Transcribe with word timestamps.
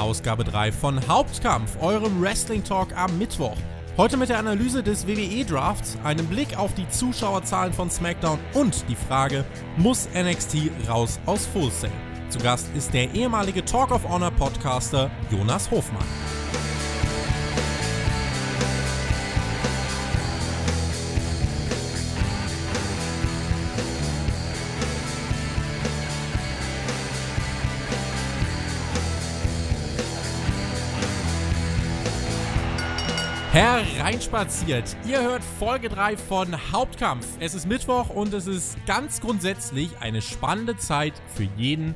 Ausgabe 0.00 0.44
3 0.44 0.72
von 0.72 1.06
Hauptkampf, 1.06 1.76
eurem 1.80 2.20
Wrestling 2.22 2.64
Talk 2.64 2.96
am 2.96 3.18
Mittwoch. 3.18 3.56
Heute 3.96 4.16
mit 4.16 4.30
der 4.30 4.38
Analyse 4.38 4.82
des 4.82 5.06
WWE 5.06 5.44
Drafts, 5.44 5.98
einem 6.02 6.26
Blick 6.26 6.56
auf 6.56 6.72
die 6.74 6.88
Zuschauerzahlen 6.88 7.72
von 7.72 7.90
SmackDown 7.90 8.38
und 8.54 8.84
die 8.88 8.96
Frage, 8.96 9.44
muss 9.76 10.08
NXT 10.14 10.70
raus 10.88 11.20
aus 11.26 11.44
Full 11.46 11.70
Sail? 11.70 11.92
Zu 12.30 12.38
Gast 12.38 12.68
ist 12.74 12.94
der 12.94 13.12
ehemalige 13.12 13.64
Talk 13.64 13.90
of 13.90 14.08
Honor 14.08 14.30
Podcaster 14.30 15.10
Jonas 15.30 15.70
Hofmann. 15.70 16.39
Hereinspaziert. 33.60 34.96
Ihr 35.06 35.20
hört 35.20 35.44
Folge 35.58 35.90
3 35.90 36.16
von 36.16 36.72
Hauptkampf. 36.72 37.26
Es 37.40 37.54
ist 37.54 37.68
Mittwoch 37.68 38.08
und 38.08 38.32
es 38.32 38.46
ist 38.46 38.78
ganz 38.86 39.20
grundsätzlich 39.20 39.90
eine 40.00 40.22
spannende 40.22 40.78
Zeit 40.78 41.12
für 41.34 41.46
jeden 41.58 41.94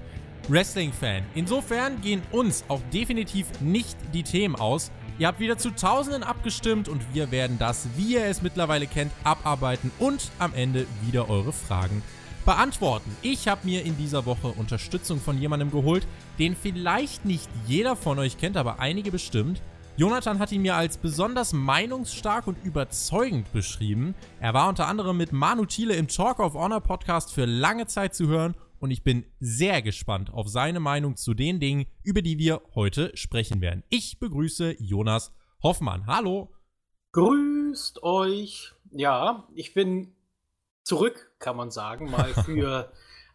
Wrestling-Fan. 0.49 1.23
Insofern 1.35 2.03
gehen 2.03 2.21
uns 2.33 2.67
auch 2.69 2.83
definitiv 2.93 3.47
nicht 3.63 3.97
die 4.13 4.25
Themen 4.25 4.57
aus. 4.57 4.93
Ihr 5.19 5.27
habt 5.27 5.41
wieder 5.41 5.57
zu 5.57 5.71
Tausenden 5.71 6.23
abgestimmt 6.23 6.87
und 6.87 7.01
wir 7.15 7.31
werden 7.31 7.59
das, 7.59 7.89
wie 7.97 8.17
ihr 8.17 8.27
es 8.27 8.43
mittlerweile 8.43 8.87
kennt, 8.87 9.13
abarbeiten 9.25 9.91
und 9.99 10.31
am 10.39 10.53
Ende 10.53 10.87
wieder 11.01 11.31
eure 11.31 11.55
Fragen 11.55 12.03
beantworten. 12.45 13.17
Ich 13.23 13.49
habe 13.49 13.63
mir 13.65 13.87
in 13.87 13.97
dieser 13.97 14.27
Woche 14.27 14.49
Unterstützung 14.49 15.19
von 15.19 15.41
jemandem 15.41 15.71
geholt, 15.71 16.07
den 16.39 16.57
vielleicht 16.57 17.25
nicht 17.25 17.49
jeder 17.67 17.97
von 17.97 18.19
euch 18.19 18.37
kennt, 18.37 18.59
aber 18.59 18.81
einige 18.81 19.11
bestimmt. 19.11 19.63
Jonathan 19.97 20.41
hat 20.41 20.51
ihn 20.51 20.63
mir 20.63 20.75
als 20.75 20.99
besonders 20.99 21.53
meinungsstark 21.53 22.49
und 22.49 22.57
überzeugend 22.65 23.53
beschrieben. 23.53 24.17
Er 24.41 24.53
war 24.53 24.69
unter 24.69 24.89
anderem 24.89 25.17
mit 25.17 25.31
Manu 25.31 25.67
Thiele 25.67 25.95
im 25.95 26.09
Talk 26.09 26.41
of 26.41 26.55
Honor 26.55 26.81
Podcast 26.81 27.33
für 27.33 27.45
lange 27.45 27.87
Zeit 27.87 28.13
zu 28.13 28.27
hören 28.27 28.57
und 28.81 28.91
ich 28.91 29.05
bin 29.05 29.25
sehr 29.39 29.83
gespannt 29.83 30.35
auf 30.35 30.49
seine 30.49 30.81
Meinung 30.81 31.15
zu 31.15 31.33
den 31.33 31.61
Dingen, 31.61 31.87
über 32.03 32.23
die 32.23 32.39
wir 32.39 32.63
heute 32.75 33.17
sprechen 33.17 33.61
werden. 33.61 33.85
Ich 33.89 34.19
begrüße 34.19 34.75
Jonas 34.81 35.33
Hoffmann. 35.63 36.09
Hallo. 36.09 36.53
Grüßt 37.13 38.03
euch. 38.03 38.73
Ja, 38.91 39.47
ich 39.55 39.75
bin 39.75 40.13
zurück, 40.83 41.31
kann 41.39 41.57
man 41.57 41.71
sagen, 41.71 42.11
mal 42.11 42.35
für 42.45 42.91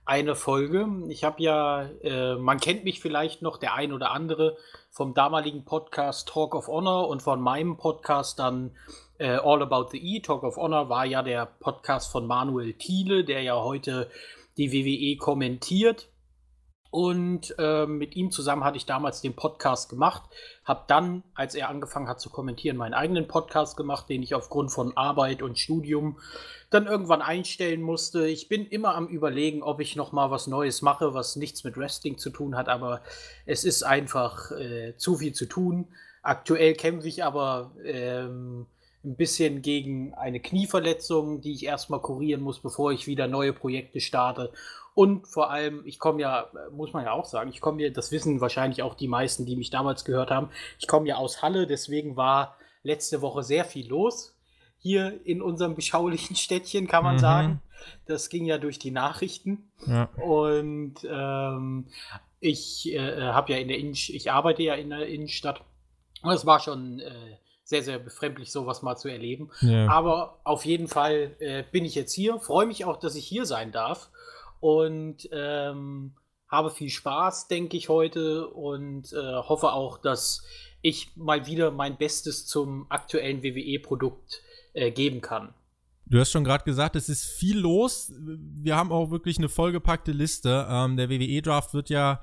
eine 0.10 0.34
Folge. 0.34 0.88
Ich 1.10 1.24
habe 1.24 1.42
ja, 1.44 1.84
äh, 2.02 2.34
man 2.34 2.60
kennt 2.60 2.84
mich 2.84 3.00
vielleicht 3.00 3.44
noch, 3.44 3.58
der 3.58 3.76
ein 3.76 3.94
oder 3.94 4.10
andere, 4.10 4.58
vom 4.90 5.14
damaligen 5.14 5.66
Podcast 5.66 6.28
Talk 6.28 6.56
of 6.56 6.68
Honor 6.68 7.08
und 7.08 7.22
von 7.22 7.40
meinem 7.40 7.78
Podcast 7.78 8.40
dann 8.40 8.72
äh, 9.20 9.36
All 9.36 9.62
About 9.62 9.90
the 9.92 10.00
E. 10.00 10.20
Talk 10.22 10.42
of 10.42 10.58
Honor 10.58 10.90
war 10.90 11.06
ja 11.06 11.22
der 11.22 11.46
Podcast 11.46 12.12
von 12.12 12.26
Manuel 12.26 12.74
Thiele, 12.74 13.24
der 13.24 13.44
ja 13.44 13.62
heute 13.62 14.10
die 14.58 14.72
WWE 14.72 15.16
kommentiert. 15.18 16.10
Und 16.90 17.54
äh, 17.60 17.86
mit 17.86 18.16
ihm 18.16 18.32
zusammen 18.32 18.64
hatte 18.64 18.78
ich 18.78 18.88
damals 18.88 19.22
den 19.22 19.36
Podcast 19.36 19.90
gemacht, 19.92 20.24
habe 20.66 20.86
dann, 20.88 21.24
als 21.36 21.54
er 21.54 21.70
angefangen 21.70 22.08
hat 22.08 22.20
zu 22.20 22.32
kommentieren, 22.32 22.78
meinen 22.78 22.96
eigenen 22.96 23.28
Podcast 23.28 23.78
gemacht, 23.78 24.10
den 24.10 24.24
ich 24.24 24.34
aufgrund 24.34 24.72
von 24.72 24.98
Arbeit 24.98 25.44
und 25.44 25.60
Studium 25.60 26.18
dann 26.70 26.86
irgendwann 26.86 27.22
einstellen 27.22 27.82
musste. 27.82 28.28
Ich 28.28 28.48
bin 28.48 28.68
immer 28.68 28.96
am 28.96 29.08
Überlegen, 29.08 29.64
ob 29.64 29.80
ich 29.80 29.96
noch 29.96 30.12
mal 30.12 30.30
was 30.32 30.48
Neues 30.48 30.82
mache, 30.82 31.14
was 31.14 31.36
nichts 31.36 31.64
mit 31.64 31.78
Wrestling 31.78 32.18
zu 32.18 32.30
tun 32.30 32.56
hat, 32.56 32.70
aber 32.70 33.02
es 33.46 33.64
ist 33.64 33.84
einfach 33.84 34.52
äh, 34.52 34.96
zu 34.98 35.18
viel 35.18 35.34
zu 35.34 35.46
tun. 35.48 35.88
Aktuell 36.22 36.74
kämpfe 36.74 37.08
ich 37.08 37.24
aber 37.24 37.72
ähm, 37.84 38.68
ein 39.04 39.16
bisschen 39.16 39.62
gegen 39.62 40.14
eine 40.14 40.40
Knieverletzung, 40.40 41.42
die 41.42 41.54
ich 41.54 41.66
erstmal 41.66 42.02
kurieren 42.02 42.42
muss, 42.42 42.60
bevor 42.60 42.92
ich 42.92 43.08
wieder 43.08 43.28
neue 43.28 43.54
Projekte 43.54 44.00
starte. 44.00 44.52
Und 44.94 45.28
vor 45.28 45.50
allem, 45.50 45.84
ich 45.86 45.98
komme 45.98 46.22
ja, 46.22 46.52
muss 46.72 46.92
man 46.94 47.06
ja 47.06 47.14
auch 47.14 47.26
sagen, 47.26 47.50
ich 47.50 47.62
komme 47.62 47.82
ja, 47.82 47.90
das 47.90 48.12
wissen 48.12 48.42
wahrscheinlich 48.42 48.84
auch 48.84 48.96
die 48.96 49.08
meisten, 49.08 49.46
die 49.46 49.56
mich 49.56 49.70
damals 49.70 50.04
gehört 50.04 50.30
haben, 50.30 50.50
ich 50.78 50.88
komme 50.88 51.08
ja 51.08 51.16
aus 51.16 51.42
Halle, 51.42 51.68
deswegen 51.68 52.18
war 52.18 52.58
letzte 52.84 53.22
Woche 53.22 53.44
sehr 53.44 53.64
viel 53.66 53.88
los. 53.88 54.36
Hier 54.80 55.26
in 55.26 55.42
unserem 55.42 55.76
beschaulichen 55.76 56.36
Städtchen, 56.38 56.88
kann 56.88 57.04
man 57.04 57.16
mhm. 57.16 57.20
sagen. 57.20 57.62
Das 58.06 58.30
ging 58.30 58.46
ja 58.46 58.58
durch 58.58 58.80
die 58.80 58.92
Nachrichten. 58.92 59.70
Ja. 59.86 60.06
Und 60.22 60.96
ähm, 61.10 61.88
ich 62.40 62.92
äh, 62.94 63.22
habe 63.22 63.54
ja 63.54 63.60
in 63.60 63.68
der 63.68 63.78
Innenstadt, 63.78 64.16
ich 64.16 64.32
arbeite 64.32 64.64
ja 64.64 64.76
in 64.76 64.90
der 64.90 65.08
Innenstadt. 65.08 65.62
Und 66.22 66.32
es 66.32 66.46
war 66.46 66.60
schon 66.60 67.00
äh, 67.00 67.38
sehr, 67.64 67.84
sehr 67.84 68.00
befremdlich, 68.00 68.52
sowas 68.52 68.82
mal 68.82 68.96
zu 68.96 69.10
erleben. 69.10 69.52
Ja. 69.62 69.88
Aber 69.88 70.40
auf 70.44 70.66
jeden 70.66 70.88
Fall 70.88 71.36
äh, 71.40 71.64
bin 71.72 71.86
ich 71.86 71.96
jetzt 71.96 72.14
hier. 72.14 72.40
Freue 72.40 72.66
mich 72.66 72.84
auch, 72.86 72.98
dass 72.98 73.16
ich 73.16 73.26
hier 73.26 73.46
sein 73.46 73.72
darf 73.72 74.10
und 74.60 75.30
ähm, 75.32 76.16
habe 76.50 76.72
viel 76.72 76.90
Spaß, 76.90 77.48
denke 77.48 77.78
ich, 77.78 77.90
heute 77.90 78.48
und 78.48 79.14
äh, 79.14 79.36
hoffe 79.36 79.72
auch, 79.74 80.00
dass 80.00 80.44
ich 80.82 81.16
mal 81.16 81.46
wieder 81.46 81.72
mein 81.72 81.98
Bestes 81.98 82.48
zum 82.48 82.88
aktuellen 82.90 83.44
WWE-Produkt 83.44 84.42
äh, 84.74 84.92
geben 84.92 85.22
kann. 85.22 85.54
Du 86.06 86.20
hast 86.20 86.32
schon 86.32 86.44
gerade 86.44 86.64
gesagt, 86.64 86.96
es 86.96 87.08
ist 87.08 87.26
viel 87.26 87.60
los. 87.60 88.12
Wir 88.18 88.76
haben 88.76 88.92
auch 88.92 89.12
wirklich 89.12 89.38
eine 89.38 89.48
vollgepackte 89.48 90.12
Liste. 90.12 90.68
Ähm, 90.70 90.98
der 90.98 91.10
WWE-Draft 91.10 91.74
wird 91.74 91.90
ja 91.90 92.22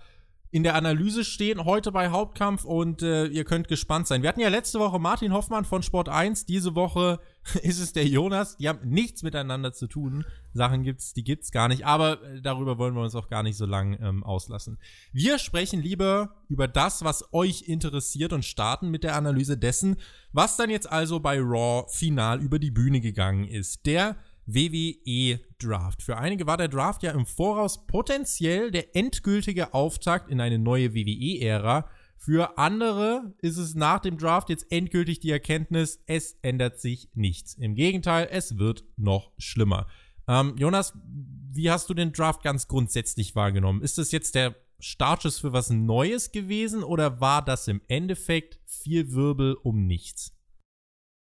in 0.51 0.63
der 0.63 0.75
Analyse 0.75 1.25
stehen, 1.25 1.65
heute 1.65 1.93
bei 1.93 2.09
Hauptkampf 2.09 2.65
und 2.65 3.03
äh, 3.03 3.27
ihr 3.27 3.45
könnt 3.45 3.69
gespannt 3.69 4.07
sein. 4.07 4.23
Wir 4.23 4.29
hatten 4.29 4.41
ja 4.41 4.49
letzte 4.49 4.81
Woche 4.81 4.99
Martin 4.99 5.33
Hoffmann 5.33 5.65
von 5.65 5.83
Sport 5.83 6.09
1, 6.09 6.47
diese 6.47 6.75
Woche 6.75 7.21
ist 7.63 7.81
es 7.81 7.93
der 7.93 8.07
Jonas. 8.07 8.57
Die 8.57 8.69
haben 8.69 8.89
nichts 8.89 9.23
miteinander 9.23 9.73
zu 9.73 9.87
tun. 9.87 10.25
Sachen 10.53 10.83
gibt's, 10.83 11.13
die 11.13 11.25
gibt's 11.25 11.51
gar 11.51 11.69
nicht, 11.69 11.85
aber 11.85 12.23
äh, 12.23 12.41
darüber 12.41 12.79
wollen 12.79 12.95
wir 12.95 13.03
uns 13.03 13.15
auch 13.15 13.29
gar 13.29 13.43
nicht 13.43 13.57
so 13.57 13.67
lang 13.67 13.99
ähm, 14.01 14.25
auslassen. 14.25 14.79
Wir 15.13 15.39
sprechen 15.39 15.83
lieber 15.83 16.35
über 16.49 16.69
das, 16.69 17.05
was 17.05 17.33
euch 17.33 17.63
interessiert 17.69 18.33
und 18.33 18.45
starten 18.45 18.91
mit 18.91 19.05
der 19.05 19.17
Analyse 19.17 19.57
dessen, 19.57 19.97
was 20.33 20.57
dann 20.57 20.71
jetzt 20.71 20.91
also 20.91 21.21
bei 21.21 21.39
Raw 21.39 21.87
final 21.91 22.41
über 22.41 22.59
die 22.59 22.71
Bühne 22.71 23.01
gegangen 23.01 23.47
ist. 23.47 23.87
Der 23.87 24.17
WWE 24.47 25.41
Draft. 25.59 26.03
Für 26.03 26.19
einige 26.19 26.47
war 26.47 26.57
der 26.57 26.69
Draft 26.69 27.03
ja 27.03 27.11
im 27.11 27.27
Voraus 27.27 27.87
potenziell 27.87 28.71
der 28.71 28.95
endgültige 28.95 29.75
Auftakt 29.75 30.31
in 30.31 30.41
eine 30.41 30.59
neue 30.59 30.95
WWE-Ära. 30.95 31.89
Für 32.17 32.59
andere 32.59 33.35
ist 33.41 33.59
es 33.59 33.75
nach 33.75 34.01
dem 34.01 34.19
Draft 34.19 34.49
jetzt 34.49 34.67
endgültig 34.71 35.21
die 35.21 35.31
Erkenntnis, 35.31 36.03
es 36.07 36.39
ändert 36.43 36.81
sich 36.81 37.09
nichts. 37.15 37.55
Im 37.55 37.75
Gegenteil, 37.75 38.29
es 38.31 38.59
wird 38.59 38.85
noch 38.97 39.33
schlimmer. 39.39 39.87
Ähm, 40.27 40.57
Jonas, 40.57 40.95
wie 41.05 41.71
hast 41.71 41.89
du 41.89 41.95
den 41.95 42.13
Draft 42.13 42.43
ganz 42.43 42.69
grundsätzlich 42.69 43.37
wahrgenommen? 43.37 43.83
Ist 43.83 43.99
es 43.99 44.11
jetzt 44.11 44.35
der 44.35 44.57
Startschuss 44.79 45.39
für 45.39 45.53
was 45.53 45.71
Neues 45.71 46.33
gewesen 46.33 46.83
oder 46.83 47.21
war 47.21 47.45
das 47.45 47.69
im 47.69 47.81
Endeffekt 47.87 48.59
viel 48.65 49.13
Wirbel 49.13 49.55
um 49.63 49.87
nichts? 49.87 50.33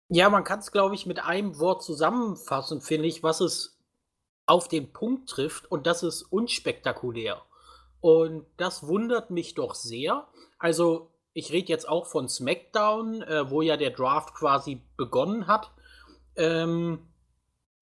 Ja, 0.09 0.29
man 0.29 0.45
kann 0.45 0.61
es, 0.61 0.73
glaube 0.73 0.95
ich, 0.95 1.07
mit 1.07 1.25
einem 1.25 1.59
Wort 1.59 1.83
zusammenfassen, 1.83 2.81
finde 2.81 3.09
ich, 3.09 3.23
was 3.23 3.41
es 3.41 3.79
auf 4.47 4.69
den 4.69 4.93
Punkt 4.93 5.29
trifft 5.29 5.71
und 5.71 5.87
das 5.87 6.03
ist 6.03 6.23
unspektakulär. 6.23 7.43
Und 8.01 8.47
das 8.57 8.87
wundert 8.87 9.31
mich 9.31 9.55
doch 9.55 9.75
sehr. 9.75 10.29
Also, 10.59 11.11
ich 11.33 11.53
rede 11.53 11.69
jetzt 11.69 11.89
auch 11.89 12.07
von 12.07 12.29
SmackDown, 12.29 13.23
äh, 13.23 13.51
wo 13.51 13.63
ja 13.63 13.77
der 13.77 13.91
Draft 13.91 14.35
quasi 14.35 14.81
begonnen 14.97 15.47
hat. 15.47 15.71
Ähm, 16.37 17.07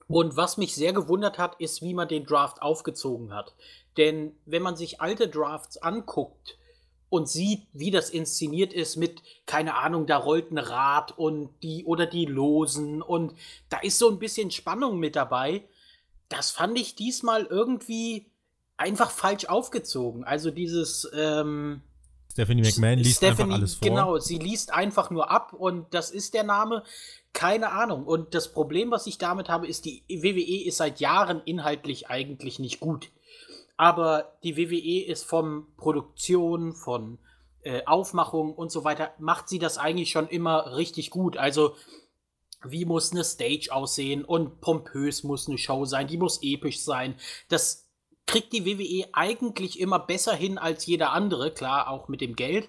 und 0.06 0.36
was 0.36 0.56
mich 0.56 0.74
sehr 0.74 0.92
gewundert 0.92 1.38
hat, 1.38 1.60
ist, 1.60 1.82
wie 1.82 1.94
man 1.94 2.08
den 2.08 2.26
Draft 2.26 2.62
aufgezogen 2.62 3.32
hat. 3.32 3.54
Denn 3.96 4.36
wenn 4.44 4.62
man 4.62 4.76
sich 4.76 5.00
alte 5.00 5.28
Drafts 5.28 5.78
anguckt, 5.78 6.58
und 7.14 7.28
sieht, 7.28 7.68
wie 7.72 7.92
das 7.92 8.10
inszeniert 8.10 8.72
ist 8.72 8.96
mit, 8.96 9.22
keine 9.46 9.76
Ahnung, 9.76 10.06
da 10.06 10.16
rollt 10.16 10.50
ein 10.50 10.58
Rad 10.58 11.16
und 11.16 11.50
die 11.62 11.84
oder 11.84 12.06
die 12.06 12.24
Losen 12.26 13.02
und 13.02 13.34
da 13.68 13.78
ist 13.78 14.00
so 14.00 14.10
ein 14.10 14.18
bisschen 14.18 14.50
Spannung 14.50 14.98
mit 14.98 15.14
dabei. 15.14 15.62
Das 16.28 16.50
fand 16.50 16.76
ich 16.76 16.96
diesmal 16.96 17.44
irgendwie 17.44 18.32
einfach 18.76 19.12
falsch 19.12 19.44
aufgezogen. 19.44 20.24
Also 20.24 20.50
dieses 20.50 21.08
ähm, 21.14 21.82
Stephanie 22.34 22.62
McMahon 22.62 22.98
liest 22.98 23.18
Stephanie, 23.18 23.42
einfach 23.42 23.54
alles 23.54 23.74
vor. 23.76 23.88
Genau, 23.88 24.18
sie 24.18 24.38
liest 24.38 24.72
einfach 24.72 25.10
nur 25.10 25.30
ab 25.30 25.52
und 25.52 25.94
das 25.94 26.10
ist 26.10 26.34
der 26.34 26.42
Name. 26.42 26.82
Keine 27.32 27.70
Ahnung. 27.70 28.04
Und 28.04 28.34
das 28.34 28.52
Problem, 28.52 28.90
was 28.90 29.06
ich 29.06 29.18
damit 29.18 29.48
habe, 29.48 29.68
ist, 29.68 29.84
die 29.84 30.02
WWE 30.08 30.66
ist 30.66 30.78
seit 30.78 30.98
Jahren 30.98 31.42
inhaltlich 31.44 32.08
eigentlich 32.08 32.58
nicht 32.58 32.80
gut. 32.80 33.10
Aber 33.76 34.36
die 34.42 34.56
WWE 34.56 35.04
ist 35.04 35.24
von 35.24 35.66
Produktion, 35.76 36.74
von 36.74 37.18
äh, 37.62 37.84
Aufmachung 37.86 38.52
und 38.52 38.72
so 38.72 38.82
weiter, 38.82 39.12
macht 39.18 39.48
sie 39.48 39.60
das 39.60 39.78
eigentlich 39.78 40.10
schon 40.10 40.26
immer 40.26 40.76
richtig 40.76 41.10
gut. 41.10 41.36
Also, 41.36 41.76
wie 42.64 42.84
muss 42.84 43.12
eine 43.12 43.22
Stage 43.22 43.68
aussehen 43.70 44.24
und 44.24 44.60
pompös 44.60 45.22
muss 45.22 45.48
eine 45.48 45.58
Show 45.58 45.84
sein, 45.84 46.08
die 46.08 46.16
muss 46.16 46.40
episch 46.42 46.82
sein. 46.82 47.14
Das 47.48 47.83
kriegt 48.26 48.52
die 48.52 48.64
WWE 48.64 49.08
eigentlich 49.12 49.78
immer 49.78 49.98
besser 49.98 50.34
hin 50.34 50.58
als 50.58 50.86
jeder 50.86 51.12
andere, 51.12 51.52
klar, 51.52 51.88
auch 51.88 52.08
mit 52.08 52.20
dem 52.20 52.36
Geld. 52.36 52.68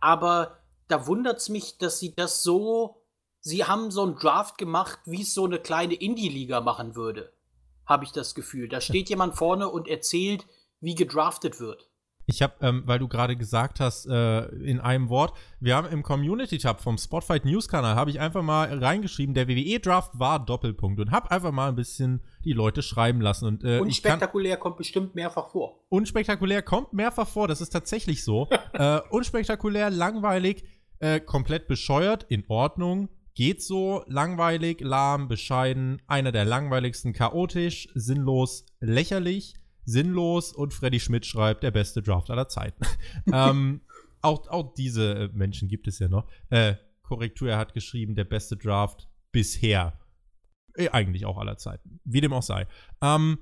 Aber 0.00 0.58
da 0.88 1.06
wundert 1.06 1.38
es 1.38 1.48
mich, 1.48 1.78
dass 1.78 1.98
sie 1.98 2.14
das 2.14 2.42
so. 2.42 3.02
Sie 3.40 3.64
haben 3.64 3.90
so 3.90 4.02
einen 4.02 4.16
Draft 4.16 4.58
gemacht, 4.58 5.00
wie 5.04 5.22
es 5.22 5.34
so 5.34 5.44
eine 5.44 5.58
kleine 5.58 5.94
Indie-Liga 5.94 6.60
machen 6.60 6.94
würde. 6.94 7.32
Habe 7.86 8.04
ich 8.04 8.12
das 8.12 8.34
Gefühl. 8.34 8.68
Da 8.68 8.80
steht 8.80 9.08
jemand 9.08 9.36
vorne 9.36 9.68
und 9.68 9.88
erzählt, 9.88 10.46
wie 10.80 10.94
gedraftet 10.94 11.58
wird. 11.58 11.91
Ich 12.32 12.40
habe, 12.40 12.54
ähm, 12.62 12.82
weil 12.86 12.98
du 12.98 13.08
gerade 13.08 13.36
gesagt 13.36 13.78
hast, 13.78 14.06
äh, 14.06 14.46
in 14.46 14.80
einem 14.80 15.10
Wort, 15.10 15.36
wir 15.60 15.76
haben 15.76 15.86
im 15.88 16.02
Community-Tab 16.02 16.80
vom 16.80 16.96
Spotfight 16.96 17.44
News-Kanal, 17.44 17.94
habe 17.94 18.08
ich 18.08 18.20
einfach 18.20 18.40
mal 18.42 18.72
reingeschrieben, 18.78 19.34
der 19.34 19.48
WWE-Draft 19.48 20.18
war 20.18 20.42
Doppelpunkt 20.42 20.98
und 20.98 21.10
habe 21.10 21.30
einfach 21.30 21.52
mal 21.52 21.68
ein 21.68 21.76
bisschen 21.76 22.22
die 22.42 22.54
Leute 22.54 22.80
schreiben 22.80 23.20
lassen. 23.20 23.44
Und, 23.46 23.64
äh, 23.64 23.80
unspektakulär 23.80 24.56
kommt 24.56 24.78
bestimmt 24.78 25.14
mehrfach 25.14 25.50
vor. 25.50 25.84
Unspektakulär 25.90 26.62
kommt 26.62 26.94
mehrfach 26.94 27.28
vor, 27.28 27.48
das 27.48 27.60
ist 27.60 27.68
tatsächlich 27.68 28.24
so. 28.24 28.48
äh, 28.72 29.00
unspektakulär, 29.10 29.90
langweilig, 29.90 30.64
äh, 31.00 31.20
komplett 31.20 31.68
bescheuert, 31.68 32.24
in 32.30 32.44
Ordnung. 32.48 33.10
Geht 33.34 33.62
so, 33.62 34.04
langweilig, 34.06 34.80
lahm, 34.80 35.28
bescheiden, 35.28 36.00
einer 36.06 36.32
der 36.32 36.46
langweiligsten, 36.46 37.12
chaotisch, 37.12 37.88
sinnlos, 37.94 38.64
lächerlich 38.80 39.54
sinnlos 39.84 40.52
und 40.52 40.74
Freddy 40.74 41.00
Schmidt 41.00 41.26
schreibt, 41.26 41.62
der 41.62 41.70
beste 41.70 42.02
Draft 42.02 42.30
aller 42.30 42.48
Zeiten. 42.48 42.84
ähm, 43.32 43.80
auch, 44.20 44.48
auch 44.48 44.74
diese 44.74 45.14
äh, 45.14 45.28
Menschen 45.32 45.68
gibt 45.68 45.88
es 45.88 45.98
ja 45.98 46.08
noch. 46.08 46.28
Äh, 46.50 46.74
Korrektur, 47.02 47.50
er 47.50 47.58
hat 47.58 47.74
geschrieben, 47.74 48.14
der 48.14 48.24
beste 48.24 48.56
Draft 48.56 49.08
bisher. 49.32 49.98
Äh, 50.74 50.88
eigentlich 50.90 51.26
auch 51.26 51.38
aller 51.38 51.58
Zeiten. 51.58 52.00
Wie 52.04 52.20
dem 52.20 52.32
auch 52.32 52.42
sei. 52.42 52.66
Ähm, 53.02 53.38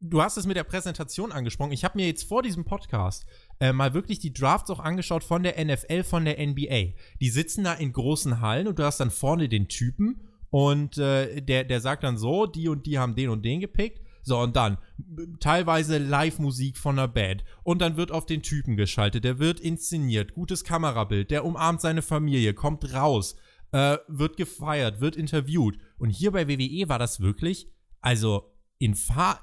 du 0.00 0.20
hast 0.20 0.36
es 0.36 0.46
mit 0.46 0.56
der 0.56 0.64
Präsentation 0.64 1.32
angesprochen. 1.32 1.72
Ich 1.72 1.84
habe 1.84 1.98
mir 1.98 2.06
jetzt 2.06 2.24
vor 2.24 2.42
diesem 2.42 2.64
Podcast 2.64 3.26
äh, 3.60 3.72
mal 3.72 3.94
wirklich 3.94 4.18
die 4.18 4.32
Drafts 4.32 4.70
auch 4.70 4.80
angeschaut 4.80 5.24
von 5.24 5.42
der 5.42 5.62
NFL, 5.64 6.02
von 6.02 6.24
der 6.24 6.44
NBA. 6.44 6.94
Die 7.20 7.30
sitzen 7.30 7.64
da 7.64 7.74
in 7.74 7.92
großen 7.92 8.40
Hallen 8.40 8.66
und 8.66 8.78
du 8.78 8.84
hast 8.84 8.98
dann 8.98 9.10
vorne 9.10 9.48
den 9.48 9.68
Typen 9.68 10.22
und 10.50 10.98
äh, 10.98 11.40
der, 11.40 11.64
der 11.64 11.80
sagt 11.80 12.02
dann 12.04 12.18
so, 12.18 12.46
die 12.46 12.68
und 12.68 12.86
die 12.86 12.98
haben 12.98 13.14
den 13.14 13.30
und 13.30 13.44
den 13.44 13.60
gepickt. 13.60 14.00
So, 14.22 14.38
und 14.38 14.56
dann 14.56 14.78
teilweise 15.40 15.98
Live-Musik 15.98 16.78
von 16.78 16.96
der 16.96 17.08
Band. 17.08 17.44
Und 17.64 17.80
dann 17.80 17.96
wird 17.96 18.12
auf 18.12 18.26
den 18.26 18.42
Typen 18.42 18.76
geschaltet. 18.76 19.24
Der 19.24 19.38
wird 19.38 19.60
inszeniert. 19.60 20.34
Gutes 20.34 20.64
Kamerabild. 20.64 21.30
Der 21.30 21.44
umarmt 21.44 21.80
seine 21.80 22.02
Familie, 22.02 22.54
kommt 22.54 22.92
raus, 22.94 23.36
äh, 23.72 23.98
wird 24.08 24.36
gefeiert, 24.36 25.00
wird 25.00 25.16
interviewt. 25.16 25.78
Und 25.98 26.10
hier 26.10 26.30
bei 26.30 26.48
WWE 26.48 26.88
war 26.88 26.98
das 26.98 27.20
wirklich, 27.20 27.68
also 28.00 28.54
in, 28.78 28.94
Fa 28.94 29.40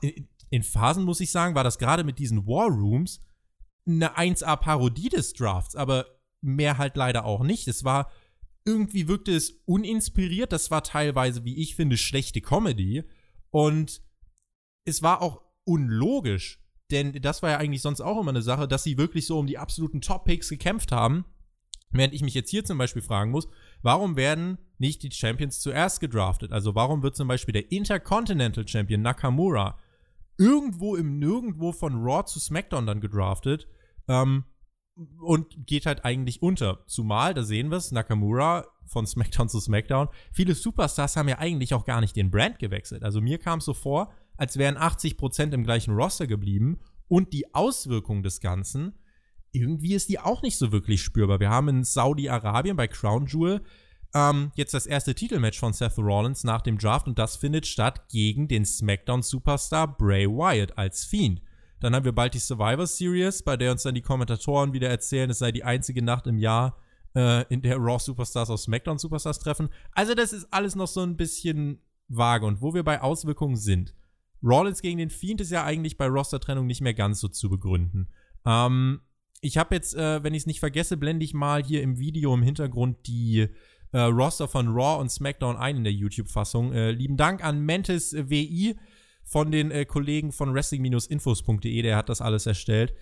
in 0.50 0.64
Phasen 0.64 1.04
muss 1.04 1.20
ich 1.20 1.32
sagen, 1.32 1.56
war 1.56 1.64
das 1.64 1.78
gerade 1.78 2.04
mit 2.04 2.20
diesen 2.20 2.48
War 2.48 2.70
Rooms 2.70 3.22
eine 3.86 4.18
1A-Parodie 4.18 5.10
des 5.10 5.34
Drafts, 5.34 5.76
aber 5.76 6.06
mehr 6.42 6.78
halt 6.78 6.96
leider 6.96 7.26
auch 7.26 7.44
nicht. 7.44 7.68
Es 7.68 7.84
war 7.84 8.12
irgendwie 8.66 9.08
wirkte 9.08 9.36
es 9.36 9.62
uninspiriert. 9.66 10.52
Das 10.52 10.70
war 10.72 10.84
teilweise, 10.84 11.44
wie 11.44 11.58
ich 11.58 11.76
finde, 11.76 11.98
schlechte 11.98 12.42
Comedy. 12.42 13.04
Und 13.50 14.02
es 14.90 15.02
war 15.02 15.22
auch 15.22 15.42
unlogisch, 15.64 16.60
denn 16.92 17.14
das 17.22 17.44
war 17.44 17.52
ja 17.52 17.58
eigentlich 17.58 17.82
sonst 17.82 18.02
auch 18.02 18.20
immer 18.20 18.32
eine 18.32 18.42
Sache, 18.42 18.68
dass 18.68 18.84
sie 18.84 18.98
wirklich 18.98 19.28
so 19.28 19.38
um 19.40 19.48
die 19.48 19.58
absoluten 19.58 20.02
Top-Picks 20.02 20.50
gekämpft 20.50 20.92
haben. 20.92 21.26
Während 21.92 22.14
ich 22.14 22.22
mich 22.22 22.36
jetzt 22.36 22.52
hier 22.52 22.64
zum 22.64 22.78
Beispiel 22.78 23.02
fragen 23.02 23.32
muss, 23.32 23.48
warum 23.82 24.16
werden 24.16 24.60
nicht 24.78 25.02
die 25.02 25.12
Champions 25.12 25.60
zuerst 25.60 26.00
gedraftet? 26.00 26.52
Also 26.52 26.76
warum 26.76 27.02
wird 27.02 27.16
zum 27.16 27.28
Beispiel 27.28 27.54
der 27.54 27.72
Intercontinental 27.72 28.68
Champion 28.68 29.02
Nakamura 29.02 29.78
irgendwo 30.38 30.96
im 30.96 31.20
Nirgendwo 31.20 31.72
von 31.72 31.96
Raw 31.96 32.26
zu 32.26 32.40
SmackDown 32.40 32.86
dann 32.86 33.02
gedraftet 33.02 33.68
ähm, 34.08 34.46
und 35.22 35.68
geht 35.68 35.86
halt 35.86 36.06
eigentlich 36.06 36.42
unter. 36.42 36.86
Zumal, 36.88 37.34
da 37.34 37.44
sehen 37.44 37.70
wir 37.70 37.78
es, 37.78 37.92
Nakamura 37.92 38.66
von 38.86 39.06
SmackDown 39.06 39.50
zu 39.50 39.60
SmackDown. 39.60 40.10
Viele 40.32 40.56
Superstars 40.56 41.16
haben 41.16 41.30
ja 41.30 41.40
eigentlich 41.40 41.74
auch 41.74 41.86
gar 41.86 42.02
nicht 42.02 42.16
den 42.16 42.32
Brand 42.32 42.60
gewechselt. 42.60 43.04
Also 43.04 43.20
mir 43.20 43.38
kam 43.38 43.60
es 43.60 43.66
so 43.66 43.74
vor, 43.74 44.14
als 44.40 44.58
wären 44.58 44.78
80% 44.78 45.54
im 45.54 45.64
gleichen 45.64 45.94
Roster 45.94 46.28
geblieben 46.28 46.80
und 47.08 47.34
die 47.34 47.54
Auswirkung 47.54 48.24
des 48.24 48.40
Ganzen, 48.40 48.94
irgendwie 49.52 49.96
ist 49.96 50.10
die 50.10 50.20
auch 50.20 50.42
nicht 50.42 50.58
so 50.58 50.72
wirklich 50.72 51.02
spürbar. 51.02 51.40
Wir 51.40 51.50
haben 51.50 51.70
in 51.70 51.84
Saudi-Arabien 51.84 52.78
bei 52.78 52.88
Crown 52.88 53.26
Jewel 53.26 53.62
ähm, 54.14 54.52
jetzt 54.56 54.74
das 54.74 54.86
erste 54.86 55.14
Titelmatch 55.14 55.60
von 55.60 55.74
Seth 55.74 55.98
Rollins 55.98 56.44
nach 56.44 56.62
dem 56.62 56.78
Draft 56.78 57.08
und 57.08 57.20
das 57.20 57.36
findet 57.36 57.68
statt 57.68 58.10
gegen 58.10 58.48
den 58.48 58.66
SmackDown-Superstar 58.66 59.98
Bray 59.98 60.28
Wyatt 60.28 60.78
als 60.78 61.06
Fiend. 61.06 61.42
Dann 61.80 61.96
haben 61.96 62.06
wir 62.06 62.12
bald 62.12 62.34
die 62.34 62.40
Survivor 62.40 62.88
Series, 62.88 63.44
bei 63.44 63.56
der 63.56 63.72
uns 63.72 63.84
dann 63.84 63.96
die 63.96 64.02
Kommentatoren 64.02 64.74
wieder 64.74 64.90
erzählen, 64.90 65.30
es 65.30 65.40
sei 65.40 65.52
die 65.52 65.64
einzige 65.64 66.02
Nacht 66.02 66.28
im 66.28 66.38
Jahr, 66.38 66.78
äh, 67.16 67.46
in 67.54 67.62
der 67.62 67.78
Raw 67.78 68.00
Superstars 68.00 68.50
auf 68.50 68.60
SmackDown 68.60 68.98
Superstars 68.98 69.40
treffen. 69.40 69.70
Also 69.94 70.14
das 70.14 70.34
ist 70.34 70.48
alles 70.52 70.76
noch 70.76 70.88
so 70.88 71.02
ein 71.02 71.16
bisschen 71.16 71.82
vage 72.08 72.46
und 72.46 72.62
wo 72.62 72.74
wir 72.74 72.84
bei 72.84 73.02
Auswirkungen 73.02 73.56
sind. 73.56 73.96
Rollins 74.44 74.82
gegen 74.82 74.98
den 74.98 75.10
Fiend 75.10 75.42
ist 75.42 75.52
ja 75.52 75.64
eigentlich 75.64 75.98
bei 75.98 76.08
Roster-Trennung 76.08 76.66
nicht 76.66 76.82
mehr 76.82 76.94
ganz 76.94 77.20
so 77.20 77.28
zu 77.28 77.50
begründen. 77.50 78.10
Ähm, 78.46 79.02
ich 79.42 79.58
habe 79.58 79.76
jetzt, 79.76 79.96
äh, 79.96 80.24
wenn 80.24 80.34
ich 80.34 80.44
es 80.44 80.48
nicht 80.48 80.60
vergesse, 80.60 80.98
blende 80.98 81.26
ich 81.26 81.34
mal 81.34 81.64
hier 81.64 81.82
im 81.82 81.98
Video 82.00 82.34
im 82.34 82.44
Hintergrund 82.44 83.08
die 83.08 83.48
äh, 83.92 84.00
Roster 84.00 84.48
von 84.48 84.68
Raw 84.68 85.00
und 85.00 85.10
SmackDown 85.10 85.58
ein 85.58 85.78
in 85.78 85.84
der 85.84 85.94
YouTube-Fassung. 85.94 86.74
Äh, 86.74 86.92
lieben 86.92 87.18
Dank 87.18 87.44
an 87.44 87.66
Mantis 87.66 88.14
WI 88.14 88.76
von 89.24 89.52
den 89.52 89.72
äh, 89.72 89.86
Kollegen 89.86 90.32
von 90.32 90.54
wrestling-infos.de, 90.54 91.82
der 91.82 91.98
hat 91.98 92.10
das 92.10 92.22
alles 92.22 92.46
erstellt. 92.46 92.94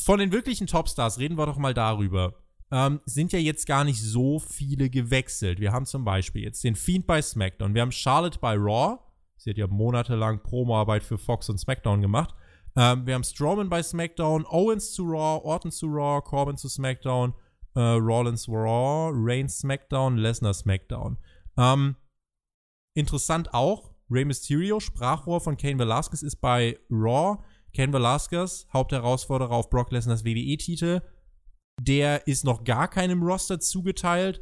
Von 0.00 0.18
den 0.18 0.32
wirklichen 0.32 0.66
Topstars 0.66 1.18
reden 1.18 1.38
wir 1.38 1.46
doch 1.46 1.58
mal 1.58 1.74
darüber. 1.74 2.34
Ähm, 2.70 3.00
sind 3.06 3.32
ja 3.32 3.38
jetzt 3.38 3.66
gar 3.66 3.84
nicht 3.84 4.02
so 4.02 4.38
viele 4.38 4.90
gewechselt. 4.90 5.58
Wir 5.60 5.72
haben 5.72 5.86
zum 5.86 6.04
Beispiel 6.04 6.42
jetzt 6.42 6.62
den 6.64 6.76
Fiend 6.76 7.06
bei 7.06 7.22
SmackDown, 7.22 7.74
wir 7.74 7.82
haben 7.82 7.92
Charlotte 7.92 8.38
bei 8.40 8.54
Raw, 8.56 8.98
Sie 9.38 9.50
hat 9.50 9.56
ja 9.56 9.66
monatelang 9.66 10.42
Promoarbeit 10.42 11.02
für 11.02 11.16
Fox 11.16 11.48
und 11.48 11.58
SmackDown 11.58 12.00
gemacht. 12.00 12.34
Ähm, 12.76 13.06
wir 13.06 13.14
haben 13.14 13.24
Strowman 13.24 13.68
bei 13.68 13.82
SmackDown, 13.82 14.44
Owens 14.46 14.92
zu 14.92 15.04
Raw, 15.04 15.44
Orton 15.44 15.70
zu 15.70 15.86
Raw, 15.86 16.20
Corbin 16.20 16.56
zu 16.56 16.68
SmackDown, 16.68 17.34
äh, 17.74 17.80
Rollins 17.80 18.48
Raw, 18.48 19.10
Reigns 19.14 19.58
SmackDown, 19.58 20.16
Lesnar 20.16 20.54
SmackDown. 20.54 21.16
Ähm, 21.56 21.96
interessant 22.94 23.54
auch, 23.54 23.94
Rey 24.10 24.24
Mysterio, 24.24 24.80
Sprachrohr 24.80 25.40
von 25.40 25.56
Kane 25.56 25.78
Velasquez, 25.78 26.22
ist 26.22 26.36
bei 26.36 26.78
Raw. 26.90 27.38
Kane 27.74 27.92
Velasquez, 27.92 28.66
Hauptherausforderer 28.72 29.52
auf 29.52 29.70
Brock 29.70 29.92
Lesnars 29.92 30.24
WWE-Titel, 30.24 31.02
der 31.80 32.26
ist 32.26 32.44
noch 32.44 32.64
gar 32.64 32.88
keinem 32.88 33.22
Roster 33.22 33.60
zugeteilt. 33.60 34.40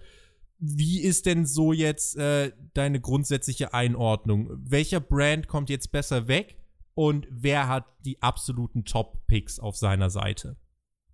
Wie 0.58 1.02
ist 1.02 1.26
denn 1.26 1.44
so 1.44 1.72
jetzt 1.72 2.16
äh, 2.16 2.52
deine 2.72 3.00
grundsätzliche 3.00 3.74
Einordnung? 3.74 4.48
Welcher 4.50 5.00
Brand 5.00 5.48
kommt 5.48 5.68
jetzt 5.68 5.92
besser 5.92 6.28
weg 6.28 6.56
und 6.94 7.26
wer 7.30 7.68
hat 7.68 7.84
die 8.04 8.22
absoluten 8.22 8.86
Top-Picks 8.86 9.60
auf 9.60 9.76
seiner 9.76 10.08
Seite? 10.08 10.56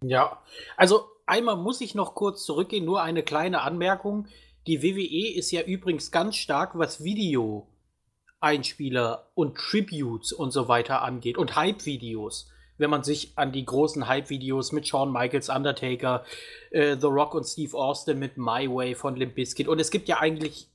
Ja, 0.01 0.41
also 0.77 1.07
einmal 1.27 1.57
muss 1.57 1.81
ich 1.81 1.97
noch 1.97 2.15
kurz 2.15 2.45
zurückgehen, 2.45 2.85
nur 2.85 3.03
eine 3.03 3.25
kleine 3.25 3.63
Anmerkung. 3.63 4.29
Die 4.69 4.81
WWE 4.83 5.35
ist 5.35 5.51
ja 5.51 5.63
übrigens 5.63 6.13
ganz 6.13 6.37
stark, 6.37 6.79
was 6.79 7.03
Video-Einspieler 7.03 9.33
und 9.35 9.57
Tributes 9.57 10.33
und 10.33 10.53
so 10.53 10.69
weiter 10.69 11.03
angeht 11.03 11.37
und 11.37 11.57
Hype-Videos 11.57 12.49
wenn 12.83 12.91
man 12.91 13.05
sich 13.05 13.33
an 13.37 13.53
die 13.53 13.65
großen 13.65 14.09
Hype-Videos 14.09 14.73
mit 14.73 14.87
Shawn 14.87 15.11
Michaels, 15.11 15.49
Undertaker, 15.49 16.25
äh, 16.71 16.97
The 17.01 17.07
Rock 17.07 17.35
und 17.35 17.45
Steve 17.45 17.75
Austin 17.79 18.19
mit 18.19 18.37
My 18.37 18.69
Way 18.69 18.95
von 18.95 19.17
Limp 19.17 19.37
Bizkit. 19.37 19.69
Und 19.69 19.81
es 19.81 19.91
gibt 19.91 20.09
ja 20.09 20.19
eigentlich 20.19 20.69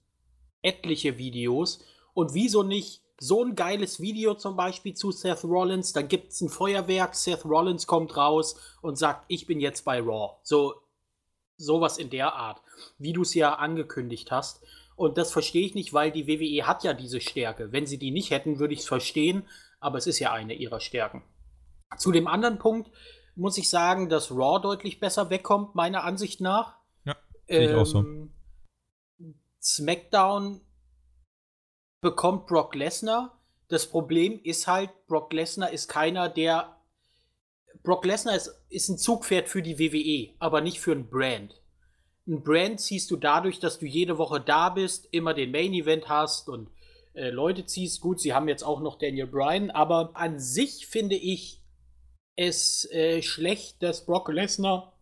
etliche 0.63 1.17
Videos. 1.19 1.83
Und 2.13 2.33
wieso 2.33 2.63
nicht 2.63 3.03
so 3.19 3.43
ein 3.43 3.55
geiles 3.55 3.99
Video 3.99 4.33
zum 4.33 4.55
Beispiel 4.55 4.95
zu 4.95 5.11
Seth 5.11 5.43
Rollins? 5.43 5.93
Da 5.93 6.01
gibt 6.01 6.31
es 6.31 6.41
ein 6.41 6.49
Feuerwerk, 6.49 7.13
Seth 7.13 7.45
Rollins 7.45 7.85
kommt 7.85 8.17
raus 8.17 8.59
und 8.81 8.97
sagt, 8.97 9.25
ich 9.27 9.45
bin 9.45 9.59
jetzt 9.59 9.85
bei 9.85 9.99
Raw. 9.99 10.37
So 10.43 10.75
sowas 11.57 11.97
in 11.97 12.09
der 12.09 12.33
Art, 12.33 12.61
wie 12.97 13.13
du 13.13 13.23
es 13.23 13.33
ja 13.33 13.55
angekündigt 13.55 14.31
hast. 14.31 14.63
Und 14.95 15.17
das 15.17 15.31
verstehe 15.31 15.65
ich 15.65 15.75
nicht, 15.75 15.93
weil 15.93 16.11
die 16.11 16.27
WWE 16.27 16.65
hat 16.65 16.83
ja 16.83 16.93
diese 16.93 17.19
Stärke. 17.21 17.71
Wenn 17.71 17.85
sie 17.85 17.97
die 17.97 18.11
nicht 18.11 18.31
hätten, 18.31 18.59
würde 18.59 18.73
ich 18.73 18.81
es 18.81 18.87
verstehen, 18.87 19.43
aber 19.79 19.97
es 19.97 20.07
ist 20.07 20.19
ja 20.19 20.31
eine 20.31 20.53
ihrer 20.53 20.79
Stärken. 20.79 21.23
Zu 21.97 22.11
dem 22.11 22.27
anderen 22.27 22.59
Punkt 22.59 22.91
muss 23.35 23.57
ich 23.57 23.69
sagen, 23.69 24.09
dass 24.09 24.31
Raw 24.31 24.59
deutlich 24.61 24.99
besser 24.99 25.29
wegkommt, 25.29 25.75
meiner 25.75 26.03
Ansicht 26.03 26.41
nach. 26.41 26.77
Ja, 27.05 27.15
ähm, 27.47 27.69
ich 27.69 27.75
auch 27.75 27.85
so. 27.85 27.99
Ähm, 27.99 28.33
SmackDown 29.61 30.61
bekommt 32.01 32.47
Brock 32.47 32.75
Lesnar. 32.75 33.39
Das 33.69 33.87
Problem 33.87 34.39
ist 34.43 34.67
halt, 34.67 34.89
Brock 35.07 35.31
Lesnar 35.33 35.71
ist 35.71 35.87
keiner, 35.87 36.29
der. 36.29 36.73
Brock 37.83 38.05
Lesnar 38.05 38.35
ist, 38.35 38.53
ist 38.69 38.89
ein 38.89 38.97
Zugpferd 38.97 39.47
für 39.47 39.61
die 39.61 39.79
WWE, 39.79 40.35
aber 40.39 40.61
nicht 40.61 40.79
für 40.79 40.91
ein 40.91 41.09
Brand. 41.09 41.61
Ein 42.27 42.43
Brand 42.43 42.81
ziehst 42.81 43.11
du 43.11 43.15
dadurch, 43.15 43.59
dass 43.59 43.79
du 43.79 43.85
jede 43.85 44.17
Woche 44.17 44.41
da 44.41 44.69
bist, 44.69 45.07
immer 45.11 45.33
den 45.33 45.51
Main 45.51 45.73
Event 45.73 46.09
hast 46.09 46.49
und 46.49 46.69
äh, 47.13 47.29
Leute 47.29 47.65
ziehst. 47.65 48.01
Gut, 48.01 48.19
sie 48.19 48.33
haben 48.33 48.49
jetzt 48.49 48.63
auch 48.63 48.81
noch 48.81 48.97
Daniel 48.97 49.27
Bryan, 49.27 49.69
aber 49.69 50.11
an 50.15 50.39
sich 50.39 50.87
finde 50.87 51.15
ich 51.15 51.61
es 52.37 52.89
äh, 52.91 53.21
schlecht, 53.21 53.83
dass 53.83 54.05
Brock 54.05 54.29
Lesnar 54.29 54.93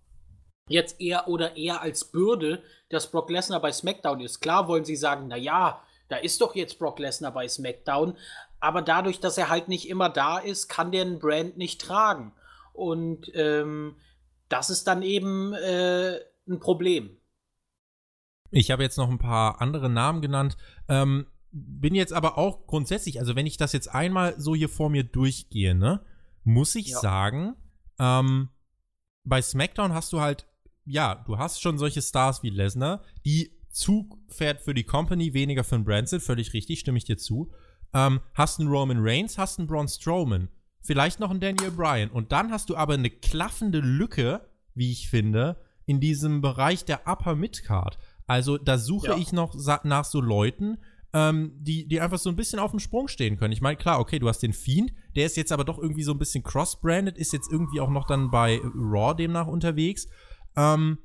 jetzt 0.67 0.99
eher 0.99 1.27
oder 1.27 1.55
eher 1.57 1.81
als 1.81 2.05
Bürde, 2.05 2.63
dass 2.89 3.11
Brock 3.11 3.29
Lesnar 3.29 3.61
bei 3.61 3.71
SmackDown 3.71 4.21
ist. 4.21 4.39
Klar 4.39 4.67
wollen 4.67 4.85
sie 4.85 4.95
sagen, 4.95 5.27
na 5.27 5.35
ja, 5.35 5.83
da 6.07 6.17
ist 6.17 6.41
doch 6.41 6.55
jetzt 6.55 6.79
Brock 6.79 6.97
Lesnar 6.97 7.31
bei 7.31 7.47
SmackDown, 7.47 8.17
aber 8.59 8.81
dadurch, 8.81 9.19
dass 9.19 9.37
er 9.37 9.49
halt 9.49 9.67
nicht 9.67 9.87
immer 9.87 10.09
da 10.09 10.39
ist, 10.39 10.69
kann 10.69 10.91
der 10.91 11.03
einen 11.03 11.19
Brand 11.19 11.57
nicht 11.57 11.81
tragen. 11.81 12.33
Und 12.73 13.31
ähm, 13.35 13.95
das 14.49 14.69
ist 14.69 14.85
dann 14.85 15.03
eben 15.03 15.53
äh, 15.53 16.19
ein 16.47 16.59
Problem. 16.59 17.17
Ich 18.51 18.71
habe 18.71 18.83
jetzt 18.83 18.97
noch 18.97 19.09
ein 19.09 19.17
paar 19.17 19.61
andere 19.61 19.89
Namen 19.89 20.21
genannt. 20.21 20.57
Ähm, 20.87 21.27
bin 21.51 21.95
jetzt 21.95 22.13
aber 22.13 22.37
auch 22.37 22.67
grundsätzlich, 22.67 23.19
also 23.19 23.35
wenn 23.35 23.45
ich 23.45 23.57
das 23.57 23.73
jetzt 23.73 23.87
einmal 23.87 24.39
so 24.39 24.55
hier 24.55 24.69
vor 24.69 24.89
mir 24.89 25.03
durchgehe, 25.03 25.75
ne, 25.75 26.05
muss 26.45 26.75
ich 26.75 26.89
ja. 26.89 26.99
sagen, 26.99 27.55
ähm, 27.99 28.49
bei 29.25 29.41
SmackDown 29.41 29.93
hast 29.93 30.13
du 30.13 30.21
halt, 30.21 30.47
ja, 30.85 31.15
du 31.27 31.37
hast 31.37 31.61
schon 31.61 31.77
solche 31.77 32.01
Stars 32.01 32.43
wie 32.43 32.49
Lesnar, 32.49 33.01
die 33.25 33.51
Zug 33.69 34.17
fährt 34.29 34.61
für 34.61 34.73
die 34.73 34.85
Company, 34.85 35.33
weniger 35.33 35.65
für 35.65 35.75
den 35.75 35.83
Brand 35.83 36.07
sind, 36.07 36.23
völlig 36.23 36.53
richtig, 36.53 36.79
stimme 36.79 36.97
ich 36.97 37.03
dir 37.03 37.17
zu. 37.17 37.51
Ähm, 37.93 38.21
hast 38.33 38.59
einen 38.59 38.69
Roman 38.69 38.99
Reigns, 38.99 39.37
hast 39.37 39.59
einen 39.59 39.67
Braun 39.67 39.87
Strowman, 39.87 40.49
vielleicht 40.81 41.19
noch 41.19 41.31
einen 41.31 41.41
Daniel 41.41 41.71
Bryan. 41.71 42.09
Und 42.09 42.31
dann 42.31 42.51
hast 42.51 42.69
du 42.69 42.77
aber 42.77 42.93
eine 42.93 43.09
klaffende 43.09 43.79
Lücke, 43.79 44.47
wie 44.75 44.91
ich 44.91 45.09
finde, 45.09 45.57
in 45.85 45.99
diesem 45.99 46.41
Bereich 46.41 46.85
der 46.85 47.07
Upper 47.07 47.35
Midcard. 47.35 47.97
Also 48.27 48.57
da 48.57 48.77
suche 48.77 49.07
ja. 49.07 49.17
ich 49.17 49.33
noch 49.33 49.55
nach 49.83 50.05
so 50.05 50.21
Leuten, 50.21 50.77
ähm, 51.15 51.53
die, 51.61 51.87
die 51.87 52.01
einfach 52.01 52.17
so 52.19 52.29
ein 52.29 52.35
bisschen 52.35 52.59
auf 52.59 52.71
dem 52.71 52.81
Sprung 52.81 53.07
stehen 53.07 53.37
können. 53.37 53.53
Ich 53.53 53.61
meine, 53.61 53.77
klar, 53.77 54.01
okay, 54.01 54.19
du 54.19 54.27
hast 54.27 54.43
den 54.43 54.51
Fiend, 54.51 54.91
der 55.15 55.25
ist 55.25 55.37
jetzt 55.37 55.53
aber 55.53 55.63
doch 55.63 55.79
irgendwie 55.79 56.03
so 56.03 56.11
ein 56.11 56.19
bisschen 56.19 56.43
cross-branded, 56.43 57.17
ist 57.17 57.31
jetzt 57.31 57.49
irgendwie 57.49 57.79
auch 57.79 57.89
noch 57.89 58.05
dann 58.05 58.29
bei 58.29 58.59
Raw 58.75 59.15
demnach 59.15 59.47
unterwegs. 59.47 60.07
Ähm, 60.57 60.97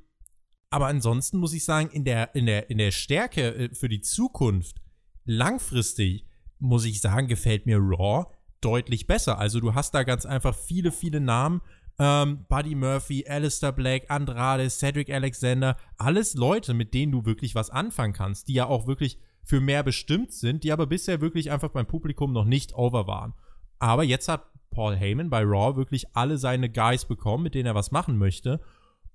aber 0.69 0.87
ansonsten 0.87 1.37
muss 1.37 1.53
ich 1.53 1.63
sagen, 1.63 1.89
in 1.91 2.03
der, 2.03 2.35
in 2.35 2.45
der, 2.45 2.69
in 2.69 2.77
der 2.77 2.91
Stärke 2.91 3.55
äh, 3.55 3.73
für 3.73 3.87
die 3.87 4.01
Zukunft, 4.01 4.81
langfristig, 5.23 6.25
muss 6.59 6.83
ich 6.83 6.99
sagen, 6.99 7.29
gefällt 7.29 7.65
mir 7.65 7.77
Raw 7.77 8.25
deutlich 8.59 9.07
besser. 9.07 9.37
Also 9.39 9.61
du 9.61 9.75
hast 9.75 9.93
da 9.93 10.03
ganz 10.03 10.25
einfach 10.25 10.55
viele, 10.55 10.91
viele 10.91 11.21
Namen. 11.21 11.61
Ähm, 11.99 12.45
Buddy 12.49 12.75
Murphy, 12.75 13.25
Alistair 13.29 13.71
Black, 13.71 14.09
Andrade, 14.09 14.69
Cedric 14.69 15.09
Alexander, 15.09 15.77
alles 15.97 16.33
Leute, 16.33 16.73
mit 16.73 16.93
denen 16.93 17.13
du 17.13 17.25
wirklich 17.25 17.55
was 17.55 17.69
anfangen 17.69 18.13
kannst, 18.13 18.49
die 18.49 18.53
ja 18.53 18.65
auch 18.65 18.87
wirklich 18.87 19.17
für 19.43 19.59
mehr 19.59 19.83
bestimmt 19.83 20.31
sind, 20.31 20.63
die 20.63 20.71
aber 20.71 20.87
bisher 20.87 21.21
wirklich 21.21 21.51
einfach 21.51 21.69
beim 21.69 21.87
Publikum 21.87 22.33
noch 22.33 22.45
nicht 22.45 22.73
over 22.73 23.07
waren. 23.07 23.33
Aber 23.79 24.03
jetzt 24.03 24.27
hat 24.27 24.45
Paul 24.69 24.95
Heyman 24.95 25.29
bei 25.29 25.43
Raw 25.43 25.75
wirklich 25.75 26.15
alle 26.15 26.37
seine 26.37 26.69
Guys 26.69 27.05
bekommen, 27.05 27.43
mit 27.43 27.55
denen 27.55 27.67
er 27.67 27.75
was 27.75 27.91
machen 27.91 28.17
möchte. 28.17 28.61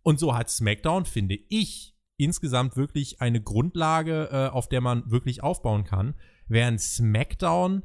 Und 0.03 0.21
so 0.21 0.35
hat 0.35 0.51
SmackDown, 0.51 1.07
finde 1.07 1.39
ich, 1.49 1.97
insgesamt 2.17 2.77
wirklich 2.77 3.21
eine 3.21 3.43
Grundlage, 3.43 4.29
äh, 4.31 4.49
auf 4.49 4.69
der 4.69 4.81
man 4.81 5.11
wirklich 5.11 5.43
aufbauen 5.43 5.85
kann. 5.85 6.15
Während 6.47 6.81
SmackDown, 6.81 7.83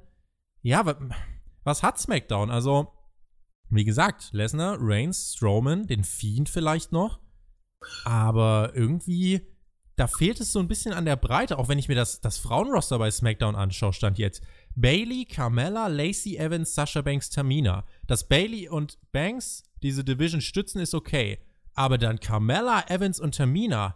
ja, 0.61 0.95
was 1.63 1.83
hat 1.83 1.99
SmackDown? 1.99 2.51
Also, 2.51 2.93
wie 3.69 3.85
gesagt, 3.85 4.29
Lesnar, 4.33 4.77
Reigns, 4.79 5.33
Strowman, 5.35 5.87
den 5.87 6.03
Fiend 6.03 6.49
vielleicht 6.49 6.91
noch. 6.91 7.19
Aber 8.03 8.71
irgendwie, 8.75 9.41
da 10.01 10.07
fehlt 10.07 10.41
es 10.41 10.51
so 10.51 10.57
ein 10.57 10.67
bisschen 10.67 10.93
an 10.93 11.05
der 11.05 11.15
Breite, 11.15 11.59
auch 11.59 11.67
wenn 11.69 11.77
ich 11.77 11.87
mir 11.87 11.93
das, 11.93 12.21
das 12.21 12.39
Frauenroster 12.39 12.97
bei 12.97 13.11
SmackDown 13.11 13.55
anschaue, 13.55 13.93
stand 13.93 14.17
jetzt. 14.17 14.41
Bailey, 14.73 15.25
Carmella, 15.25 15.85
Lacey 15.85 16.37
Evans, 16.37 16.73
Sasha 16.73 17.03
Banks, 17.03 17.29
Tamina. 17.29 17.85
Dass 18.07 18.27
Bailey 18.27 18.67
und 18.67 18.97
Banks 19.11 19.61
diese 19.83 20.03
Division 20.03 20.41
stützen, 20.41 20.81
ist 20.81 20.95
okay. 20.95 21.37
Aber 21.75 21.99
dann 21.99 22.19
Carmella, 22.19 22.83
Evans 22.87 23.19
und 23.19 23.35
Tamina. 23.35 23.95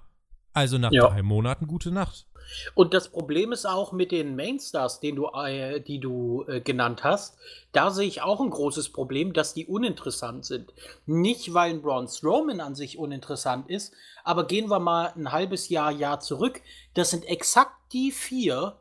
Also 0.53 0.77
nach 0.77 0.91
ja. 0.91 1.07
drei 1.07 1.23
Monaten 1.23 1.65
gute 1.65 1.89
Nacht. 1.89 2.27
Und 2.73 2.93
das 2.93 3.09
Problem 3.09 3.51
ist 3.51 3.65
auch 3.65 3.91
mit 3.91 4.11
den 4.11 4.35
Mainstars, 4.35 4.99
den 4.99 5.15
du, 5.15 5.27
äh, 5.27 5.81
die 5.81 5.99
du 5.99 6.45
äh, 6.47 6.61
genannt 6.61 7.03
hast, 7.03 7.37
da 7.71 7.91
sehe 7.91 8.07
ich 8.07 8.21
auch 8.21 8.39
ein 8.39 8.49
großes 8.49 8.91
Problem, 8.91 9.33
dass 9.33 9.53
die 9.53 9.65
uninteressant 9.65 10.45
sind. 10.45 10.73
Nicht, 11.05 11.53
weil 11.53 11.71
ein 11.71 11.81
Braun 11.81 12.07
Strowman 12.07 12.59
an 12.59 12.75
sich 12.75 12.97
uninteressant 12.97 13.69
ist, 13.69 13.93
aber 14.23 14.47
gehen 14.47 14.69
wir 14.69 14.79
mal 14.79 15.13
ein 15.15 15.31
halbes 15.31 15.69
Jahr, 15.69 15.91
Jahr 15.91 16.19
zurück. 16.19 16.61
Das 16.93 17.11
sind 17.11 17.25
exakt 17.25 17.75
die 17.93 18.11
vier, 18.11 18.79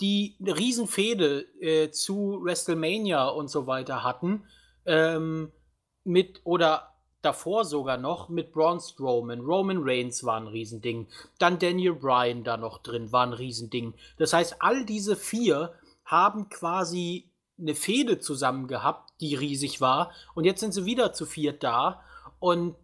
die 0.00 0.36
eine 0.40 0.56
Riesenfehde 0.56 1.46
äh, 1.60 1.90
zu 1.90 2.40
WrestleMania 2.42 3.28
und 3.28 3.48
so 3.48 3.66
weiter 3.66 4.02
hatten. 4.02 4.44
Ähm, 4.84 5.52
mit 6.04 6.40
oder 6.44 6.91
davor 7.22 7.64
sogar 7.64 7.96
noch 7.96 8.28
mit 8.28 8.52
Braun 8.52 8.80
Strowman. 8.80 9.40
Roman 9.40 9.78
Reigns 9.80 10.24
war 10.24 10.36
ein 10.36 10.48
Riesending. 10.48 11.06
Dann 11.38 11.58
Daniel 11.58 11.94
Bryan 11.94 12.44
da 12.44 12.56
noch 12.56 12.78
drin, 12.78 13.12
war 13.12 13.26
ein 13.26 13.32
Riesending. 13.32 13.94
Das 14.18 14.32
heißt, 14.32 14.56
all 14.60 14.84
diese 14.84 15.16
vier 15.16 15.72
haben 16.04 16.48
quasi 16.48 17.30
eine 17.58 17.74
Fehde 17.74 18.18
zusammen 18.18 18.66
gehabt, 18.66 19.12
die 19.20 19.34
riesig 19.34 19.80
war. 19.80 20.10
Und 20.34 20.44
jetzt 20.44 20.60
sind 20.60 20.72
sie 20.72 20.84
wieder 20.84 21.12
zu 21.12 21.26
viert 21.26 21.62
da. 21.62 22.02
Und 22.40 22.74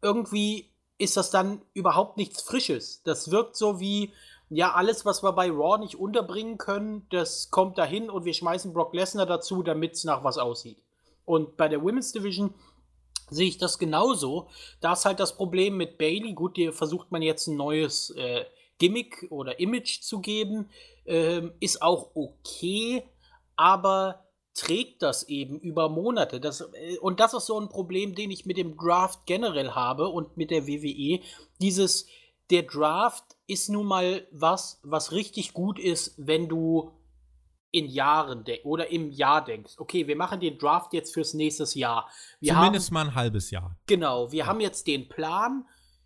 irgendwie 0.00 0.70
ist 0.98 1.16
das 1.16 1.30
dann 1.30 1.62
überhaupt 1.74 2.16
nichts 2.16 2.42
Frisches. 2.42 3.02
Das 3.04 3.30
wirkt 3.30 3.56
so 3.56 3.78
wie, 3.78 4.12
ja, 4.48 4.72
alles, 4.72 5.04
was 5.04 5.22
wir 5.22 5.32
bei 5.32 5.50
Raw 5.50 5.78
nicht 5.78 5.96
unterbringen 5.96 6.58
können, 6.58 7.06
das 7.10 7.50
kommt 7.50 7.78
dahin 7.78 8.10
und 8.10 8.24
wir 8.24 8.34
schmeißen 8.34 8.72
Brock 8.72 8.94
Lesnar 8.94 9.26
dazu, 9.26 9.62
damit 9.62 9.94
es 9.94 10.04
nach 10.04 10.24
was 10.24 10.38
aussieht. 10.38 10.78
Und 11.24 11.56
bei 11.56 11.68
der 11.68 11.82
Women's 11.82 12.12
Division 12.12 12.54
sehe 13.32 13.48
ich 13.48 13.58
das 13.58 13.78
genauso. 13.78 14.48
Da 14.80 14.92
ist 14.92 15.04
halt 15.04 15.20
das 15.20 15.36
Problem 15.36 15.76
mit 15.76 15.98
Bailey. 15.98 16.34
Gut, 16.34 16.56
dir 16.56 16.72
versucht 16.72 17.10
man 17.10 17.22
jetzt 17.22 17.46
ein 17.46 17.56
neues 17.56 18.10
äh, 18.10 18.44
Gimmick 18.78 19.26
oder 19.30 19.58
Image 19.60 20.00
zu 20.00 20.20
geben. 20.20 20.68
Ähm, 21.04 21.52
ist 21.60 21.82
auch 21.82 22.10
okay, 22.14 23.02
aber 23.56 24.26
trägt 24.54 25.02
das 25.02 25.24
eben 25.28 25.58
über 25.58 25.88
Monate. 25.88 26.40
Das, 26.40 26.60
äh, 26.60 26.98
und 26.98 27.20
das 27.20 27.34
ist 27.34 27.46
so 27.46 27.58
ein 27.60 27.68
Problem, 27.68 28.14
den 28.14 28.30
ich 28.30 28.46
mit 28.46 28.56
dem 28.56 28.76
Draft 28.76 29.26
generell 29.26 29.70
habe 29.70 30.08
und 30.08 30.36
mit 30.36 30.50
der 30.50 30.66
WWE. 30.66 31.20
Dieses, 31.60 32.06
der 32.50 32.62
Draft 32.62 33.24
ist 33.46 33.68
nun 33.68 33.86
mal 33.86 34.26
was, 34.30 34.80
was 34.82 35.12
richtig 35.12 35.54
gut 35.54 35.78
ist, 35.78 36.14
wenn 36.16 36.48
du 36.48 36.92
in 37.72 37.88
Jahren 37.88 38.44
oder 38.64 38.90
im 38.90 39.10
Jahr 39.10 39.44
denkst, 39.44 39.74
okay, 39.78 40.06
wir 40.06 40.14
machen 40.14 40.40
den 40.40 40.58
Draft 40.58 40.92
jetzt 40.92 41.12
fürs 41.12 41.34
nächste 41.34 41.64
Jahr. 41.78 42.08
Wir 42.38 42.54
Zumindest 42.54 42.88
haben, 42.88 42.94
mal 42.94 43.06
ein 43.06 43.14
halbes 43.14 43.50
Jahr. 43.50 43.76
Genau, 43.86 44.30
wir 44.30 44.40
ja. 44.40 44.46
haben 44.46 44.60
jetzt 44.60 44.86
den 44.86 45.08
Plan 45.08 45.64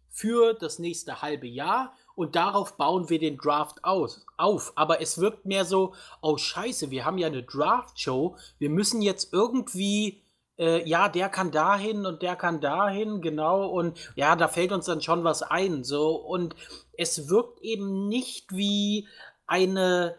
für 0.09 0.55
das 0.55 0.79
nächste 0.79 1.21
halbe 1.21 1.47
Jahr 1.47 1.93
und 2.15 2.37
darauf 2.37 2.77
bauen 2.77 3.11
wir 3.11 3.19
den 3.19 3.37
Draft 3.37 3.85
aus, 3.85 4.25
auf. 4.39 4.73
Aber 4.77 5.03
es 5.03 5.19
wirkt 5.19 5.45
mehr 5.45 5.65
so, 5.65 5.93
oh 6.23 6.39
scheiße, 6.39 6.91
wir 6.91 7.05
haben 7.05 7.19
ja 7.19 7.27
eine 7.27 7.43
Draft-Show, 7.43 8.37
wir 8.59 8.71
müssen 8.71 9.03
jetzt 9.03 9.33
irgendwie, 9.33 10.23
äh, 10.59 10.89
ja, 10.89 11.09
der 11.09 11.29
kann 11.29 11.51
dahin 11.51 12.07
und 12.07 12.23
der 12.23 12.37
kann 12.37 12.61
dahin, 12.61 13.21
genau, 13.21 13.67
und 13.69 13.99
ja, 14.15 14.37
da 14.37 14.47
fällt 14.49 14.73
uns 14.73 14.87
dann 14.87 15.03
schon 15.03 15.25
was 15.25 15.43
ein, 15.43 15.85
so, 15.85 16.15
und 16.15 16.55
es 16.97 17.29
wirkt 17.29 17.61
eben 17.61 18.09
nicht 18.09 18.57
wie 18.57 19.09
eine 19.47 20.17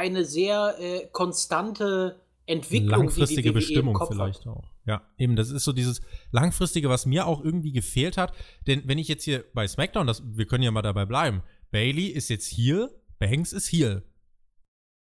eine 0.00 0.24
sehr 0.24 0.76
äh, 0.80 1.06
konstante 1.12 2.20
Entwicklung. 2.46 3.00
Langfristige 3.00 3.42
die 3.42 3.48
die 3.48 3.54
Bestimmung 3.54 3.98
vielleicht 4.08 4.40
hat. 4.40 4.46
auch. 4.48 4.70
Ja, 4.86 5.02
eben, 5.18 5.36
das 5.36 5.50
ist 5.50 5.64
so 5.64 5.72
dieses 5.72 6.00
Langfristige, 6.32 6.88
was 6.88 7.06
mir 7.06 7.26
auch 7.26 7.44
irgendwie 7.44 7.72
gefehlt 7.72 8.16
hat. 8.16 8.32
Denn 8.66 8.82
wenn 8.86 8.98
ich 8.98 9.08
jetzt 9.08 9.24
hier 9.24 9.44
bei 9.54 9.68
SmackDown, 9.68 10.06
das, 10.06 10.22
wir 10.24 10.46
können 10.46 10.64
ja 10.64 10.70
mal 10.70 10.82
dabei 10.82 11.04
bleiben, 11.04 11.42
Bailey 11.70 12.06
ist 12.06 12.28
jetzt 12.30 12.46
hier, 12.46 12.90
Banks 13.18 13.52
ist 13.52 13.68
hier. 13.68 14.02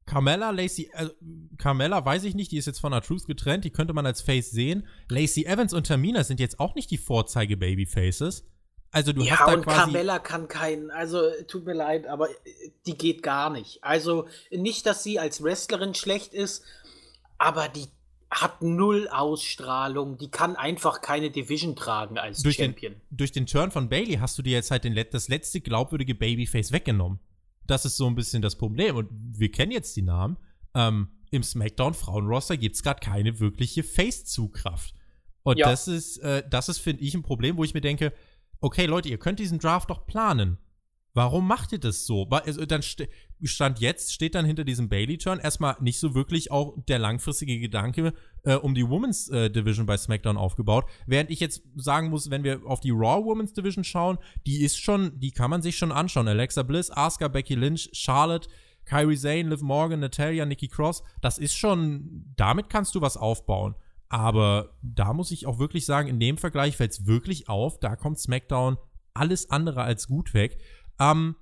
Carmella, 0.06 0.52
Lacey, 0.52 0.90
äh, 0.94 1.10
Carmella 1.58 2.04
weiß 2.04 2.24
ich 2.24 2.34
nicht, 2.34 2.52
die 2.52 2.58
ist 2.58 2.66
jetzt 2.66 2.80
von 2.80 2.92
der 2.92 3.02
Truth 3.02 3.28
getrennt, 3.28 3.66
die 3.66 3.70
könnte 3.70 3.94
man 3.94 4.06
als 4.06 4.22
Face 4.22 4.52
sehen. 4.52 4.88
Lacey 5.10 5.46
Evans 5.46 5.74
und 5.74 5.86
Tamina 5.86 6.24
sind 6.24 6.40
jetzt 6.40 6.60
auch 6.60 6.76
nicht 6.76 6.90
die 6.90 6.98
Vorzeige-Babyfaces. 6.98 8.46
Also 8.92 9.14
du 9.14 9.22
ja, 9.22 9.38
hast 9.38 9.48
da 9.48 9.54
und 9.54 9.64
quasi 9.64 9.78
Carmella 9.78 10.20
kann 10.20 10.48
keinen, 10.48 10.90
also 10.92 11.22
tut 11.48 11.66
mir 11.66 11.74
leid, 11.74 12.08
aber 12.08 12.30
äh, 12.30 12.36
die 12.86 12.98
geht 12.98 13.22
gar 13.22 13.50
nicht. 13.50 13.84
Also 13.84 14.28
nicht, 14.50 14.86
dass 14.86 15.04
sie 15.04 15.20
als 15.20 15.44
Wrestlerin 15.44 15.94
schlecht 15.94 16.34
ist, 16.34 16.64
aber 17.38 17.68
die 17.68 17.88
hat 18.30 18.62
null 18.62 19.08
Ausstrahlung, 19.08 20.18
die 20.18 20.30
kann 20.30 20.56
einfach 20.56 21.02
keine 21.02 21.32
Division 21.32 21.76
tragen 21.76 22.18
als 22.18 22.44
durch 22.44 22.58
Champion. 22.58 22.94
Den, 22.94 23.02
durch 23.18 23.32
den 23.32 23.46
Turn 23.46 23.72
von 23.72 23.90
Bailey 23.90 24.16
hast 24.16 24.38
du 24.38 24.42
dir 24.42 24.54
jetzt 24.54 24.72
halt 24.72 24.84
den, 24.84 24.96
das 25.12 25.28
letzte 25.28 25.62
glaubwürdige 25.62 26.16
Babyface 26.16 26.72
weggenommen. 26.72 27.20
Das 27.66 27.86
ist 27.86 27.98
so 27.98 28.08
ein 28.08 28.16
bisschen 28.16 28.42
das 28.42 28.58
Problem. 28.58 28.96
Und 28.96 29.10
wir 29.12 29.52
kennen 29.52 29.72
jetzt 29.72 29.96
die 29.96 30.02
Namen. 30.02 30.38
Ähm, 30.74 31.10
Im 31.32 31.44
SmackDown-Frauenroster 31.44 32.58
gibt 32.58 32.76
es 32.76 32.84
gerade 32.84 33.00
keine 33.00 33.40
wirkliche 33.40 33.84
Face-Zugkraft. 33.84 34.94
Und 35.44 35.60
ja. 35.60 35.70
das 35.70 35.88
ist, 35.88 36.18
äh, 36.18 36.44
das 36.50 36.70
ist, 36.70 36.80
finde 36.80 37.04
ich, 37.04 37.14
ein 37.14 37.24
Problem, 37.24 37.58
wo 37.58 37.64
ich 37.64 37.74
mir 37.74 37.82
denke, 37.82 38.14
okay, 38.60 38.86
Leute, 38.86 39.10
ihr 39.10 39.18
könnt 39.18 39.40
diesen 39.40 39.60
Draft 39.60 39.90
doch 39.90 40.06
planen. 40.06 40.58
Warum 41.14 41.48
macht 41.48 41.72
ihr 41.72 41.80
das 41.80 42.06
so? 42.06 42.28
Also, 42.30 42.64
dann 42.68 42.84
Stand 42.84 43.80
jetzt 43.80 44.14
steht 44.14 44.36
dann 44.36 44.46
hinter 44.46 44.64
diesem 44.64 44.88
Bailey-Turn 44.88 45.40
erstmal 45.40 45.76
nicht 45.80 45.98
so 45.98 46.14
wirklich 46.14 46.52
auch 46.52 46.76
der 46.88 47.00
langfristige 47.00 47.60
Gedanke 47.60 48.14
äh, 48.44 48.54
um 48.54 48.76
die 48.76 48.88
Women's 48.88 49.28
äh, 49.30 49.50
Division 49.50 49.88
bei 49.88 49.98
SmackDown 49.98 50.38
aufgebaut. 50.38 50.86
Während 51.08 51.32
ich 51.32 51.40
jetzt 51.40 51.64
sagen 51.76 52.12
muss, 52.12 52.30
wenn 52.30 52.44
wir 52.44 52.62
auf 52.66 52.82
die 52.82 52.92
Raw 52.92 53.26
Women's 53.26 53.54
Division 53.54 53.84
schauen, 53.84 54.20
die 54.46 54.62
ist 54.62 54.80
schon, 54.80 55.20
die 55.20 55.32
kann 55.32 55.50
man 55.50 55.64
sich 55.64 55.76
schon 55.76 55.92
anschauen. 55.92 56.28
Alexa 56.28 56.62
Bliss, 56.62 56.92
Asuka, 56.92 57.30
Becky 57.30 57.56
Lynch, 57.56 57.90
Charlotte, 57.94 58.48
Kyrie 58.86 59.18
Zane, 59.18 59.50
Liv 59.50 59.62
Morgan, 59.62 60.02
Natalia, 60.02 60.46
Nikki 60.46 60.68
Cross, 60.68 61.02
das 61.22 61.40
ist 61.40 61.56
schon, 61.56 62.32
damit 62.36 62.70
kannst 62.70 62.94
du 62.94 63.02
was 63.02 63.18
aufbauen. 63.18 63.74
Aber 64.10 64.78
da 64.82 65.14
muss 65.14 65.32
ich 65.32 65.46
auch 65.46 65.60
wirklich 65.60 65.86
sagen, 65.86 66.08
in 66.08 66.20
dem 66.20 66.38
Vergleich 66.38 66.78
fällt 66.78 66.92
es 66.92 67.06
wirklich 67.06 67.50
auf, 67.50 67.80
da 67.80 67.96
kommt 67.96 68.20
SmackDown 68.20 68.78
alles 69.14 69.50
andere 69.50 69.82
als 69.82 70.08
gut 70.08 70.34
weg. 70.34 70.60
Ähm, 71.00 71.36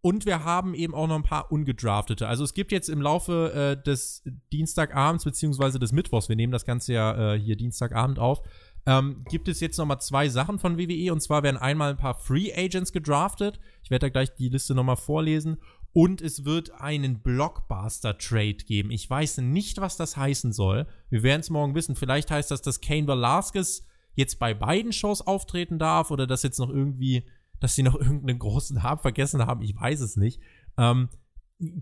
und 0.00 0.26
wir 0.26 0.44
haben 0.44 0.74
eben 0.74 0.94
auch 0.94 1.06
noch 1.06 1.14
ein 1.14 1.22
paar 1.22 1.50
ungedraftete. 1.50 2.28
Also 2.28 2.44
es 2.44 2.52
gibt 2.52 2.72
jetzt 2.72 2.90
im 2.90 3.00
Laufe 3.00 3.52
äh, 3.78 3.82
des 3.82 4.22
Dienstagabends 4.52 5.24
beziehungsweise 5.24 5.78
des 5.78 5.92
Mittwochs, 5.92 6.28
wir 6.28 6.36
nehmen 6.36 6.52
das 6.52 6.66
Ganze 6.66 6.92
ja 6.92 7.34
äh, 7.34 7.38
hier 7.38 7.56
Dienstagabend 7.56 8.18
auf, 8.18 8.42
ähm, 8.86 9.24
gibt 9.30 9.48
es 9.48 9.60
jetzt 9.60 9.78
noch 9.78 9.86
mal 9.86 10.00
zwei 10.00 10.28
Sachen 10.28 10.58
von 10.58 10.78
WWE. 10.78 11.10
Und 11.12 11.22
zwar 11.22 11.42
werden 11.42 11.56
einmal 11.56 11.90
ein 11.90 11.96
paar 11.96 12.14
Free 12.14 12.52
Agents 12.54 12.92
gedraftet. 12.92 13.58
Ich 13.82 13.90
werde 13.90 14.06
da 14.06 14.10
gleich 14.10 14.34
die 14.34 14.50
Liste 14.50 14.74
noch 14.74 14.84
mal 14.84 14.96
vorlesen. 14.96 15.56
Und 15.94 16.20
es 16.20 16.44
wird 16.44 16.72
einen 16.72 17.20
Blockbuster-Trade 17.20 18.64
geben. 18.66 18.90
Ich 18.90 19.08
weiß 19.08 19.38
nicht, 19.38 19.80
was 19.80 19.96
das 19.96 20.18
heißen 20.18 20.52
soll. 20.52 20.86
Wir 21.08 21.22
werden 21.22 21.40
es 21.40 21.48
morgen 21.48 21.74
wissen. 21.74 21.96
Vielleicht 21.96 22.30
heißt 22.30 22.50
das, 22.50 22.60
dass 22.60 22.82
Kane 22.82 23.06
Velasquez 23.06 23.86
jetzt 24.14 24.38
bei 24.38 24.52
beiden 24.52 24.92
Shows 24.92 25.22
auftreten 25.22 25.78
darf 25.78 26.10
oder 26.10 26.26
dass 26.26 26.42
jetzt 26.42 26.58
noch 26.58 26.68
irgendwie 26.68 27.24
dass 27.60 27.74
sie 27.74 27.82
noch 27.82 27.94
irgendeinen 28.00 28.38
großen 28.38 28.76
Namen 28.76 29.00
vergessen 29.00 29.44
haben. 29.46 29.62
Ich 29.62 29.74
weiß 29.74 30.00
es 30.00 30.16
nicht. 30.16 30.40
Ähm, 30.76 31.08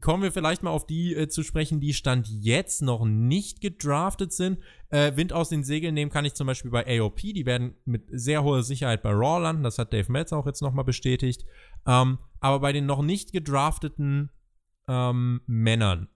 kommen 0.00 0.22
wir 0.22 0.32
vielleicht 0.32 0.62
mal 0.62 0.70
auf 0.70 0.86
die 0.86 1.14
äh, 1.14 1.28
zu 1.28 1.42
sprechen, 1.42 1.80
die 1.80 1.94
Stand 1.94 2.28
jetzt 2.28 2.82
noch 2.82 3.04
nicht 3.04 3.60
gedraftet 3.60 4.32
sind. 4.32 4.58
Äh, 4.90 5.16
Wind 5.16 5.32
aus 5.32 5.48
den 5.48 5.64
Segeln 5.64 5.94
nehmen 5.94 6.10
kann 6.10 6.24
ich 6.24 6.34
zum 6.34 6.46
Beispiel 6.46 6.70
bei 6.70 7.00
AOP. 7.00 7.20
Die 7.20 7.46
werden 7.46 7.74
mit 7.84 8.04
sehr 8.12 8.44
hoher 8.44 8.62
Sicherheit 8.62 9.02
bei 9.02 9.10
Raw 9.10 9.42
landen. 9.42 9.64
Das 9.64 9.78
hat 9.78 9.92
Dave 9.92 10.12
Metz 10.12 10.32
auch 10.32 10.46
jetzt 10.46 10.62
nochmal 10.62 10.84
bestätigt. 10.84 11.44
Ähm, 11.86 12.18
aber 12.40 12.60
bei 12.60 12.72
den 12.72 12.86
noch 12.86 13.02
nicht 13.02 13.32
gedrafteten 13.32 14.30
ähm, 14.88 15.40
Männern 15.46 16.08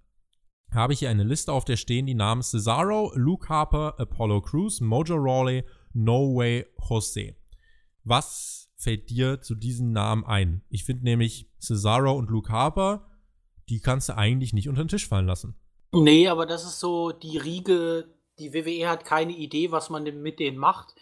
habe 0.73 0.93
ich 0.93 0.99
hier 1.01 1.11
eine 1.11 1.25
Liste, 1.25 1.53
auf 1.53 1.65
der 1.65 1.77
stehen 1.77 2.07
die 2.07 2.15
Namen 2.15 2.43
Cesaro, 2.43 3.13
Luke 3.15 3.49
Harper, 3.49 3.95
Apollo 3.99 4.43
Crews, 4.43 4.81
Mojo 4.81 5.17
Rawley, 5.17 5.65
No 5.93 6.35
Way 6.35 6.67
Jose. 6.89 7.35
Was 8.05 8.71
fällt 8.77 9.11
dir 9.11 9.41
zu 9.41 9.55
diesen 9.55 9.93
Namen 9.93 10.25
ein? 10.25 10.63
Ich 10.69 10.85
finde 10.85 11.05
nämlich 11.05 11.51
Cesaro 11.59 12.13
und 12.13 12.31
Luke 12.31 12.53
Harper, 12.53 13.07
die 13.69 13.81
kannst 13.81 14.09
du 14.09 14.17
eigentlich 14.17 14.53
nicht 14.53 14.69
unter 14.69 14.85
den 14.85 14.89
Tisch 14.89 15.09
fallen 15.09 15.27
lassen. 15.27 15.57
Nee, 15.93 16.29
aber 16.29 16.47
das 16.47 16.65
ist 16.65 16.79
so 16.79 17.11
die 17.11 17.39
Riege, 17.39 18.15
die 18.39 18.53
WWE 18.53 18.89
hat 18.89 19.05
keine 19.05 19.33
Idee, 19.33 19.71
was 19.71 19.89
man 19.89 20.05
mit 20.21 20.39
denen 20.39 20.59
macht. 20.59 20.95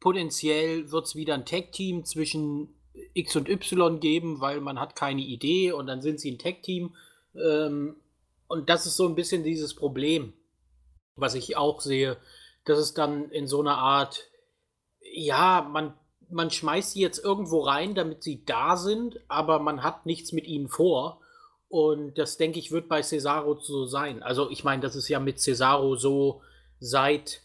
Potenziell 0.00 0.90
wird 0.90 1.06
es 1.06 1.14
wieder 1.14 1.34
ein 1.34 1.46
Tag-Team 1.46 2.04
zwischen 2.04 2.74
X 3.14 3.36
und 3.36 3.48
Y 3.48 4.00
geben, 4.00 4.40
weil 4.40 4.60
man 4.60 4.80
hat 4.80 4.96
keine 4.96 5.22
Idee 5.22 5.72
und 5.72 5.86
dann 5.86 6.02
sind 6.02 6.20
sie 6.20 6.32
ein 6.32 6.38
Tag-Team. 6.38 6.94
Ähm, 7.34 7.96
und 8.48 8.68
das 8.68 8.86
ist 8.86 8.96
so 8.96 9.08
ein 9.08 9.14
bisschen 9.14 9.44
dieses 9.44 9.74
Problem, 9.74 10.32
was 11.16 11.34
ich 11.34 11.56
auch 11.56 11.80
sehe, 11.80 12.16
dass 12.64 12.78
es 12.78 12.94
dann 12.94 13.30
in 13.30 13.46
so 13.46 13.60
einer 13.60 13.78
Art, 13.78 14.24
ja, 15.00 15.68
man 15.70 15.94
man 16.32 16.50
schmeißt 16.50 16.92
sie 16.92 17.00
jetzt 17.00 17.22
irgendwo 17.24 17.60
rein, 17.60 17.96
damit 17.96 18.22
sie 18.22 18.44
da 18.44 18.76
sind, 18.76 19.18
aber 19.26 19.58
man 19.58 19.82
hat 19.82 20.06
nichts 20.06 20.30
mit 20.30 20.46
ihnen 20.46 20.68
vor. 20.68 21.20
Und 21.68 22.18
das, 22.18 22.36
denke 22.36 22.60
ich, 22.60 22.70
wird 22.70 22.88
bei 22.88 23.02
Cesaro 23.02 23.58
so 23.60 23.86
sein. 23.86 24.22
Also, 24.22 24.48
ich 24.48 24.62
meine, 24.62 24.80
das 24.80 24.94
ist 24.94 25.08
ja 25.08 25.18
mit 25.18 25.40
Cesaro 25.40 25.96
so 25.96 26.42
seit 26.78 27.42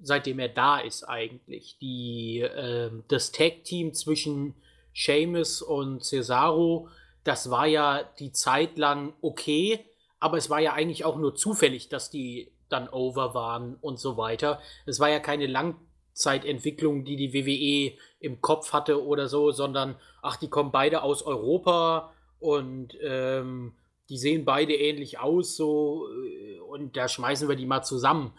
seitdem 0.00 0.38
er 0.38 0.48
da 0.48 0.78
ist 0.78 1.04
eigentlich. 1.04 1.76
Die, 1.80 2.40
äh, 2.40 2.90
das 3.08 3.32
Tag-Team 3.32 3.94
zwischen 3.94 4.54
Seamus 4.94 5.62
und 5.62 6.04
Cesaro, 6.04 6.88
das 7.24 7.50
war 7.50 7.66
ja 7.66 8.02
die 8.18 8.32
Zeit 8.32 8.78
lang 8.78 9.12
okay, 9.20 9.84
aber 10.20 10.36
es 10.38 10.50
war 10.50 10.60
ja 10.60 10.72
eigentlich 10.72 11.04
auch 11.04 11.16
nur 11.16 11.34
zufällig, 11.34 11.88
dass 11.88 12.10
die 12.10 12.52
dann 12.68 12.88
over 12.88 13.34
waren 13.34 13.76
und 13.80 13.98
so 13.98 14.16
weiter. 14.16 14.60
Es 14.86 15.00
war 15.00 15.08
ja 15.08 15.20
keine 15.20 15.46
lang 15.46 15.76
Zeitentwicklung, 16.12 17.04
die 17.04 17.16
die 17.16 17.32
WWE 17.32 17.96
im 18.20 18.40
Kopf 18.40 18.72
hatte 18.72 19.04
oder 19.04 19.28
so, 19.28 19.52
sondern 19.52 19.96
ach, 20.20 20.36
die 20.36 20.48
kommen 20.48 20.72
beide 20.72 21.02
aus 21.02 21.22
Europa 21.22 22.12
und 22.40 22.96
ähm, 23.00 23.74
die 24.08 24.18
sehen 24.18 24.44
beide 24.44 24.74
ähnlich 24.74 25.18
aus, 25.18 25.56
so 25.56 26.08
äh, 26.24 26.58
und 26.60 26.96
da 26.96 27.08
schmeißen 27.08 27.48
wir 27.48 27.56
die 27.56 27.66
mal 27.66 27.82
zusammen. 27.82 28.32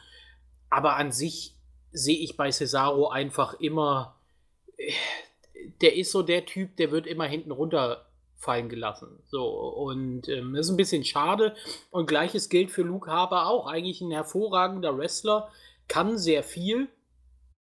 Aber 0.70 0.98
an 0.98 1.12
sich 1.12 1.56
sehe 1.92 2.18
ich 2.18 2.38
bei 2.38 2.52
Cesaro 2.52 3.10
einfach 3.10 3.54
immer, 3.60 4.18
äh, 4.78 4.92
der 5.82 5.96
ist 5.96 6.12
so 6.12 6.22
der 6.24 6.46
Typ, 6.46 6.76
der 6.78 6.92
wird 6.92 7.08
immer 7.08 7.26
hinten 7.26 7.52
runterfallen 7.52 8.70
gelassen. 8.70 9.22
So, 9.26 9.48
und 9.48 10.28
ähm, 10.30 10.54
das 10.54 10.68
ist 10.68 10.72
ein 10.72 10.78
bisschen 10.78 11.04
schade. 11.04 11.56
Und 11.92 12.08
gleiches 12.08 12.50
gilt 12.50 12.72
für 12.72 12.84
Luke 12.84 13.10
Harper 13.10 13.48
auch. 13.48 13.68
Eigentlich 13.68 14.02
ein 14.02 14.12
hervorragender 14.12 14.98
Wrestler, 14.98 15.50
kann 15.88 16.18
sehr 16.18 16.44
viel 16.44 16.90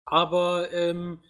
aber 0.04 0.72
ähm, 0.72 1.20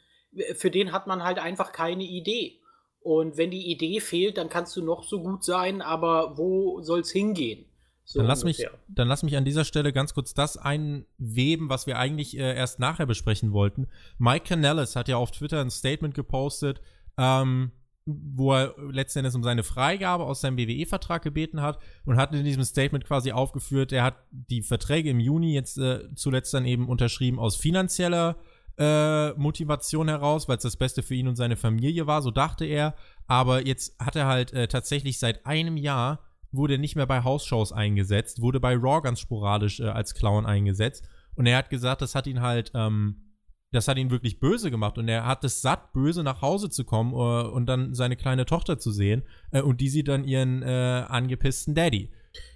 für 0.57 0.71
den 0.71 0.93
hat 0.93 1.07
man 1.07 1.23
halt 1.23 1.39
einfach 1.39 1.73
keine 1.73 2.05
Idee. 2.05 2.61
Und 3.01 3.37
wenn 3.37 3.51
die 3.51 3.71
Idee 3.71 4.01
fehlt, 4.01 4.39
dann 4.39 4.49
kannst 4.49 4.77
du 4.77 4.83
noch 4.83 5.05
so 5.05 5.23
gut 5.23 5.45
sein, 5.45 5.83
aber 5.83 6.39
wo 6.39 6.81
soll 6.83 7.01
es 7.01 7.11
hingehen? 7.11 7.67
So 8.05 8.19
dann, 8.19 8.27
lass 8.27 8.45
mich, 8.45 8.67
dann 8.89 9.09
lass 9.09 9.23
mich 9.23 9.37
an 9.37 9.45
dieser 9.45 9.65
Stelle 9.65 9.93
ganz 9.93 10.13
kurz 10.13 10.35
das 10.35 10.57
einweben, 10.57 11.71
was 11.71 11.87
wir 11.87 11.99
eigentlich 11.99 12.37
äh, 12.37 12.55
erst 12.55 12.79
nachher 12.79 13.07
besprechen 13.07 13.53
wollten. 13.53 13.89
Mike 14.19 14.45
Canellis 14.47 14.95
hat 14.95 15.09
ja 15.09 15.17
auf 15.17 15.31
Twitter 15.31 15.61
ein 15.61 15.71
Statement 15.71 16.15
gepostet, 16.15 16.83
ähm, 17.17 17.73
wo 18.05 18.53
er 18.53 18.75
letzten 18.91 19.21
Endes 19.21 19.35
um 19.35 19.43
seine 19.43 19.63
Freigabe 19.63 20.25
aus 20.25 20.43
seinem 20.43 20.59
WWE-Vertrag 20.59 21.23
gebeten 21.23 21.63
hat 21.63 21.79
und 22.05 22.17
hat 22.19 22.35
in 22.35 22.45
diesem 22.45 22.65
Statement 22.65 23.07
quasi 23.07 23.33
aufgeführt, 23.33 23.93
er 23.93 24.05
hat 24.05 24.17
die 24.31 24.61
Verträge 24.61 25.09
im 25.09 25.21
Juni 25.21 25.55
jetzt 25.55 25.79
äh, 25.79 26.15
zuletzt 26.15 26.53
dann 26.53 26.67
eben 26.67 26.89
unterschrieben 26.89 27.39
aus 27.39 27.57
finanzieller 27.57 28.37
äh, 28.77 29.31
Motivation 29.33 30.09
heraus, 30.09 30.49
weil 30.49 30.59
es 30.59 30.65
das 30.65 30.77
Beste 30.77 31.03
für 31.03 31.15
ihn 31.15 31.29
und 31.29 31.37
seine 31.37 31.57
Familie 31.57 32.07
war, 32.07 32.21
so 32.21 32.31
dachte 32.31 32.67
er. 32.67 32.95
Aber 33.27 33.67
jetzt 33.67 33.99
hat 33.99 34.17
er 34.17 34.27
halt 34.27 34.53
äh, 34.53 34.69
tatsächlich 34.69 35.19
seit 35.19 35.47
einem 35.47 35.79
Jahr 35.79 36.19
wurde 36.55 36.79
nicht 36.79 36.97
mehr 36.97 37.07
bei 37.07 37.25
Hausshows 37.25 37.73
eingesetzt, 37.73 38.41
wurde 38.41 38.61
bei 38.61 38.75
Raw 38.75 39.01
ganz 39.03 39.21
sporadisch 39.21 39.81
äh, 39.81 39.85
als 39.85 40.15
Clown 40.15 40.47
eingesetzt. 40.47 41.09
Und 41.35 41.47
er 41.47 41.59
hat 41.59 41.71
gesagt, 41.71 42.03
das 42.03 42.15
hat 42.15 42.27
ihn 42.27 42.41
halt, 42.41 42.73
ähm, 42.75 43.33
das 43.73 43.89
hat 43.89 43.99
ihn 43.99 44.11
wirklich 44.11 44.41
böse 44.41 44.71
gemacht. 44.71 44.99
Und 44.99 45.09
er 45.09 45.27
hat 45.27 45.45
es 45.45 45.63
satt, 45.63 45.93
böse 45.93 46.23
nach 46.23 46.43
Hause 46.43 46.71
zu 46.71 46.85
kommen 46.85 47.13
uh, 47.13 47.49
und 47.51 47.67
dann 47.67 47.95
seine 47.95 48.17
kleine 48.17 48.47
Tochter 48.47 48.79
zu 48.79 48.93
sehen. 48.93 49.25
Äh, 49.51 49.63
und 49.63 49.81
die 49.81 49.89
sieht 49.89 50.09
dann 50.09 50.25
ihren 50.25 50.63
äh, 50.63 51.05
angepissten 51.09 51.75
Daddy. 51.75 52.13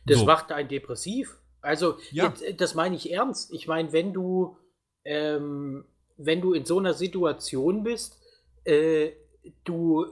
Das 0.07 0.19
so. 0.19 0.25
macht 0.25 0.53
einen 0.53 0.69
depressiv. 0.69 1.39
Also, 1.61 1.99
ja. 2.13 2.29
das, 2.29 2.43
das 2.57 2.75
meine 2.75 2.95
ich 2.95 3.13
ernst. 3.13 3.53
Ich 3.53 3.67
meine, 3.67 3.93
wenn 3.93 4.13
du 4.13 4.57
ähm, 5.05 5.85
wenn 6.19 6.41
du 6.41 6.53
in 6.53 6.67
so 6.67 6.79
einer 6.79 6.93
Situation 6.93 7.85
bist, 7.85 8.19
äh, 8.65 9.13
du, 9.65 10.05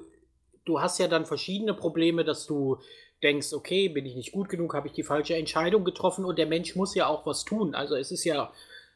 du 0.64 0.81
hast 0.81 0.99
ja 0.99 1.09
dann 1.09 1.27
verschiedene 1.27 1.75
Probleme, 1.75 2.25
dass 2.25 2.46
du 2.46 2.79
denkst, 3.22 3.52
okay, 3.52 3.88
bin 3.88 4.07
ich 4.07 4.14
nicht 4.14 4.33
gut 4.33 4.48
genug, 4.48 4.74
habe 4.74 4.88
ich 4.88 4.92
die 4.92 5.02
falsche 5.02 5.37
Entscheidung 5.37 5.85
getroffen 5.85 6.24
und 6.24 6.38
der 6.38 6.46
Mensch 6.46 6.76
muss 6.76 6.94
ja 6.94 7.07
auch 7.07 7.26
was 7.26 7.44
tun. 7.44 7.74
Also 7.74 7.96
es 7.96 8.11
ist 8.11 8.24
ja, 8.24 8.52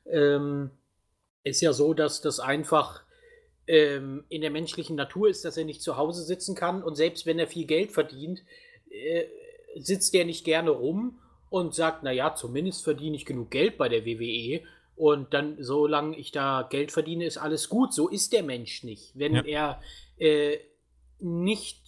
ähm, 0.07 0.71
ist 1.43 1.61
ja 1.61 1.73
so, 1.73 1.95
dass 1.95 2.21
das 2.21 2.39
einfach 2.41 3.03
ähm, 3.67 4.25
in 4.29 4.43
der 4.43 4.51
menschlichen 4.51 4.97
Natur 4.97 5.29
ist, 5.29 5.45
dass 5.45 5.57
er 5.57 5.65
nicht 5.65 5.83
zu 5.83 5.97
Hause 5.97 6.23
sitzen 6.23 6.55
kann 6.55 6.83
und 6.83 6.97
selbst 6.97 7.27
wenn 7.27 7.39
er 7.39 7.47
viel 7.47 7.67
Geld 7.67 7.93
verdient, 7.93 8.43
äh, 8.91 9.25
sitzt 9.77 10.15
er 10.15 10.25
nicht 10.25 10.45
gerne 10.45 10.71
rum 10.71 11.19
und 11.49 11.75
sagt, 11.75 12.03
naja, 12.03 12.35
zumindest 12.35 12.85
verdiene 12.85 13.17
ich 13.17 13.25
genug 13.25 13.51
Geld 13.51 13.79
bei 13.79 13.89
der 13.89 14.05
WWE 14.05 14.63
und 15.01 15.33
dann, 15.33 15.57
solange 15.61 16.17
ich 16.19 16.31
da 16.31 16.67
Geld 16.69 16.93
verdiene, 16.93 17.25
ist 17.25 17.39
alles 17.39 17.71
gut. 17.71 17.95
So 17.95 18.09
ist 18.09 18.35
der 18.35 18.43
Mensch 18.43 18.85
nicht. 18.85 19.13
Wenn 19.15 19.35
ja. 19.35 19.43
er 19.47 19.83
äh, 20.19 20.59
nicht 21.21 21.80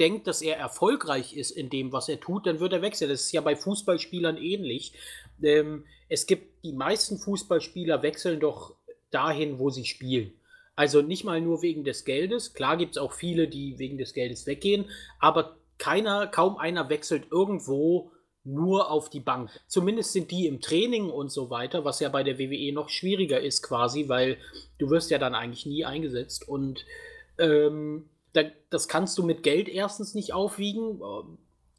denkt, 0.00 0.26
dass 0.26 0.42
er 0.42 0.56
erfolgreich 0.56 1.36
ist 1.36 1.50
in 1.50 1.70
dem, 1.70 1.92
was 1.92 2.08
er 2.08 2.18
tut, 2.18 2.46
dann 2.46 2.58
wird 2.58 2.72
er 2.72 2.82
wechseln. 2.82 3.10
Das 3.10 3.20
ist 3.20 3.32
ja 3.32 3.42
bei 3.42 3.54
Fußballspielern 3.54 4.38
ähnlich. 4.38 4.94
Ähm, 5.42 5.84
es 6.08 6.26
gibt 6.26 6.64
die 6.64 6.72
meisten 6.72 7.18
Fußballspieler 7.18 8.02
wechseln 8.02 8.40
doch 8.40 8.74
dahin, 9.10 9.58
wo 9.58 9.70
sie 9.70 9.84
spielen. 9.84 10.32
Also 10.74 11.02
nicht 11.02 11.24
mal 11.24 11.40
nur 11.40 11.62
wegen 11.62 11.84
des 11.84 12.04
Geldes. 12.04 12.54
Klar 12.54 12.78
gibt 12.78 12.92
es 12.96 12.98
auch 12.98 13.12
viele, 13.12 13.48
die 13.48 13.78
wegen 13.78 13.98
des 13.98 14.14
Geldes 14.14 14.46
weggehen, 14.46 14.86
aber 15.18 15.58
keiner, 15.76 16.26
kaum 16.26 16.56
einer 16.56 16.88
wechselt 16.88 17.24
irgendwo 17.30 18.12
nur 18.44 18.90
auf 18.90 19.10
die 19.10 19.20
Bank. 19.20 19.50
Zumindest 19.66 20.12
sind 20.12 20.30
die 20.30 20.46
im 20.46 20.60
Training 20.60 21.10
und 21.10 21.30
so 21.30 21.50
weiter, 21.50 21.84
was 21.84 22.00
ja 22.00 22.08
bei 22.08 22.22
der 22.22 22.38
WWE 22.38 22.72
noch 22.72 22.88
schwieriger 22.88 23.40
ist 23.40 23.62
quasi, 23.62 24.08
weil 24.08 24.38
du 24.78 24.88
wirst 24.88 25.10
ja 25.10 25.18
dann 25.18 25.34
eigentlich 25.34 25.66
nie 25.66 25.84
eingesetzt 25.84 26.48
und 26.48 26.84
ähm, 27.38 28.08
das 28.32 28.88
kannst 28.88 29.18
du 29.18 29.22
mit 29.22 29.42
Geld 29.42 29.68
erstens 29.68 30.14
nicht 30.14 30.32
aufwiegen. 30.32 31.00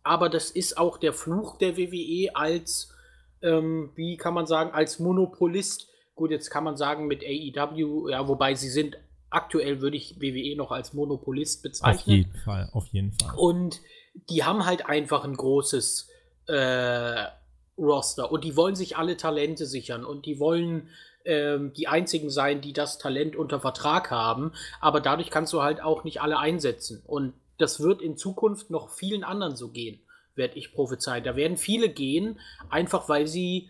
aber 0.04 0.30
das 0.30 0.50
ist 0.52 0.78
auch 0.78 0.98
der 0.98 1.14
Fluch 1.14 1.58
der 1.58 1.78
WWE 1.78 2.36
als, 2.36 2.94
ähm, 3.42 3.92
wie 3.96 4.18
kann 4.18 4.34
man 4.34 4.48
sagen, 4.48 4.72
als 4.72 5.00
Monopolist. 5.00 5.90
Gut, 6.16 6.32
jetzt 6.32 6.50
kann 6.50 6.64
man 6.64 6.76
sagen 6.76 7.08
mit 7.08 7.24
AEW, 7.24 8.10
ja, 8.10 8.28
wobei 8.28 8.56
sie 8.56 8.70
sind 8.70 8.98
aktuell 9.32 9.82
würde 9.82 9.98
ich 9.98 10.22
WWE 10.22 10.56
noch 10.56 10.72
als 10.72 10.94
Monopolist 10.94 11.64
bezeichnen. 11.64 12.00
Auf 12.00 12.08
jeden 12.08 12.34
Fall, 12.36 12.70
auf 12.74 12.88
jeden 12.88 13.14
Fall. 13.14 13.34
Und 13.38 13.82
die 14.30 14.44
haben 14.44 14.66
halt 14.66 14.86
einfach 14.86 15.24
ein 15.24 15.36
großes 15.36 16.10
äh, 16.48 17.26
Roster 17.78 18.32
und 18.32 18.44
die 18.44 18.56
wollen 18.56 18.76
sich 18.76 18.98
alle 18.98 19.18
Talente 19.18 19.66
sichern 19.66 20.04
und 20.04 20.26
die 20.26 20.40
wollen 20.40 20.90
ähm, 21.26 21.74
die 21.74 21.88
einzigen 21.88 22.30
sein, 22.30 22.62
die 22.62 22.74
das 22.74 22.98
Talent 22.98 23.36
unter 23.36 23.60
Vertrag 23.60 24.12
haben. 24.12 24.52
Aber 24.80 25.02
dadurch 25.02 25.30
kannst 25.30 25.54
du 25.54 25.62
halt 25.62 25.82
auch 25.82 26.04
nicht 26.04 26.22
alle 26.22 26.40
einsetzen. 26.40 27.02
Und 27.06 27.34
das 27.58 27.80
wird 27.80 28.02
in 28.02 28.18
Zukunft 28.18 28.70
noch 28.70 28.90
vielen 28.90 29.24
anderen 29.24 29.56
so 29.56 29.70
gehen, 29.70 30.00
werde 30.36 30.58
ich 30.58 30.74
prophezeien. 30.74 31.24
Da 31.24 31.36
werden 31.36 31.58
viele 31.58 31.90
gehen, 31.90 32.40
einfach 32.70 33.10
weil 33.10 33.28
sie, 33.28 33.70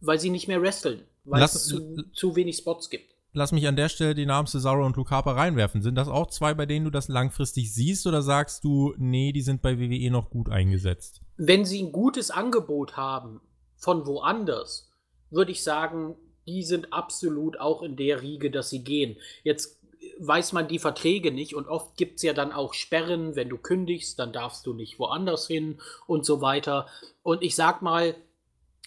weil 0.00 0.18
sie 0.18 0.30
nicht 0.30 0.48
mehr 0.48 0.62
wresteln, 0.62 1.02
weil 1.24 1.40
Lass, 1.40 1.54
es 1.54 1.66
zu, 1.66 2.04
zu 2.12 2.36
wenig 2.36 2.56
Spots 2.56 2.90
gibt 2.90 3.14
lass 3.34 3.52
mich 3.52 3.66
an 3.68 3.76
der 3.76 3.88
Stelle 3.90 4.14
die 4.14 4.26
Namen 4.26 4.46
Cesaro 4.46 4.86
und 4.86 4.96
Harper 4.96 5.36
reinwerfen. 5.36 5.82
Sind 5.82 5.96
das 5.96 6.08
auch 6.08 6.28
zwei, 6.28 6.54
bei 6.54 6.64
denen 6.64 6.86
du 6.86 6.90
das 6.90 7.08
langfristig 7.08 7.74
siehst 7.74 8.06
oder 8.06 8.22
sagst 8.22 8.64
du, 8.64 8.94
nee, 8.96 9.32
die 9.32 9.42
sind 9.42 9.60
bei 9.60 9.78
WWE 9.78 10.10
noch 10.10 10.30
gut 10.30 10.48
eingesetzt? 10.48 11.20
Wenn 11.36 11.64
sie 11.64 11.82
ein 11.82 11.92
gutes 11.92 12.30
Angebot 12.30 12.96
haben 12.96 13.40
von 13.76 14.06
woanders, 14.06 14.92
würde 15.30 15.50
ich 15.50 15.62
sagen, 15.62 16.14
die 16.46 16.62
sind 16.62 16.92
absolut 16.92 17.58
auch 17.58 17.82
in 17.82 17.96
der 17.96 18.22
Riege, 18.22 18.50
dass 18.50 18.70
sie 18.70 18.84
gehen. 18.84 19.16
Jetzt 19.42 19.80
weiß 20.18 20.52
man 20.52 20.68
die 20.68 20.78
Verträge 20.78 21.32
nicht 21.32 21.54
und 21.54 21.68
oft 21.68 21.96
gibt 21.96 22.16
es 22.16 22.22
ja 22.22 22.32
dann 22.32 22.52
auch 22.52 22.74
Sperren, 22.74 23.36
wenn 23.36 23.48
du 23.48 23.58
kündigst, 23.58 24.18
dann 24.18 24.32
darfst 24.32 24.66
du 24.66 24.72
nicht 24.72 24.98
woanders 24.98 25.46
hin 25.46 25.80
und 26.06 26.24
so 26.24 26.40
weiter. 26.40 26.86
Und 27.22 27.42
ich 27.42 27.56
sag 27.56 27.82
mal, 27.82 28.14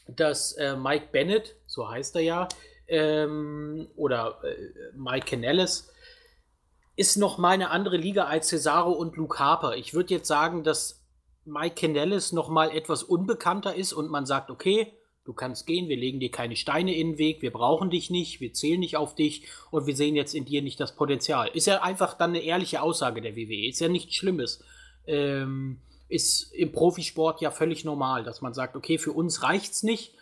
dass 0.08 0.54
äh, 0.54 0.76
Mike 0.76 1.08
Bennett, 1.12 1.56
so 1.66 1.90
heißt 1.90 2.16
er 2.16 2.22
ja, 2.22 2.48
ähm, 2.88 3.88
oder 3.96 4.40
äh, 4.44 4.96
Mike 4.96 5.26
Canellis, 5.26 5.92
ist 6.96 7.18
noch 7.18 7.38
mal 7.38 7.50
eine 7.50 7.70
andere 7.70 7.98
Liga 7.98 8.26
als 8.26 8.48
Cesaro 8.48 8.92
und 8.92 9.18
Luke 9.18 9.38
Harper. 9.38 9.76
Ich 9.76 9.94
würde 9.94 10.14
jetzt 10.14 10.28
sagen, 10.28 10.64
dass 10.64 11.04
Mike 11.46 11.76
Canellis 11.76 12.32
noch 12.32 12.50
mal 12.50 12.76
etwas 12.76 13.04
unbekannter 13.04 13.76
ist 13.76 13.94
und 13.94 14.10
man 14.10 14.26
sagt, 14.26 14.50
okay, 14.50 14.97
du 15.28 15.34
kannst 15.34 15.68
gehen, 15.68 15.90
wir 15.90 15.98
legen 15.98 16.22
dir 16.22 16.32
keine 16.32 16.56
Steine 16.56 16.96
in 16.96 17.12
den 17.12 17.18
Weg, 17.18 17.42
wir 17.42 17.52
brauchen 17.52 17.90
dich 17.90 18.10
nicht, 18.10 18.40
wir 18.40 18.54
zählen 18.54 18.80
nicht 18.80 18.96
auf 18.96 19.14
dich 19.14 19.46
und 19.72 19.86
wir 19.86 19.96
sehen 19.96 20.16
jetzt 20.16 20.34
in 20.34 20.46
dir 20.46 20.62
nicht 20.62 20.80
das 20.80 20.96
Potenzial. 20.96 21.50
Ist 21.50 21.68
ja 21.68 21.84
einfach 21.84 22.14
dann 22.14 22.30
eine 22.30 22.40
ehrliche 22.40 22.82
Aussage 22.82 23.22
der 23.22 23.36
WWE, 23.36 23.68
ist 23.68 23.82
ja 23.82 23.90
nichts 23.90 24.16
Schlimmes. 24.16 24.64
Ähm, 25.06 25.82
ist 26.08 26.54
im 26.54 26.72
Profisport 26.72 27.42
ja 27.42 27.52
völlig 27.52 27.84
normal, 27.84 28.24
dass 28.24 28.40
man 28.40 28.54
sagt, 28.54 28.78
okay, 28.78 28.98
für 28.98 29.12
uns 29.12 29.44
reicht's 29.44 29.84
nicht, 29.84 30.16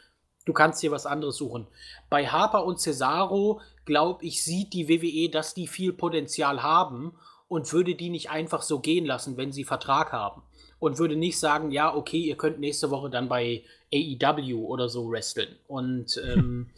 du 0.46 0.54
kannst 0.54 0.82
dir 0.82 0.89
was 0.89 1.06
anderes 1.06 1.36
suchen. 1.36 1.68
Bei 2.10 2.26
Harper 2.26 2.65
und 2.65 2.80
Cesaro, 2.80 3.62
glaube 3.86 4.26
ich, 4.26 4.44
sieht 4.44 4.74
die 4.74 4.89
WWE, 4.89 5.30
dass 5.30 5.54
die 5.54 5.68
viel 5.68 5.94
Potenzial 5.94 6.63
haben 6.63 7.15
und 7.48 7.72
würde 7.72 7.94
die 7.94 8.10
nicht 8.10 8.32
einfach 8.32 8.63
so 8.63 8.80
gehen 8.80 9.06
lassen, 9.06 9.38
wenn 9.38 9.52
sie 9.52 9.65
Vertrag 9.65 10.12
haben. 10.12 10.41
Und 10.80 10.98
würde 10.98 11.16
nicht 11.16 11.40
sagen, 11.40 11.72
ja, 11.72 11.96
okay, 11.96 12.20
ihr 12.20 12.36
könnt 12.36 12.60
nächste 12.60 12.92
Woche 12.92 13.10
dann 13.10 13.30
bei 13.30 13.64
AEW 13.94 14.66
oder 14.66 14.90
so 14.90 15.10
wresteln. 15.10 15.56
Und 15.68 16.22
ähm, 16.24 16.70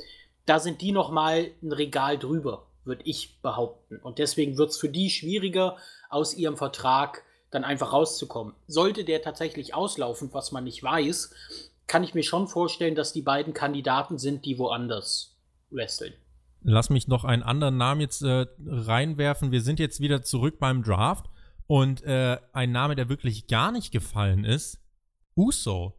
da 0.46 0.60
sind 0.60 0.82
die 0.82 0.92
noch 0.92 1.12
mal 1.12 1.50
ein 1.62 1.72
Regal 1.72 2.18
drüber, 2.18 2.68
würde 2.86 3.02
ich 3.06 3.40
behaupten. 3.42 3.98
Und 3.98 4.20
deswegen 4.20 4.58
wird 4.58 4.70
es 4.70 4.78
für 4.78 4.90
die 4.90 5.10
schwieriger, 5.10 5.78
aus 6.10 6.36
ihrem 6.36 6.58
Vertrag 6.58 7.24
dann 7.52 7.64
einfach 7.64 7.94
rauszukommen. 7.94 8.54
Sollte 8.68 9.04
der 9.04 9.22
tatsächlich 9.22 9.74
auslaufen, 9.74 10.30
was 10.32 10.52
man 10.52 10.64
nicht 10.64 10.84
weiß, 10.84 11.34
kann 11.88 12.04
ich 12.04 12.14
mir 12.14 12.24
schon 12.24 12.48
vorstellen, 12.48 12.96
dass 12.96 13.14
die 13.14 13.22
beiden 13.22 13.54
Kandidaten 13.54 14.18
sind, 14.18 14.46
die 14.46 14.58
woanders 14.60 15.36
wresteln. 15.70 16.14
Lass 16.62 16.90
mich 16.90 17.08
noch 17.08 17.24
einen 17.24 17.44
anderen 17.44 17.78
Namen 17.78 18.02
jetzt 18.02 18.24
äh, 18.24 18.46
reinwerfen. 18.66 19.52
Wir 19.52 19.62
sind 19.62 19.80
jetzt 19.80 20.00
wieder 20.00 20.22
zurück 20.22 20.60
beim 20.60 20.84
Draft 20.84 21.28
und 21.68 22.04
äh, 22.04 22.38
ein 22.54 22.72
Name, 22.72 22.96
der 22.96 23.10
wirklich 23.10 23.48
gar 23.48 23.72
nicht 23.72 23.92
gefallen 23.92 24.44
ist, 24.44 24.80
Uso. 25.36 25.94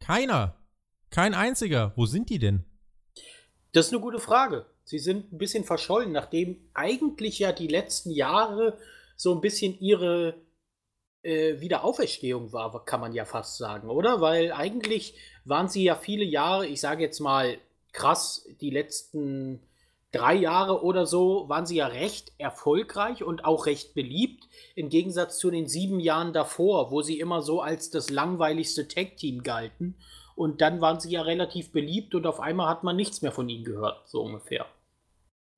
Keiner. 0.00 0.56
Kein 1.10 1.34
einziger. 1.34 1.92
Wo 1.96 2.06
sind 2.06 2.30
die 2.30 2.38
denn? 2.38 2.64
Das 3.72 3.86
ist 3.86 3.92
eine 3.92 4.00
gute 4.00 4.20
Frage. 4.20 4.66
Sie 4.84 4.98
sind 4.98 5.32
ein 5.32 5.38
bisschen 5.38 5.64
verschollen, 5.64 6.12
nachdem 6.12 6.56
eigentlich 6.74 7.38
ja 7.38 7.52
die 7.52 7.68
letzten 7.68 8.10
Jahre 8.10 8.78
so 9.16 9.34
ein 9.34 9.40
bisschen 9.40 9.78
ihre 9.78 10.34
äh, 11.22 11.60
Wiederauferstehung 11.60 12.52
war, 12.52 12.84
kann 12.84 13.00
man 13.00 13.14
ja 13.14 13.24
fast 13.24 13.56
sagen, 13.56 13.88
oder? 13.88 14.20
Weil 14.20 14.52
eigentlich 14.52 15.14
waren 15.44 15.68
sie 15.68 15.84
ja 15.84 15.96
viele 15.96 16.24
Jahre, 16.24 16.66
ich 16.66 16.80
sage 16.80 17.02
jetzt 17.02 17.20
mal 17.20 17.58
krass, 17.92 18.46
die 18.60 18.70
letzten 18.70 19.60
drei 20.14 20.34
Jahre 20.34 20.82
oder 20.82 21.06
so 21.06 21.48
waren 21.48 21.66
sie 21.66 21.76
ja 21.76 21.86
recht 21.86 22.32
erfolgreich 22.38 23.22
und 23.24 23.44
auch 23.44 23.66
recht 23.66 23.94
beliebt, 23.94 24.48
im 24.74 24.88
Gegensatz 24.88 25.38
zu 25.38 25.50
den 25.50 25.66
sieben 25.66 26.00
Jahren 26.00 26.32
davor, 26.32 26.90
wo 26.90 27.02
sie 27.02 27.18
immer 27.18 27.42
so 27.42 27.60
als 27.60 27.90
das 27.90 28.10
langweiligste 28.10 28.86
Tag-Team 28.88 29.42
galten. 29.42 29.96
Und 30.36 30.60
dann 30.60 30.80
waren 30.80 31.00
sie 31.00 31.10
ja 31.10 31.22
relativ 31.22 31.72
beliebt 31.72 32.14
und 32.14 32.26
auf 32.26 32.40
einmal 32.40 32.68
hat 32.68 32.84
man 32.84 32.96
nichts 32.96 33.22
mehr 33.22 33.32
von 33.32 33.48
ihnen 33.48 33.64
gehört, 33.64 34.08
so 34.08 34.22
ungefähr. 34.22 34.66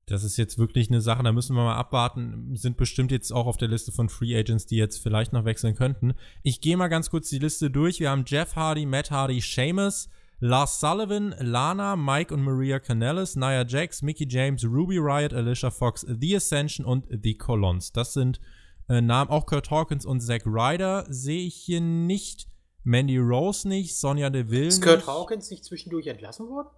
Das 0.07 0.23
ist 0.23 0.37
jetzt 0.37 0.57
wirklich 0.57 0.89
eine 0.89 1.01
Sache, 1.01 1.21
da 1.21 1.33
müssen 1.33 1.55
wir 1.55 1.63
mal 1.63 1.75
abwarten. 1.75 2.55
Sind 2.55 2.77
bestimmt 2.77 3.11
jetzt 3.11 3.31
auch 3.31 3.45
auf 3.45 3.57
der 3.57 3.67
Liste 3.67 3.91
von 3.91 4.07
Free 4.07 4.37
Agents, 4.37 4.65
die 4.65 4.77
jetzt 4.77 5.03
vielleicht 5.03 5.33
noch 5.33 5.43
wechseln 5.43 5.75
könnten. 5.75 6.13
Ich 6.43 6.61
gehe 6.61 6.77
mal 6.77 6.87
ganz 6.87 7.09
kurz 7.09 7.27
die 7.29 7.39
Liste 7.39 7.69
durch. 7.69 7.99
Wir 7.99 8.11
haben 8.11 8.23
Jeff 8.25 8.55
Hardy, 8.55 8.85
Matt 8.85 9.11
Hardy, 9.11 9.41
Seamus, 9.41 10.09
Lars 10.39 10.79
Sullivan, 10.79 11.33
Lana, 11.39 11.95
Mike 11.95 12.31
und 12.31 12.43
Maria 12.43 12.79
Canellis, 12.79 13.35
Nia 13.35 13.65
Jax, 13.65 14.03
Mickey 14.03 14.27
James, 14.29 14.63
Ruby 14.63 14.99
Riot, 14.99 15.33
Alicia 15.33 15.71
Fox, 15.71 16.05
The 16.07 16.35
Ascension 16.35 16.85
und 16.85 17.05
The 17.09 17.35
Colons. 17.35 17.91
Das 17.91 18.13
sind 18.13 18.39
äh, 18.87 19.01
Namen. 19.01 19.31
Auch 19.31 19.47
Kurt 19.47 19.71
Hawkins 19.71 20.05
und 20.05 20.21
Zack 20.21 20.45
Ryder 20.45 21.05
sehe 21.09 21.47
ich 21.47 21.55
hier 21.55 21.81
nicht. 21.81 22.47
Mandy 22.83 23.17
Rose 23.17 23.67
nicht, 23.67 23.97
Sonja 23.97 24.29
Deville. 24.29 24.67
Ist 24.67 24.83
Kurt 24.83 25.07
Hawkins 25.07 25.49
nicht 25.49 25.65
zwischendurch 25.65 26.05
entlassen 26.05 26.47
worden? 26.47 26.69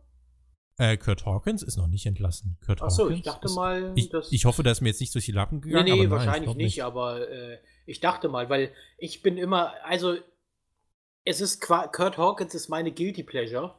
Äh, 0.77 0.95
Kurt 0.95 1.25
Hawkins 1.25 1.61
ist 1.61 1.75
noch 1.75 1.87
nicht 1.87 2.05
entlassen. 2.05 2.57
Kurt 2.65 2.81
Achso, 2.81 3.09
ich 3.09 3.23
dachte 3.23 3.49
mal, 3.51 3.91
ich, 3.95 4.09
ich, 4.31 4.45
hoffe, 4.45 4.63
ist 4.63 4.79
mir 4.79 4.87
jetzt 4.87 5.01
nicht 5.01 5.13
durch 5.13 5.25
die 5.25 5.33
Lappen 5.33 5.59
gegangen. 5.59 5.83
Nee, 5.83 5.91
nee, 5.91 6.01
nein, 6.03 6.11
wahrscheinlich 6.11 6.55
nicht, 6.55 6.65
nicht, 6.77 6.83
aber 6.83 7.29
äh, 7.29 7.57
ich 7.85 7.99
dachte 7.99 8.29
mal, 8.29 8.49
weil 8.49 8.71
ich 8.97 9.21
bin 9.21 9.37
immer, 9.37 9.73
also 9.83 10.15
es 11.29 11.41
ist 11.41 11.61
Kurt 11.61 12.17
Hawkins 12.17 12.55
ist 12.55 12.69
meine 12.69 12.91
Guilty 12.91 13.21
Pleasure. 13.21 13.75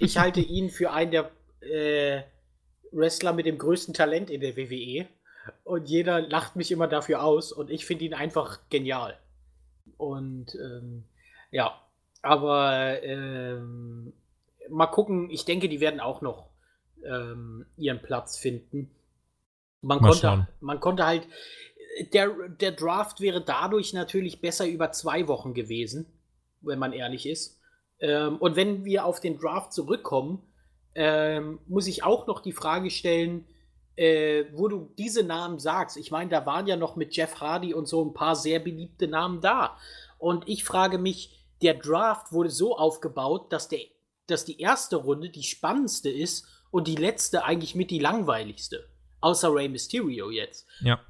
Ich 0.00 0.18
halte 0.18 0.40
ihn 0.40 0.68
für 0.68 0.90
einen 0.92 1.10
der 1.10 1.30
äh, 1.60 2.22
Wrestler 2.92 3.32
mit 3.32 3.46
dem 3.46 3.56
größten 3.56 3.94
Talent 3.94 4.28
in 4.28 4.42
der 4.42 4.54
WWE. 4.54 5.06
Und 5.64 5.88
jeder 5.88 6.20
lacht 6.20 6.56
mich 6.56 6.70
immer 6.70 6.88
dafür 6.88 7.24
aus 7.24 7.52
und 7.52 7.70
ich 7.70 7.86
finde 7.86 8.04
ihn 8.04 8.12
einfach 8.12 8.58
genial. 8.68 9.18
Und 9.96 10.54
ähm, 10.56 11.04
ja, 11.50 11.80
aber 12.20 13.02
ähm, 13.02 14.12
mal 14.68 14.86
gucken, 14.86 15.30
ich 15.30 15.46
denke, 15.46 15.70
die 15.70 15.80
werden 15.80 16.00
auch 16.00 16.20
noch 16.20 16.50
ähm, 17.02 17.64
ihren 17.78 18.02
Platz 18.02 18.36
finden. 18.36 18.90
Man 19.80 20.00
konnte, 20.00 20.46
man 20.60 20.80
konnte 20.80 21.06
halt, 21.06 21.26
der, 22.12 22.28
der 22.60 22.72
Draft 22.72 23.22
wäre 23.22 23.40
dadurch 23.40 23.94
natürlich 23.94 24.42
besser 24.42 24.66
über 24.68 24.92
zwei 24.92 25.26
Wochen 25.28 25.54
gewesen 25.54 26.04
wenn 26.60 26.78
man 26.78 26.92
ehrlich 26.92 27.26
ist. 27.26 27.58
Ähm, 28.00 28.36
und 28.38 28.56
wenn 28.56 28.84
wir 28.84 29.04
auf 29.04 29.20
den 29.20 29.38
Draft 29.38 29.72
zurückkommen, 29.72 30.42
ähm, 30.94 31.60
muss 31.66 31.86
ich 31.86 32.02
auch 32.02 32.26
noch 32.26 32.40
die 32.40 32.52
Frage 32.52 32.90
stellen, 32.90 33.46
äh, 33.96 34.46
wo 34.52 34.68
du 34.68 34.92
diese 34.98 35.22
Namen 35.22 35.58
sagst. 35.58 35.96
Ich 35.96 36.10
meine, 36.10 36.30
da 36.30 36.46
waren 36.46 36.66
ja 36.66 36.76
noch 36.76 36.96
mit 36.96 37.14
Jeff 37.14 37.40
Hardy 37.40 37.74
und 37.74 37.86
so 37.86 38.04
ein 38.04 38.14
paar 38.14 38.34
sehr 38.34 38.58
beliebte 38.58 39.08
Namen 39.08 39.40
da. 39.40 39.76
Und 40.18 40.48
ich 40.48 40.64
frage 40.64 40.98
mich, 40.98 41.44
der 41.62 41.74
Draft 41.74 42.32
wurde 42.32 42.50
so 42.50 42.76
aufgebaut, 42.76 43.52
dass, 43.52 43.68
der, 43.68 43.80
dass 44.26 44.44
die 44.44 44.60
erste 44.60 44.96
Runde 44.96 45.30
die 45.30 45.42
spannendste 45.42 46.10
ist 46.10 46.46
und 46.70 46.88
die 46.88 46.96
letzte 46.96 47.44
eigentlich 47.44 47.74
mit 47.74 47.90
die 47.90 47.98
langweiligste. 47.98 48.88
Außer 49.20 49.52
Rey 49.52 49.68
Mysterio 49.68 50.30
jetzt. 50.30 50.66
Ja. 50.80 51.00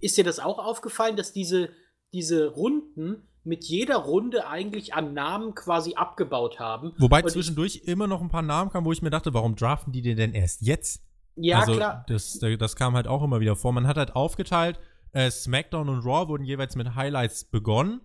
Ist 0.00 0.18
dir 0.18 0.24
das 0.24 0.38
auch 0.38 0.58
aufgefallen, 0.58 1.16
dass 1.16 1.32
diese, 1.32 1.70
diese 2.12 2.48
Runden 2.48 3.26
mit 3.44 3.64
jeder 3.64 3.96
Runde 3.96 4.46
eigentlich 4.46 4.94
an 4.94 5.12
Namen 5.12 5.54
quasi 5.54 5.94
abgebaut 5.94 6.58
haben. 6.58 6.92
Wobei 6.98 7.22
und 7.22 7.30
zwischendurch 7.30 7.76
ich, 7.76 7.88
immer 7.88 8.06
noch 8.06 8.20
ein 8.20 8.30
paar 8.30 8.42
Namen 8.42 8.70
kamen, 8.70 8.86
wo 8.86 8.92
ich 8.92 9.02
mir 9.02 9.10
dachte, 9.10 9.34
warum 9.34 9.54
draften 9.54 9.92
die 9.92 10.02
denn 10.02 10.32
erst 10.32 10.62
jetzt? 10.62 11.02
Ja, 11.36 11.60
also, 11.60 11.74
klar. 11.74 12.04
Das, 12.08 12.38
das 12.38 12.76
kam 12.76 12.94
halt 12.94 13.06
auch 13.06 13.22
immer 13.22 13.40
wieder 13.40 13.56
vor. 13.56 13.72
Man 13.72 13.86
hat 13.86 13.96
halt 13.96 14.16
aufgeteilt, 14.16 14.78
äh, 15.12 15.30
SmackDown 15.30 15.88
und 15.88 16.00
Raw 16.00 16.28
wurden 16.28 16.44
jeweils 16.44 16.74
mit 16.76 16.94
Highlights 16.94 17.44
begonnen. 17.44 18.00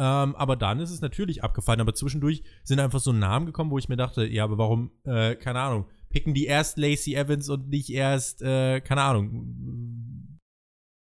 Ähm, 0.00 0.36
aber 0.36 0.54
dann 0.54 0.78
ist 0.78 0.90
es 0.90 1.00
natürlich 1.00 1.42
abgefallen. 1.42 1.80
Aber 1.80 1.94
zwischendurch 1.94 2.42
sind 2.62 2.78
einfach 2.78 3.00
so 3.00 3.12
Namen 3.12 3.46
gekommen, 3.46 3.70
wo 3.70 3.78
ich 3.78 3.88
mir 3.88 3.96
dachte, 3.96 4.24
ja, 4.24 4.44
aber 4.44 4.56
warum, 4.56 4.92
äh, 5.04 5.34
keine 5.34 5.60
Ahnung, 5.60 5.86
picken 6.08 6.34
die 6.34 6.46
erst 6.46 6.78
Lacey 6.78 7.14
Evans 7.14 7.48
und 7.48 7.68
nicht 7.68 7.90
erst, 7.90 8.40
äh, 8.42 8.80
keine 8.80 9.02
Ahnung, 9.02 10.17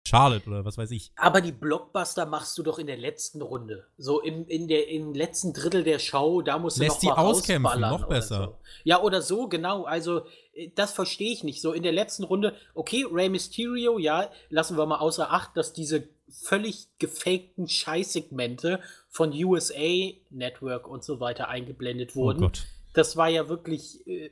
Charlotte 0.10 0.50
oder 0.50 0.66
was 0.66 0.78
weiß 0.78 0.90
ich. 0.92 1.12
Aber 1.16 1.40
die 1.40 1.52
Blockbuster 1.52 2.26
machst 2.26 2.58
du 2.58 2.64
doch 2.64 2.80
in 2.80 2.88
der 2.88 2.98
letzten 2.98 3.42
Runde. 3.42 3.86
So 3.98 4.22
im, 4.22 4.48
in 4.48 4.68
der, 4.68 4.90
im 4.90 5.14
letzten 5.14 5.54
Drittel 5.54 5.84
der 5.84 6.00
Show, 6.00 6.42
da 6.42 6.58
musst 6.58 6.78
du 6.78 6.84
Lässt 6.84 7.04
noch 7.04 7.14
die 7.14 7.20
auskämpfen, 7.20 7.82
noch 7.82 8.08
besser. 8.08 8.46
So. 8.46 8.58
Ja, 8.84 9.02
oder 9.02 9.22
so, 9.22 9.48
genau. 9.48 9.84
Also, 9.84 10.26
äh, 10.54 10.72
das 10.74 10.94
verstehe 10.94 11.32
ich 11.32 11.44
nicht. 11.44 11.62
So 11.62 11.74
in 11.74 11.84
der 11.84 11.92
letzten 11.92 12.24
Runde, 12.24 12.56
okay, 12.74 13.06
Rey 13.12 13.30
Mysterio, 13.30 14.00
ja, 14.00 14.32
lassen 14.50 14.78
wir 14.78 14.86
mal 14.88 14.98
außer 14.98 15.32
Acht, 15.32 15.56
dass 15.56 15.74
diese 15.74 16.10
völlig 16.28 16.88
gefakten 16.98 17.68
Scheißsegmente 17.68 18.80
von 19.10 19.32
USA 19.32 20.12
Network 20.30 20.88
und 20.88 21.04
so 21.04 21.20
weiter 21.20 21.50
eingeblendet 21.50 22.12
Oh 22.14 22.22
wurden. 22.22 22.42
Gott. 22.42 22.66
Das 22.94 23.16
war 23.16 23.30
ja 23.30 23.48
wirklich 23.48 24.06
äh, 24.08 24.32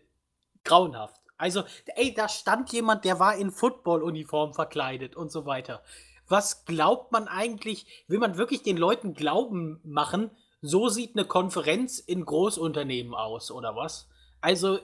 grauenhaft. 0.64 1.22
Also, 1.38 1.64
ey, 1.96 2.14
da 2.14 2.28
stand 2.30 2.72
jemand, 2.74 3.06
der 3.06 3.20
war 3.20 3.36
in 3.38 3.52
Football-Uniform 3.52 4.54
verkleidet 4.54 5.16
und 5.16 5.32
so 5.32 5.46
weiter. 5.46 5.82
Was 6.28 6.66
glaubt 6.66 7.12
man 7.12 7.28
eigentlich? 7.28 7.86
Will 8.08 8.20
man 8.20 8.38
wirklich 8.38 8.64
den 8.64 8.76
Leuten 8.78 9.14
Glauben 9.14 9.80
machen, 9.84 10.32
so 10.62 10.90
sieht 10.90 11.16
eine 11.16 11.26
Konferenz 11.26 12.00
in 12.00 12.26
Großunternehmen 12.26 13.14
aus, 13.14 13.52
oder 13.52 13.76
was? 13.76 14.10
Also, 14.42 14.80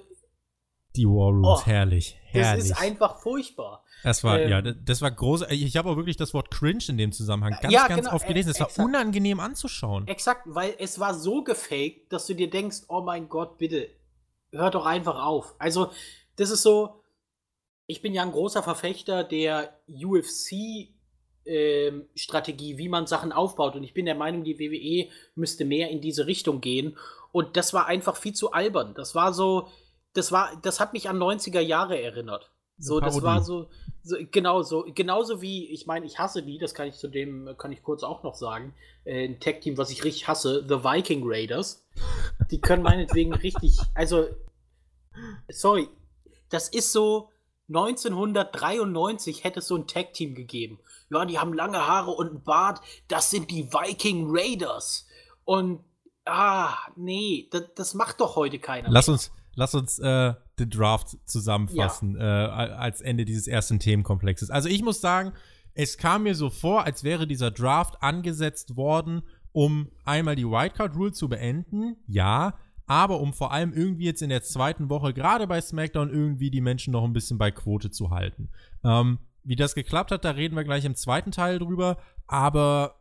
Die 0.96 1.06
War 1.06 1.32
Rooms, 1.32 1.62
Oh, 1.64 1.66
herrlich, 1.66 2.20
das 2.34 2.44
herrlich. 2.46 2.64
ist 2.66 2.80
einfach 2.80 3.18
furchtbar. 3.20 3.84
Das 4.04 4.24
war, 4.24 4.40
Ähm, 4.40 4.50
ja, 4.52 4.62
das- 4.62 4.76
das 4.86 5.02
war 5.02 5.10
groß. 5.10 5.46
Ich 5.50 5.76
habe 5.76 5.90
auch 5.90 5.96
wirklich 5.98 6.18
das 6.18 6.36
Wort 6.36 6.52
cringe 6.52 6.84
in 6.88 6.98
dem 7.00 7.12
Zusammenhang 7.12 7.58
ganz, 7.60 7.74
Ja, 7.74 7.88
ganz 7.88 8.02
genau, 8.04 8.14
oft 8.16 8.28
gelesen. 8.28 8.52
Es 8.52 8.58
äh, 8.58 8.60
war 8.78 8.86
unangenehm 8.86 9.40
anzuschauen. 9.40 10.08
Exakt, 10.08 10.44
weil 10.46 10.76
es 10.78 11.00
war 11.00 11.16
so 11.16 11.44
gefaked, 11.44 12.14
dass 12.14 12.28
du 12.28 12.36
dir 12.36 12.48
denkst, 12.50 12.82
oh 12.90 13.02
mein 13.02 13.28
Gott, 13.28 13.58
bitte, 13.58 13.90
hör 14.52 14.70
doch 14.70 14.86
einfach 14.86 15.24
auf. 15.26 15.56
Also, 15.58 15.90
das 16.36 16.50
ist 16.50 16.64
so, 16.64 17.04
ich 17.88 18.02
bin 18.02 18.14
ja 18.14 18.24
ein 18.24 18.32
großer 18.32 18.64
Verfechter 18.64 19.24
der 19.24 19.80
UFC-Strategie, 19.88 22.78
wie 22.78 22.90
man 22.90 23.08
Sachen 23.08 23.32
aufbaut. 23.32 23.76
Und 23.76 23.84
ich 23.84 23.94
bin 23.94 24.06
der 24.06 24.16
Meinung, 24.16 24.44
die 24.44 24.60
WWE 24.60 25.10
müsste 25.36 25.64
mehr 25.66 25.90
in 25.90 26.02
diese 26.02 26.28
Richtung 26.28 26.62
gehen. 26.62 26.98
Und 27.32 27.58
das 27.58 27.74
war 27.74 27.88
einfach 27.88 28.16
viel 28.16 28.34
zu 28.34 28.52
albern. 28.52 28.94
Das 28.96 29.16
war 29.16 29.34
so, 29.34 29.70
das 30.14 30.32
war, 30.32 30.56
das 30.62 30.80
hat 30.80 30.94
mich 30.94 31.10
an 31.10 31.18
90er 31.18 31.60
Jahre 31.60 32.00
erinnert. 32.02 32.52
So, 32.78 33.00
das 33.00 33.22
war 33.22 33.44
so, 33.44 33.70
so 34.02 34.18
genau 34.32 34.64
so, 34.64 34.86
genauso 34.94 35.42
wie, 35.42 35.72
ich 35.72 35.86
meine, 35.86 36.06
ich 36.06 36.18
hasse 36.18 36.42
die, 36.42 36.58
das 36.58 36.74
kann 36.74 36.88
ich 36.88 36.96
zu 36.96 37.08
dem, 37.08 37.56
kann 37.58 37.72
ich 37.72 37.84
kurz 37.84 38.04
auch 38.04 38.24
noch 38.24 38.34
sagen, 38.34 38.74
äh, 39.06 39.26
ein 39.26 39.40
Tag-Team, 39.40 39.78
was 39.78 39.92
ich 39.92 40.04
richtig 40.04 40.28
hasse, 40.28 40.66
The 40.68 40.84
Viking 40.84 41.22
Raiders. 41.24 41.86
Die 42.50 42.60
können 42.60 42.84
meinetwegen 42.84 43.34
richtig, 43.34 43.78
also, 43.94 44.28
sorry, 45.50 45.88
das 46.54 46.70
ist 46.70 46.92
so, 46.92 47.30
1993 47.70 49.44
hätte 49.44 49.60
es 49.60 49.68
so 49.68 49.76
ein 49.76 49.88
Tag-Team 49.88 50.36
gegeben. 50.36 50.80
Ja, 51.10 51.26
die 51.26 51.40
haben 51.40 51.54
lange 51.54 51.86
Haare 51.88 52.12
und 52.12 52.30
einen 52.30 52.44
Bart, 52.44 52.82
das 53.08 53.30
sind 53.30 53.52
die 53.52 53.72
Viking 53.72 54.28
Raiders. 54.30 55.08
Und, 55.46 55.84
ah, 56.26 56.76
nee, 56.96 57.48
das, 57.52 57.64
das 57.76 57.94
macht 57.94 58.20
doch 58.22 58.36
heute 58.36 58.60
keiner. 58.60 58.90
Lass 58.90 59.08
mehr. 59.08 59.14
uns, 59.14 59.32
lass 59.56 59.76
uns 59.76 60.00
äh, 60.00 60.34
den 60.60 60.70
Draft 60.70 61.18
zusammenfassen 61.26 62.16
äh, 62.16 62.24
als 62.24 63.02
Ende 63.02 63.26
dieses 63.26 63.48
ersten 63.48 63.80
Themenkomplexes. 63.80 64.50
Also 64.50 64.70
ich 64.70 64.84
muss 64.84 65.02
sagen, 65.02 65.34
es 65.74 65.98
kam 65.98 66.24
mir 66.24 66.36
so 66.36 66.50
vor, 66.50 66.84
als 66.84 67.04
wäre 67.04 67.26
dieser 67.26 67.50
Draft 67.50 68.02
angesetzt 68.04 68.76
worden, 68.76 69.24
um 69.52 69.90
einmal 70.06 70.36
die 70.36 70.48
Wildcard 70.48 70.96
Rule 70.96 71.12
zu 71.12 71.30
beenden, 71.30 71.98
ja, 72.08 72.58
aber 72.86 73.20
um 73.20 73.34
vor 73.34 73.52
allem 73.52 73.74
irgendwie 73.74 74.06
jetzt 74.06 74.22
in 74.22 74.30
der 74.30 74.44
zweiten 74.44 74.90
Woche, 74.90 75.14
gerade 75.14 75.48
bei 75.48 75.62
SmackDown, 75.62 76.10
irgendwie 76.10 76.52
die 76.52 76.62
Menschen 76.62 76.92
noch 76.92 77.04
ein 77.04 77.14
bisschen 77.14 77.38
bei 77.38 77.52
Quote 77.52 77.92
zu 77.92 78.10
halten. 78.10 78.50
Ähm, 78.84 79.20
wie 79.44 79.56
das 79.56 79.76
geklappt 79.76 80.12
hat, 80.12 80.26
da 80.26 80.32
reden 80.32 80.56
wir 80.56 80.64
gleich 80.64 80.86
im 80.86 80.96
zweiten 80.96 81.32
Teil 81.32 81.60
drüber, 81.60 81.98
aber 82.28 82.96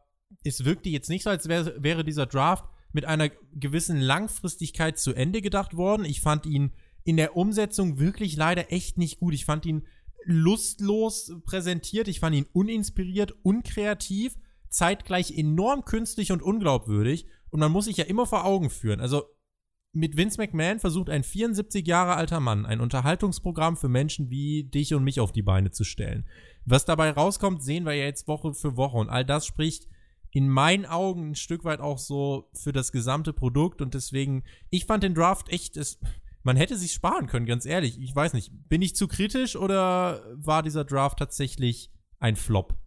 es 0.44 0.64
wirkte 0.64 0.88
jetzt 0.88 1.08
nicht 1.08 1.22
so, 1.24 1.30
als 1.30 1.48
wär, 1.48 1.82
wäre 1.82 2.04
dieser 2.04 2.26
Draft 2.26 2.64
mit 2.92 3.04
einer 3.04 3.30
gewissen 3.54 4.00
Langfristigkeit 4.00 4.98
zu 4.98 5.14
Ende 5.14 5.40
gedacht 5.40 5.76
worden. 5.76 6.04
Ich 6.04 6.20
fand 6.20 6.46
ihn 6.46 6.72
in 7.04 7.16
der 7.16 7.36
Umsetzung 7.36 7.98
wirklich 7.98 8.36
leider 8.36 8.72
echt 8.72 8.98
nicht 8.98 9.18
gut. 9.18 9.34
Ich 9.34 9.44
fand 9.44 9.66
ihn 9.66 9.86
lustlos 10.24 11.32
präsentiert, 11.44 12.06
ich 12.06 12.20
fand 12.20 12.36
ihn 12.36 12.46
uninspiriert, 12.52 13.34
unkreativ, 13.42 14.36
zeitgleich 14.68 15.36
enorm 15.36 15.84
künstlich 15.84 16.32
und 16.32 16.42
unglaubwürdig. 16.42 17.26
Und 17.50 17.60
man 17.60 17.72
muss 17.72 17.86
sich 17.86 17.96
ja 17.96 18.04
immer 18.04 18.26
vor 18.26 18.44
Augen 18.44 18.70
führen. 18.70 19.00
Also 19.00 19.24
mit 19.92 20.16
Vince 20.16 20.40
McMahon 20.40 20.80
versucht 20.80 21.10
ein 21.10 21.22
74 21.22 21.86
Jahre 21.86 22.14
alter 22.14 22.40
Mann 22.40 22.64
ein 22.64 22.80
Unterhaltungsprogramm 22.80 23.76
für 23.76 23.88
Menschen 23.88 24.30
wie 24.30 24.64
dich 24.64 24.94
und 24.94 25.04
mich 25.04 25.20
auf 25.20 25.32
die 25.32 25.42
Beine 25.42 25.70
zu 25.70 25.84
stellen. 25.84 26.26
Was 26.64 26.84
dabei 26.84 27.10
rauskommt, 27.10 27.62
sehen 27.62 27.84
wir 27.84 27.92
ja 27.92 28.04
jetzt 28.04 28.26
Woche 28.26 28.54
für 28.54 28.76
Woche. 28.76 28.96
Und 28.96 29.10
all 29.10 29.24
das 29.24 29.46
spricht 29.46 29.88
in 30.30 30.48
meinen 30.48 30.86
Augen 30.86 31.30
ein 31.30 31.34
Stück 31.34 31.64
weit 31.64 31.80
auch 31.80 31.98
so 31.98 32.48
für 32.54 32.72
das 32.72 32.90
gesamte 32.90 33.34
Produkt. 33.34 33.82
Und 33.82 33.92
deswegen, 33.92 34.44
ich 34.70 34.86
fand 34.86 35.02
den 35.02 35.14
Draft 35.14 35.50
echt, 35.50 35.76
es, 35.76 35.98
man 36.42 36.56
hätte 36.56 36.78
sich 36.78 36.92
sparen 36.92 37.26
können, 37.26 37.44
ganz 37.44 37.66
ehrlich. 37.66 38.00
Ich 38.00 38.16
weiß 38.16 38.32
nicht, 38.32 38.50
bin 38.68 38.80
ich 38.80 38.96
zu 38.96 39.08
kritisch 39.08 39.56
oder 39.56 40.24
war 40.34 40.62
dieser 40.62 40.84
Draft 40.84 41.18
tatsächlich 41.18 41.90
ein 42.18 42.36
Flop? 42.36 42.81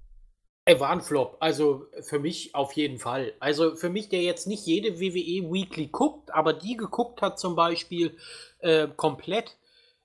Er 0.68 0.80
war 0.80 0.90
ein 0.90 1.02
Flop. 1.02 1.38
Also 1.40 1.86
für 2.02 2.18
mich 2.18 2.56
auf 2.56 2.74
jeden 2.74 2.98
Fall. 2.98 3.34
Also 3.40 3.76
für 3.76 3.90
mich, 3.90 4.10
der 4.10 4.24
jetzt 4.24 4.48
nicht 4.48 4.66
jede 4.66 5.00
WWE 5.00 5.54
Weekly 5.54 5.88
guckt, 5.88 6.34
aber 6.34 6.54
die 6.54 6.76
geguckt 6.76 7.22
hat 7.22 7.40
zum 7.40 7.56
Beispiel 7.56 8.18
äh, 8.60 8.88
komplett, 8.88 9.58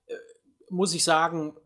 äh, 0.06 0.14
muss 0.68 0.94
ich 0.94 1.02
sagen, 1.02 1.56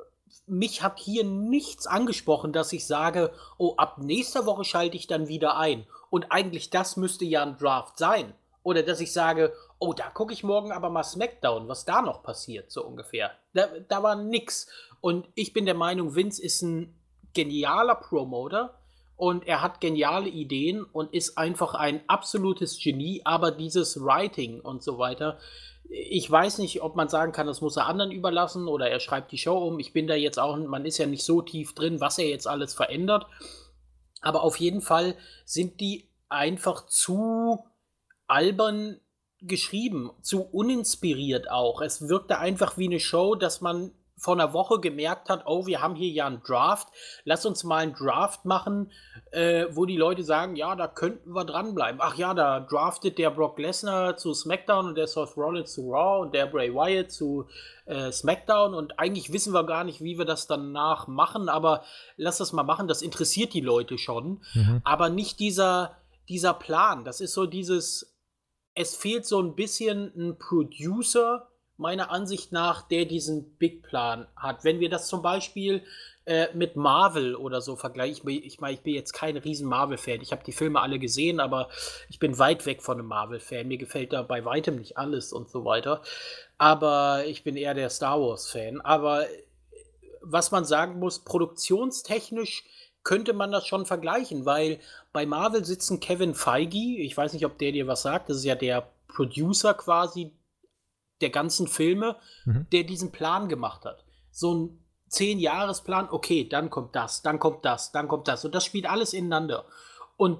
mich 0.47 0.83
hat 0.83 1.01
hier 1.01 1.25
nichts 1.25 1.89
angesprochen, 1.89 2.53
dass 2.53 2.73
ich 2.73 2.87
sage, 2.87 3.33
oh, 3.59 3.75
ab 3.77 3.99
nächster 3.99 4.47
Woche 4.47 4.65
schalte 4.65 4.97
ich 4.97 5.09
dann 5.09 5.27
wieder 5.27 5.57
ein. 5.57 5.87
Und 6.09 6.31
eigentlich 6.31 6.71
das 6.71 6.97
müsste 6.97 7.25
ja 7.25 7.43
ein 7.43 7.59
Draft 7.59 7.99
sein. 7.99 8.33
Oder 8.63 8.85
dass 8.85 9.01
ich 9.01 9.13
sage, 9.13 9.53
oh, 9.81 9.93
da 9.93 10.09
gucke 10.11 10.33
ich 10.33 10.45
morgen 10.45 10.71
aber 10.71 10.89
mal 10.89 11.03
SmackDown, 11.03 11.67
was 11.67 11.85
da 11.85 12.01
noch 12.01 12.23
passiert, 12.23 12.71
so 12.71 12.85
ungefähr. 12.87 13.33
Da, 13.55 13.67
da 13.89 14.03
war 14.05 14.15
nix. 14.15 14.69
Und 15.01 15.29
ich 15.35 15.53
bin 15.53 15.67
der 15.67 15.75
Meinung, 15.75 16.15
Vince 16.15 16.41
ist 16.41 16.63
ein 16.63 16.95
genialer 17.33 17.97
Promoter 17.97 18.79
und 19.17 19.47
er 19.47 19.63
hat 19.63 19.81
geniale 19.81 20.29
Ideen 20.29 20.85
und 20.85 21.15
ist 21.15 21.39
einfach 21.39 21.75
ein 21.75 22.01
absolutes 22.09 22.79
Genie, 22.83 23.23
aber 23.25 23.51
dieses 23.51 24.03
Writing 24.03 24.61
und 24.61 24.83
so 24.83 24.99
weiter, 24.99 25.39
ich 25.89 26.29
weiß 26.31 26.59
nicht, 26.59 26.83
ob 26.83 26.97
man 26.97 27.09
sagen 27.09 27.33
kann, 27.33 27.47
das 27.47 27.61
muss 27.61 27.77
er 27.77 27.87
anderen 27.87 28.11
überlassen 28.11 28.69
oder 28.69 28.89
er 28.89 29.01
schreibt 29.01 29.33
die 29.33 29.39
Show 29.39 29.59
um. 29.59 29.79
Ich 29.79 29.93
bin 29.93 30.07
da 30.07 30.15
jetzt 30.15 30.39
auch, 30.39 30.57
man 30.57 30.85
ist 30.85 30.99
ja 30.99 31.07
nicht 31.07 31.25
so 31.25 31.43
tief 31.43 31.75
drin, 31.75 32.01
was 32.01 32.19
er 32.19 32.29
jetzt 32.29 32.49
alles 32.49 32.75
verändert. 32.75 33.27
Aber 34.23 34.43
auf 34.43 34.57
jeden 34.57 34.81
Fall 34.81 35.17
sind 35.45 35.81
die 35.81 36.09
einfach 36.29 36.87
zu 36.87 37.65
albern 38.27 38.99
geschrieben, 39.41 40.11
zu 40.23 40.43
uninspiriert 40.43 41.51
auch. 41.51 41.83
Es 41.83 42.09
wirkte 42.09 42.39
einfach 42.39 42.79
wie 42.79 42.87
eine 42.87 43.01
Show, 43.01 43.35
dass 43.35 43.61
man 43.61 43.93
vor 44.17 44.35
einer 44.35 44.53
Woche 44.53 44.79
gemerkt 44.81 45.29
hat, 45.29 45.43
oh, 45.47 45.67
wir 45.67 45.83
haben 45.83 45.97
hier 45.97 46.11
ja 46.11 46.27
einen 46.27 46.43
Draft, 46.43 46.89
lass 47.25 47.45
uns 47.47 47.65
mal 47.65 47.79
einen 47.79 47.95
Draft 47.95 48.45
machen, 48.45 48.93
äh, 49.33 49.67
wo 49.71 49.87
die 49.87 49.97
Leute 49.97 50.23
sagen, 50.23 50.55
ja, 50.57 50.77
da 50.77 50.87
könnten 50.87 51.33
wir 51.35 51.45
dranbleiben. 51.45 52.01
Ach 52.03 52.15
ja, 52.15 52.33
da 52.33 52.61
draftet 52.61 53.19
der 53.19 53.31
Brock 53.31 53.59
Lesnar 53.59 54.17
zu 54.17 54.33
SmackDown 54.33 54.87
und 54.87 54.95
der 54.95 55.09
Seth 55.09 55.37
Rollins 55.37 55.73
zu 55.73 55.91
Raw 55.91 56.23
und 56.23 56.33
der 56.33 56.47
Bray 56.47 56.73
Wyatt 56.73 57.11
zu 57.11 57.49
äh, 57.87 58.13
SmackDown 58.13 58.73
und 58.75 58.99
eigentlich 58.99 59.33
wissen 59.33 59.53
wir 59.53 59.65
gar 59.65 59.85
nicht, 59.85 60.01
wie 60.01 60.17
wir 60.17 60.25
das 60.25 60.47
danach 60.47 61.07
machen, 61.09 61.49
aber 61.49 61.83
lass 62.17 62.39
das 62.39 62.53
mal 62.53 62.63
machen, 62.63 62.89
das 62.89 63.03
interessiert 63.03 63.53
die 63.53 63.61
Leute 63.61 63.99
schon, 63.99 64.43
Mhm. 64.55 64.81
aber 64.85 65.09
nicht 65.11 65.41
dieser, 65.41 65.97
dieser 66.29 66.55
Plan. 66.55 67.05
Das 67.05 67.21
ist 67.21 67.35
so 67.35 67.47
dieses, 67.47 68.17
es 68.75 68.95
fehlt 68.97 69.27
so 69.27 69.41
ein 69.43 69.55
bisschen 69.55 70.13
ein 70.17 70.39
Producer, 70.39 71.51
meiner 71.77 72.11
Ansicht 72.11 72.53
nach, 72.53 72.83
der 72.83 73.05
diesen 73.05 73.57
Big 73.57 73.83
Plan 73.83 74.27
hat. 74.37 74.65
Wenn 74.65 74.81
wir 74.81 74.89
das 74.89 75.09
zum 75.09 75.23
Beispiel 75.23 75.83
äh, 76.25 76.47
mit 76.55 76.77
Marvel 76.77 77.35
oder 77.35 77.61
so 77.61 77.77
vergleichen, 77.77 78.29
ich, 78.29 78.45
ich 78.45 78.61
meine, 78.61 78.75
ich 78.75 78.83
bin 78.83 78.95
jetzt 78.95 79.13
kein 79.13 79.37
riesen 79.37 79.69
Marvel-Fan. 79.69 80.21
Ich 80.21 80.33
habe 80.33 80.45
die 80.45 80.53
Filme 80.53 80.81
alle 80.81 80.99
gesehen, 80.99 81.41
aber 81.41 81.69
ich 82.09 82.19
bin 82.19 82.39
weit 82.39 82.65
weg 82.67 82.83
von 82.83 82.99
einem 82.99 83.09
Marvel-Fan. 83.09 83.67
Mir 83.67 83.79
gefällt 83.79 84.13
da 84.13 84.23
bei 84.23 84.45
weitem 84.45 84.77
nicht 84.77 84.97
alles 84.97 85.33
und 85.33 85.51
so 85.51 85.65
weiter. 85.65 86.03
Aber 86.59 87.25
ich 87.27 87.43
bin 87.43 87.57
eher 87.57 87.75
der 87.75 87.91
Star 87.91 88.21
Wars-Fan. 88.21 88.81
Aber 88.81 89.27
was 90.23 90.51
man 90.51 90.65
sagen 90.65 90.99
muss, 90.99 91.25
produktionstechnisch 91.25 92.65
könnte 93.03 93.35
man 93.35 93.53
das 93.53 93.67
schon 93.67 93.85
vergleichen, 93.85 94.47
weil 94.47 94.81
bei 95.13 95.27
Marvel 95.27 95.65
sitzen 95.65 96.01
Kevin 96.01 96.35
Feige, 96.35 96.79
ich 96.79 97.17
weiß 97.17 97.35
nicht, 97.35 97.45
ob 97.45 97.59
der 97.59 97.73
dir 97.73 97.87
was 97.87 98.03
sagt, 98.03 98.31
das 98.31 98.39
ist 98.39 98.45
ja 98.45 98.55
der 98.55 98.89
Producer 99.09 99.75
quasi 99.75 100.33
der 101.21 101.31
ganzen 101.31 101.69
Filme, 101.69 102.17
Mhm. 102.45 102.67
der 102.73 102.85
diesen 102.85 103.13
Plan 103.13 103.49
gemacht 103.49 103.85
hat. 103.85 104.05
So 104.31 104.55
ein 104.55 104.85
Zehn-Jahres-Plan, 105.09 106.09
okay, 106.11 106.49
dann 106.49 106.71
kommt 106.71 106.95
das, 106.97 107.23
dann 107.23 107.39
kommt 107.39 107.65
das, 107.65 107.93
dann 107.93 108.09
kommt 108.09 108.27
das. 108.29 108.45
Und 108.45 108.55
das 108.55 108.65
spielt 108.65 108.87
alles 108.87 109.13
ineinander. 109.13 109.65
Und 110.17 110.39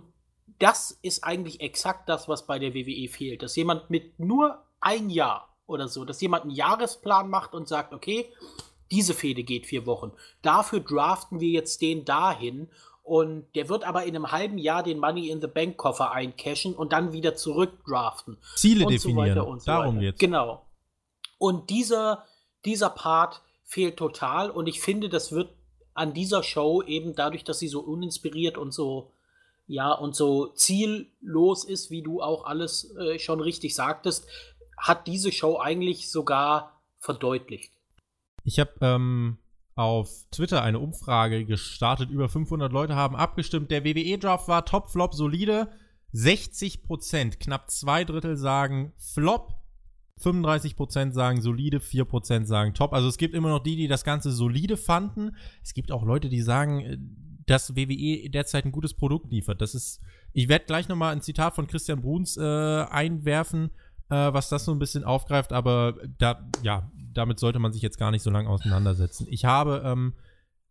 das 0.59 0.99
ist 1.03 1.25
eigentlich 1.25 1.61
exakt 1.61 2.09
das, 2.09 2.29
was 2.29 2.47
bei 2.47 2.59
der 2.59 2.75
WWE 2.75 3.09
fehlt. 3.09 3.43
Dass 3.43 3.57
jemand 3.57 3.91
mit 3.91 4.19
nur 4.19 4.63
ein 4.81 5.11
Jahr 5.11 5.49
oder 5.67 5.89
so, 5.89 6.05
dass 6.05 6.21
jemand 6.21 6.43
einen 6.45 6.53
Jahresplan 6.55 7.31
macht 7.31 7.55
und 7.55 7.69
sagt, 7.69 7.93
okay, 7.93 8.33
diese 8.91 9.15
Fehde 9.15 9.43
geht 9.45 9.67
vier 9.67 9.87
Wochen. 9.87 10.13
Dafür 10.43 10.81
draften 10.81 11.41
wir 11.41 11.49
jetzt 11.51 11.81
den 11.81 12.05
dahin 12.05 12.69
und 13.05 13.55
der 13.55 13.69
wird 13.69 13.85
aber 13.85 14.05
in 14.05 14.17
einem 14.17 14.33
halben 14.33 14.57
Jahr 14.57 14.83
den 14.83 14.99
Money 14.99 15.29
in 15.29 15.43
the 15.43 15.47
Bank 15.47 15.77
Koffer 15.77 16.13
eincashen 16.13 16.75
und 16.75 16.93
dann 16.95 17.13
wieder 17.13 17.37
zurückdraften. 17.37 18.39
Ziele 18.57 18.87
definieren. 18.87 19.39
So 19.39 19.59
so 19.59 19.67
Darum 19.67 19.97
weiter. 19.97 20.07
geht's. 20.07 20.19
Genau. 20.19 20.67
Und 21.37 21.69
dieser, 21.69 22.25
dieser 22.65 22.89
Part 22.89 23.43
fehlt 23.63 23.99
total 23.99 24.51
und 24.51 24.67
ich 24.69 24.81
finde, 24.81 25.11
das 25.11 25.33
wird 25.33 25.51
an 25.93 26.15
dieser 26.15 26.43
Show 26.43 26.83
eben 26.83 27.15
dadurch, 27.15 27.45
dass 27.45 27.59
sie 27.59 27.69
so 27.69 27.81
uninspiriert 27.81 28.57
und 28.57 28.73
so 28.73 29.13
ja 29.67 29.93
und 29.93 30.17
so 30.17 30.47
ziellos 30.49 31.65
ist, 31.65 31.91
wie 31.91 32.03
du 32.03 32.23
auch 32.23 32.47
alles 32.47 32.97
äh, 32.97 33.19
schon 33.19 33.41
richtig 33.41 33.75
sagtest, 33.75 34.27
hat 34.79 35.07
diese 35.07 35.31
Show 35.31 35.59
eigentlich 35.59 36.11
sogar 36.11 36.81
verdeutlicht. 36.99 37.73
Ich 38.45 38.59
habe 38.59 38.73
ähm, 38.81 39.39
auf 39.77 40.27
Twitter 40.31 40.63
eine 40.63 40.79
Umfrage 40.79 41.45
gestartet. 41.45 42.11
Über 42.11 42.29
500 42.29 42.73
Leute 42.73 42.95
haben 42.95 43.17
abgestimmt. 43.17 43.71
Der 43.71 43.85
WWE-Draft 43.85 44.49
war 44.49 44.65
Top, 44.65 44.91
Flop, 44.91 45.15
solide. 45.15 45.69
60 46.13 46.85
Prozent, 46.85 47.41
knapp 47.41 47.71
zwei 47.71 48.05
Drittel 48.05 48.37
sagen 48.37 48.93
Flop. 48.97 49.55
35 50.19 50.77
Prozent 50.77 51.13
sagen 51.13 51.43
solide, 51.43 51.81
4 51.81 52.05
Prozent 52.05 52.47
sagen 52.47 52.73
top. 52.75 52.93
Also 52.93 53.09
es 53.09 53.19
gibt 53.19 53.35
immer 53.35 53.49
noch 53.49 53.63
die, 53.63 53.75
die 53.75 53.89
das 53.89 54.05
Ganze 54.05 54.31
solide 54.31 54.77
fanden. 54.77 55.37
Es 55.63 55.75
gibt 55.75 55.91
auch 55.91 56.05
Leute, 56.05 56.29
die 56.29 56.41
sagen, 56.41 56.81
äh, 56.81 56.99
dass 57.47 57.77
WWE 57.77 58.31
derzeit 58.31 58.65
ein 58.65 58.73
gutes 58.73 58.95
Produkt 58.95 59.31
liefert. 59.31 59.61
Das 59.61 59.75
ist, 59.75 60.01
ich 60.33 60.49
werde 60.49 60.67
gleich 60.67 60.89
nochmal 60.89 61.13
ein 61.13 61.21
Zitat 61.21 61.55
von 61.55 61.67
Christian 61.67 62.01
Bruns 62.01 62.37
äh, 62.37 62.43
einwerfen, 62.43 63.71
äh, 64.11 64.33
was 64.33 64.49
das 64.49 64.65
so 64.65 64.73
ein 64.73 64.79
bisschen 64.79 65.05
aufgreift, 65.05 65.53
aber 65.53 65.97
da, 66.19 66.49
ja, 66.63 66.91
damit 67.13 67.39
sollte 67.39 67.59
man 67.59 67.73
sich 67.73 67.83
jetzt 67.83 67.99
gar 67.99 68.11
nicht 68.11 68.23
so 68.23 68.31
lange 68.31 68.49
auseinandersetzen. 68.49 69.27
Ich 69.31 69.45
habe 69.45 69.83
ähm, 69.85 70.15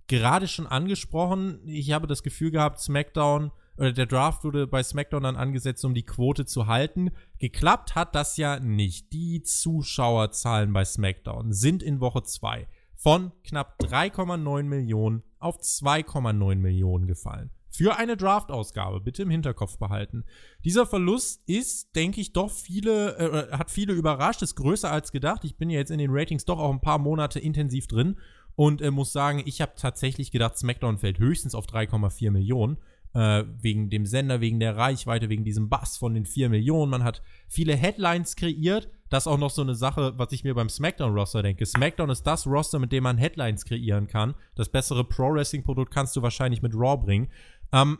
gerade 0.08 0.48
schon 0.48 0.67
angesprochen, 0.67 1.60
ich 1.65 1.91
habe 1.91 2.08
das 2.08 2.24
Gefühl 2.24 2.52
gehabt, 2.52 2.80
SmackDown 2.80 3.52
oder 3.78 3.91
der 3.91 4.06
Draft 4.06 4.43
wurde 4.43 4.67
bei 4.67 4.84
SmackDown 4.84 5.24
dann 5.24 5.36
angesetzt, 5.36 5.84
um 5.84 5.96
die 5.96 6.06
Quote 6.06 6.46
zu 6.46 6.67
halten. 6.67 7.10
Geklappt 7.39 7.96
hat 7.96 8.13
das 8.13 8.38
ja 8.38 8.60
nicht. 8.60 9.12
Die 9.13 9.41
Zuschauerzahlen 9.41 10.72
bei 10.74 10.86
SmackDown 10.86 11.54
sind 11.54 11.82
in 11.82 12.00
Woche 12.00 12.22
2 12.22 12.67
von 12.96 13.32
knapp 13.43 13.78
3,9 13.82 14.63
Millionen 14.63 15.24
auf 15.39 15.58
2,9 15.58 16.56
Millionen 16.56 17.08
gefallen 17.08 17.50
für 17.76 17.98
eine 17.98 18.16
Draft-Ausgabe. 18.16 19.02
Bitte 19.02 19.24
im 19.24 19.30
Hinterkopf 19.30 19.78
behalten. 19.78 20.26
Dieser 20.64 20.86
Verlust 20.86 21.42
ist, 21.48 21.96
denke 21.96 22.22
ich, 22.22 22.32
doch 22.32 22.52
viele, 22.52 23.18
äh, 23.18 23.58
hat 23.58 23.72
viele 23.72 23.94
überrascht, 23.94 24.42
ist 24.44 24.56
größer 24.56 24.92
als 24.92 25.12
gedacht. 25.12 25.44
Ich 25.44 25.58
bin 25.58 25.70
ja 25.70 25.80
jetzt 25.80 25.92
in 25.92 25.98
den 25.98 26.12
Ratings 26.12 26.46
doch 26.46 26.60
auch 26.60 26.72
ein 26.72 26.82
paar 26.82 27.00
Monate 27.00 27.40
intensiv 27.40 27.88
drin 27.88 28.18
und 28.56 28.82
äh, 28.82 28.92
muss 28.92 29.12
sagen, 29.12 29.42
ich 29.46 29.62
habe 29.62 29.74
tatsächlich 29.76 30.32
gedacht, 30.32 30.58
SmackDown 30.58 31.00
fällt 31.00 31.20
höchstens 31.20 31.56
auf 31.56 31.66
3,4 31.66 32.32
Millionen. 32.32 32.78
Äh, 33.16 33.44
wegen 33.62 33.92
dem 33.92 34.08
Sender, 34.08 34.42
wegen 34.42 34.60
der 34.60 34.76
Reichweite, 34.76 35.30
wegen 35.30 35.44
diesem 35.44 35.70
Bass 35.70 35.98
von 35.98 36.16
den 36.16 36.26
4 36.26 36.50
Millionen. 36.50 36.90
Man 36.90 37.04
hat 37.04 37.22
viele 37.48 37.76
Headlines 37.76 38.36
kreiert. 38.36 38.90
Das 39.10 39.24
ist 39.24 39.28
auch 39.28 39.38
noch 39.38 39.52
so 39.52 39.62
eine 39.62 39.76
Sache, 39.76 40.14
was 40.18 40.32
ich 40.32 40.44
mir 40.44 40.56
beim 40.56 40.70
SmackDown-Roster 40.70 41.44
denke. 41.44 41.64
SmackDown 41.68 42.10
ist 42.10 42.24
das 42.24 42.48
Roster, 42.48 42.80
mit 42.80 42.92
dem 42.92 43.04
man 43.04 43.20
Headlines 43.20 43.66
kreieren 43.66 44.08
kann. 44.08 44.34
Das 44.56 44.70
bessere 44.70 45.04
Pro-Wrestling-Produkt 45.04 45.94
kannst 45.94 46.16
du 46.16 46.24
wahrscheinlich 46.24 46.64
mit 46.64 46.74
Raw 46.74 46.98
bringen. 46.98 47.30
Ähm, 47.74 48.00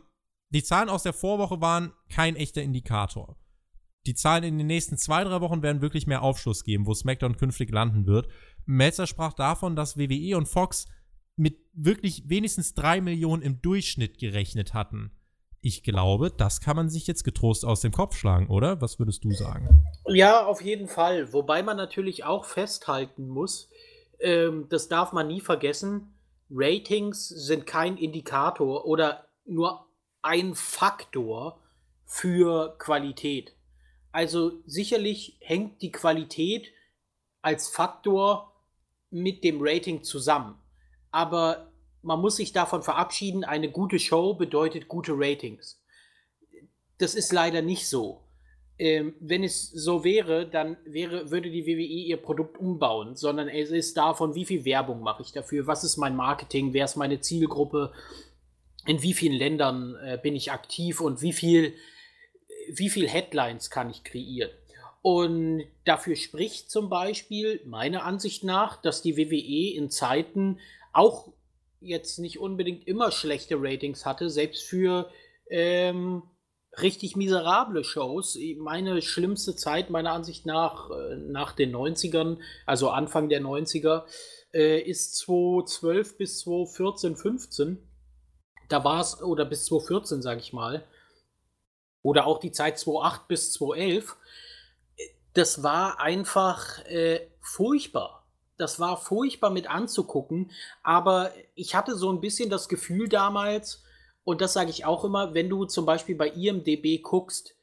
die 0.50 0.62
Zahlen 0.62 0.88
aus 0.88 1.02
der 1.02 1.12
Vorwoche 1.12 1.60
waren 1.60 1.92
kein 2.08 2.36
echter 2.36 2.62
Indikator. 2.62 3.36
Die 4.06 4.14
Zahlen 4.14 4.44
in 4.44 4.58
den 4.58 4.66
nächsten 4.66 4.96
zwei, 4.96 5.24
drei 5.24 5.40
Wochen 5.40 5.62
werden 5.62 5.82
wirklich 5.82 6.06
mehr 6.06 6.22
Aufschluss 6.22 6.62
geben, 6.62 6.86
wo 6.86 6.94
SmackDown 6.94 7.36
künftig 7.36 7.72
landen 7.72 8.06
wird. 8.06 8.28
Melzer 8.66 9.06
sprach 9.06 9.32
davon, 9.32 9.76
dass 9.76 9.96
WWE 9.96 10.36
und 10.36 10.46
Fox 10.46 10.86
mit 11.36 11.58
wirklich 11.72 12.28
wenigstens 12.28 12.74
drei 12.74 13.00
Millionen 13.00 13.42
im 13.42 13.60
Durchschnitt 13.60 14.18
gerechnet 14.18 14.74
hatten. 14.74 15.10
Ich 15.60 15.82
glaube, 15.82 16.30
das 16.30 16.60
kann 16.60 16.76
man 16.76 16.90
sich 16.90 17.06
jetzt 17.06 17.24
getrost 17.24 17.64
aus 17.64 17.80
dem 17.80 17.90
Kopf 17.90 18.16
schlagen, 18.16 18.48
oder? 18.48 18.82
Was 18.82 18.98
würdest 18.98 19.24
du 19.24 19.30
sagen? 19.32 19.84
Ja, 20.06 20.44
auf 20.44 20.60
jeden 20.60 20.86
Fall. 20.86 21.32
Wobei 21.32 21.62
man 21.62 21.78
natürlich 21.78 22.24
auch 22.24 22.44
festhalten 22.44 23.26
muss, 23.26 23.70
ähm, 24.20 24.66
das 24.68 24.88
darf 24.88 25.12
man 25.12 25.26
nie 25.26 25.40
vergessen, 25.40 26.14
Ratings 26.50 27.28
sind 27.28 27.66
kein 27.66 27.96
Indikator 27.96 28.84
oder 28.84 29.26
nur 29.44 29.86
ein 30.22 30.54
Faktor 30.54 31.60
für 32.04 32.76
Qualität. 32.78 33.54
Also 34.12 34.62
sicherlich 34.66 35.36
hängt 35.40 35.82
die 35.82 35.92
Qualität 35.92 36.72
als 37.42 37.68
Faktor 37.68 38.54
mit 39.10 39.44
dem 39.44 39.58
Rating 39.60 40.02
zusammen. 40.02 40.56
Aber 41.10 41.72
man 42.02 42.20
muss 42.20 42.36
sich 42.36 42.52
davon 42.52 42.82
verabschieden, 42.82 43.44
eine 43.44 43.70
gute 43.70 43.98
Show 43.98 44.34
bedeutet 44.34 44.88
gute 44.88 45.12
Ratings. 45.14 45.82
Das 46.98 47.14
ist 47.14 47.32
leider 47.32 47.62
nicht 47.62 47.88
so. 47.88 48.24
Ähm, 48.78 49.14
wenn 49.20 49.44
es 49.44 49.70
so 49.70 50.02
wäre, 50.02 50.48
dann 50.48 50.76
wäre, 50.84 51.30
würde 51.30 51.50
die 51.50 51.64
WWE 51.64 51.82
ihr 51.82 52.16
Produkt 52.16 52.58
umbauen, 52.58 53.14
sondern 53.14 53.48
es 53.48 53.70
ist 53.70 53.96
davon, 53.96 54.34
wie 54.34 54.44
viel 54.44 54.64
Werbung 54.64 55.00
mache 55.00 55.22
ich 55.22 55.32
dafür, 55.32 55.66
was 55.66 55.84
ist 55.84 55.96
mein 55.96 56.16
Marketing, 56.16 56.72
wer 56.72 56.84
ist 56.84 56.96
meine 56.96 57.20
Zielgruppe, 57.20 57.92
in 58.86 59.02
wie 59.02 59.14
vielen 59.14 59.34
Ländern 59.34 59.96
äh, 59.96 60.18
bin 60.22 60.36
ich 60.36 60.52
aktiv 60.52 61.00
und 61.00 61.22
wie 61.22 61.32
viel, 61.32 61.74
wie 62.68 62.90
viel 62.90 63.08
Headlines 63.08 63.70
kann 63.70 63.90
ich 63.90 64.04
kreieren. 64.04 64.50
Und 65.02 65.64
dafür 65.84 66.16
spricht 66.16 66.70
zum 66.70 66.88
Beispiel 66.88 67.60
meiner 67.66 68.04
Ansicht 68.04 68.42
nach, 68.42 68.80
dass 68.80 69.02
die 69.02 69.16
WWE 69.16 69.76
in 69.76 69.90
Zeiten 69.90 70.58
auch 70.92 71.32
jetzt 71.80 72.18
nicht 72.18 72.38
unbedingt 72.38 72.88
immer 72.88 73.12
schlechte 73.12 73.56
Ratings 73.58 74.06
hatte, 74.06 74.30
selbst 74.30 74.62
für 74.62 75.10
ähm, 75.50 76.22
richtig 76.80 77.16
miserable 77.16 77.84
Shows. 77.84 78.38
Meine 78.58 79.02
schlimmste 79.02 79.54
Zeit 79.56 79.90
meiner 79.90 80.12
Ansicht 80.12 80.46
nach 80.46 80.90
äh, 80.90 81.16
nach 81.16 81.52
den 81.52 81.74
90ern, 81.74 82.38
also 82.64 82.88
Anfang 82.88 83.28
der 83.28 83.42
90er, 83.42 84.04
äh, 84.54 84.80
ist 84.80 85.16
2012 85.16 86.16
bis 86.16 86.38
2014, 86.40 87.16
15 87.16 87.93
da 88.74 88.82
war 88.82 89.00
es, 89.00 89.22
oder 89.22 89.44
bis 89.44 89.66
2014, 89.66 90.20
sage 90.20 90.40
ich 90.40 90.52
mal, 90.52 90.84
oder 92.02 92.26
auch 92.26 92.40
die 92.40 92.50
Zeit 92.50 92.76
2008 92.76 93.28
bis 93.28 93.52
2011, 93.52 94.16
das 95.32 95.62
war 95.62 96.00
einfach 96.00 96.84
äh, 96.86 97.20
furchtbar. 97.40 98.26
Das 98.56 98.80
war 98.80 98.96
furchtbar 98.96 99.50
mit 99.50 99.70
anzugucken, 99.70 100.50
aber 100.82 101.30
ich 101.54 101.76
hatte 101.76 101.94
so 101.94 102.12
ein 102.12 102.20
bisschen 102.20 102.50
das 102.50 102.68
Gefühl 102.68 103.08
damals, 103.08 103.84
und 104.24 104.40
das 104.40 104.54
sage 104.54 104.70
ich 104.70 104.84
auch 104.84 105.04
immer, 105.04 105.34
wenn 105.34 105.48
du 105.48 105.66
zum 105.66 105.86
Beispiel 105.86 106.16
bei 106.16 106.30
IMDB 106.30 107.00
guckst, 107.00 107.54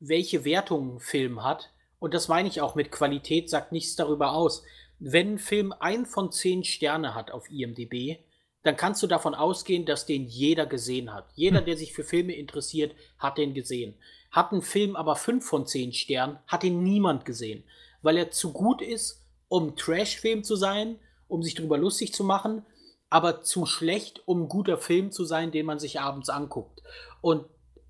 welche 0.00 0.44
Wertungen 0.44 0.96
ein 0.96 1.00
Film 1.00 1.44
hat, 1.44 1.70
und 2.00 2.14
das 2.14 2.26
meine 2.26 2.48
ich 2.48 2.60
auch 2.60 2.74
mit 2.74 2.90
Qualität, 2.90 3.48
sagt 3.48 3.70
nichts 3.70 3.94
darüber 3.94 4.32
aus. 4.32 4.64
Wenn 4.98 5.34
ein 5.34 5.38
Film 5.38 5.72
ein 5.78 6.04
von 6.04 6.32
zehn 6.32 6.64
Sterne 6.64 7.14
hat 7.14 7.30
auf 7.30 7.48
IMDB, 7.48 8.18
dann 8.62 8.76
kannst 8.76 9.02
du 9.02 9.06
davon 9.06 9.34
ausgehen, 9.34 9.84
dass 9.84 10.06
den 10.06 10.24
jeder 10.24 10.66
gesehen 10.66 11.12
hat. 11.12 11.26
Jeder, 11.34 11.58
hm. 11.58 11.66
der 11.66 11.76
sich 11.76 11.92
für 11.92 12.04
Filme 12.04 12.34
interessiert, 12.34 12.94
hat 13.18 13.38
den 13.38 13.54
gesehen. 13.54 13.94
Hat 14.30 14.52
ein 14.52 14.62
Film 14.62 14.96
aber 14.96 15.16
5 15.16 15.44
von 15.44 15.66
10 15.66 15.92
Sternen, 15.92 16.38
hat 16.46 16.64
ihn 16.64 16.82
niemand 16.82 17.24
gesehen, 17.24 17.64
weil 18.02 18.16
er 18.16 18.30
zu 18.30 18.52
gut 18.52 18.80
ist, 18.80 19.26
um 19.48 19.76
Trash-Film 19.76 20.44
zu 20.44 20.56
sein, 20.56 20.98
um 21.28 21.42
sich 21.42 21.54
darüber 21.54 21.76
lustig 21.76 22.14
zu 22.14 22.24
machen, 22.24 22.64
aber 23.10 23.42
zu 23.42 23.66
schlecht, 23.66 24.22
um 24.26 24.44
ein 24.44 24.48
guter 24.48 24.78
Film 24.78 25.12
zu 25.12 25.24
sein, 25.24 25.52
den 25.52 25.66
man 25.66 25.78
sich 25.78 26.00
abends 26.00 26.30
anguckt. 26.30 26.82
Und 27.20 27.44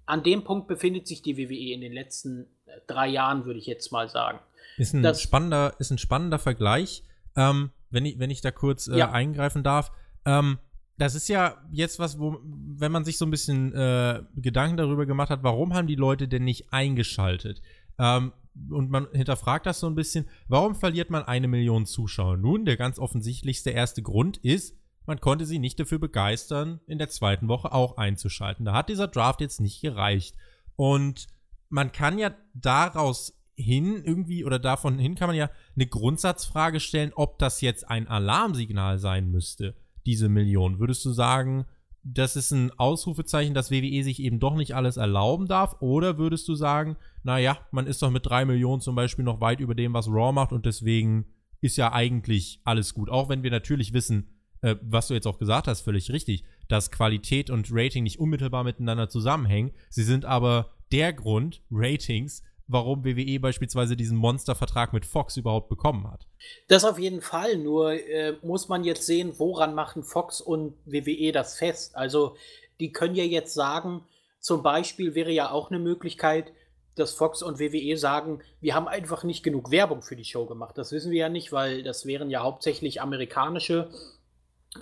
an 0.07 0.25
dem 0.25 0.43
Punkt 0.43 0.67
befindet 0.67 1.07
sich 1.07 1.23
die 1.23 1.39
WWE 1.39 1.73
in 1.73 1.81
den 1.81 1.93
letzten 1.93 2.49
äh, 2.67 2.81
drei 2.89 3.09
Jahren, 3.09 3.45
würde 3.45 3.61
ich 3.61 3.67
jetzt 3.67 3.93
mal 3.93 4.09
sagen. 4.09 4.41
Ist 4.79 4.95
ein, 4.95 5.03
das, 5.03 5.23
spannender, 5.23 5.75
ist 5.79 5.91
ein 5.91 5.99
spannender 5.99 6.41
Vergleich. 6.41 7.05
Ähm, 7.37 7.71
wenn, 7.91 8.05
ich, 8.05 8.19
wenn 8.19 8.31
ich 8.31 8.41
da 8.41 8.51
kurz 8.51 8.89
äh, 8.89 8.99
ja. 8.99 9.13
eingreifen 9.13 9.63
darf. 9.63 9.93
Ähm, 10.25 10.59
das 10.99 11.15
ist 11.15 11.29
ja 11.29 11.57
jetzt 11.71 11.99
was, 11.99 12.19
wo, 12.19 12.39
wenn 12.45 12.93
man 12.93 13.05
sich 13.05 13.19
so 13.19 13.25
ein 13.25 13.31
bisschen 13.31 13.73
äh, 13.75 14.23
Gedanken 14.37 14.77
darüber 14.77 15.07
gemacht 15.07 15.31
hat, 15.31 15.43
warum 15.43 15.75
haben 15.75 15.87
die 15.87 15.97
Leute 15.97 16.29
denn 16.29 16.45
nicht 16.45 16.73
eingeschaltet? 16.73 17.63
Ähm, 17.99 18.33
und 18.71 18.91
man 18.91 19.09
hinterfragt 19.13 19.67
das 19.67 19.81
so 19.81 19.87
ein 19.87 19.95
bisschen, 19.95 20.27
warum 20.49 20.75
verliert 20.75 21.11
man 21.11 21.25
eine 21.25 21.49
Million 21.49 21.87
Zuschauer? 21.87 22.37
Nun, 22.37 22.67
der 22.67 22.77
ganz 22.77 22.99
offensichtlichste 22.99 23.71
erste 23.71 24.03
Grund 24.03 24.37
ist, 24.39 24.77
man 25.07 25.21
konnte 25.21 25.47
sie 25.47 25.59
nicht 25.59 25.81
dafür 25.81 25.99
begeistern, 25.99 26.81
in 26.87 26.99
der 26.99 27.09
zweiten 27.09 27.49
Woche 27.49 27.73
auch 27.73 27.97
einzuschalten. 27.97 28.65
Da 28.65 28.75
hat 28.75 28.89
dieser 28.89 29.09
Draft 29.09 29.41
jetzt 29.41 29.61
nicht 29.61 29.81
gereicht. 29.81 30.37
Und 30.77 31.27
man 31.71 31.91
kann 31.91 32.19
ja 32.19 32.33
daraus 32.55 33.37
hin 33.57 34.03
irgendwie 34.05 34.45
oder 34.45 34.59
davon 34.59 34.99
hin 34.99 35.15
kann 35.15 35.29
man 35.29 35.37
ja 35.37 35.51
eine 35.75 35.87
Grundsatzfrage 35.87 36.79
stellen, 36.79 37.13
ob 37.15 37.39
das 37.39 37.61
jetzt 37.61 37.89
ein 37.89 38.07
Alarmsignal 38.07 38.99
sein 38.99 39.31
müsste 39.31 39.75
diese 40.07 40.29
Million? 40.29 40.79
Würdest 40.79 41.05
du 41.05 41.11
sagen, 41.11 41.67
das 42.05 42.37
ist 42.37 42.51
ein 42.51 42.71
Ausrufezeichen, 42.79 43.55
dass 43.55 43.71
WWE 43.71 44.03
sich 44.03 44.21
eben 44.21 44.41
doch 44.41 44.57
nicht 44.57 44.75
alles 44.75 44.97
erlauben 44.97 45.47
darf? 45.47 45.77
Oder 45.81 46.19
würdest 46.19 46.49
du 46.49 46.55
sagen, 46.55 46.97
naja, 47.23 47.59
man 47.71 47.87
ist 47.87 48.03
doch 48.03 48.11
mit 48.11 48.27
drei 48.27 48.45
Millionen 48.45 48.81
zum 48.81 48.95
Beispiel 48.95 49.25
noch 49.25 49.41
weit 49.41 49.61
über 49.61 49.75
dem, 49.75 49.95
was 49.95 50.09
Raw 50.09 50.33
macht 50.33 50.53
und 50.53 50.67
deswegen 50.67 51.27
ist 51.61 51.77
ja 51.77 51.93
eigentlich 51.93 52.61
alles 52.65 52.93
gut. 52.93 53.09
Auch 53.09 53.29
wenn 53.29 53.45
wir 53.45 53.51
natürlich 53.51 53.93
wissen, 53.93 54.29
äh, 54.63 54.77
was 54.83 55.09
du 55.09 55.15
jetzt 55.15 55.27
auch 55.27 55.39
gesagt 55.39 55.69
hast, 55.69 55.83
völlig 55.83 56.11
richtig, 56.11 56.45
dass 56.69 56.91
Qualität 56.91 57.51
und 57.51 57.69
Rating 57.71 58.03
nicht 58.03 58.19
unmittelbar 58.19 58.65
miteinander 58.65 59.09
zusammenhängen. 59.09 59.71
Sie 59.89 60.03
sind 60.03 60.25
aber 60.25 60.71
der 60.91 61.13
Grund, 61.13 61.63
Ratings, 61.71 62.43
warum 62.73 63.05
WWE 63.05 63.39
beispielsweise 63.41 63.97
diesen 63.97 64.17
Monstervertrag 64.17 64.93
mit 64.93 65.07
Fox 65.07 65.37
überhaupt 65.37 65.69
bekommen 65.69 66.11
hat. 66.11 66.27
Das 66.69 66.85
auf 66.85 66.99
jeden 66.99 67.21
Fall, 67.21 67.57
nur 67.57 67.93
äh, 67.93 68.37
muss 68.43 68.69
man 68.69 68.85
jetzt 68.85 69.07
sehen, 69.07 69.35
woran 69.39 69.75
machen 69.75 70.03
Fox 70.03 70.41
und 70.41 70.75
WWE 70.85 71.33
das 71.33 71.57
fest. 71.57 71.97
Also 71.97 72.37
die 72.81 72.93
können 72.93 73.15
ja 73.15 73.25
jetzt 73.25 73.55
sagen, 73.55 74.03
zum 74.41 74.63
Beispiel 74.63 75.15
wäre 75.15 75.31
ja 75.31 75.51
auch 75.51 75.71
eine 75.71 75.79
Möglichkeit, 75.79 76.53
dass 76.95 77.13
Fox 77.13 77.43
und 77.43 77.59
WWE 77.59 77.97
sagen, 77.97 78.43
wir 78.61 78.75
haben 78.75 78.89
einfach 78.89 79.25
nicht 79.25 79.43
genug 79.43 79.71
Werbung 79.71 80.03
für 80.03 80.17
die 80.17 80.25
Show 80.25 80.47
gemacht. 80.47 80.77
Das 80.77 80.93
wissen 80.93 81.11
wir 81.11 81.21
ja 81.21 81.29
nicht, 81.29 81.53
weil 81.53 81.83
das 81.83 82.07
wären 82.07 82.29
ja 82.29 82.43
hauptsächlich 82.43 83.01
amerikanische 83.01 83.89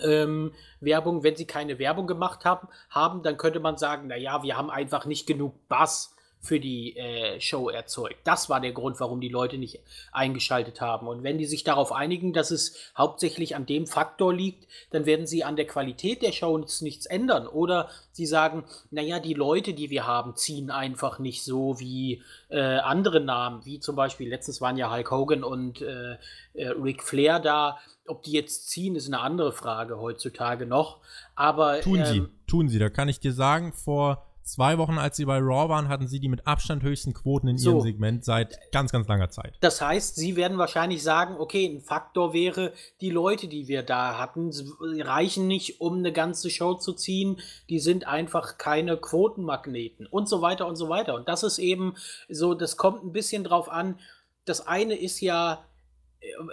ähm, 0.02 0.52
Werbung. 0.80 1.22
Wenn 1.22 1.36
sie 1.36 1.46
keine 1.46 1.78
Werbung 1.78 2.06
gemacht 2.06 2.44
haben, 2.44 2.68
haben, 2.88 3.22
dann 3.22 3.36
könnte 3.36 3.60
man 3.60 3.76
sagen, 3.76 4.08
naja, 4.08 4.42
wir 4.42 4.56
haben 4.56 4.70
einfach 4.70 5.04
nicht 5.04 5.26
genug 5.26 5.54
Bass 5.68 6.16
für 6.42 6.58
die 6.58 6.96
äh, 6.96 7.38
Show 7.40 7.68
erzeugt. 7.68 8.20
Das 8.24 8.48
war 8.48 8.60
der 8.60 8.72
Grund, 8.72 8.98
warum 8.98 9.20
die 9.20 9.28
Leute 9.28 9.58
nicht 9.58 9.80
eingeschaltet 10.10 10.80
haben. 10.80 11.06
Und 11.06 11.22
wenn 11.22 11.36
die 11.36 11.44
sich 11.44 11.64
darauf 11.64 11.92
einigen, 11.92 12.32
dass 12.32 12.50
es 12.50 12.76
hauptsächlich 12.96 13.54
an 13.56 13.66
dem 13.66 13.86
Faktor 13.86 14.32
liegt, 14.32 14.66
dann 14.90 15.04
werden 15.04 15.26
sie 15.26 15.44
an 15.44 15.56
der 15.56 15.66
Qualität 15.66 16.22
der 16.22 16.32
Show 16.32 16.56
nichts 16.56 17.04
ändern. 17.04 17.46
Oder 17.46 17.90
sie 18.12 18.24
sagen, 18.24 18.64
naja, 18.90 19.20
die 19.20 19.34
Leute, 19.34 19.74
die 19.74 19.90
wir 19.90 20.06
haben, 20.06 20.34
ziehen 20.34 20.70
einfach 20.70 21.18
nicht 21.18 21.44
so 21.44 21.78
wie 21.78 22.22
äh, 22.48 22.58
andere 22.60 23.20
Namen, 23.20 23.66
wie 23.66 23.78
zum 23.78 23.94
Beispiel, 23.94 24.30
letztens 24.30 24.62
waren 24.62 24.78
ja 24.78 24.90
Hulk 24.90 25.10
Hogan 25.10 25.44
und 25.44 25.82
äh, 25.82 26.16
äh 26.54 26.68
Ric 26.68 27.02
Flair 27.02 27.38
da. 27.38 27.78
Ob 28.06 28.22
die 28.22 28.32
jetzt 28.32 28.70
ziehen, 28.70 28.96
ist 28.96 29.06
eine 29.06 29.20
andere 29.20 29.52
Frage 29.52 30.00
heutzutage 30.00 30.64
noch. 30.64 31.00
Aber 31.34 31.80
tun 31.80 32.04
sie, 32.04 32.18
ähm, 32.18 32.30
tun 32.46 32.68
sie. 32.68 32.78
Da 32.78 32.88
kann 32.88 33.08
ich 33.08 33.20
dir 33.20 33.32
sagen, 33.32 33.72
vor 33.72 34.29
zwei 34.42 34.78
Wochen, 34.78 34.98
als 34.98 35.16
sie 35.16 35.24
bei 35.24 35.38
Raw 35.38 35.68
waren, 35.68 35.88
hatten 35.88 36.08
sie 36.08 36.20
die 36.20 36.28
mit 36.28 36.46
Abstand 36.46 36.82
höchsten 36.82 37.14
Quoten 37.14 37.48
in 37.48 37.58
so. 37.58 37.70
ihrem 37.70 37.80
Segment 37.80 38.24
seit 38.24 38.58
ganz, 38.72 38.92
ganz 38.92 39.08
langer 39.08 39.30
Zeit. 39.30 39.56
Das 39.60 39.80
heißt, 39.80 40.16
sie 40.16 40.36
werden 40.36 40.58
wahrscheinlich 40.58 41.02
sagen, 41.02 41.36
okay, 41.38 41.66
ein 41.66 41.80
Faktor 41.80 42.32
wäre, 42.32 42.72
die 43.00 43.10
Leute, 43.10 43.48
die 43.48 43.68
wir 43.68 43.82
da 43.82 44.18
hatten, 44.18 44.50
reichen 44.80 45.46
nicht, 45.46 45.80
um 45.80 45.98
eine 45.98 46.12
ganze 46.12 46.50
Show 46.50 46.74
zu 46.74 46.92
ziehen. 46.92 47.40
Die 47.68 47.78
sind 47.78 48.06
einfach 48.06 48.58
keine 48.58 48.96
Quotenmagneten 48.96 50.06
und 50.06 50.28
so 50.28 50.42
weiter 50.42 50.66
und 50.66 50.76
so 50.76 50.88
weiter. 50.88 51.14
Und 51.14 51.28
das 51.28 51.42
ist 51.42 51.58
eben 51.58 51.94
so, 52.28 52.54
das 52.54 52.76
kommt 52.76 53.04
ein 53.04 53.12
bisschen 53.12 53.44
drauf 53.44 53.68
an. 53.68 53.98
Das 54.44 54.66
eine 54.66 54.94
ist 54.94 55.20
ja, 55.20 55.64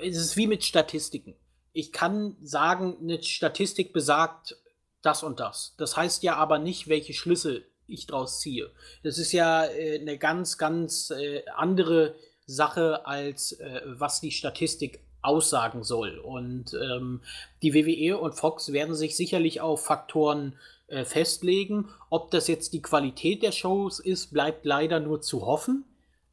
es 0.02 0.18
ist 0.18 0.38
wie 0.38 0.48
mit 0.48 0.64
Statistiken. 0.64 1.36
Ich 1.74 1.92
kann 1.92 2.36
sagen, 2.42 2.98
eine 3.02 3.22
Statistik 3.22 3.94
besagt 3.94 4.58
das 5.02 5.24
und 5.24 5.40
das. 5.40 5.76
Das 5.78 5.96
heißt 5.96 6.24
ja 6.24 6.36
aber 6.36 6.60
nicht, 6.60 6.88
welche 6.88 7.14
Schlüsse 7.14 7.64
ich 7.88 8.08
draus 8.08 8.40
ziehe. 8.40 8.70
Das 9.04 9.18
ist 9.18 9.32
ja 9.32 9.66
äh, 9.66 10.00
eine 10.00 10.18
ganz, 10.18 10.58
ganz 10.58 11.12
äh, 11.12 11.44
andere 11.56 12.16
Sache, 12.46 13.06
als 13.06 13.54
äh, 13.54 13.82
was 13.86 14.22
die 14.22 14.32
Statistik 14.32 15.02
aussagen 15.22 15.84
soll. 15.84 16.20
Und 16.20 16.74
ähm, 16.74 17.22
die 17.62 17.74
WWE 17.74 18.18
und 18.18 18.34
Fox 18.34 18.72
werden 18.72 18.96
sich 18.96 19.16
sicherlich 19.16 19.62
auf 19.62 19.84
Faktoren 19.84 20.58
äh, 20.88 21.04
festlegen. 21.04 21.90
Ob 22.10 22.32
das 22.32 22.48
jetzt 22.48 22.74
die 22.74 22.82
Qualität 22.82 23.44
der 23.44 23.52
Shows 23.52 24.00
ist, 24.00 24.32
bleibt 24.32 24.66
leider 24.66 25.00
nur 25.00 25.22
zu 25.22 25.46
hoffen. 25.46 25.84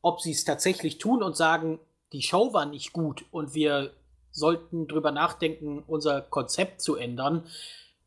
Ob 0.02 0.20
sie 0.20 0.30
es 0.30 0.44
tatsächlich 0.44 0.98
tun 0.98 1.22
und 1.22 1.36
sagen, 1.36 1.80
die 2.12 2.22
Show 2.22 2.52
war 2.52 2.66
nicht 2.66 2.92
gut 2.92 3.24
und 3.32 3.54
wir 3.54 3.90
sollten 4.30 4.86
drüber 4.86 5.10
nachdenken, 5.10 5.82
unser 5.86 6.20
Konzept 6.20 6.80
zu 6.80 6.96
ändern, 6.96 7.46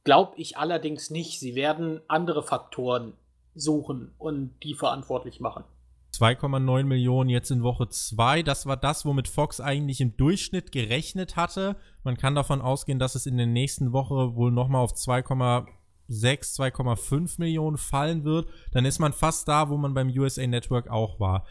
glaube 0.03 0.33
ich 0.37 0.57
allerdings 0.57 1.09
nicht. 1.09 1.39
Sie 1.39 1.55
werden 1.55 2.01
andere 2.07 2.43
Faktoren 2.43 3.13
suchen 3.59 4.11
und 4.17 4.51
die 4.63 4.73
verantwortlich 4.73 5.39
machen. 5.39 5.63
2,9 6.13 6.83
Millionen 6.83 7.29
jetzt 7.29 7.51
in 7.51 7.63
Woche 7.63 7.89
2. 7.89 8.43
Das 8.43 8.65
war 8.65 8.77
das, 8.77 9.05
womit 9.05 9.27
Fox 9.27 9.59
eigentlich 9.59 10.01
im 10.01 10.17
Durchschnitt 10.17 10.71
gerechnet 10.71 11.35
hatte. 11.35 11.75
Man 12.03 12.17
kann 12.17 12.35
davon 12.35 12.61
ausgehen, 12.61 12.99
dass 12.99 13.15
es 13.15 13.25
in 13.25 13.37
der 13.37 13.45
nächsten 13.45 13.93
Woche 13.93 14.35
wohl 14.35 14.51
nochmal 14.51 14.81
auf 14.81 14.93
2,6, 14.93 15.67
2,5 16.09 17.39
Millionen 17.39 17.77
fallen 17.77 18.23
wird. 18.23 18.49
Dann 18.71 18.85
ist 18.85 18.99
man 18.99 19.13
fast 19.13 19.47
da, 19.47 19.69
wo 19.69 19.77
man 19.77 19.93
beim 19.93 20.09
USA 20.09 20.47
Network 20.47 20.89
auch 20.89 21.19
war. 21.19 21.45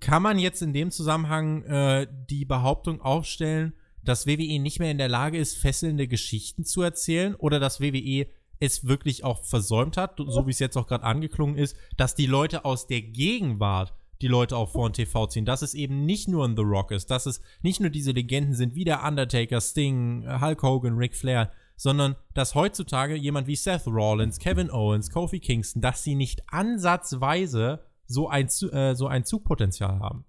Kann 0.00 0.22
man 0.22 0.38
jetzt 0.38 0.62
in 0.62 0.72
dem 0.72 0.90
Zusammenhang 0.90 1.62
äh, 1.64 2.08
die 2.28 2.44
Behauptung 2.44 3.00
aufstellen, 3.00 3.74
dass 4.02 4.26
WWE 4.26 4.58
nicht 4.58 4.80
mehr 4.80 4.90
in 4.90 4.98
der 4.98 5.08
Lage 5.08 5.38
ist, 5.38 5.56
fesselnde 5.56 6.08
Geschichten 6.08 6.64
zu 6.64 6.82
erzählen 6.82 7.34
oder 7.36 7.60
dass 7.60 7.80
WWE 7.80 8.26
es 8.60 8.86
wirklich 8.86 9.24
auch 9.24 9.44
versäumt 9.44 9.96
hat, 9.96 10.16
so 10.18 10.46
wie 10.46 10.50
es 10.50 10.58
jetzt 10.58 10.76
auch 10.76 10.86
gerade 10.86 11.04
angeklungen 11.04 11.56
ist, 11.56 11.76
dass 11.96 12.14
die 12.14 12.26
Leute 12.26 12.64
aus 12.64 12.86
der 12.86 13.02
Gegenwart 13.02 13.94
die 14.20 14.28
Leute 14.28 14.56
auch 14.56 14.70
vor 14.70 14.88
den 14.88 14.94
TV 14.94 15.26
ziehen, 15.28 15.44
dass 15.44 15.62
es 15.62 15.74
eben 15.74 16.04
nicht 16.04 16.28
nur 16.28 16.44
ein 16.44 16.56
The 16.56 16.62
Rock 16.62 16.90
ist, 16.90 17.10
dass 17.10 17.26
es 17.26 17.40
nicht 17.62 17.80
nur 17.80 17.90
diese 17.90 18.12
Legenden 18.12 18.54
sind 18.54 18.74
wie 18.74 18.84
der 18.84 19.04
Undertaker, 19.04 19.60
Sting, 19.60 20.26
Hulk 20.40 20.62
Hogan, 20.62 20.96
Ric 20.96 21.14
Flair, 21.14 21.52
sondern 21.76 22.16
dass 22.34 22.54
heutzutage 22.54 23.14
jemand 23.14 23.46
wie 23.46 23.54
Seth 23.54 23.86
Rollins, 23.86 24.38
Kevin 24.38 24.70
Owens, 24.70 25.10
Kofi 25.10 25.38
Kingston, 25.38 25.80
dass 25.80 26.02
sie 26.02 26.16
nicht 26.16 26.42
ansatzweise 26.48 27.84
so 28.06 28.28
ein, 28.28 28.48
äh, 28.72 28.94
so 28.94 29.06
ein 29.06 29.24
Zugpotenzial 29.24 30.00
haben. 30.00 30.24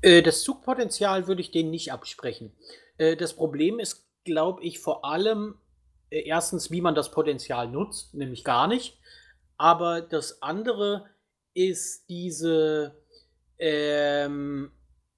Äh, 0.00 0.22
das 0.22 0.42
Zugpotenzial 0.42 1.26
würde 1.26 1.42
ich 1.42 1.50
denen 1.50 1.70
nicht 1.70 1.92
absprechen. 1.92 2.52
Äh, 2.96 3.16
das 3.16 3.34
Problem 3.34 3.78
ist, 3.78 4.06
glaube 4.24 4.62
ich, 4.62 4.78
vor 4.78 5.04
allem 5.04 5.56
erstens, 6.20 6.70
wie 6.70 6.80
man 6.80 6.94
das 6.94 7.10
Potenzial 7.10 7.68
nutzt, 7.68 8.14
nämlich 8.14 8.44
gar 8.44 8.66
nicht. 8.66 8.98
Aber 9.56 10.00
das 10.00 10.42
andere 10.42 11.06
ist 11.54 12.08
diese, 12.08 12.96
ähm, 13.58 14.72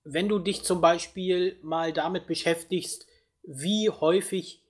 wenn 0.05 0.28
du 0.28 0.38
dich 0.38 0.62
zum 0.62 0.80
Beispiel 0.80 1.59
mal 1.62 1.92
damit 1.92 2.26
beschäftigst, 2.26 3.07
wie 3.42 3.90
häufig 3.90 4.62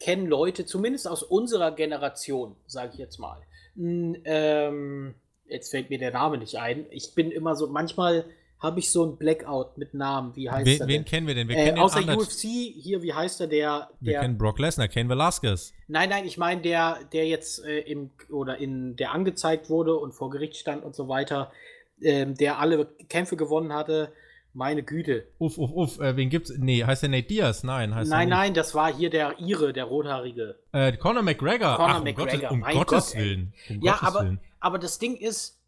kennen 0.00 0.26
Leute, 0.26 0.66
zumindest 0.66 1.08
aus 1.08 1.22
unserer 1.22 1.72
Generation, 1.72 2.56
sage 2.66 2.92
ich 2.92 2.98
jetzt 2.98 3.18
mal, 3.18 3.40
ähm, 3.76 5.14
jetzt 5.46 5.70
fällt 5.70 5.90
mir 5.90 5.98
der 5.98 6.12
Name 6.12 6.38
nicht 6.38 6.58
ein. 6.58 6.86
Ich 6.90 7.14
bin 7.14 7.30
immer 7.30 7.56
so, 7.56 7.68
manchmal 7.68 8.26
habe 8.64 8.80
ich 8.80 8.90
so 8.90 9.04
ein 9.04 9.18
Blackout 9.18 9.76
mit 9.76 9.92
Namen. 9.92 10.34
Wie 10.34 10.50
heißt 10.50 10.64
wen, 10.64 10.80
er? 10.80 10.88
Wen 10.88 10.94
denn? 10.94 11.04
kennen 11.04 11.26
wir 11.26 11.34
denn? 11.34 11.48
Wir 11.48 11.56
äh, 11.56 11.64
kennen 11.66 11.78
außer 11.78 12.00
UFC, 12.16 12.40
hier, 12.40 13.02
wie 13.02 13.12
heißt 13.12 13.42
er? 13.42 13.46
Der, 13.46 13.90
der 14.00 14.14
wir 14.14 14.20
kennen 14.20 14.38
Brock 14.38 14.58
Lesnar, 14.58 14.88
Ken 14.88 15.08
Velasquez. 15.08 15.74
Nein, 15.86 16.08
nein, 16.08 16.24
ich 16.24 16.38
meine 16.38 16.62
der, 16.62 16.98
der 17.12 17.26
jetzt 17.26 17.62
äh, 17.62 17.80
im 17.80 18.10
oder 18.30 18.56
in 18.56 18.96
der 18.96 19.12
angezeigt 19.12 19.68
wurde 19.68 19.94
und 19.96 20.12
vor 20.12 20.30
Gericht 20.30 20.56
stand 20.56 20.82
und 20.82 20.94
so 20.94 21.08
weiter, 21.08 21.52
ähm, 22.00 22.36
der 22.36 22.58
alle 22.58 22.86
Kämpfe 23.08 23.36
gewonnen 23.36 23.74
hatte. 23.74 24.12
Meine 24.54 24.82
Güte. 24.82 25.26
Uff, 25.38 25.58
uff, 25.58 25.72
uff. 25.72 26.00
Äh, 26.00 26.16
wen 26.16 26.30
gibt's? 26.30 26.50
Nee, 26.56 26.84
heißt 26.84 27.02
der 27.02 27.10
Nate 27.10 27.26
Diaz? 27.26 27.64
Nein, 27.64 27.94
heißt 27.94 28.08
Nein, 28.08 28.28
nein, 28.30 28.54
das 28.54 28.74
war 28.74 28.94
hier 28.94 29.10
der 29.10 29.40
Ire, 29.40 29.72
der 29.72 29.84
Rothaarige. 29.84 30.56
Äh, 30.72 30.96
Conor 30.96 31.22
McGregor. 31.22 31.76
Conor 31.76 31.96
Ach, 31.96 32.04
McGregor. 32.04 32.52
Um, 32.52 32.60
Gottes, 32.60 32.72
um 32.72 32.84
Gottes 32.86 33.16
Willen. 33.16 33.52
Um 33.68 33.80
ja, 33.82 33.92
Gottes 33.92 34.08
aber, 34.08 34.20
Willen. 34.22 34.40
aber 34.60 34.78
das 34.78 34.98
Ding 35.00 35.16
ist, 35.16 35.60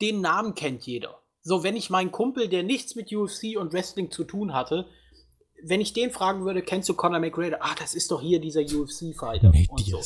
den 0.00 0.22
Namen 0.22 0.54
kennt 0.54 0.86
jeder. 0.86 1.20
So, 1.42 1.62
wenn 1.62 1.76
ich 1.76 1.90
meinen 1.90 2.12
Kumpel, 2.12 2.48
der 2.48 2.62
nichts 2.62 2.94
mit 2.94 3.12
UFC 3.12 3.56
und 3.56 3.72
Wrestling 3.72 4.10
zu 4.10 4.24
tun 4.24 4.52
hatte, 4.52 4.86
wenn 5.62 5.80
ich 5.80 5.92
den 5.92 6.10
fragen 6.10 6.44
würde, 6.44 6.62
kennst 6.62 6.88
du 6.88 6.94
Conor 6.94 7.20
McGregor? 7.20 7.58
Ah, 7.60 7.74
das 7.78 7.94
ist 7.94 8.10
doch 8.10 8.20
hier 8.20 8.40
dieser 8.40 8.62
UFC-Fighter. 8.62 9.50
Nee, 9.50 9.66
und, 9.70 9.80
so. 9.80 10.00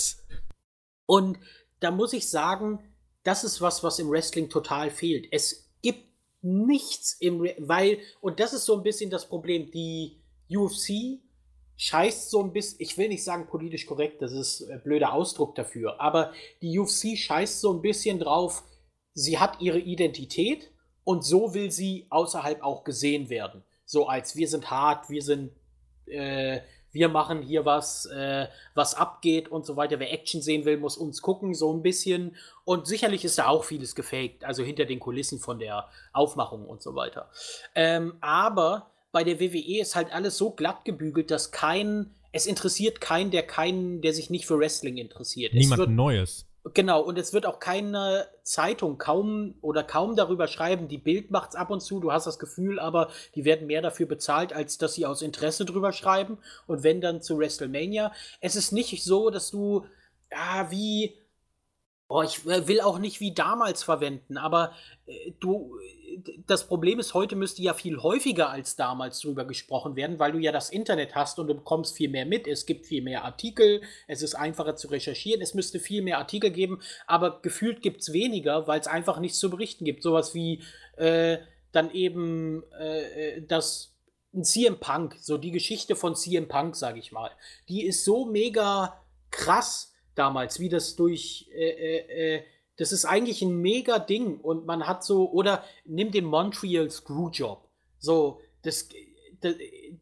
und 1.07 1.39
da 1.81 1.91
muss 1.91 2.13
ich 2.13 2.29
sagen, 2.29 2.79
das 3.23 3.45
ist 3.45 3.61
was, 3.61 3.83
was 3.83 3.99
im 3.99 4.11
Wrestling 4.11 4.49
total 4.49 4.91
fehlt. 4.91 5.27
Es 5.31 5.71
gibt 5.83 6.05
nichts 6.43 7.17
im, 7.21 7.41
Re 7.41 7.55
weil, 7.59 7.99
und 8.21 8.41
das 8.41 8.53
ist 8.53 8.65
so 8.65 8.77
ein 8.77 8.83
bisschen 8.83 9.11
das 9.11 9.29
Problem, 9.29 9.71
die 9.71 10.21
UFC 10.51 11.21
scheißt 11.77 12.31
so 12.31 12.43
ein 12.43 12.53
bisschen, 12.53 12.81
ich 12.81 12.97
will 12.97 13.09
nicht 13.09 13.25
sagen 13.25 13.49
politisch 13.49 13.87
korrekt, 13.87 14.23
das 14.23 14.33
ist 14.33 14.71
ein 14.71 14.83
blöder 14.83 15.13
Ausdruck 15.13 15.55
dafür, 15.55 16.01
aber 16.01 16.33
die 16.63 16.79
UFC 16.79 17.17
scheißt 17.17 17.61
so 17.61 17.73
ein 17.73 17.83
bisschen 17.83 18.21
drauf, 18.21 18.63
sie 19.15 19.39
hat 19.39 19.61
ihre 19.61 19.81
Identität 19.81 20.71
und 21.05 21.25
so 21.25 21.55
will 21.55 21.71
sie 21.71 22.07
außerhalb 22.11 22.63
auch 22.63 22.85
gesehen 22.85 23.29
werden. 23.29 23.63
So 23.85 24.09
als 24.09 24.37
wir 24.37 24.49
sind 24.49 24.71
hart, 24.71 25.11
wir 25.11 25.23
sind, 25.23 25.53
äh, 26.07 26.61
wir 26.93 27.09
machen 27.09 27.43
hier 27.43 27.65
was, 27.65 28.07
äh, 28.07 28.47
was 28.75 28.95
abgeht 28.95 29.49
und 29.49 29.67
so 29.67 29.77
weiter. 29.77 30.01
Wer 30.01 30.13
Action 30.13 30.41
sehen 30.41 30.65
will, 30.65 30.79
muss 30.79 30.97
uns 30.97 31.21
gucken, 31.21 31.55
so 31.55 31.73
ein 31.73 31.83
bisschen. 31.83 32.37
Und 32.65 32.87
sicherlich 32.87 33.25
ist 33.25 33.39
da 33.39 33.49
auch 33.49 33.65
vieles 33.65 33.95
gefaked, 33.95 34.45
also 34.45 34.63
hinter 34.63 34.87
den 34.87 35.01
Kulissen 35.01 35.39
von 35.39 35.59
der 35.59 35.89
Aufmachung 36.13 36.67
und 36.67 36.83
so 36.83 36.95
weiter. 36.95 37.29
Ähm, 37.75 38.15
aber 38.21 38.91
bei 39.13 39.25
der 39.25 39.39
WWE 39.39 39.81
ist 39.81 39.95
halt 39.95 40.13
alles 40.13 40.39
so 40.39 40.51
glatt 40.51 40.85
gebügelt, 40.85 41.31
dass 41.31 41.51
kein, 41.51 42.15
es 42.33 42.47
interessiert 42.47 43.01
keinen, 43.01 43.31
der 43.31 43.43
keinen, 43.43 44.01
der 44.01 44.13
sich 44.15 44.31
nicht 44.31 44.47
für 44.47 44.59
Wrestling 44.59 44.97
interessiert. 44.97 45.53
Niemand 45.53 45.95
Neues 45.95 46.47
Genau, 46.73 47.03
und 47.03 47.19
es 47.19 47.35
wird 47.35 47.45
auch 47.45 47.59
keine 47.59 48.27
Zeitung 48.43 48.97
kaum 48.97 49.55
oder 49.61 49.85
kaum 49.85 50.17
darüber 50.17 50.49
schreiben. 50.49 50.89
Die 50.89 50.97
Bild 50.97 51.31
macht 51.31 51.51
es 51.51 51.57
ab 51.57 51.69
und 51.69 51.81
zu, 51.83 52.01
du 52.01 52.11
hast 52.11 52.27
das 52.27 52.39
Gefühl, 52.39 52.81
aber 52.81 53.11
die 53.35 53.45
werden 53.45 53.67
mehr 53.67 53.83
dafür 53.83 54.07
bezahlt, 54.07 54.55
als 54.55 54.79
dass 54.79 54.95
sie 54.95 55.05
aus 55.05 55.21
Interesse 55.21 55.67
drüber 55.67 55.93
schreiben. 55.93 56.39
Und 56.67 56.83
wenn 56.83 57.03
dann 57.03 57.21
zu 57.21 57.39
WrestleMania. 57.39 58.13
Es 58.41 58.57
ist 58.57 58.73
nicht 58.73 59.05
so, 59.05 59.29
dass 59.29 59.51
du, 59.51 59.85
ja, 60.33 60.71
wie 60.71 61.19
Oh, 62.07 62.23
ich 62.23 62.45
will 62.45 62.83
auch 62.83 62.99
nicht 62.99 63.21
wie 63.21 63.33
damals 63.33 63.83
verwenden, 63.83 64.37
aber 64.37 64.73
äh, 65.07 65.33
du, 65.41 65.79
das 66.47 66.67
Problem 66.69 66.99
ist, 66.99 67.15
heute 67.15 67.35
müsste 67.35 67.63
ja 67.63 67.73
viel 67.73 68.03
häufiger 68.03 68.51
als 68.51 68.77
damals 68.77 69.21
drüber 69.21 69.47
gesprochen 69.47 69.97
werden, 69.97 70.19
weil 70.19 70.33
du 70.33 70.39
ja 70.39 70.53
das 70.53 70.69
Internet 70.69 71.15
hast 71.15 71.39
und 71.39 71.47
du 71.47 71.55
bekommst 71.55 71.97
viel 71.97 72.11
mehr 72.11 72.27
mit. 72.27 72.47
Es 72.47 72.67
gibt 72.67 72.87
viel 72.87 73.03
mehr 73.03 73.25
Artikel, 73.25 73.81
es 74.07 74.23
ist 74.23 74.35
einfacher 74.35 74.77
zu 74.77 74.89
recherchieren, 74.89 75.41
es 75.41 75.55
müsste 75.55 75.81
viel 75.81 76.03
mehr 76.03 76.19
Artikel 76.19 76.51
geben, 76.51 76.81
aber 77.07 77.41
gefühlt 77.41 77.81
gibt 77.81 78.03
es 78.03 78.13
weniger, 78.13 78.67
weil 78.67 78.81
es 78.81 78.87
einfach 78.87 79.19
nichts 79.19 79.39
zu 79.39 79.49
berichten 79.49 79.87
gibt. 79.87 80.03
Sowas 80.03 80.35
wie 80.35 80.63
äh, 80.97 81.39
dann 81.73 81.91
eben 81.91 82.65
äh, 82.79 83.37
äh 83.37 83.47
das 83.47 83.95
CM 84.43 84.79
Punk, 84.79 85.17
so 85.21 85.39
die 85.39 85.53
Geschichte 85.53 85.97
von 85.97 86.17
CM 86.17 86.49
Punk, 86.49 86.77
sag 86.77 86.99
ich 86.99 87.13
mal, 87.13 87.31
die 87.69 87.85
ist 87.87 88.05
so 88.05 88.27
mega 88.27 89.01
krass 89.31 89.94
damals, 90.15 90.61
wie 90.61 90.69
das 90.69 90.97
durch, 90.97 91.49
äh, 91.55 91.71
äh, 91.71 92.37
äh, 92.37 92.43
das 92.77 92.93
ist 92.93 93.05
eigentlich 93.05 93.43
ein 93.43 93.61
mega 93.61 93.99
Ding 93.99 94.41
und 94.41 94.67
man 94.67 94.87
hat 94.87 95.05
so, 95.05 95.31
oder 95.31 95.65
nimm 95.85 96.11
den 96.11 96.25
Montreal 96.25 96.91
Screwjob. 96.91 97.69
So, 97.99 98.41
das, 98.63 98.89
das, 99.41 99.55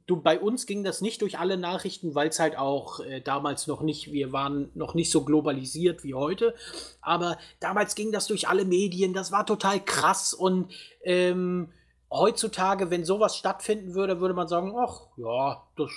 du, 0.06 0.16
bei 0.16 0.38
uns 0.38 0.66
ging 0.66 0.84
das 0.84 1.00
nicht 1.00 1.20
durch 1.22 1.38
alle 1.38 1.56
Nachrichten, 1.56 2.14
weil 2.14 2.28
es 2.28 2.38
halt 2.38 2.56
auch 2.56 3.00
äh, 3.00 3.20
damals 3.20 3.66
noch 3.66 3.82
nicht, 3.82 4.12
wir 4.12 4.32
waren 4.32 4.70
noch 4.74 4.94
nicht 4.94 5.10
so 5.10 5.24
globalisiert 5.24 6.04
wie 6.04 6.14
heute, 6.14 6.54
aber 7.00 7.38
damals 7.60 7.94
ging 7.94 8.12
das 8.12 8.26
durch 8.26 8.48
alle 8.48 8.64
Medien, 8.64 9.12
das 9.12 9.32
war 9.32 9.44
total 9.44 9.80
krass 9.84 10.32
und 10.32 10.72
ähm, 11.02 11.72
heutzutage, 12.10 12.90
wenn 12.90 13.04
sowas 13.04 13.36
stattfinden 13.36 13.94
würde, 13.94 14.20
würde 14.20 14.34
man 14.34 14.48
sagen, 14.48 14.74
ach 14.76 15.08
ja, 15.16 15.62
das 15.76 15.90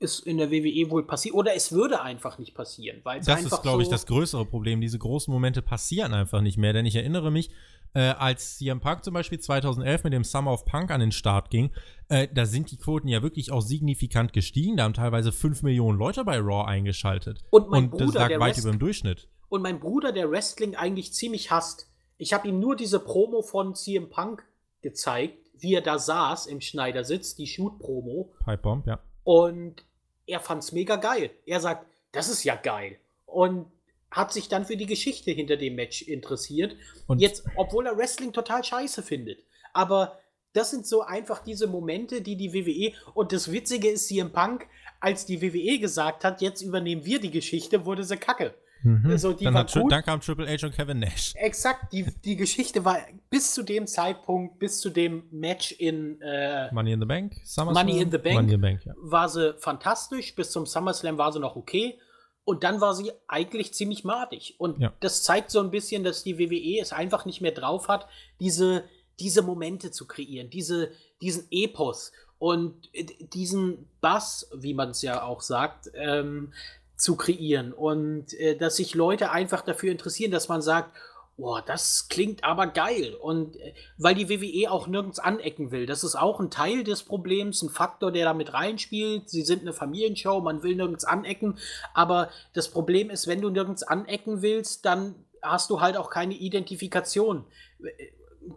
ist 0.00 0.26
in 0.26 0.38
der 0.38 0.50
WWE 0.50 0.90
wohl 0.90 1.06
passiert. 1.06 1.34
Oder 1.34 1.54
es 1.54 1.72
würde 1.72 2.00
einfach 2.00 2.38
nicht 2.38 2.54
passieren. 2.54 3.00
Weil 3.04 3.20
das 3.20 3.44
ist, 3.44 3.62
glaube 3.62 3.78
so 3.78 3.80
ich, 3.82 3.88
das 3.88 4.06
größere 4.06 4.46
Problem. 4.46 4.80
Diese 4.80 4.98
großen 4.98 5.32
Momente 5.32 5.62
passieren 5.62 6.14
einfach 6.14 6.40
nicht 6.40 6.56
mehr. 6.56 6.72
Denn 6.72 6.86
ich 6.86 6.96
erinnere 6.96 7.30
mich, 7.30 7.50
äh, 7.92 8.00
als 8.00 8.56
CM 8.56 8.80
Punk 8.80 9.04
zum 9.04 9.14
Beispiel 9.14 9.38
2011 9.38 10.04
mit 10.04 10.12
dem 10.14 10.24
Summer 10.24 10.52
of 10.52 10.64
Punk 10.64 10.90
an 10.90 11.00
den 11.00 11.12
Start 11.12 11.50
ging, 11.50 11.70
äh, 12.08 12.28
da 12.32 12.46
sind 12.46 12.70
die 12.70 12.78
Quoten 12.78 13.08
ja 13.08 13.22
wirklich 13.22 13.52
auch 13.52 13.60
signifikant 13.60 14.32
gestiegen. 14.32 14.78
Da 14.78 14.84
haben 14.84 14.94
teilweise 14.94 15.32
5 15.32 15.62
Millionen 15.62 15.98
Leute 15.98 16.24
bei 16.24 16.38
Raw 16.38 16.66
eingeschaltet. 16.66 17.44
Und, 17.50 17.68
mein 17.68 17.84
Und 17.84 17.90
Bruder, 17.90 18.06
das 18.06 18.14
lag 18.14 18.30
weit 18.40 18.56
Rest 18.56 18.60
über 18.60 18.70
dem 18.70 18.78
Durchschnitt. 18.78 19.28
Und 19.50 19.62
mein 19.62 19.80
Bruder, 19.80 20.12
der 20.12 20.30
Wrestling 20.30 20.76
eigentlich 20.76 21.12
ziemlich 21.12 21.50
hasst. 21.50 21.90
Ich 22.16 22.32
habe 22.32 22.48
ihm 22.48 22.58
nur 22.58 22.74
diese 22.74 23.00
Promo 23.00 23.42
von 23.42 23.74
CM 23.74 24.08
Punk 24.08 24.44
gezeigt, 24.80 25.38
wie 25.58 25.74
er 25.74 25.82
da 25.82 25.98
saß 25.98 26.46
im 26.46 26.62
Schneidersitz, 26.62 27.34
die 27.34 27.46
Shoot-Promo. 27.46 28.32
Pipe 28.44 28.62
Bomb, 28.62 28.86
ja. 28.86 29.00
Und 29.24 29.84
er 30.30 30.40
fand 30.40 30.62
es 30.62 30.72
mega 30.72 30.96
geil. 30.96 31.30
Er 31.46 31.60
sagt, 31.60 31.86
das 32.12 32.28
ist 32.28 32.44
ja 32.44 32.56
geil. 32.56 32.98
Und 33.26 33.66
hat 34.10 34.32
sich 34.32 34.48
dann 34.48 34.64
für 34.64 34.76
die 34.76 34.86
Geschichte 34.86 35.30
hinter 35.30 35.56
dem 35.56 35.76
Match 35.76 36.02
interessiert. 36.02 36.76
Und 37.06 37.20
jetzt, 37.20 37.44
obwohl 37.56 37.86
er 37.86 37.96
Wrestling 37.96 38.32
total 38.32 38.64
scheiße 38.64 39.02
findet. 39.02 39.44
Aber 39.72 40.18
das 40.52 40.70
sind 40.70 40.86
so 40.86 41.02
einfach 41.02 41.40
diese 41.44 41.68
Momente, 41.68 42.22
die 42.22 42.36
die 42.36 42.52
WWE 42.52 42.92
und 43.14 43.32
das 43.32 43.52
Witzige 43.52 43.88
ist, 43.88 44.08
CM 44.08 44.32
Punk, 44.32 44.66
als 44.98 45.26
die 45.26 45.40
WWE 45.40 45.78
gesagt 45.78 46.24
hat, 46.24 46.40
jetzt 46.40 46.62
übernehmen 46.62 47.04
wir 47.04 47.20
die 47.20 47.30
Geschichte, 47.30 47.84
wurde 47.84 48.02
sie 48.02 48.16
kacke. 48.16 48.54
Mhm. 48.82 49.10
Also 49.10 49.32
dann, 49.32 49.54
hat, 49.54 49.74
dann, 49.74 50.02
kam 50.02 50.20
Triple 50.20 50.46
H 50.46 50.66
und 50.66 50.74
Kevin 50.74 51.00
Nash. 51.00 51.34
Exakt, 51.36 51.92
die, 51.92 52.06
die 52.24 52.36
Geschichte 52.36 52.84
war 52.84 52.98
bis 53.28 53.54
zu 53.54 53.62
dem 53.62 53.86
Zeitpunkt, 53.86 54.58
bis 54.58 54.80
zu 54.80 54.90
dem 54.90 55.24
Match 55.30 55.72
in 55.72 56.20
äh, 56.20 56.72
Money 56.72 56.92
in 56.92 57.00
the 57.00 57.06
Bank, 57.06 57.34
SummerSlam? 57.44 57.86
Money 57.86 58.00
in 58.00 58.10
the 58.10 58.18
Bank, 58.18 58.34
Money 58.36 58.54
in 58.54 58.60
the 58.60 58.62
Bank 58.62 58.84
ja. 58.84 58.94
war 58.96 59.28
sie 59.28 59.54
fantastisch, 59.58 60.34
bis 60.34 60.50
zum 60.50 60.66
SummerSlam 60.66 61.18
war 61.18 61.32
sie 61.32 61.40
noch 61.40 61.56
okay 61.56 61.98
und 62.44 62.64
dann 62.64 62.80
war 62.80 62.94
sie 62.94 63.12
eigentlich 63.28 63.74
ziemlich 63.74 64.04
madig. 64.04 64.54
Und 64.58 64.80
ja. 64.80 64.92
das 65.00 65.22
zeigt 65.22 65.50
so 65.50 65.60
ein 65.60 65.70
bisschen, 65.70 66.04
dass 66.04 66.22
die 66.22 66.38
WWE 66.38 66.80
es 66.80 66.92
einfach 66.92 67.24
nicht 67.24 67.40
mehr 67.40 67.52
drauf 67.52 67.88
hat, 67.88 68.08
diese, 68.40 68.84
diese 69.18 69.42
Momente 69.42 69.90
zu 69.90 70.06
kreieren, 70.06 70.50
diese, 70.50 70.90
diesen 71.20 71.46
Epos 71.50 72.12
und 72.38 72.88
äh, 72.92 73.04
diesen 73.04 73.88
Bass, 74.00 74.50
wie 74.54 74.74
man 74.74 74.90
es 74.90 75.02
ja 75.02 75.22
auch 75.22 75.42
sagt, 75.42 75.90
ähm, 75.94 76.52
zu 77.00 77.16
kreieren 77.16 77.72
und 77.72 78.34
äh, 78.34 78.56
dass 78.56 78.76
sich 78.76 78.94
Leute 78.94 79.30
einfach 79.30 79.62
dafür 79.62 79.90
interessieren, 79.90 80.30
dass 80.30 80.48
man 80.48 80.62
sagt, 80.62 80.94
boah, 81.36 81.62
das 81.62 82.08
klingt 82.08 82.44
aber 82.44 82.66
geil 82.66 83.14
und 83.14 83.56
äh, 83.56 83.72
weil 83.96 84.14
die 84.14 84.28
WWE 84.28 84.70
auch 84.70 84.86
nirgends 84.86 85.18
anecken 85.18 85.70
will, 85.70 85.86
das 85.86 86.04
ist 86.04 86.14
auch 86.14 86.38
ein 86.40 86.50
Teil 86.50 86.84
des 86.84 87.02
Problems, 87.02 87.62
ein 87.62 87.70
Faktor, 87.70 88.12
der 88.12 88.26
da 88.26 88.34
mit 88.34 88.52
reinspielt. 88.52 89.30
Sie 89.30 89.42
sind 89.42 89.62
eine 89.62 89.72
Familienshow, 89.72 90.40
man 90.40 90.62
will 90.62 90.76
nirgends 90.76 91.04
anecken, 91.04 91.58
aber 91.94 92.28
das 92.52 92.68
Problem 92.68 93.08
ist, 93.08 93.26
wenn 93.26 93.40
du 93.40 93.48
nirgends 93.48 93.82
anecken 93.82 94.42
willst, 94.42 94.84
dann 94.84 95.14
hast 95.42 95.70
du 95.70 95.80
halt 95.80 95.96
auch 95.96 96.10
keine 96.10 96.34
Identifikation. 96.34 97.44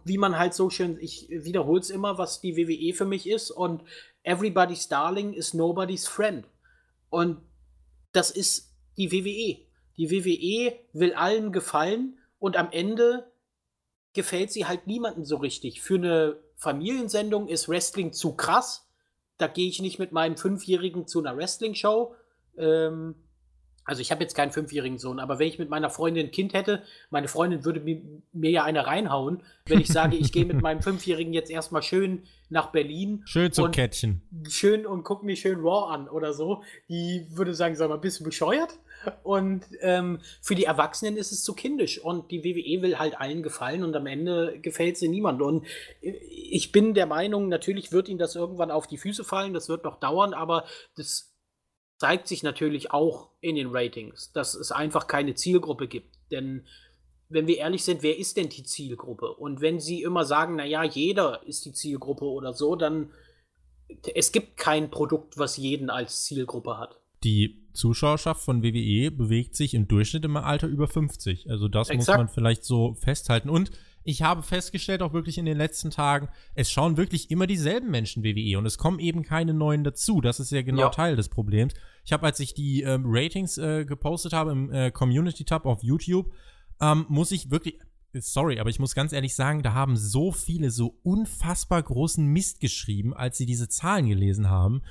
Wie 0.04 0.18
man 0.18 0.38
halt 0.38 0.52
so 0.52 0.68
schön, 0.68 0.98
ich 1.00 1.28
wiederhole 1.30 1.80
es 1.80 1.88
immer, 1.88 2.18
was 2.18 2.42
die 2.42 2.56
WWE 2.56 2.94
für 2.94 3.06
mich 3.06 3.26
ist 3.26 3.50
und 3.50 3.82
everybody's 4.22 4.88
darling 4.88 5.32
is 5.32 5.54
nobody's 5.54 6.06
friend. 6.06 6.46
Und 7.08 7.38
das 8.14 8.30
ist 8.30 8.74
die 8.96 9.12
WWE. 9.12 9.66
Die 9.96 10.10
WWE 10.10 10.78
will 10.92 11.14
allen 11.14 11.52
gefallen 11.52 12.18
und 12.38 12.56
am 12.56 12.68
Ende 12.70 13.30
gefällt 14.12 14.52
sie 14.52 14.66
halt 14.66 14.86
niemandem 14.86 15.24
so 15.24 15.36
richtig. 15.36 15.82
Für 15.82 15.96
eine 15.96 16.40
Familiensendung 16.56 17.48
ist 17.48 17.68
Wrestling 17.68 18.12
zu 18.12 18.34
krass. 18.34 18.88
Da 19.36 19.48
gehe 19.48 19.68
ich 19.68 19.82
nicht 19.82 19.98
mit 19.98 20.12
meinem 20.12 20.36
Fünfjährigen 20.36 21.06
zu 21.06 21.18
einer 21.18 21.36
Wrestling-Show. 21.36 22.14
Ähm, 22.56 23.16
also 23.84 24.00
ich 24.00 24.10
habe 24.10 24.22
jetzt 24.22 24.34
keinen 24.34 24.52
fünfjährigen 24.52 24.98
Sohn, 24.98 25.18
aber 25.18 25.38
wenn 25.38 25.48
ich 25.48 25.58
mit 25.58 25.68
meiner 25.68 25.90
Freundin 25.90 26.26
ein 26.26 26.32
Kind 26.32 26.54
hätte, 26.54 26.82
meine 27.10 27.28
Freundin 27.28 27.64
würde 27.64 27.80
mir, 27.80 28.00
mir 28.32 28.50
ja 28.50 28.64
eine 28.64 28.86
reinhauen, 28.86 29.42
wenn 29.66 29.80
ich 29.80 29.88
sage, 29.88 30.16
ich 30.16 30.32
gehe 30.32 30.44
mit 30.44 30.60
meinem 30.62 30.82
Fünfjährigen 30.82 31.32
jetzt 31.32 31.50
erstmal 31.50 31.82
schön 31.82 32.22
nach 32.48 32.72
Berlin. 32.72 33.22
Schön 33.26 33.52
zum 33.52 33.70
Kettchen. 33.70 34.22
Schön 34.48 34.86
und 34.86 35.02
guck 35.02 35.22
mir 35.22 35.36
schön 35.36 35.60
Raw 35.60 35.92
an 35.92 36.08
oder 36.08 36.32
so. 36.32 36.62
Die 36.88 37.26
würde 37.30 37.54
sagen, 37.54 37.74
sag 37.74 37.88
mal, 37.88 37.98
bist 37.98 38.20
du 38.20 38.24
bescheuert? 38.24 38.78
Und 39.22 39.64
ähm, 39.80 40.20
für 40.40 40.54
die 40.54 40.64
Erwachsenen 40.64 41.16
ist 41.16 41.32
es 41.32 41.42
zu 41.42 41.54
kindisch. 41.54 41.98
Und 41.98 42.30
die 42.30 42.44
WWE 42.44 42.82
will 42.82 42.98
halt 42.98 43.20
allen 43.20 43.42
gefallen 43.42 43.82
und 43.82 43.94
am 43.96 44.06
Ende 44.06 44.58
gefällt 44.60 44.96
sie 44.96 45.08
niemand. 45.08 45.42
Und 45.42 45.66
ich 46.00 46.72
bin 46.72 46.94
der 46.94 47.06
Meinung, 47.06 47.48
natürlich 47.48 47.92
wird 47.92 48.08
ihnen 48.08 48.18
das 48.18 48.36
irgendwann 48.36 48.70
auf 48.70 48.86
die 48.86 48.98
Füße 48.98 49.24
fallen, 49.24 49.52
das 49.52 49.68
wird 49.68 49.84
noch 49.84 49.98
dauern, 49.98 50.32
aber 50.32 50.64
das 50.96 51.33
zeigt 51.96 52.28
sich 52.28 52.42
natürlich 52.42 52.90
auch 52.90 53.30
in 53.40 53.56
den 53.56 53.68
Ratings, 53.70 54.32
dass 54.32 54.54
es 54.54 54.72
einfach 54.72 55.06
keine 55.06 55.34
Zielgruppe 55.34 55.88
gibt. 55.88 56.16
Denn 56.30 56.64
wenn 57.28 57.46
wir 57.46 57.58
ehrlich 57.58 57.84
sind, 57.84 58.02
wer 58.02 58.18
ist 58.18 58.36
denn 58.36 58.48
die 58.48 58.64
Zielgruppe? 58.64 59.32
Und 59.32 59.60
wenn 59.60 59.80
sie 59.80 60.02
immer 60.02 60.24
sagen, 60.24 60.56
naja, 60.56 60.84
jeder 60.84 61.42
ist 61.46 61.64
die 61.64 61.72
Zielgruppe 61.72 62.24
oder 62.24 62.52
so, 62.52 62.76
dann 62.76 63.10
es 64.14 64.32
gibt 64.32 64.56
kein 64.56 64.90
Produkt, 64.90 65.38
was 65.38 65.56
jeden 65.56 65.90
als 65.90 66.24
Zielgruppe 66.24 66.78
hat. 66.78 66.98
Die 67.22 67.62
Zuschauerschaft 67.72 68.42
von 68.42 68.62
WWE 68.62 69.10
bewegt 69.10 69.56
sich 69.56 69.74
im 69.74 69.88
Durchschnitt 69.88 70.24
im 70.24 70.36
Alter 70.36 70.68
über 70.68 70.88
50. 70.88 71.50
Also 71.50 71.68
das 71.68 71.90
Exakt. 71.90 72.18
muss 72.18 72.26
man 72.26 72.28
vielleicht 72.28 72.64
so 72.64 72.94
festhalten. 72.94 73.48
Und 73.48 73.70
ich 74.04 74.22
habe 74.22 74.42
festgestellt, 74.42 75.02
auch 75.02 75.14
wirklich 75.14 75.38
in 75.38 75.46
den 75.46 75.56
letzten 75.56 75.90
Tagen, 75.90 76.28
es 76.54 76.70
schauen 76.70 76.98
wirklich 76.98 77.30
immer 77.30 77.46
dieselben 77.46 77.90
Menschen 77.90 78.22
WWE 78.22 78.58
und 78.58 78.66
es 78.66 78.76
kommen 78.76 78.98
eben 78.98 79.22
keine 79.22 79.54
neuen 79.54 79.82
dazu. 79.82 80.20
Das 80.20 80.40
ist 80.40 80.52
ja 80.52 80.62
genau 80.62 80.82
ja. 80.82 80.88
Teil 80.90 81.16
des 81.16 81.30
Problems. 81.30 81.72
Ich 82.04 82.12
habe, 82.12 82.26
als 82.26 82.38
ich 82.38 82.52
die 82.52 82.82
ähm, 82.82 83.04
Ratings 83.06 83.56
äh, 83.56 83.86
gepostet 83.86 84.34
habe 84.34 84.52
im 84.52 84.70
äh, 84.70 84.90
Community-Tab 84.90 85.64
auf 85.64 85.82
YouTube, 85.82 86.32
ähm, 86.80 87.06
muss 87.08 87.32
ich 87.32 87.50
wirklich, 87.50 87.78
sorry, 88.12 88.60
aber 88.60 88.68
ich 88.68 88.78
muss 88.78 88.94
ganz 88.94 89.14
ehrlich 89.14 89.34
sagen, 89.34 89.62
da 89.62 89.72
haben 89.72 89.96
so 89.96 90.32
viele 90.32 90.70
so 90.70 90.98
unfassbar 91.02 91.82
großen 91.82 92.26
Mist 92.26 92.60
geschrieben, 92.60 93.14
als 93.14 93.38
sie 93.38 93.46
diese 93.46 93.70
Zahlen 93.70 94.08
gelesen 94.08 94.50
haben. 94.50 94.82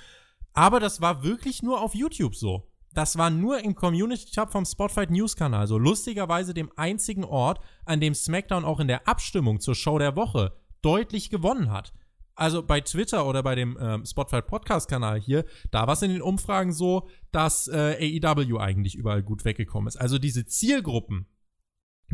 Aber 0.54 0.80
das 0.80 1.02
war 1.02 1.24
wirklich 1.24 1.62
nur 1.62 1.82
auf 1.82 1.94
YouTube 1.94 2.36
so. 2.36 2.68
Das 2.94 3.18
war 3.18 3.32
nur 3.32 3.60
im 3.64 3.74
Community-Tab 3.74 4.52
vom 4.52 4.66
Spotfight 4.66 5.10
News-Kanal. 5.10 5.68
So 5.68 5.78
lustigerweise 5.78 6.54
dem 6.54 6.72
einzigen 6.76 7.24
Ort, 7.24 7.60
an 7.86 8.00
dem 8.00 8.14
SmackDown 8.14 8.66
auch 8.66 8.80
in 8.80 8.88
der 8.88 9.08
Abstimmung 9.08 9.60
zur 9.60 9.74
Show 9.74 9.98
der 9.98 10.16
Woche 10.16 10.54
deutlich 10.82 11.30
gewonnen 11.30 11.72
hat. 11.72 11.94
Also 12.36 12.64
bei 12.64 12.82
Twitter 12.82 13.28
oder 13.28 13.44
bei 13.44 13.56
dem 13.56 13.78
ähm, 13.80 14.06
Spotfight 14.06 14.48
Podcast-Kanal 14.48 15.20
hier, 15.20 15.46
da 15.72 15.86
war 15.86 15.94
es 15.94 16.02
in 16.02 16.12
den 16.12 16.22
Umfragen 16.22 16.72
so, 16.72 17.08
dass 17.32 17.68
äh, 17.68 18.22
AEW 18.24 18.58
eigentlich 18.58 18.96
überall 18.96 19.24
gut 19.24 19.46
weggekommen 19.46 19.88
ist. 19.88 19.98
Also 19.98 20.18
diese 20.18 20.46
Zielgruppen, 20.46 21.28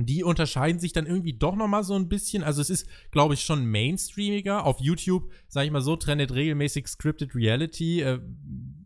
die 0.06 0.24
unterscheiden 0.24 0.80
sich 0.80 0.94
dann 0.94 1.06
irgendwie 1.06 1.34
doch 1.34 1.56
noch 1.56 1.68
mal 1.68 1.84
so 1.84 1.96
ein 1.96 2.10
bisschen. 2.10 2.44
Also 2.44 2.62
es 2.62 2.70
ist, 2.70 2.88
glaube 3.12 3.34
ich, 3.34 3.42
schon 3.42 3.66
mainstreamiger. 3.66 4.66
Auf 4.66 4.80
YouTube, 4.80 5.32
sage 5.48 5.66
ich 5.66 5.72
mal 5.72 5.82
so, 5.82 5.96
trendet 5.96 6.34
regelmäßig 6.34 6.88
Scripted 6.88 7.36
Reality. 7.36 8.02
Äh, 8.02 8.20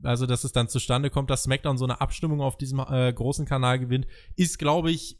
also 0.03 0.25
dass 0.25 0.43
es 0.43 0.51
dann 0.51 0.67
zustande 0.67 1.09
kommt, 1.09 1.29
dass 1.29 1.43
SmackDown 1.43 1.77
so 1.77 1.85
eine 1.85 2.01
Abstimmung 2.01 2.41
auf 2.41 2.57
diesem 2.57 2.79
äh, 2.79 3.11
großen 3.11 3.45
Kanal 3.45 3.79
gewinnt, 3.79 4.05
ist, 4.35 4.59
glaube 4.59 4.91
ich, 4.91 5.17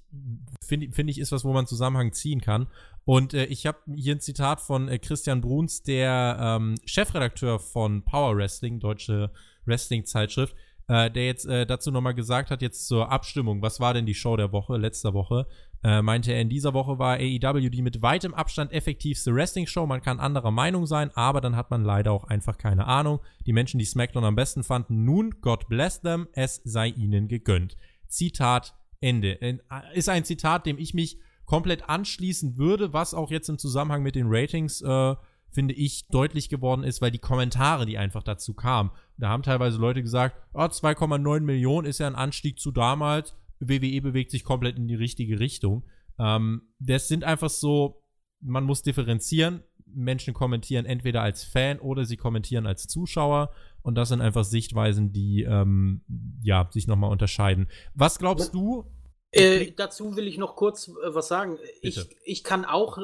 finde 0.61 0.91
find 0.91 1.09
ich, 1.09 1.19
ist 1.19 1.31
was, 1.31 1.45
wo 1.45 1.53
man 1.53 1.67
Zusammenhang 1.67 2.11
ziehen 2.13 2.41
kann. 2.41 2.67
Und 3.05 3.33
äh, 3.33 3.45
ich 3.45 3.65
habe 3.65 3.79
hier 3.95 4.15
ein 4.15 4.19
Zitat 4.19 4.61
von 4.61 4.87
äh, 4.87 4.99
Christian 4.99 5.41
Bruns, 5.41 5.83
der 5.83 6.37
ähm, 6.39 6.75
Chefredakteur 6.85 7.59
von 7.59 8.03
Power 8.03 8.37
Wrestling, 8.37 8.79
deutsche 8.79 9.31
Wrestling-Zeitschrift, 9.65 10.55
äh, 10.87 11.09
der 11.09 11.25
jetzt 11.25 11.45
äh, 11.45 11.65
dazu 11.65 11.91
nochmal 11.91 12.13
gesagt 12.13 12.51
hat, 12.51 12.61
jetzt 12.61 12.87
zur 12.87 13.11
Abstimmung, 13.11 13.61
was 13.61 13.79
war 13.79 13.93
denn 13.93 14.05
die 14.05 14.13
Show 14.13 14.37
der 14.37 14.51
Woche, 14.51 14.77
letzter 14.77 15.13
Woche, 15.13 15.47
äh, 15.83 16.01
meinte 16.01 16.31
er, 16.31 16.41
in 16.41 16.49
dieser 16.49 16.73
Woche 16.73 16.97
war 16.97 17.17
AEW 17.17 17.69
die 17.69 17.81
mit 17.81 18.01
weitem 18.01 18.33
Abstand 18.33 18.71
effektivste 18.71 19.33
Wrestling-Show. 19.33 19.85
Man 19.85 20.01
kann 20.01 20.19
anderer 20.19 20.51
Meinung 20.51 20.85
sein, 20.85 21.11
aber 21.15 21.41
dann 21.41 21.55
hat 21.55 21.71
man 21.71 21.83
leider 21.83 22.11
auch 22.11 22.23
einfach 22.23 22.57
keine 22.57 22.85
Ahnung. 22.87 23.19
Die 23.45 23.53
Menschen, 23.53 23.79
die 23.79 23.85
SmackDown 23.85 24.23
am 24.23 24.35
besten 24.35 24.63
fanden, 24.63 25.03
nun, 25.03 25.41
God 25.41 25.67
bless 25.67 26.01
them, 26.01 26.27
es 26.33 26.61
sei 26.63 26.87
ihnen 26.87 27.27
gegönnt. 27.27 27.75
Zitat 28.07 28.73
Ende. 29.01 29.41
Äh, 29.41 29.59
ist 29.93 30.09
ein 30.09 30.23
Zitat, 30.23 30.65
dem 30.65 30.77
ich 30.77 30.93
mich 30.93 31.17
komplett 31.45 31.89
anschließen 31.89 32.57
würde, 32.57 32.93
was 32.93 33.13
auch 33.13 33.29
jetzt 33.29 33.49
im 33.49 33.57
Zusammenhang 33.57 34.03
mit 34.03 34.15
den 34.15 34.27
Ratings 34.29 34.81
äh, 34.81 35.15
finde 35.53 35.75
ich, 35.75 36.07
deutlich 36.07 36.49
geworden 36.49 36.83
ist, 36.83 37.01
weil 37.01 37.11
die 37.11 37.19
Kommentare, 37.19 37.85
die 37.85 37.97
einfach 37.97 38.23
dazu 38.23 38.53
kamen, 38.53 38.91
da 39.17 39.29
haben 39.29 39.43
teilweise 39.43 39.77
Leute 39.77 40.01
gesagt, 40.01 40.35
oh, 40.53 40.61
2,9 40.61 41.41
Millionen 41.41 41.87
ist 41.87 41.99
ja 41.99 42.07
ein 42.07 42.15
Anstieg 42.15 42.59
zu 42.59 42.71
damals, 42.71 43.35
WWE 43.69 44.01
bewegt 44.01 44.31
sich 44.31 44.43
komplett 44.43 44.77
in 44.77 44.87
die 44.87 44.95
richtige 44.95 45.39
Richtung. 45.39 45.85
Ähm, 46.19 46.73
das 46.79 47.07
sind 47.07 47.23
einfach 47.23 47.49
so, 47.49 48.03
man 48.39 48.63
muss 48.63 48.83
differenzieren. 48.83 49.63
Menschen 49.85 50.33
kommentieren 50.33 50.85
entweder 50.85 51.21
als 51.21 51.43
Fan 51.43 51.79
oder 51.79 52.05
sie 52.05 52.17
kommentieren 52.17 52.65
als 52.65 52.87
Zuschauer. 52.87 53.51
Und 53.81 53.95
das 53.95 54.09
sind 54.09 54.21
einfach 54.21 54.43
Sichtweisen, 54.43 55.11
die 55.11 55.43
ähm, 55.43 56.01
ja, 56.41 56.67
sich 56.71 56.87
nochmal 56.87 57.11
unterscheiden. 57.11 57.69
Was 57.93 58.17
glaubst 58.17 58.53
du? 58.53 58.85
Äh, 59.31 59.71
dazu 59.71 60.15
will 60.15 60.27
ich 60.27 60.37
noch 60.37 60.55
kurz 60.55 60.87
äh, 60.87 61.13
was 61.13 61.27
sagen. 61.27 61.57
Ich, 61.81 62.07
ich 62.23 62.43
kann 62.43 62.65
auch 62.65 62.99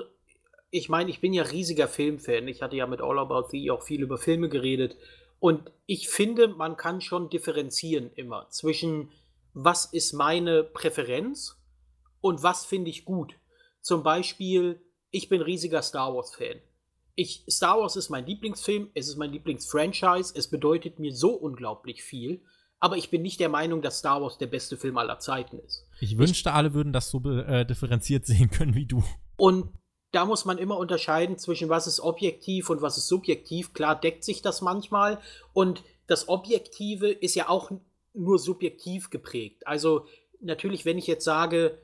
ich 0.71 0.89
meine, 0.89 1.09
ich 1.09 1.19
bin 1.19 1.33
ja 1.33 1.43
riesiger 1.43 1.87
Filmfan. 1.87 2.47
Ich 2.47 2.61
hatte 2.61 2.75
ja 2.75 2.87
mit 2.87 3.01
All 3.01 3.19
About 3.19 3.49
Thee 3.49 3.71
auch 3.71 3.81
viel 3.81 4.01
über 4.01 4.17
Filme 4.17 4.49
geredet. 4.49 4.95
Und 5.39 5.71
ich 5.85 6.09
finde, 6.09 6.49
man 6.49 6.77
kann 6.77 7.01
schon 7.01 7.29
differenzieren 7.29 8.11
immer 8.15 8.47
zwischen, 8.49 9.09
was 9.53 9.85
ist 9.85 10.13
meine 10.13 10.63
Präferenz 10.63 11.57
und 12.21 12.43
was 12.43 12.65
finde 12.65 12.89
ich 12.89 13.05
gut. 13.05 13.35
Zum 13.81 14.03
Beispiel, 14.03 14.81
ich 15.09 15.29
bin 15.29 15.41
riesiger 15.41 15.81
Star 15.81 16.13
Wars-Fan. 16.13 16.61
Ich, 17.15 17.43
Star 17.49 17.79
Wars 17.79 17.95
ist 17.95 18.09
mein 18.09 18.25
Lieblingsfilm, 18.25 18.89
es 18.93 19.07
ist 19.09 19.17
mein 19.17 19.31
Lieblingsfranchise, 19.31 20.33
es 20.35 20.49
bedeutet 20.49 20.99
mir 20.99 21.13
so 21.13 21.31
unglaublich 21.31 22.03
viel, 22.03 22.43
aber 22.79 22.95
ich 22.95 23.09
bin 23.09 23.21
nicht 23.21 23.39
der 23.39 23.49
Meinung, 23.49 23.81
dass 23.81 23.99
Star 23.99 24.21
Wars 24.21 24.37
der 24.37 24.47
beste 24.47 24.77
Film 24.77 24.97
aller 24.97 25.19
Zeiten 25.19 25.59
ist. 25.59 25.85
Ich 25.99 26.17
wünschte, 26.17 26.49
ich, 26.49 26.55
alle 26.55 26.73
würden 26.73 26.93
das 26.93 27.09
so 27.09 27.19
äh, 27.29 27.65
differenziert 27.65 28.25
sehen 28.25 28.49
können 28.49 28.75
wie 28.75 28.85
du. 28.85 29.03
Und 29.37 29.73
da 30.11 30.25
muss 30.25 30.45
man 30.45 30.57
immer 30.57 30.77
unterscheiden 30.77 31.37
zwischen 31.37 31.69
was 31.69 31.87
ist 31.87 31.99
objektiv 31.99 32.69
und 32.69 32.81
was 32.81 32.97
ist 32.97 33.07
subjektiv. 33.07 33.73
Klar 33.73 33.99
deckt 33.99 34.23
sich 34.23 34.41
das 34.41 34.61
manchmal 34.61 35.19
und 35.53 35.83
das 36.07 36.27
Objektive 36.27 37.09
ist 37.09 37.35
ja 37.35 37.49
auch 37.49 37.69
nur 38.19 38.39
subjektiv 38.39 39.09
geprägt. 39.09 39.65
Also 39.65 40.05
natürlich, 40.41 40.85
wenn 40.85 40.97
ich 40.97 41.07
jetzt 41.07 41.25
sage, 41.25 41.79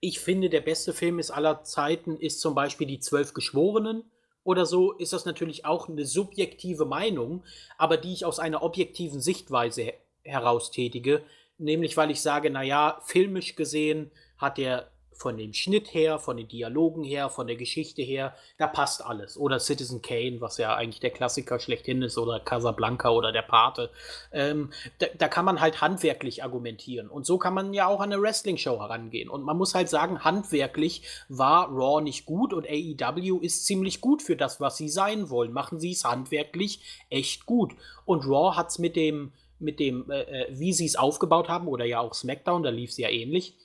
ich 0.00 0.20
finde, 0.20 0.50
der 0.50 0.60
beste 0.60 0.92
Film 0.92 1.18
ist 1.18 1.30
aller 1.30 1.62
Zeiten 1.64 2.16
ist 2.16 2.40
zum 2.40 2.54
Beispiel 2.54 2.86
die 2.86 3.00
Zwölf 3.00 3.32
Geschworenen 3.32 4.04
oder 4.42 4.66
so, 4.66 4.92
ist 4.92 5.12
das 5.12 5.24
natürlich 5.24 5.64
auch 5.64 5.88
eine 5.88 6.04
subjektive 6.04 6.84
Meinung, 6.84 7.44
aber 7.78 7.96
die 7.96 8.12
ich 8.12 8.24
aus 8.26 8.38
einer 8.38 8.62
objektiven 8.62 9.20
Sichtweise 9.20 9.94
heraus 10.22 10.70
tätige. 10.70 11.22
Nämlich, 11.56 11.96
weil 11.96 12.10
ich 12.10 12.20
sage, 12.20 12.50
naja, 12.50 13.00
filmisch 13.04 13.56
gesehen 13.56 14.10
hat 14.36 14.58
der 14.58 14.90
von 15.14 15.36
dem 15.36 15.52
Schnitt 15.54 15.94
her, 15.94 16.18
von 16.18 16.36
den 16.36 16.48
Dialogen 16.48 17.04
her, 17.04 17.30
von 17.30 17.46
der 17.46 17.56
Geschichte 17.56 18.02
her, 18.02 18.34
da 18.58 18.66
passt 18.66 19.04
alles. 19.04 19.36
Oder 19.36 19.60
Citizen 19.60 20.02
Kane, 20.02 20.40
was 20.40 20.58
ja 20.58 20.74
eigentlich 20.74 21.00
der 21.00 21.10
Klassiker 21.10 21.58
schlechthin 21.58 22.02
ist, 22.02 22.18
oder 22.18 22.40
Casablanca 22.40 23.10
oder 23.10 23.32
der 23.32 23.42
Pate. 23.42 23.90
Ähm, 24.32 24.70
da, 24.98 25.06
da, 25.16 25.28
kann 25.28 25.44
man 25.44 25.60
halt 25.60 25.80
handwerklich 25.80 26.42
argumentieren. 26.42 27.08
Und 27.08 27.26
so 27.26 27.38
kann 27.38 27.54
man 27.54 27.72
ja 27.72 27.86
auch 27.86 28.00
an 28.00 28.12
eine 28.12 28.20
Wrestling-Show 28.20 28.80
herangehen. 28.80 29.28
Und 29.28 29.42
man 29.42 29.56
muss 29.56 29.74
halt 29.74 29.88
sagen, 29.88 30.24
handwerklich 30.24 31.02
war 31.28 31.68
Raw 31.68 32.02
nicht 32.02 32.26
gut 32.26 32.52
und 32.52 32.66
AEW 32.68 33.38
ist 33.40 33.66
ziemlich 33.66 34.00
gut 34.00 34.22
für 34.22 34.36
das, 34.36 34.60
was 34.60 34.76
sie 34.76 34.88
sein 34.88 35.30
wollen. 35.30 35.52
Machen 35.52 35.78
sie 35.78 35.92
es 35.92 36.04
handwerklich 36.04 36.80
echt 37.10 37.46
gut. 37.46 37.72
Und 38.04 38.26
Raw 38.26 38.56
hat 38.56 38.68
es 38.68 38.78
mit 38.78 38.96
dem, 38.96 39.32
mit 39.58 39.78
dem, 39.78 40.10
äh, 40.10 40.22
äh 40.22 40.46
wie 40.50 40.72
sie 40.72 40.86
es 40.86 40.96
aufgebaut 40.96 41.48
haben, 41.48 41.68
oder 41.68 41.84
ja 41.84 42.00
auch 42.00 42.14
SmackDown, 42.14 42.62
da 42.62 42.70
lief 42.70 42.90
es 42.90 42.98
ja 42.98 43.08
ähnlich 43.08 43.56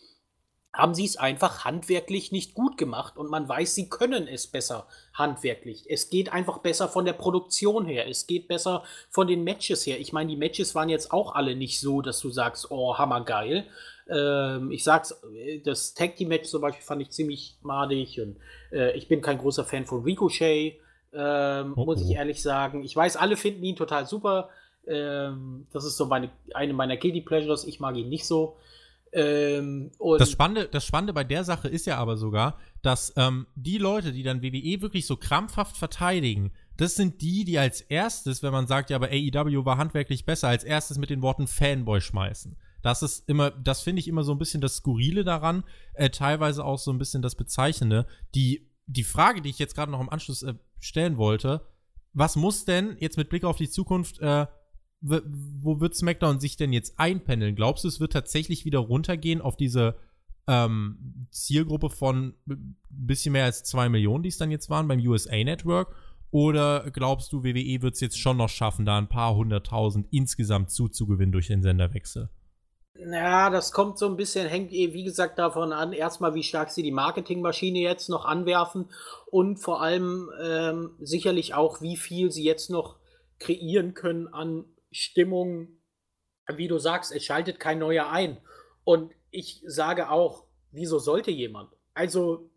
haben 0.80 0.94
sie 0.94 1.06
es 1.06 1.18
einfach 1.18 1.66
handwerklich 1.66 2.32
nicht 2.32 2.54
gut 2.54 2.78
gemacht 2.78 3.18
und 3.18 3.30
man 3.30 3.48
weiß, 3.48 3.76
sie 3.76 3.90
können 3.90 4.28
es 4.28 4.48
besser 4.48 4.88
handwerklich. 5.14 5.86
Es 5.90 6.10
geht 6.10 6.32
einfach 6.32 6.60
besser 6.60 6.88
von 6.88 7.06
der 7.06 7.14
Produktion 7.14 7.86
her, 7.86 8.08
es 8.08 8.28
geht 8.28 8.48
besser 8.48 8.84
von 9.10 9.28
den 9.28 9.44
Matches 9.44 9.86
her. 9.86 10.00
Ich 10.00 10.14
meine, 10.14 10.30
die 10.30 10.38
Matches 10.38 10.76
waren 10.76 10.90
jetzt 10.90 11.12
auch 11.12 11.36
alle 11.36 11.56
nicht 11.56 11.80
so, 11.80 12.02
dass 12.02 12.20
du 12.20 12.30
sagst, 12.30 12.72
oh, 12.72 12.98
hammergeil. 12.98 13.66
Ähm, 14.10 14.72
ich 14.72 14.84
sag's, 14.84 15.22
das 15.64 15.94
Tag 15.94 16.16
Team 16.16 16.30
Match 16.30 16.50
zum 16.50 16.62
Beispiel 16.62 16.84
fand 16.84 17.02
ich 17.02 17.12
ziemlich 17.12 17.58
madig 17.62 18.20
und 18.20 18.38
äh, 18.72 18.98
ich 18.98 19.08
bin 19.08 19.22
kein 19.22 19.38
großer 19.38 19.66
Fan 19.66 19.86
von 19.86 20.04
Ricochet, 20.04 20.80
ähm, 21.14 21.74
oh, 21.76 21.86
muss 21.86 22.02
ich 22.02 22.10
oh. 22.10 22.14
ehrlich 22.14 22.42
sagen. 22.42 22.84
Ich 22.84 22.96
weiß, 22.96 23.18
alle 23.18 23.38
finden 23.38 23.64
ihn 23.64 23.76
total 23.76 24.06
super. 24.06 24.50
Ähm, 24.88 25.68
das 25.72 25.86
ist 25.86 25.98
so 25.98 26.06
meine, 26.06 26.30
eine 26.54 26.74
meiner 26.74 26.98
Guilty 26.98 27.22
Pleasures. 27.22 27.66
Ich 27.66 27.80
mag 27.80 27.96
ihn 27.96 28.10
nicht 28.10 28.26
so. 28.26 28.56
Ähm, 29.12 29.92
das, 30.18 30.32
Spannende, 30.32 30.68
das 30.68 30.86
Spannende 30.86 31.14
bei 31.14 31.24
der 31.24 31.44
Sache 31.44 31.68
ist 31.68 31.86
ja 31.86 31.98
aber 31.98 32.18
sogar, 32.18 32.60
dass 32.82 33.14
ähm, 33.18 33.48
die 33.56 33.78
Leute, 33.78 34.12
die 34.12 34.24
dann 34.24 34.44
WWE 34.44 34.82
wirklich 34.82 35.06
so 35.06 35.18
krampfhaft 35.18 35.78
verteidigen, 35.78 36.52
das 36.78 36.96
sind 36.96 37.22
die, 37.22 37.44
die 37.44 37.58
als 37.58 37.82
erstes, 37.82 38.44
wenn 38.44 38.52
man 38.52 38.68
sagt, 38.68 38.90
ja, 38.90 38.96
aber 38.96 39.10
AEW 39.10 39.66
war 39.66 39.78
handwerklich 39.78 40.26
besser, 40.26 40.48
als 40.48 40.64
erstes 40.64 40.98
mit 40.98 41.10
den 41.10 41.22
Worten 41.22 41.48
Fanboy 41.48 42.02
schmeißen. 42.02 42.56
Das 42.82 43.02
ist 43.02 43.28
immer, 43.28 43.52
das 43.52 43.82
finde 43.82 44.00
ich 44.00 44.08
immer 44.08 44.24
so 44.24 44.32
ein 44.32 44.38
bisschen 44.38 44.62
das 44.62 44.78
Skurrile 44.78 45.24
daran, 45.24 45.64
äh, 45.94 46.10
teilweise 46.10 46.64
auch 46.64 46.80
so 46.80 46.92
ein 46.92 46.98
bisschen 46.98 47.22
das 47.22 47.36
Bezeichnende. 47.36 48.06
Die, 48.36 48.70
die 48.86 49.04
Frage, 49.04 49.42
die 49.42 49.50
ich 49.50 49.60
jetzt 49.60 49.76
gerade 49.76 49.92
noch 49.92 50.00
im 50.00 50.10
Anschluss 50.10 50.44
äh, 50.44 50.54
stellen 50.80 51.18
wollte, 51.18 51.66
was 52.14 52.36
muss 52.36 52.66
denn 52.66 52.96
jetzt 53.00 53.18
mit 53.18 53.30
Blick 53.30 53.44
auf 53.44 53.58
die 53.58 53.70
Zukunft 53.70 54.20
äh, 54.20 54.48
wo 55.02 55.80
wird 55.80 55.96
SmackDown 55.96 56.40
sich 56.40 56.58
denn 56.58 56.74
jetzt 56.74 57.00
einpendeln? 57.00 57.56
Glaubst 57.56 57.84
du, 57.84 57.88
es 57.88 58.00
wird 58.00 58.14
tatsächlich 58.14 58.66
wieder 58.66 58.80
runtergehen 58.80 59.42
auf 59.42 59.56
diese 59.56 59.96
ähm, 60.48 61.28
Zielgruppe 61.32 61.90
von 61.90 62.34
ein 62.50 62.78
bisschen 62.90 63.34
mehr 63.34 63.46
als 63.46 63.64
zwei 63.64 63.88
Millionen, 63.88 64.24
die 64.24 64.30
es 64.30 64.38
dann 64.38 64.52
jetzt 64.52 64.70
waren 64.70 64.88
beim 64.88 65.00
USA 65.00 65.44
Network? 65.44 65.96
Oder 66.32 66.92
glaubst 66.92 67.32
du, 67.34 67.44
WWE 67.44 67.82
wird 67.82 67.96
es 67.96 68.02
jetzt 68.02 68.20
schon 68.20 68.38
noch 68.38 68.50
schaffen, 68.50 68.86
da 68.86 68.98
ein 68.98 69.10
paar 69.10 69.36
hunderttausend 69.36 70.08
insgesamt 70.12 70.70
zuzugewinnen 70.70 71.32
durch 71.32 71.48
den 71.48 71.64
Senderwechsel? 71.64 72.30
Ja, 72.96 73.50
das 73.50 73.72
kommt 73.72 73.98
so 73.98 74.08
ein 74.08 74.18
bisschen, 74.18 74.48
hängt 74.48 74.74
eh, 74.74 74.94
wie 74.94 75.06
gesagt, 75.06 75.40
davon 75.40 75.72
an, 75.72 75.94
erstmal, 75.94 76.36
wie 76.36 76.44
stark 76.44 76.70
sie 76.70 76.84
die 76.84 76.92
Marketingmaschine 76.92 77.80
jetzt 77.80 78.10
noch 78.10 78.26
anwerfen 78.26 78.90
und 79.32 79.58
vor 79.58 79.82
allem 79.82 80.30
ähm, 80.42 80.92
sicherlich 81.00 81.54
auch, 81.54 81.82
wie 81.82 81.96
viel 81.96 82.32
sie 82.32 82.44
jetzt 82.44 82.70
noch 82.70 82.98
kreieren 83.40 83.94
können 83.94 84.28
an 84.28 84.66
Stimmung, 84.92 85.68
wie 86.48 86.68
du 86.68 86.80
sagst, 86.80 87.12
es 87.12 87.24
schaltet 87.24 87.60
kein 87.60 87.80
neuer 87.80 88.10
ein. 88.10 88.38
Und 88.84 89.14
ich 89.32 89.62
sage 89.66 90.10
auch, 90.10 90.46
wieso 90.72 91.00
sollte 91.00 91.32
jemand? 91.32 91.72
Also, 91.94 92.50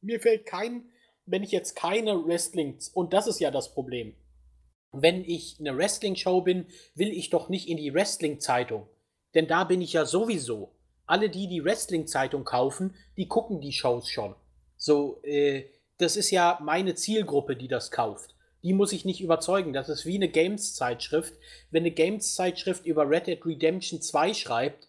mir 0.00 0.20
fällt 0.20 0.46
kein, 0.46 0.88
wenn 1.26 1.42
ich 1.42 1.50
jetzt 1.50 1.74
keine 1.74 2.26
Wrestling, 2.26 2.78
und 2.94 3.12
das 3.12 3.26
ist 3.26 3.40
ja 3.40 3.50
das 3.50 3.72
Problem. 3.74 4.14
Wenn 4.92 5.24
ich 5.24 5.56
eine 5.58 5.76
Wrestling-Show 5.76 6.42
bin, 6.42 6.66
will 6.94 7.10
ich 7.12 7.30
doch 7.30 7.48
nicht 7.48 7.68
in 7.68 7.76
die 7.76 7.92
Wrestling-Zeitung. 7.92 8.88
Denn 9.34 9.48
da 9.48 9.64
bin 9.64 9.80
ich 9.80 9.92
ja 9.92 10.04
sowieso. 10.04 10.74
Alle, 11.06 11.28
die 11.28 11.48
die 11.48 11.64
Wrestling-Zeitung 11.64 12.44
kaufen, 12.44 12.94
die 13.16 13.26
gucken 13.26 13.60
die 13.60 13.72
Shows 13.72 14.08
schon. 14.08 14.34
So, 14.76 15.20
äh, 15.22 15.64
das 15.98 16.16
ist 16.16 16.30
ja 16.30 16.58
meine 16.62 16.94
Zielgruppe, 16.94 17.56
die 17.56 17.68
das 17.68 17.90
kauft 17.90 18.33
die 18.64 18.72
muss 18.72 18.92
ich 18.92 19.04
nicht 19.04 19.20
überzeugen. 19.20 19.74
Das 19.74 19.90
ist 19.90 20.06
wie 20.06 20.16
eine 20.16 20.28
Games-Zeitschrift. 20.28 21.34
Wenn 21.70 21.82
eine 21.82 21.90
Games-Zeitschrift 21.90 22.86
über 22.86 23.08
Red 23.08 23.26
Dead 23.26 23.44
Redemption 23.44 24.00
2 24.00 24.32
schreibt, 24.32 24.88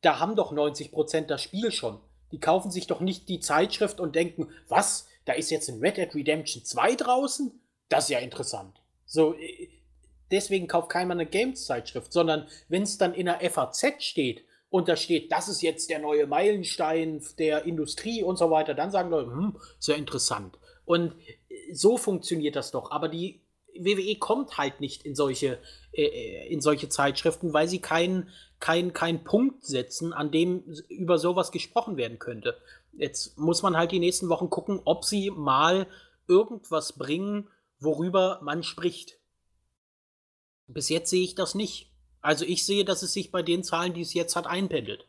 da 0.00 0.18
haben 0.18 0.34
doch 0.34 0.50
90% 0.50 1.26
das 1.26 1.42
Spiel 1.42 1.70
schon. 1.70 2.00
Die 2.32 2.40
kaufen 2.40 2.70
sich 2.70 2.86
doch 2.86 3.00
nicht 3.00 3.28
die 3.28 3.38
Zeitschrift 3.38 4.00
und 4.00 4.16
denken, 4.16 4.48
was, 4.66 5.06
da 5.26 5.34
ist 5.34 5.50
jetzt 5.50 5.68
ein 5.68 5.80
Red 5.80 5.98
Dead 5.98 6.14
Redemption 6.14 6.64
2 6.64 6.94
draußen? 6.96 7.60
Das 7.90 8.04
ist 8.04 8.10
ja 8.10 8.18
interessant. 8.18 8.80
So, 9.04 9.34
äh, 9.34 9.68
deswegen 10.30 10.66
kauft 10.66 10.88
keiner 10.88 11.12
eine 11.12 11.26
Games-Zeitschrift, 11.26 12.14
sondern 12.14 12.48
wenn 12.68 12.82
es 12.82 12.96
dann 12.96 13.12
in 13.12 13.26
der 13.26 13.40
FAZ 13.50 14.02
steht 14.02 14.42
und 14.70 14.88
da 14.88 14.96
steht, 14.96 15.30
das 15.30 15.48
ist 15.50 15.60
jetzt 15.60 15.90
der 15.90 15.98
neue 15.98 16.26
Meilenstein 16.26 17.22
der 17.38 17.66
Industrie 17.66 18.22
und 18.22 18.38
so 18.38 18.50
weiter, 18.50 18.72
dann 18.72 18.90
sagen 18.90 19.10
Leute, 19.10 19.30
hm, 19.30 19.60
sehr 19.78 19.96
interessant. 19.96 20.58
Und 20.86 21.14
so 21.72 21.96
funktioniert 21.96 22.56
das 22.56 22.70
doch. 22.70 22.90
Aber 22.90 23.08
die 23.08 23.40
WWE 23.74 24.16
kommt 24.16 24.58
halt 24.58 24.80
nicht 24.80 25.04
in 25.04 25.14
solche, 25.14 25.58
äh, 25.92 26.04
äh, 26.04 26.48
in 26.48 26.60
solche 26.60 26.88
Zeitschriften, 26.88 27.52
weil 27.52 27.68
sie 27.68 27.80
keinen 27.80 28.28
kein, 28.60 28.92
kein 28.92 29.24
Punkt 29.24 29.64
setzen, 29.64 30.12
an 30.12 30.30
dem 30.30 30.62
über 30.88 31.18
sowas 31.18 31.50
gesprochen 31.50 31.96
werden 31.96 32.18
könnte. 32.18 32.56
Jetzt 32.92 33.36
muss 33.38 33.62
man 33.62 33.76
halt 33.76 33.90
die 33.90 33.98
nächsten 33.98 34.28
Wochen 34.28 34.50
gucken, 34.50 34.80
ob 34.84 35.04
sie 35.04 35.30
mal 35.30 35.88
irgendwas 36.28 36.92
bringen, 36.92 37.48
worüber 37.80 38.38
man 38.42 38.62
spricht. 38.62 39.18
Bis 40.68 40.88
jetzt 40.88 41.10
sehe 41.10 41.24
ich 41.24 41.34
das 41.34 41.54
nicht. 41.54 41.90
Also 42.20 42.44
ich 42.44 42.64
sehe, 42.64 42.84
dass 42.84 43.02
es 43.02 43.12
sich 43.12 43.32
bei 43.32 43.42
den 43.42 43.64
Zahlen, 43.64 43.94
die 43.94 44.02
es 44.02 44.14
jetzt 44.14 44.36
hat, 44.36 44.46
einpendelt. 44.46 45.06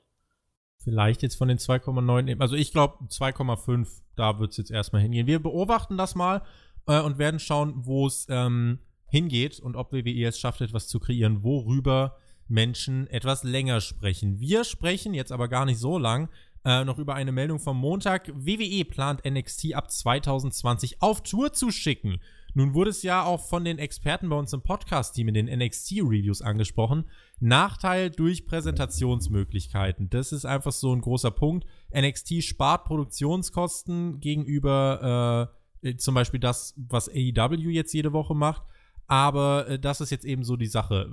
Vielleicht 0.84 1.22
jetzt 1.22 1.36
von 1.36 1.48
den 1.48 1.58
2,9, 1.58 2.40
also 2.40 2.56
ich 2.56 2.72
glaube 2.72 3.06
2,5, 3.06 3.88
da 4.16 4.40
wird 4.40 4.52
es 4.52 4.58
jetzt 4.58 4.72
erstmal 4.72 5.02
hingehen. 5.02 5.28
Wir 5.28 5.40
beobachten 5.42 5.98
das 5.98 6.14
mal 6.16 6.42
äh, 6.88 7.00
und 7.00 7.18
werden 7.18 7.40
schauen, 7.40 7.74
wo 7.78 8.06
es 8.06 8.28
ähm, 8.30 8.80
hingeht 9.08 9.60
und 9.60 9.76
ob 9.76 9.94
WWE 9.94 10.26
es 10.26 10.40
schafft, 10.40 10.62
etwas 10.62 10.88
zu 10.88 11.00
kreieren, 11.00 11.44
worüber 11.44 12.18
Menschen 12.48 13.08
etwas 13.08 13.44
länger 13.44 13.80
sprechen. 13.80 14.40
Wir 14.40 14.64
sprechen 14.64 15.14
jetzt 15.14 15.32
aber 15.32 15.48
gar 15.48 15.66
nicht 15.66 15.80
so 15.80 15.98
lang 15.98 16.30
äh, 16.66 16.84
noch 16.84 16.98
über 17.00 17.16
eine 17.16 17.32
Meldung 17.32 17.60
vom 17.60 17.78
Montag. 17.78 18.32
WWE 18.34 18.86
plant 18.86 19.22
NXT 19.26 19.74
ab 19.76 19.92
2020 19.92 21.02
auf 21.02 21.24
Tour 21.24 21.54
zu 21.54 21.72
schicken. 21.72 22.20
Nun 22.54 22.74
wurde 22.74 22.92
es 22.92 23.02
ja 23.04 23.24
auch 23.24 23.42
von 23.42 23.66
den 23.66 23.80
Experten 23.80 24.30
bei 24.30 24.36
uns 24.36 24.54
im 24.54 24.62
Podcast-Team 24.62 25.28
in 25.30 25.34
den 25.34 25.46
NXT-Reviews 25.48 26.42
angesprochen. 26.42 27.06
Nachteil 27.44 28.10
durch 28.10 28.46
Präsentationsmöglichkeiten. 28.46 30.10
Das 30.10 30.32
ist 30.32 30.46
einfach 30.46 30.72
so 30.72 30.94
ein 30.94 31.02
großer 31.02 31.32
Punkt. 31.32 31.68
NXT 31.96 32.44
spart 32.44 32.86
Produktionskosten 32.86 34.20
gegenüber 34.20 35.52
äh, 35.82 35.98
zum 35.98 36.16
Beispiel 36.16 36.40
das, 36.40 36.74
was 36.78 37.10
AEW 37.10 37.70
jetzt 37.70 37.94
jede 37.94 38.14
Woche 38.14 38.34
macht. 38.34 38.64
Aber 39.08 39.68
äh, 39.68 39.80
das 39.80 40.00
ist 40.02 40.10
jetzt 40.10 40.26
eben 40.26 40.44
so 40.44 40.56
die 40.56 40.68
Sache 40.68 41.10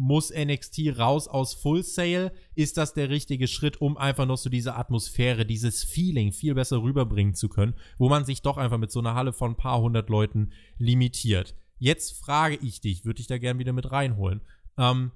muss 0.00 0.32
NXT 0.32 0.98
raus 0.98 1.28
aus 1.28 1.54
Full 1.54 1.82
Sail? 1.82 2.32
Ist 2.54 2.76
das 2.76 2.94
der 2.94 3.10
richtige 3.10 3.46
Schritt, 3.46 3.80
um 3.80 3.96
einfach 3.96 4.26
noch 4.26 4.38
so 4.38 4.48
diese 4.48 4.76
Atmosphäre, 4.76 5.44
dieses 5.44 5.84
Feeling 5.84 6.32
viel 6.32 6.54
besser 6.54 6.82
rüberbringen 6.82 7.34
zu 7.34 7.48
können, 7.48 7.74
wo 7.98 8.08
man 8.08 8.24
sich 8.24 8.42
doch 8.42 8.56
einfach 8.56 8.78
mit 8.78 8.90
so 8.90 9.00
einer 9.00 9.14
Halle 9.14 9.32
von 9.32 9.52
ein 9.52 9.56
paar 9.56 9.80
hundert 9.80 10.08
Leuten 10.08 10.52
limitiert? 10.78 11.54
Jetzt 11.78 12.18
frage 12.18 12.56
ich 12.62 12.80
dich, 12.80 13.04
würde 13.04 13.20
ich 13.20 13.26
da 13.26 13.38
gern 13.38 13.58
wieder 13.58 13.72
mit 13.72 13.90
reinholen. 13.90 14.40
Ähm, 14.78 15.12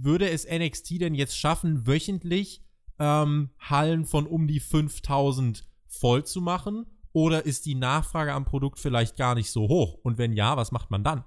würde 0.00 0.28
es 0.28 0.46
NXT 0.46 1.00
denn 1.00 1.14
jetzt 1.14 1.36
schaffen, 1.36 1.86
wöchentlich 1.86 2.62
ähm, 2.98 3.50
Hallen 3.58 4.04
von 4.04 4.26
um 4.26 4.46
die 4.46 4.60
5000 4.60 5.66
voll 5.86 6.24
zu 6.24 6.40
machen? 6.40 6.86
Oder 7.12 7.44
ist 7.44 7.66
die 7.66 7.74
Nachfrage 7.74 8.32
am 8.32 8.44
Produkt 8.44 8.78
vielleicht 8.78 9.16
gar 9.16 9.34
nicht 9.34 9.50
so 9.50 9.68
hoch? 9.68 9.98
Und 10.02 10.18
wenn 10.18 10.32
ja, 10.32 10.56
was 10.56 10.72
macht 10.72 10.90
man 10.90 11.04
dann? 11.04 11.24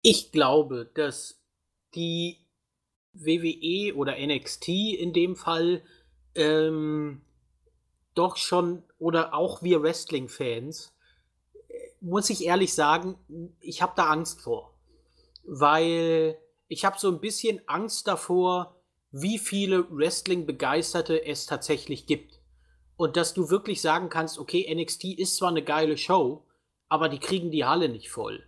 Ich 0.00 0.32
glaube, 0.32 0.90
dass 0.94 1.42
die 1.94 2.38
WWE 3.12 3.94
oder 3.94 4.16
NXT 4.18 4.68
in 4.68 5.12
dem 5.12 5.36
Fall 5.36 5.82
ähm, 6.34 7.20
doch 8.14 8.36
schon 8.36 8.82
oder 8.98 9.34
auch 9.34 9.62
wir 9.62 9.82
Wrestling-Fans, 9.82 10.94
muss 12.00 12.30
ich 12.30 12.44
ehrlich 12.44 12.74
sagen, 12.74 13.16
ich 13.60 13.82
habe 13.82 13.92
da 13.96 14.10
Angst 14.10 14.40
vor. 14.40 14.74
Weil 15.44 16.38
ich 16.72 16.86
habe 16.86 16.98
so 16.98 17.08
ein 17.10 17.20
bisschen 17.20 17.60
Angst 17.66 18.08
davor, 18.08 18.76
wie 19.10 19.38
viele 19.38 19.84
Wrestling-Begeisterte 19.90 21.22
es 21.22 21.44
tatsächlich 21.44 22.06
gibt. 22.06 22.40
Und 22.96 23.18
dass 23.18 23.34
du 23.34 23.50
wirklich 23.50 23.82
sagen 23.82 24.08
kannst, 24.08 24.38
okay, 24.38 24.74
NXT 24.74 25.04
ist 25.18 25.36
zwar 25.36 25.50
eine 25.50 25.62
geile 25.62 25.98
Show, 25.98 26.46
aber 26.88 27.10
die 27.10 27.18
kriegen 27.18 27.50
die 27.50 27.66
Halle 27.66 27.90
nicht 27.90 28.10
voll. 28.10 28.42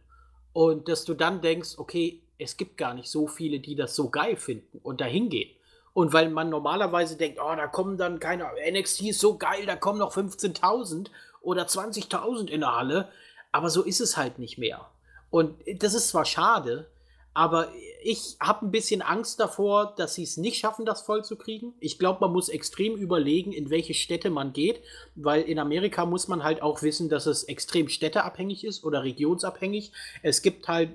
Und 0.55 0.89
dass 0.89 1.05
du 1.05 1.13
dann 1.13 1.43
denkst, 1.43 1.75
okay, 1.77 2.23
es 2.39 2.57
gibt 2.57 2.79
gar 2.79 2.95
nicht 2.95 3.11
so 3.11 3.27
viele, 3.27 3.61
die 3.61 3.77
das 3.77 3.95
so 3.95 4.09
geil 4.09 4.37
finden 4.37 4.79
und 4.79 5.03
dahin 5.03 5.29
gehen. 5.29 5.55
Und 5.93 6.15
weil 6.15 6.31
man 6.31 6.49
normalerweise 6.49 7.19
denkt, 7.19 7.39
oh, 7.39 7.55
da 7.55 7.67
kommen 7.67 7.99
dann 7.99 8.21
keine, 8.21 8.51
NXT 8.71 9.03
ist 9.03 9.21
so 9.21 9.37
geil, 9.37 9.67
da 9.67 9.77
kommen 9.77 9.99
noch 9.99 10.17
15.000 10.17 11.09
oder 11.43 11.67
20.000 11.67 12.49
in 12.49 12.61
der 12.61 12.75
Halle. 12.75 13.11
Aber 13.53 13.69
so 13.69 13.83
ist 13.83 14.01
es 14.01 14.17
halt 14.17 14.39
nicht 14.39 14.57
mehr. 14.57 14.89
Und 15.29 15.63
das 15.83 15.93
ist 15.93 16.09
zwar 16.09 16.25
schade, 16.25 16.89
aber 17.35 17.69
ich 18.03 18.37
habe 18.41 18.67
ein 18.67 18.71
bisschen 18.71 19.03
Angst 19.03 19.41
davor, 19.41 19.95
dass 19.97 20.15
sie 20.15 20.23
es 20.23 20.37
nicht 20.37 20.59
schaffen, 20.59 20.85
das 20.85 21.03
voll 21.03 21.25
zu 21.25 21.37
kriegen. 21.37 21.75
Ich 21.81 21.99
glaube, 21.99 22.21
man 22.21 22.33
muss 22.33 22.49
extrem 22.49 22.97
überlegen, 22.97 23.53
in 23.53 23.71
welche 23.71 23.95
Städte 23.95 24.31
man 24.31 24.53
geht, 24.53 24.83
weil 25.17 25.43
in 25.43 25.59
Amerika 25.59 26.07
muss 26.07 26.29
man 26.29 26.45
halt 26.45 26.63
auch 26.63 26.83
wissen, 26.83 27.09
dass 27.09 27.27
es 27.27 27.45
extrem 27.45 27.89
städteabhängig 27.89 28.65
ist 28.65 28.85
oder 28.85 29.03
regionsabhängig. 29.03 29.93
Es 30.23 30.43
gibt 30.43 30.69
halt 30.69 30.91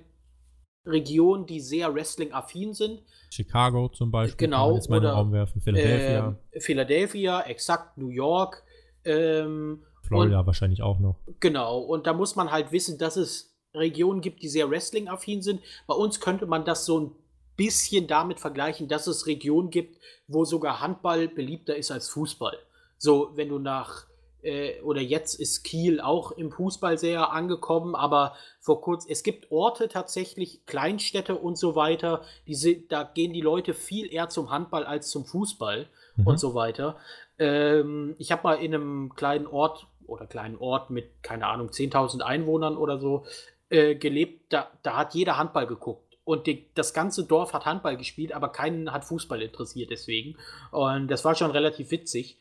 Regionen, 0.86 1.46
die 1.46 1.60
sehr 1.60 1.94
Wrestling-affin 1.94 2.74
sind. 2.74 3.02
Chicago 3.30 3.90
zum 3.90 4.12
Beispiel. 4.12 4.48
Genau. 4.48 4.76
Jetzt 4.76 4.90
mal 4.90 5.00
oder, 5.00 5.12
Raum 5.12 5.32
werfen. 5.32 5.62
Philadelphia. 5.62 6.38
Äh, 6.52 6.60
Philadelphia, 6.62 7.42
exakt, 7.42 7.98
New 7.98 8.10
York. 8.10 8.64
Ähm, 9.04 9.84
Florida 10.04 10.40
und, 10.40 10.46
wahrscheinlich 10.46 10.82
auch 10.82 11.00
noch. 11.00 11.20
Genau. 11.40 11.80
Und 11.80 12.08
da 12.08 12.14
muss 12.14 12.36
man 12.36 12.52
halt 12.52 12.72
wissen, 12.72 12.98
dass 12.98 13.18
es 13.18 13.59
Regionen 13.74 14.22
gibt, 14.22 14.42
die 14.42 14.50
sehr 14.50 14.70
Wrestling-affin 14.70 15.42
sind. 15.42 15.62
Bei 15.88 15.96
uns 15.96 16.20
könnte 16.20 16.46
man 16.46 16.66
das 16.66 16.86
so 16.86 17.00
ein 17.00 17.16
bisschen 17.56 18.08
damit 18.08 18.40
vergleichen, 18.40 18.88
dass 18.88 19.08
es 19.08 19.28
Regionen 19.28 19.70
gibt, 19.70 20.00
wo 20.28 20.46
sogar 20.46 20.80
Handball 20.80 21.28
beliebter 21.28 21.76
ist 21.76 21.92
als 21.92 22.10
Fußball. 22.10 22.58
So, 22.98 23.32
wenn 23.36 23.50
du 23.50 23.60
nach 23.60 24.06
äh, 24.42 24.80
oder 24.82 25.02
jetzt 25.02 25.40
ist 25.40 25.64
Kiel 25.64 26.00
auch 26.00 26.32
im 26.32 26.52
Fußball 26.52 26.98
sehr 26.98 27.32
angekommen, 27.32 27.96
aber 27.96 28.36
vor 28.60 28.82
kurzem, 28.82 29.12
es 29.12 29.24
gibt 29.24 29.52
Orte 29.52 29.90
tatsächlich, 29.90 30.66
Kleinstädte 30.66 31.36
und 31.36 31.58
so 31.58 31.76
weiter, 31.76 32.22
die 32.48 32.56
sind, 32.56 32.92
da 32.92 33.04
gehen 33.04 33.34
die 33.34 33.42
Leute 33.42 33.74
viel 33.74 34.12
eher 34.12 34.30
zum 34.30 34.50
Handball 34.50 34.86
als 34.86 35.10
zum 35.10 35.26
Fußball 35.26 35.88
mhm. 36.16 36.28
und 36.28 36.40
so 36.40 36.54
weiter. 36.56 36.98
Ähm, 37.38 38.16
ich 38.18 38.32
habe 38.32 38.44
mal 38.44 38.56
in 38.56 38.74
einem 38.74 39.16
kleinen 39.16 39.48
Ort 39.48 39.88
oder 40.08 40.26
kleinen 40.26 40.58
Ort 40.58 40.90
mit, 40.90 41.22
keine 41.22 41.48
Ahnung, 41.48 41.70
10.000 41.70 42.22
Einwohnern 42.22 42.78
oder 42.78 43.00
so 43.00 43.26
äh, 43.70 43.96
gelebt, 43.96 44.52
da, 44.54 44.72
da 44.84 44.98
hat 44.98 45.14
jeder 45.14 45.38
Handball 45.38 45.68
geguckt. 45.68 46.18
Und 46.24 46.46
die, 46.48 46.70
das 46.76 46.94
ganze 46.94 47.24
Dorf 47.26 47.54
hat 47.54 47.66
Handball 47.66 47.98
gespielt, 47.98 48.34
aber 48.34 48.50
keinen 48.50 48.92
hat 48.92 49.06
Fußball 49.06 49.42
interessiert 49.42 49.90
deswegen. 49.90 50.38
Und 50.72 51.08
das 51.08 51.26
war 51.26 51.34
schon 51.36 51.52
relativ 51.52 51.90
witzig, 51.92 52.38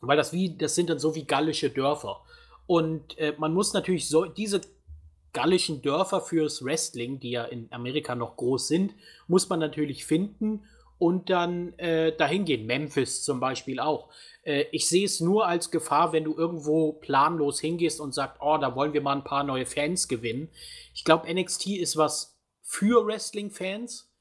weil 0.00 0.16
das 0.16 0.32
wie, 0.32 0.56
das 0.56 0.74
sind 0.74 0.88
dann 0.88 0.98
so 0.98 1.14
wie 1.14 1.24
gallische 1.24 1.70
Dörfer. 1.70 2.22
Und 2.66 3.18
äh, 3.18 3.34
man 3.38 3.52
muss 3.52 3.74
natürlich 3.74 4.08
so 4.08 4.24
diese 4.24 4.62
gallischen 5.32 5.82
Dörfer 5.82 6.20
fürs 6.20 6.64
Wrestling, 6.64 7.20
die 7.20 7.32
ja 7.32 7.44
in 7.44 7.68
Amerika 7.72 8.14
noch 8.14 8.36
groß 8.36 8.68
sind, 8.68 8.94
muss 9.26 9.48
man 9.48 9.60
natürlich 9.60 10.04
finden 10.04 10.64
und 11.02 11.30
dann 11.30 11.76
äh, 11.80 12.16
dahin 12.16 12.44
gehen. 12.44 12.64
Memphis 12.64 13.24
zum 13.24 13.40
Beispiel 13.40 13.80
auch. 13.80 14.08
Äh, 14.44 14.66
ich 14.70 14.88
sehe 14.88 15.04
es 15.04 15.18
nur 15.18 15.48
als 15.48 15.72
Gefahr, 15.72 16.12
wenn 16.12 16.22
du 16.22 16.36
irgendwo 16.36 16.92
planlos 16.92 17.58
hingehst 17.58 17.98
und 17.98 18.14
sagst, 18.14 18.40
oh, 18.40 18.56
da 18.56 18.76
wollen 18.76 18.92
wir 18.92 19.00
mal 19.00 19.16
ein 19.16 19.24
paar 19.24 19.42
neue 19.42 19.66
Fans 19.66 20.06
gewinnen. 20.06 20.48
Ich 20.94 21.02
glaube, 21.02 21.26
NXT 21.28 21.70
ist 21.70 21.96
was 21.96 22.38
für 22.62 23.04
Wrestling-Fans, 23.04 24.12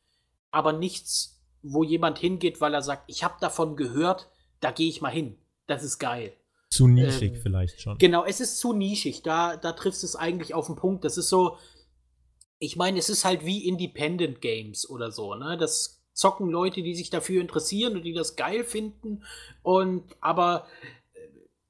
aber 0.49 0.73
nichts, 0.73 1.39
wo 1.61 1.83
jemand 1.83 2.17
hingeht, 2.17 2.61
weil 2.61 2.73
er 2.73 2.81
sagt, 2.81 3.03
ich 3.05 3.23
habe 3.23 3.35
davon 3.39 3.75
gehört, 3.75 4.27
da 4.59 4.71
gehe 4.71 4.89
ich 4.89 5.01
mal 5.01 5.09
hin. 5.09 5.37
Das 5.67 5.83
ist 5.83 5.99
geil. 5.99 6.33
Zu 6.71 6.87
nischig 6.87 7.33
ähm, 7.33 7.41
vielleicht 7.43 7.79
schon. 7.79 7.99
Genau, 7.99 8.25
es 8.25 8.39
ist 8.41 8.57
zu 8.57 8.73
nischig. 8.73 9.21
Da, 9.21 9.55
da 9.55 9.73
triffst 9.73 10.01
du 10.01 10.07
es 10.07 10.15
eigentlich 10.15 10.55
auf 10.55 10.65
den 10.65 10.77
Punkt. 10.77 11.05
Das 11.05 11.19
ist 11.19 11.29
so, 11.29 11.57
ich 12.57 12.75
meine, 12.75 12.97
es 12.97 13.09
ist 13.09 13.23
halt 13.23 13.45
wie 13.45 13.67
Independent 13.67 14.41
Games 14.41 14.89
oder 14.89 15.11
so, 15.11 15.35
ne? 15.35 15.57
Das 15.59 16.00
zocken 16.13 16.49
Leute, 16.49 16.81
die 16.81 16.95
sich 16.95 17.09
dafür 17.09 17.41
interessieren 17.41 17.95
und 17.95 18.03
die 18.03 18.13
das 18.13 18.35
geil 18.35 18.63
finden. 18.63 19.23
Und 19.63 20.03
aber 20.19 20.67
äh, 21.13 21.19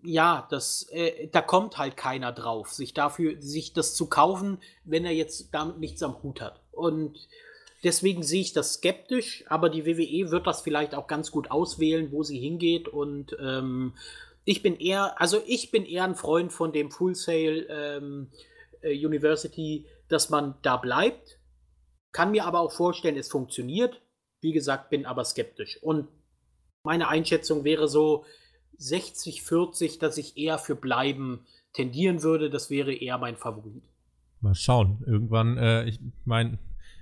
ja, 0.04 0.48
das, 0.50 0.88
äh, 0.92 1.28
da 1.28 1.42
kommt 1.42 1.78
halt 1.78 1.98
keiner 1.98 2.32
drauf, 2.32 2.72
sich 2.72 2.94
dafür, 2.94 3.42
sich 3.42 3.74
das 3.74 3.96
zu 3.96 4.08
kaufen, 4.08 4.60
wenn 4.84 5.06
er 5.06 5.14
jetzt 5.14 5.54
damit 5.54 5.80
nichts 5.80 6.04
am 6.04 6.22
Hut 6.24 6.42
hat. 6.42 6.62
Und 6.72 7.28
deswegen 7.84 8.24
sehe 8.24 8.42
ich 8.42 8.54
das 8.54 8.74
skeptisch, 8.74 9.44
aber 9.48 9.70
die 9.70 9.86
WWE 9.86 10.32
wird 10.32 10.48
das 10.48 10.62
vielleicht 10.62 10.96
auch 10.96 11.08
ganz 11.08 11.32
gut 11.32 11.52
auswählen, 11.52 12.12
wo 12.12 12.24
sie 12.24 12.40
hingeht. 12.40 12.88
Und 12.88 13.38
ähm, 13.40 13.94
ich 14.44 14.64
bin 14.64 14.76
eher, 14.78 15.20
also 15.22 15.42
ich 15.46 15.72
bin 15.72 15.86
eher 15.86 16.04
ein 16.04 16.16
Freund 16.16 16.52
von 16.52 16.74
dem 16.74 16.92
Full 16.92 17.16
Sail 17.16 17.68
ähm, 17.70 18.32
äh, 18.82 18.94
University, 18.94 19.86
dass 20.08 20.30
man 20.30 20.56
da 20.62 20.78
bleibt. 20.78 21.40
Kann 22.12 22.32
mir 22.32 22.46
aber 22.46 22.60
auch 22.60 22.72
vorstellen, 22.72 23.18
es 23.18 23.30
funktioniert. 23.30 24.02
Wie 24.42 24.52
gesagt, 24.52 24.90
bin 24.90 25.06
aber 25.06 25.24
skeptisch. 25.24 25.78
Und 25.82 26.08
meine 26.84 27.08
Einschätzung 27.08 27.64
wäre 27.64 27.88
so 27.88 28.26
60, 28.78 29.44
40, 29.44 30.00
dass 30.00 30.18
ich 30.18 30.38
eher 30.38 30.58
für 30.58 30.76
Bleiben 30.76 31.46
tendieren 31.74 32.24
würde. 32.24 32.50
Das 32.50 32.70
wäre 32.70 32.94
eher 32.94 33.18
mein 33.18 33.38
Favorit. 33.38 33.84
Mal 34.40 34.56
schauen. 34.56 35.04
Irgendwann, 35.06 35.58
äh, 35.58 35.86
ich 35.86 36.00
meine, 36.26 36.58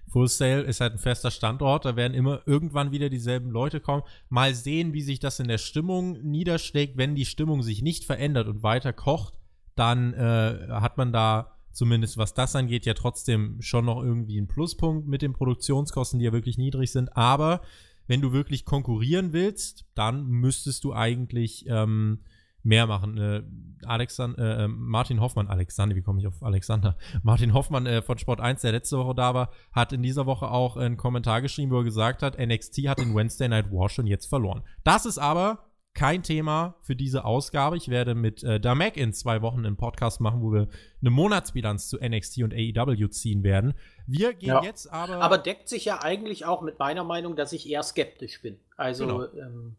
Full 0.09 0.27
Sail 0.27 0.63
ist 0.63 0.81
halt 0.81 0.93
ein 0.93 0.99
fester 0.99 1.31
Standort, 1.31 1.85
da 1.85 1.95
werden 1.95 2.13
immer 2.13 2.41
irgendwann 2.45 2.91
wieder 2.91 3.09
dieselben 3.09 3.51
Leute 3.51 3.79
kommen. 3.79 4.03
Mal 4.27 4.55
sehen, 4.55 4.93
wie 4.93 5.01
sich 5.01 5.19
das 5.19 5.39
in 5.39 5.47
der 5.47 5.59
Stimmung 5.59 6.21
niederschlägt. 6.23 6.97
Wenn 6.97 7.15
die 7.15 7.25
Stimmung 7.25 7.61
sich 7.61 7.81
nicht 7.81 8.03
verändert 8.05 8.47
und 8.47 8.63
weiter 8.63 8.91
kocht, 8.91 9.35
dann 9.75 10.13
äh, 10.13 10.67
hat 10.71 10.97
man 10.97 11.13
da 11.13 11.58
zumindest 11.71 12.17
was 12.17 12.33
das 12.33 12.55
angeht, 12.55 12.85
ja 12.85 12.93
trotzdem 12.93 13.61
schon 13.61 13.85
noch 13.85 14.03
irgendwie 14.03 14.37
einen 14.37 14.47
Pluspunkt 14.47 15.07
mit 15.07 15.21
den 15.21 15.33
Produktionskosten, 15.33 16.19
die 16.19 16.25
ja 16.25 16.33
wirklich 16.33 16.57
niedrig 16.57 16.91
sind. 16.91 17.15
Aber 17.15 17.61
wenn 18.07 18.21
du 18.21 18.33
wirklich 18.33 18.65
konkurrieren 18.65 19.33
willst, 19.33 19.85
dann 19.95 20.25
müsstest 20.25 20.83
du 20.83 20.93
eigentlich 20.93 21.65
ähm, 21.67 22.19
mehr 22.63 22.87
machen. 22.87 23.17
Äh, 23.17 23.43
Alexander, 23.85 24.59
äh, 24.59 24.67
Martin 24.67 25.21
Hoffmann, 25.21 25.47
Alexander, 25.47 25.95
wie 25.95 26.01
komme 26.01 26.19
ich 26.19 26.27
auf 26.27 26.41
Alexander? 26.43 26.97
Martin 27.23 27.53
Hoffmann 27.53 27.85
äh, 27.85 28.01
von 28.01 28.17
Sport 28.17 28.41
1, 28.41 28.61
der 28.61 28.71
letzte 28.71 28.97
Woche 28.97 29.15
da 29.15 29.33
war, 29.33 29.51
hat 29.71 29.93
in 29.93 30.03
dieser 30.03 30.25
Woche 30.25 30.49
auch 30.49 30.75
einen 30.75 30.97
Kommentar 30.97 31.41
geschrieben, 31.41 31.71
wo 31.71 31.77
er 31.77 31.83
gesagt 31.83 32.23
hat, 32.23 32.37
NXT 32.39 32.87
hat 32.87 32.99
den 32.99 33.15
Wednesday 33.15 33.47
Night 33.47 33.71
War 33.71 33.89
schon 33.89 34.07
jetzt 34.07 34.25
verloren. 34.25 34.63
Das 34.83 35.05
ist 35.05 35.17
aber 35.17 35.68
kein 35.99 36.23
Thema 36.23 36.75
für 36.81 36.95
diese 36.95 37.25
Ausgabe. 37.25 37.75
Ich 37.75 37.89
werde 37.89 38.15
mit 38.15 38.41
äh, 38.41 38.57
Damek 38.57 38.95
in 38.95 39.11
zwei 39.11 39.41
Wochen 39.41 39.65
einen 39.65 39.75
Podcast 39.75 40.21
machen, 40.21 40.41
wo 40.41 40.53
wir 40.53 40.69
eine 41.01 41.09
Monatsbilanz 41.09 41.89
zu 41.89 41.97
NXT 41.97 42.43
und 42.43 42.53
AEW 42.53 43.09
ziehen 43.09 43.43
werden. 43.43 43.73
Wir 44.07 44.33
gehen 44.33 44.47
ja. 44.47 44.63
jetzt 44.63 44.87
aber. 44.87 45.21
Aber 45.21 45.37
deckt 45.37 45.67
sich 45.67 45.83
ja 45.83 46.01
eigentlich 46.01 46.45
auch 46.45 46.61
mit 46.61 46.79
meiner 46.79 47.03
Meinung, 47.03 47.35
dass 47.35 47.51
ich 47.51 47.69
eher 47.69 47.83
skeptisch 47.83 48.41
bin. 48.41 48.57
Also 48.77 49.07
genau. 49.07 49.25
ähm, 49.33 49.75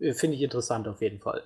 äh, 0.00 0.14
finde 0.14 0.36
ich 0.36 0.42
interessant 0.42 0.88
auf 0.88 1.02
jeden 1.02 1.20
Fall. 1.20 1.42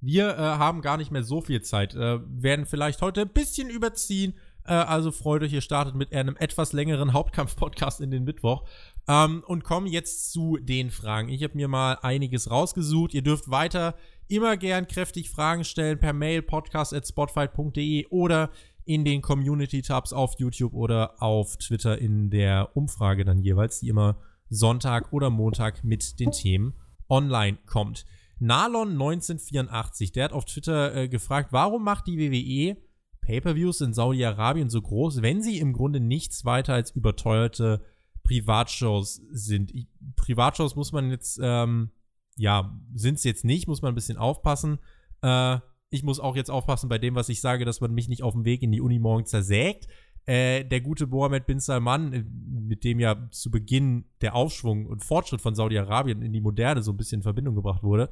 Wir 0.00 0.28
äh, 0.30 0.36
haben 0.36 0.80
gar 0.80 0.96
nicht 0.96 1.10
mehr 1.10 1.24
so 1.24 1.40
viel 1.40 1.62
Zeit, 1.62 1.96
äh, 1.96 2.20
werden 2.24 2.64
vielleicht 2.64 3.02
heute 3.02 3.22
ein 3.22 3.28
bisschen 3.28 3.70
überziehen. 3.70 4.34
Äh, 4.64 4.74
also 4.74 5.10
freut 5.10 5.42
euch, 5.42 5.52
ihr 5.52 5.62
startet 5.62 5.96
mit 5.96 6.14
einem 6.14 6.36
etwas 6.36 6.72
längeren 6.72 7.12
Hauptkampf-Podcast 7.12 8.00
in 8.00 8.12
den 8.12 8.22
Mittwoch. 8.22 8.68
Ähm, 9.08 9.42
und 9.46 9.64
kommen 9.64 9.86
jetzt 9.86 10.32
zu 10.32 10.58
den 10.58 10.90
Fragen. 10.90 11.28
Ich 11.28 11.42
habe 11.42 11.56
mir 11.56 11.68
mal 11.68 11.98
einiges 12.02 12.50
rausgesucht. 12.50 13.14
Ihr 13.14 13.22
dürft 13.22 13.50
weiter 13.50 13.96
immer 14.28 14.56
gern 14.56 14.86
kräftig 14.86 15.30
Fragen 15.30 15.64
stellen 15.64 15.98
per 15.98 16.12
Mail 16.12 16.42
podcast@spotfight.de 16.42 18.06
oder 18.08 18.50
in 18.84 19.04
den 19.04 19.22
Community-Tabs 19.22 20.12
auf 20.12 20.38
YouTube 20.38 20.74
oder 20.74 21.22
auf 21.22 21.56
Twitter 21.56 21.98
in 21.98 22.30
der 22.30 22.76
Umfrage 22.76 23.24
dann 23.24 23.38
jeweils, 23.38 23.80
die 23.80 23.88
immer 23.88 24.18
Sonntag 24.48 25.12
oder 25.12 25.30
Montag 25.30 25.84
mit 25.84 26.18
den 26.20 26.30
Themen 26.30 26.74
online 27.08 27.58
kommt. 27.66 28.04
Nalon 28.38 28.92
1984, 28.92 30.12
der 30.12 30.24
hat 30.24 30.32
auf 30.32 30.44
Twitter 30.44 30.94
äh, 30.94 31.08
gefragt, 31.08 31.52
warum 31.52 31.84
macht 31.84 32.06
die 32.06 32.18
WWE 32.18 32.76
Pay-per-Views 33.20 33.80
in 33.82 33.94
Saudi-Arabien 33.94 34.68
so 34.68 34.82
groß, 34.82 35.22
wenn 35.22 35.42
sie 35.42 35.58
im 35.58 35.72
Grunde 35.72 36.00
nichts 36.00 36.44
weiter 36.44 36.74
als 36.74 36.90
überteuerte 36.90 37.84
Privatshows 38.24 39.22
sind. 39.30 39.72
Privatshows 40.16 40.76
muss 40.76 40.92
man 40.92 41.10
jetzt, 41.10 41.38
ähm, 41.42 41.90
ja, 42.36 42.78
sind 42.94 43.16
es 43.16 43.24
jetzt 43.24 43.44
nicht, 43.44 43.68
muss 43.68 43.82
man 43.82 43.92
ein 43.92 43.94
bisschen 43.94 44.18
aufpassen. 44.18 44.78
Äh, 45.22 45.58
ich 45.90 46.02
muss 46.02 46.20
auch 46.20 46.36
jetzt 46.36 46.50
aufpassen 46.50 46.88
bei 46.88 46.98
dem, 46.98 47.14
was 47.14 47.28
ich 47.28 47.40
sage, 47.40 47.64
dass 47.64 47.80
man 47.80 47.92
mich 47.92 48.08
nicht 48.08 48.22
auf 48.22 48.32
dem 48.32 48.44
Weg 48.44 48.62
in 48.62 48.72
die 48.72 48.80
Uni 48.80 48.98
morgen 48.98 49.26
zersägt. 49.26 49.88
Äh, 50.24 50.64
der 50.64 50.80
gute 50.80 51.06
Mohammed 51.08 51.46
bin 51.46 51.58
Salman, 51.58 52.12
äh, 52.12 52.24
mit 52.24 52.84
dem 52.84 53.00
ja 53.00 53.28
zu 53.30 53.50
Beginn 53.50 54.04
der 54.20 54.36
Aufschwung 54.36 54.86
und 54.86 55.04
Fortschritt 55.04 55.40
von 55.40 55.54
Saudi-Arabien 55.54 56.22
in 56.22 56.32
die 56.32 56.40
Moderne 56.40 56.82
so 56.82 56.92
ein 56.92 56.96
bisschen 56.96 57.18
in 57.18 57.22
Verbindung 57.24 57.56
gebracht 57.56 57.82
wurde, 57.82 58.08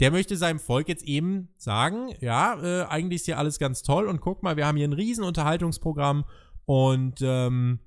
der 0.00 0.10
möchte 0.10 0.36
seinem 0.36 0.58
Volk 0.58 0.88
jetzt 0.88 1.04
eben 1.04 1.50
sagen, 1.56 2.12
ja, 2.20 2.60
äh, 2.60 2.86
eigentlich 2.86 3.20
ist 3.20 3.26
hier 3.26 3.38
alles 3.38 3.60
ganz 3.60 3.82
toll 3.82 4.08
und 4.08 4.20
guck 4.20 4.42
mal, 4.42 4.56
wir 4.56 4.66
haben 4.66 4.76
hier 4.76 4.88
ein 4.88 4.92
riesen 4.92 5.22
Unterhaltungsprogramm 5.22 6.24
und 6.64 7.20
ähm, 7.22 7.78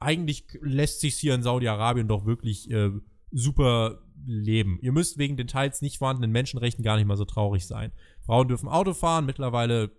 eigentlich 0.00 0.44
lässt 0.60 1.00
sich 1.00 1.14
hier 1.16 1.34
in 1.34 1.42
Saudi-Arabien 1.42 2.08
doch 2.08 2.26
wirklich 2.26 2.70
äh, 2.70 2.90
super 3.30 4.02
leben. 4.26 4.78
Ihr 4.82 4.92
müsst 4.92 5.18
wegen 5.18 5.36
den 5.36 5.46
teils 5.46 5.82
nicht 5.82 5.98
vorhandenen 5.98 6.32
Menschenrechten 6.32 6.84
gar 6.84 6.96
nicht 6.96 7.06
mal 7.06 7.16
so 7.16 7.24
traurig 7.24 7.66
sein. 7.66 7.92
Frauen 8.20 8.48
dürfen 8.48 8.68
Auto 8.68 8.94
fahren, 8.94 9.26
mittlerweile 9.26 9.90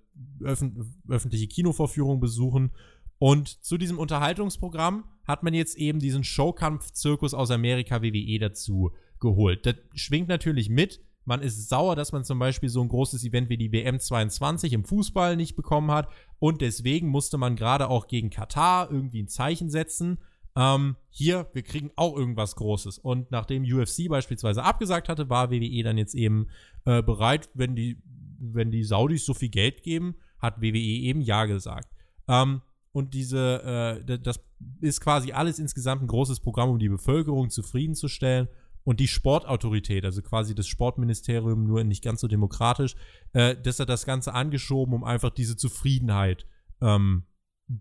öffn 0.44 0.94
öffentliche 1.08 1.48
Kinovorführungen 1.48 2.20
besuchen. 2.20 2.72
Und 3.18 3.64
zu 3.64 3.78
diesem 3.78 3.98
Unterhaltungsprogramm 3.98 5.04
hat 5.26 5.44
man 5.44 5.54
jetzt 5.54 5.78
eben 5.78 6.00
diesen 6.00 6.24
Showkampf-Zirkus 6.24 7.34
aus 7.34 7.52
Amerika 7.52 8.02
WWE 8.02 8.40
dazu 8.40 8.92
geholt. 9.20 9.66
Das 9.66 9.76
schwingt 9.94 10.30
natürlich 10.30 10.70
mit, 10.70 11.02
man 11.30 11.44
ist 11.44 11.70
sauer, 11.70 11.96
dass 11.96 12.12
man 12.12 12.24
zum 12.24 12.40
Beispiel 12.40 12.70
so 12.70 12.82
ein 12.82 12.90
großes 12.90 13.24
Event 13.24 13.50
wie 13.50 13.58
die 13.58 13.72
WM 13.72 14.00
22 14.00 14.74
im 14.74 14.84
Fußball 14.84 15.36
nicht 15.36 15.56
bekommen 15.56 15.92
hat. 15.92 16.10
Und 16.40 16.60
deswegen 16.62 17.08
musste 17.08 17.38
man 17.38 17.56
gerade 17.56 17.88
auch 17.88 18.08
gegen 18.08 18.32
Katar 18.32 18.90
irgendwie 18.90 19.22
ein 19.22 19.28
Zeichen 19.28 19.70
setzen. 19.70 20.18
Ähm, 20.56 20.96
hier, 21.12 21.48
wir 21.54 21.62
kriegen 21.62 21.92
auch 21.96 22.18
irgendwas 22.18 22.56
Großes. 22.56 22.98
Und 22.98 23.30
nachdem 23.30 23.62
UFC 23.64 24.10
beispielsweise 24.10 24.64
abgesagt 24.64 25.08
hatte, 25.08 25.30
war 25.30 25.52
WWE 25.52 25.84
dann 25.84 26.00
jetzt 26.00 26.16
eben 26.16 26.48
äh, 26.86 27.04
bereit, 27.04 27.48
wenn 27.54 27.76
die, 27.76 28.02
wenn 28.40 28.72
die 28.72 28.84
Saudis 28.84 29.24
so 29.24 29.36
viel 29.36 29.50
Geld 29.50 29.84
geben, 29.84 30.16
hat 30.40 30.64
WWE 30.64 30.80
eben 30.80 31.22
Ja 31.22 31.46
gesagt. 31.46 31.94
Ähm, 32.28 32.64
und 32.92 33.14
diese, 33.14 34.02
äh, 34.04 34.18
das 34.18 34.40
ist 34.82 35.00
quasi 35.00 35.32
alles 35.32 35.60
insgesamt 35.60 36.02
ein 36.02 36.08
großes 36.08 36.40
Programm, 36.40 36.72
um 36.72 36.80
die 36.80 36.90
Bevölkerung 36.90 37.52
zufriedenzustellen 37.52 38.48
und 38.90 39.00
die 39.00 39.08
Sportautorität, 39.08 40.04
also 40.04 40.24
quasi 40.24 40.56
das 40.56 40.68
Sportministerium, 40.68 41.64
nur 41.64 41.84
nicht 41.84 42.04
ganz 42.04 42.22
so 42.22 42.28
demokratisch, 42.28 42.96
äh, 43.34 43.56
das 43.56 43.80
hat 43.80 43.88
das 43.88 44.04
Ganze 44.04 44.34
angeschoben, 44.34 44.96
um 44.96 45.04
einfach 45.04 45.30
diese 45.30 45.56
Zufriedenheit 45.56 46.48
ähm, 46.82 47.26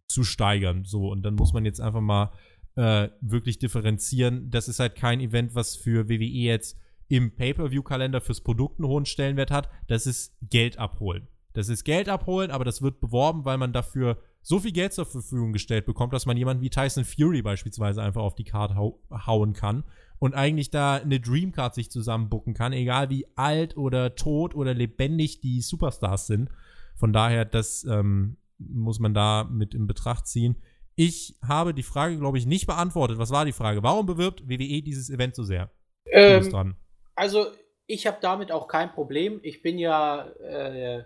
zu 0.06 0.22
steigern. 0.22 0.84
So, 0.84 1.10
und 1.10 1.22
dann 1.22 1.34
muss 1.34 1.54
man 1.54 1.64
jetzt 1.64 1.80
einfach 1.80 2.02
mal 2.02 2.30
äh, 2.76 3.08
wirklich 3.22 3.58
differenzieren. 3.58 4.50
Das 4.50 4.68
ist 4.68 4.80
halt 4.80 4.96
kein 4.96 5.20
Event, 5.20 5.54
was 5.54 5.76
für 5.76 6.10
WWE 6.10 6.24
jetzt 6.24 6.78
im 7.08 7.34
Pay-Per-View-Kalender 7.34 8.20
fürs 8.20 8.42
Produkt 8.42 8.78
einen 8.78 8.88
hohen 8.88 9.06
Stellenwert 9.06 9.50
hat. 9.50 9.70
Das 9.86 10.06
ist 10.06 10.36
Geld 10.42 10.78
abholen. 10.78 11.26
Das 11.54 11.70
ist 11.70 11.84
Geld 11.84 12.10
abholen, 12.10 12.50
aber 12.50 12.66
das 12.66 12.82
wird 12.82 13.00
beworben, 13.00 13.46
weil 13.46 13.56
man 13.56 13.72
dafür 13.72 14.18
so 14.42 14.60
viel 14.60 14.72
Geld 14.72 14.92
zur 14.92 15.06
Verfügung 15.06 15.54
gestellt 15.54 15.86
bekommt, 15.86 16.12
dass 16.12 16.26
man 16.26 16.36
jemanden 16.36 16.62
wie 16.62 16.68
Tyson 16.68 17.06
Fury 17.06 17.40
beispielsweise 17.40 18.02
einfach 18.02 18.20
auf 18.20 18.34
die 18.34 18.44
Karte 18.44 18.76
hau 18.76 19.00
hauen 19.10 19.54
kann 19.54 19.84
und 20.18 20.34
eigentlich 20.34 20.70
da 20.70 20.96
eine 20.96 21.20
Dreamcard 21.20 21.74
sich 21.74 21.90
zusammenbucken 21.90 22.54
kann, 22.54 22.72
egal 22.72 23.10
wie 23.10 23.26
alt 23.36 23.76
oder 23.76 24.14
tot 24.14 24.54
oder 24.54 24.74
lebendig 24.74 25.40
die 25.40 25.60
Superstars 25.60 26.26
sind. 26.26 26.50
Von 26.96 27.12
daher, 27.12 27.44
das 27.44 27.84
ähm, 27.84 28.36
muss 28.58 28.98
man 28.98 29.14
da 29.14 29.44
mit 29.44 29.74
in 29.74 29.86
Betracht 29.86 30.26
ziehen. 30.26 30.56
Ich 30.96 31.36
habe 31.46 31.74
die 31.74 31.84
Frage, 31.84 32.18
glaube 32.18 32.38
ich, 32.38 32.46
nicht 32.46 32.66
beantwortet. 32.66 33.18
Was 33.18 33.30
war 33.30 33.44
die 33.44 33.52
Frage? 33.52 33.84
Warum 33.84 34.06
bewirbt 34.06 34.48
WWE 34.48 34.82
dieses 34.82 35.10
Event 35.10 35.36
so 35.36 35.44
sehr? 35.44 35.70
Ähm, 36.10 36.74
also, 37.14 37.46
ich 37.86 38.06
habe 38.08 38.18
damit 38.20 38.50
auch 38.50 38.66
kein 38.66 38.90
Problem. 38.90 39.38
Ich 39.44 39.62
bin 39.62 39.78
ja 39.78 40.26
äh, 40.40 41.04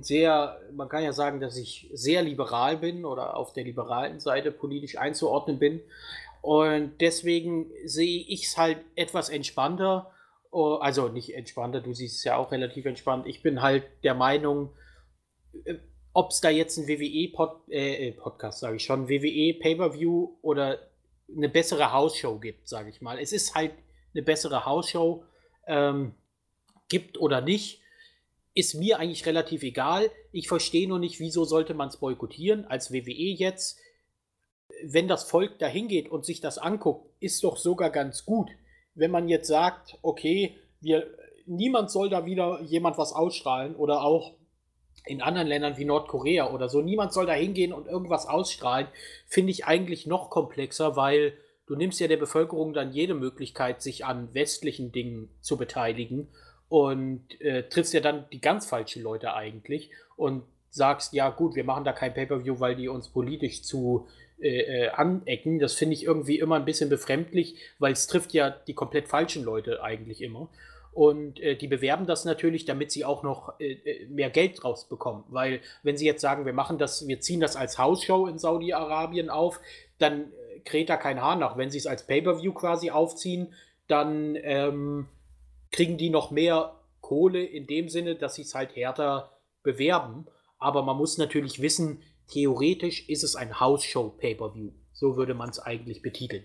sehr, 0.00 0.60
man 0.72 0.88
kann 0.88 1.02
ja 1.02 1.12
sagen, 1.12 1.40
dass 1.40 1.56
ich 1.56 1.90
sehr 1.92 2.22
liberal 2.22 2.78
bin 2.78 3.04
oder 3.04 3.36
auf 3.36 3.52
der 3.52 3.64
liberalen 3.64 4.20
Seite 4.20 4.52
politisch 4.52 4.96
einzuordnen 4.96 5.58
bin. 5.58 5.80
Und 6.44 7.00
deswegen 7.00 7.70
sehe 7.86 8.22
ich 8.28 8.44
es 8.44 8.58
halt 8.58 8.76
etwas 8.96 9.30
entspannter. 9.30 10.10
Oh, 10.50 10.74
also 10.74 11.08
nicht 11.08 11.34
entspannter, 11.34 11.80
du 11.80 11.94
siehst 11.94 12.18
es 12.18 12.24
ja 12.24 12.36
auch 12.36 12.52
relativ 12.52 12.84
entspannt. 12.84 13.26
Ich 13.26 13.42
bin 13.42 13.62
halt 13.62 13.84
der 14.02 14.12
Meinung, 14.12 14.68
äh, 15.64 15.76
ob 16.12 16.32
es 16.32 16.42
da 16.42 16.50
jetzt 16.50 16.76
ein 16.76 16.86
WWE-Podcast, 16.86 17.72
äh, 17.72 18.08
äh 18.08 18.52
sage 18.52 18.76
ich 18.76 18.84
schon, 18.84 19.08
WWE 19.08 19.58
Pay-Per-View 19.58 20.36
oder 20.42 20.80
eine 21.34 21.48
bessere 21.48 21.94
Hausshow 21.94 22.38
gibt, 22.38 22.68
sage 22.68 22.90
ich 22.90 23.00
mal. 23.00 23.18
Es 23.18 23.32
ist 23.32 23.54
halt 23.54 23.72
eine 24.12 24.22
bessere 24.22 24.66
Hausshow, 24.66 25.24
ähm, 25.66 26.14
gibt 26.90 27.16
oder 27.16 27.40
nicht, 27.40 27.80
ist 28.52 28.74
mir 28.74 28.98
eigentlich 28.98 29.24
relativ 29.24 29.62
egal. 29.62 30.10
Ich 30.30 30.48
verstehe 30.48 30.86
nur 30.88 30.98
nicht, 30.98 31.20
wieso 31.20 31.46
sollte 31.46 31.72
man 31.72 31.88
es 31.88 31.96
boykottieren 31.96 32.66
als 32.66 32.92
WWE 32.92 33.32
jetzt 33.32 33.78
wenn 34.84 35.08
das 35.08 35.24
Volk 35.24 35.58
dahin 35.58 35.88
geht 35.88 36.10
und 36.10 36.24
sich 36.24 36.40
das 36.40 36.58
anguckt, 36.58 37.10
ist 37.20 37.44
doch 37.44 37.56
sogar 37.56 37.90
ganz 37.90 38.24
gut. 38.24 38.50
Wenn 38.94 39.10
man 39.10 39.28
jetzt 39.28 39.48
sagt, 39.48 39.98
okay, 40.02 40.56
wir, 40.80 41.06
niemand 41.46 41.90
soll 41.90 42.08
da 42.08 42.26
wieder 42.26 42.60
jemand 42.62 42.98
was 42.98 43.12
ausstrahlen 43.12 43.74
oder 43.76 44.02
auch 44.02 44.34
in 45.06 45.20
anderen 45.20 45.48
Ländern 45.48 45.76
wie 45.76 45.84
Nordkorea 45.84 46.52
oder 46.52 46.68
so, 46.68 46.80
niemand 46.80 47.12
soll 47.12 47.26
da 47.26 47.32
hingehen 47.32 47.72
und 47.72 47.86
irgendwas 47.86 48.26
ausstrahlen, 48.26 48.86
finde 49.26 49.50
ich 49.50 49.66
eigentlich 49.66 50.06
noch 50.06 50.30
komplexer, 50.30 50.96
weil 50.96 51.34
du 51.66 51.76
nimmst 51.76 52.00
ja 52.00 52.08
der 52.08 52.16
Bevölkerung 52.16 52.72
dann 52.72 52.92
jede 52.92 53.14
Möglichkeit, 53.14 53.82
sich 53.82 54.04
an 54.04 54.32
westlichen 54.34 54.92
Dingen 54.92 55.28
zu 55.40 55.56
beteiligen 55.56 56.28
und 56.68 57.40
äh, 57.40 57.68
triffst 57.68 57.92
ja 57.92 58.00
dann 58.00 58.26
die 58.32 58.40
ganz 58.40 58.66
falschen 58.66 59.02
Leute 59.02 59.34
eigentlich 59.34 59.90
und 60.16 60.44
sagst, 60.70 61.12
ja 61.12 61.30
gut, 61.30 61.54
wir 61.54 61.64
machen 61.64 61.84
da 61.84 61.92
kein 61.92 62.14
Pay-per-view, 62.14 62.58
weil 62.58 62.74
die 62.74 62.88
uns 62.88 63.08
politisch 63.08 63.62
zu 63.62 64.08
äh, 64.40 64.84
äh, 64.84 64.88
anecken. 64.88 65.58
Das 65.58 65.74
finde 65.74 65.94
ich 65.94 66.04
irgendwie 66.04 66.38
immer 66.38 66.56
ein 66.56 66.64
bisschen 66.64 66.88
befremdlich, 66.88 67.56
weil 67.78 67.92
es 67.92 68.06
trifft 68.06 68.32
ja 68.32 68.50
die 68.50 68.74
komplett 68.74 69.08
falschen 69.08 69.44
Leute 69.44 69.82
eigentlich 69.82 70.22
immer. 70.22 70.50
Und 70.92 71.40
äh, 71.40 71.56
die 71.56 71.66
bewerben 71.66 72.06
das 72.06 72.24
natürlich, 72.24 72.64
damit 72.64 72.92
sie 72.92 73.04
auch 73.04 73.22
noch 73.22 73.58
äh, 73.58 73.72
äh 73.72 74.06
mehr 74.06 74.30
Geld 74.30 74.62
draus 74.62 74.88
bekommen. 74.88 75.24
Weil, 75.28 75.60
wenn 75.82 75.96
sie 75.96 76.06
jetzt 76.06 76.20
sagen, 76.20 76.46
wir 76.46 76.52
machen 76.52 76.78
das, 76.78 77.08
wir 77.08 77.20
ziehen 77.20 77.40
das 77.40 77.56
als 77.56 77.78
Hausshow 77.78 78.28
in 78.28 78.38
Saudi-Arabien 78.38 79.28
auf, 79.30 79.60
dann 79.98 80.32
kräht 80.64 80.88
da 80.88 80.96
kein 80.96 81.20
Haar 81.20 81.36
nach. 81.36 81.56
Wenn 81.56 81.70
sie 81.70 81.78
es 81.78 81.86
als 81.86 82.06
Pay-Per-View 82.06 82.52
quasi 82.52 82.90
aufziehen, 82.90 83.54
dann 83.88 84.36
ähm, 84.42 85.08
kriegen 85.72 85.98
die 85.98 86.10
noch 86.10 86.30
mehr 86.30 86.80
Kohle 87.00 87.44
in 87.44 87.66
dem 87.66 87.88
Sinne, 87.88 88.14
dass 88.14 88.36
sie 88.36 88.42
es 88.42 88.54
halt 88.54 88.74
härter 88.76 89.32
bewerben. 89.62 90.26
Aber 90.58 90.82
man 90.82 90.96
muss 90.96 91.18
natürlich 91.18 91.60
wissen, 91.60 92.02
theoretisch 92.28 93.08
ist 93.08 93.24
es 93.24 93.36
ein 93.36 93.60
House-Show-Pay-Per-View. 93.60 94.70
So 94.92 95.16
würde 95.16 95.34
man 95.34 95.50
es 95.50 95.58
eigentlich 95.58 96.02
betiteln. 96.02 96.44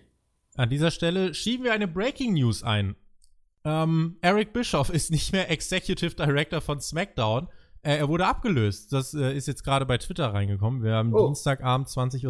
An 0.56 0.68
dieser 0.68 0.90
Stelle 0.90 1.34
schieben 1.34 1.64
wir 1.64 1.72
eine 1.72 1.88
Breaking 1.88 2.34
News 2.34 2.62
ein. 2.62 2.96
Ähm, 3.64 4.16
Eric 4.20 4.52
Bischoff 4.52 4.90
ist 4.90 5.10
nicht 5.10 5.32
mehr 5.32 5.50
Executive 5.50 6.14
Director 6.14 6.60
von 6.60 6.80
SmackDown. 6.80 7.48
Äh, 7.82 7.96
er 7.98 8.08
wurde 8.08 8.26
abgelöst. 8.26 8.92
Das 8.92 9.14
äh, 9.14 9.36
ist 9.36 9.48
jetzt 9.48 9.64
gerade 9.64 9.86
bei 9.86 9.98
Twitter 9.98 10.32
reingekommen. 10.32 10.82
Wir 10.82 10.94
haben 10.94 11.14
oh. 11.14 11.26
Dienstagabend 11.26 11.88
20.20 11.88 12.26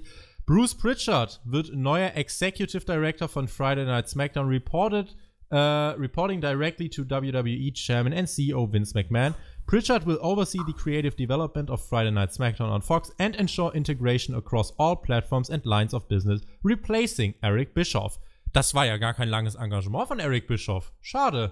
Uhr. 0.00 0.06
Bruce 0.46 0.76
Pritchard 0.76 1.40
wird 1.44 1.74
neuer 1.74 2.12
Executive 2.14 2.84
Director 2.84 3.28
von 3.28 3.48
Friday 3.48 3.84
Night 3.84 4.08
SmackDown 4.08 4.46
reported, 4.46 5.16
uh, 5.50 5.98
reporting 5.98 6.40
directly 6.40 6.88
to 6.88 7.02
WWE 7.02 7.74
Chairman 7.74 8.12
and 8.12 8.28
CEO 8.28 8.70
Vince 8.70 8.94
McMahon. 8.94 9.34
Pritchard 9.66 10.06
will 10.06 10.18
oversee 10.20 10.60
the 10.64 10.72
creative 10.72 11.16
development 11.16 11.70
of 11.70 11.80
Friday 11.80 12.12
Night 12.12 12.30
SmackDown 12.30 12.70
on 12.70 12.82
Fox 12.82 13.10
and 13.18 13.34
ensure 13.34 13.72
integration 13.74 14.36
across 14.36 14.72
all 14.78 14.94
platforms 14.94 15.50
and 15.50 15.66
lines 15.66 15.92
of 15.92 16.08
business, 16.08 16.42
replacing 16.62 17.34
Eric 17.42 17.74
Bischoff. 17.74 18.20
Das 18.52 18.74
war 18.74 18.86
ja 18.86 18.96
gar 18.96 19.12
kein 19.12 19.28
langes 19.28 19.56
Engagement 19.56 20.06
von 20.06 20.20
Eric 20.20 20.46
Bischoff. 20.46 20.92
Schade. 21.00 21.50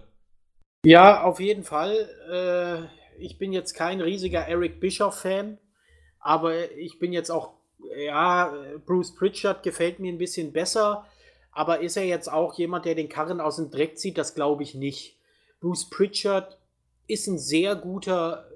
Ja, 0.84 1.24
auf 1.24 1.40
jeden 1.40 1.64
Fall. 1.64 2.08
Äh, 2.30 3.20
ich 3.20 3.36
bin 3.36 3.52
jetzt 3.52 3.74
kein 3.74 4.00
riesiger 4.00 4.46
Eric 4.46 4.78
Bischoff-Fan, 4.78 5.58
aber 6.20 6.70
ich 6.70 7.00
bin 7.00 7.12
jetzt 7.12 7.30
auch, 7.30 7.54
ja, 7.96 8.54
Bruce 8.86 9.12
Pritchard 9.16 9.64
gefällt 9.64 9.98
mir 9.98 10.12
ein 10.12 10.18
bisschen 10.18 10.52
besser, 10.52 11.04
aber 11.50 11.80
ist 11.80 11.96
er 11.96 12.04
jetzt 12.04 12.30
auch 12.30 12.56
jemand, 12.58 12.84
der 12.84 12.94
den 12.94 13.08
Karren 13.08 13.40
aus 13.40 13.56
dem 13.56 13.72
Dreck 13.72 13.98
zieht? 13.98 14.18
Das 14.18 14.36
glaube 14.36 14.62
ich 14.62 14.76
nicht. 14.76 15.18
Bruce 15.60 15.90
Pritchard 15.90 16.58
ist 17.06 17.26
ein 17.26 17.38
sehr 17.38 17.76
guter 17.76 18.48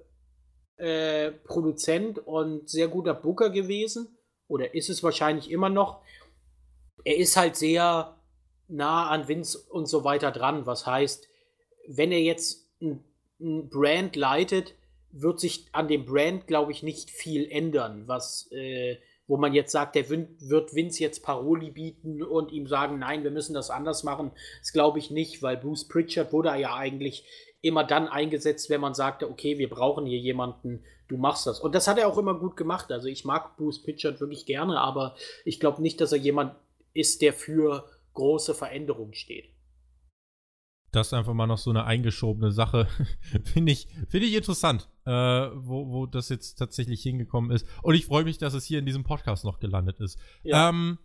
äh, 0.76 1.32
Produzent 1.32 2.18
und 2.18 2.68
sehr 2.68 2.88
guter 2.88 3.14
Booker 3.14 3.51
gewesen. 3.51 4.16
Oder 4.46 4.74
ist 4.74 4.88
es 4.88 5.03
wahrscheinlich 5.03 5.51
immer 5.51 5.68
noch. 5.68 6.03
Er 7.05 7.16
ist 7.16 7.36
halt 7.36 7.57
sehr 7.57 8.16
nah 8.68 9.09
an 9.09 9.28
Vince 9.28 9.59
und 9.59 9.86
so 9.86 10.05
weiter 10.05 10.30
dran. 10.30 10.66
Was 10.66 10.86
heißt, 10.86 11.28
wenn 11.88 12.12
er 12.12 12.20
jetzt 12.20 12.70
ein, 12.80 13.05
ein 13.40 13.68
Brand 13.68 14.16
leitet, 14.16 14.74
wird 15.11 15.40
sich 15.40 15.66
an 15.72 15.88
dem 15.88 16.05
Brand, 16.05 16.46
glaube 16.46 16.72
ich, 16.72 16.82
nicht 16.82 17.11
viel 17.11 17.51
ändern, 17.51 18.05
was, 18.07 18.51
äh, 18.53 18.99
wo 19.26 19.36
man 19.36 19.55
jetzt 19.55 19.72
sagt, 19.72 19.94
der 19.94 20.09
wird 20.11 20.74
Vince 20.74 21.03
jetzt 21.03 21.22
Paroli 21.22 21.70
bieten 21.70 22.22
und 22.22 22.53
ihm 22.53 22.66
sagen, 22.66 22.99
nein, 22.99 23.24
wir 23.24 23.30
müssen 23.30 23.55
das 23.55 23.70
anders 23.70 24.03
machen. 24.03 24.32
Das 24.61 24.72
glaube 24.72 24.99
ich 24.99 25.11
nicht, 25.11 25.42
weil 25.42 25.57
Bruce 25.57 25.88
Pritchard 25.88 26.32
wurde 26.32 26.55
ja 26.59 26.74
eigentlich 26.74 27.24
immer 27.61 27.85
dann 27.85 28.09
eingesetzt, 28.09 28.71
wenn 28.71 28.81
man 28.81 28.95
sagte, 28.95 29.29
okay, 29.29 29.59
wir 29.59 29.69
brauchen 29.69 30.07
hier 30.07 30.19
jemanden, 30.19 30.85
du 31.09 31.17
machst 31.17 31.47
das. 31.47 31.61
Und 31.61 31.75
das 31.75 31.89
hat 31.89 31.99
er 31.99 32.09
auch 32.09 32.19
immer 32.19 32.35
gut 32.35 32.57
gemacht. 32.57 32.93
Also 32.93 33.09
ich 33.09 33.25
mag 33.25 33.57
Bruce 33.57 33.83
Pitchard 33.83 34.21
wirklich 34.21 34.47
gerne, 34.47 34.81
aber 34.81 35.17
ich 35.45 35.59
glaube 35.59 35.83
nicht, 35.83 36.01
dass 36.01 36.13
er 36.13 36.19
jemand 36.19 36.55
ist, 36.95 37.23
der 37.23 37.33
für 37.33 37.89
große 38.15 38.55
Veränderungen 38.55 39.15
steht. 39.15 39.47
Das 40.91 41.09
ist 41.09 41.13
einfach 41.13 41.35
mal 41.35 41.47
noch 41.47 41.59
so 41.59 41.71
eine 41.71 41.85
eingeschobene 41.85 42.51
Sache. 42.51 42.89
Finde 43.45 43.73
ich, 43.73 43.89
find 44.09 44.25
ich 44.25 44.35
interessant, 44.35 44.89
äh, 45.05 45.11
wo, 45.11 45.91
wo 45.91 46.07
das 46.07 46.29
jetzt 46.31 46.55
tatsächlich 46.55 47.03
hingekommen 47.03 47.51
ist. 47.51 47.67
Und 47.83 47.95
ich 47.95 48.07
freue 48.07 48.25
mich, 48.25 48.39
dass 48.39 48.55
es 48.55 48.65
hier 48.65 48.79
in 48.79 48.87
diesem 48.87 49.05
Podcast 49.05 49.45
noch 49.45 49.59
gelandet 49.59 50.01
ist. 50.01 50.19
Ja. 50.45 50.71
Ähm, 50.71 50.99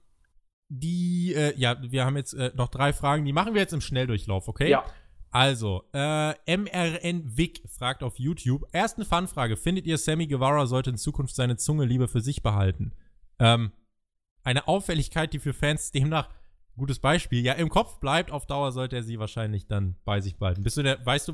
die, 0.70 1.34
äh, 1.36 1.54
ja, 1.58 1.78
wir 1.82 2.06
haben 2.06 2.16
jetzt 2.16 2.34
äh, 2.34 2.52
noch 2.56 2.70
drei 2.70 2.94
Fragen, 2.94 3.26
die 3.26 3.34
machen 3.34 3.54
wir 3.54 3.62
jetzt 3.62 3.74
im 3.74 3.82
Schnelldurchlauf, 3.82 4.48
okay? 4.48 4.70
Ja. 4.70 4.86
Also, 5.34 5.84
äh, 5.94 6.36
MRN 6.46 7.36
Wick 7.36 7.64
fragt 7.68 8.04
auf 8.04 8.20
YouTube. 8.20 8.68
Erste 8.72 9.04
Fanfrage. 9.04 9.58
Findet 9.58 9.88
ihr, 9.88 9.98
Sammy 9.98 10.28
Guevara 10.28 10.68
sollte 10.68 10.92
in 10.92 10.98
Zukunft 10.98 11.36
seine 11.36 11.58
Zunge 11.58 11.86
lieber 11.86 12.08
für 12.08 12.22
sich 12.22 12.44
behalten? 12.44 12.94
Ähm, 13.40 13.72
eine 14.44 14.68
Auffälligkeit, 14.68 15.34
die 15.34 15.40
für 15.40 15.54
Fans 15.54 15.90
demnach, 15.90 16.30
gutes 16.78 17.00
Beispiel, 17.00 17.44
ja, 17.44 17.54
im 17.54 17.70
Kopf 17.70 18.00
bleibt, 18.00 18.30
auf 18.30 18.46
Dauer 18.46 18.72
sollte 18.72 18.96
er 18.96 19.02
sie 19.02 19.18
wahrscheinlich 19.18 19.66
dann 19.66 19.96
bei 20.06 20.22
sich 20.22 20.38
behalten. 20.38 20.62
Bist 20.62 20.78
du 20.78 20.84
der, 20.84 21.04
weißt 21.04 21.30
du, 21.30 21.34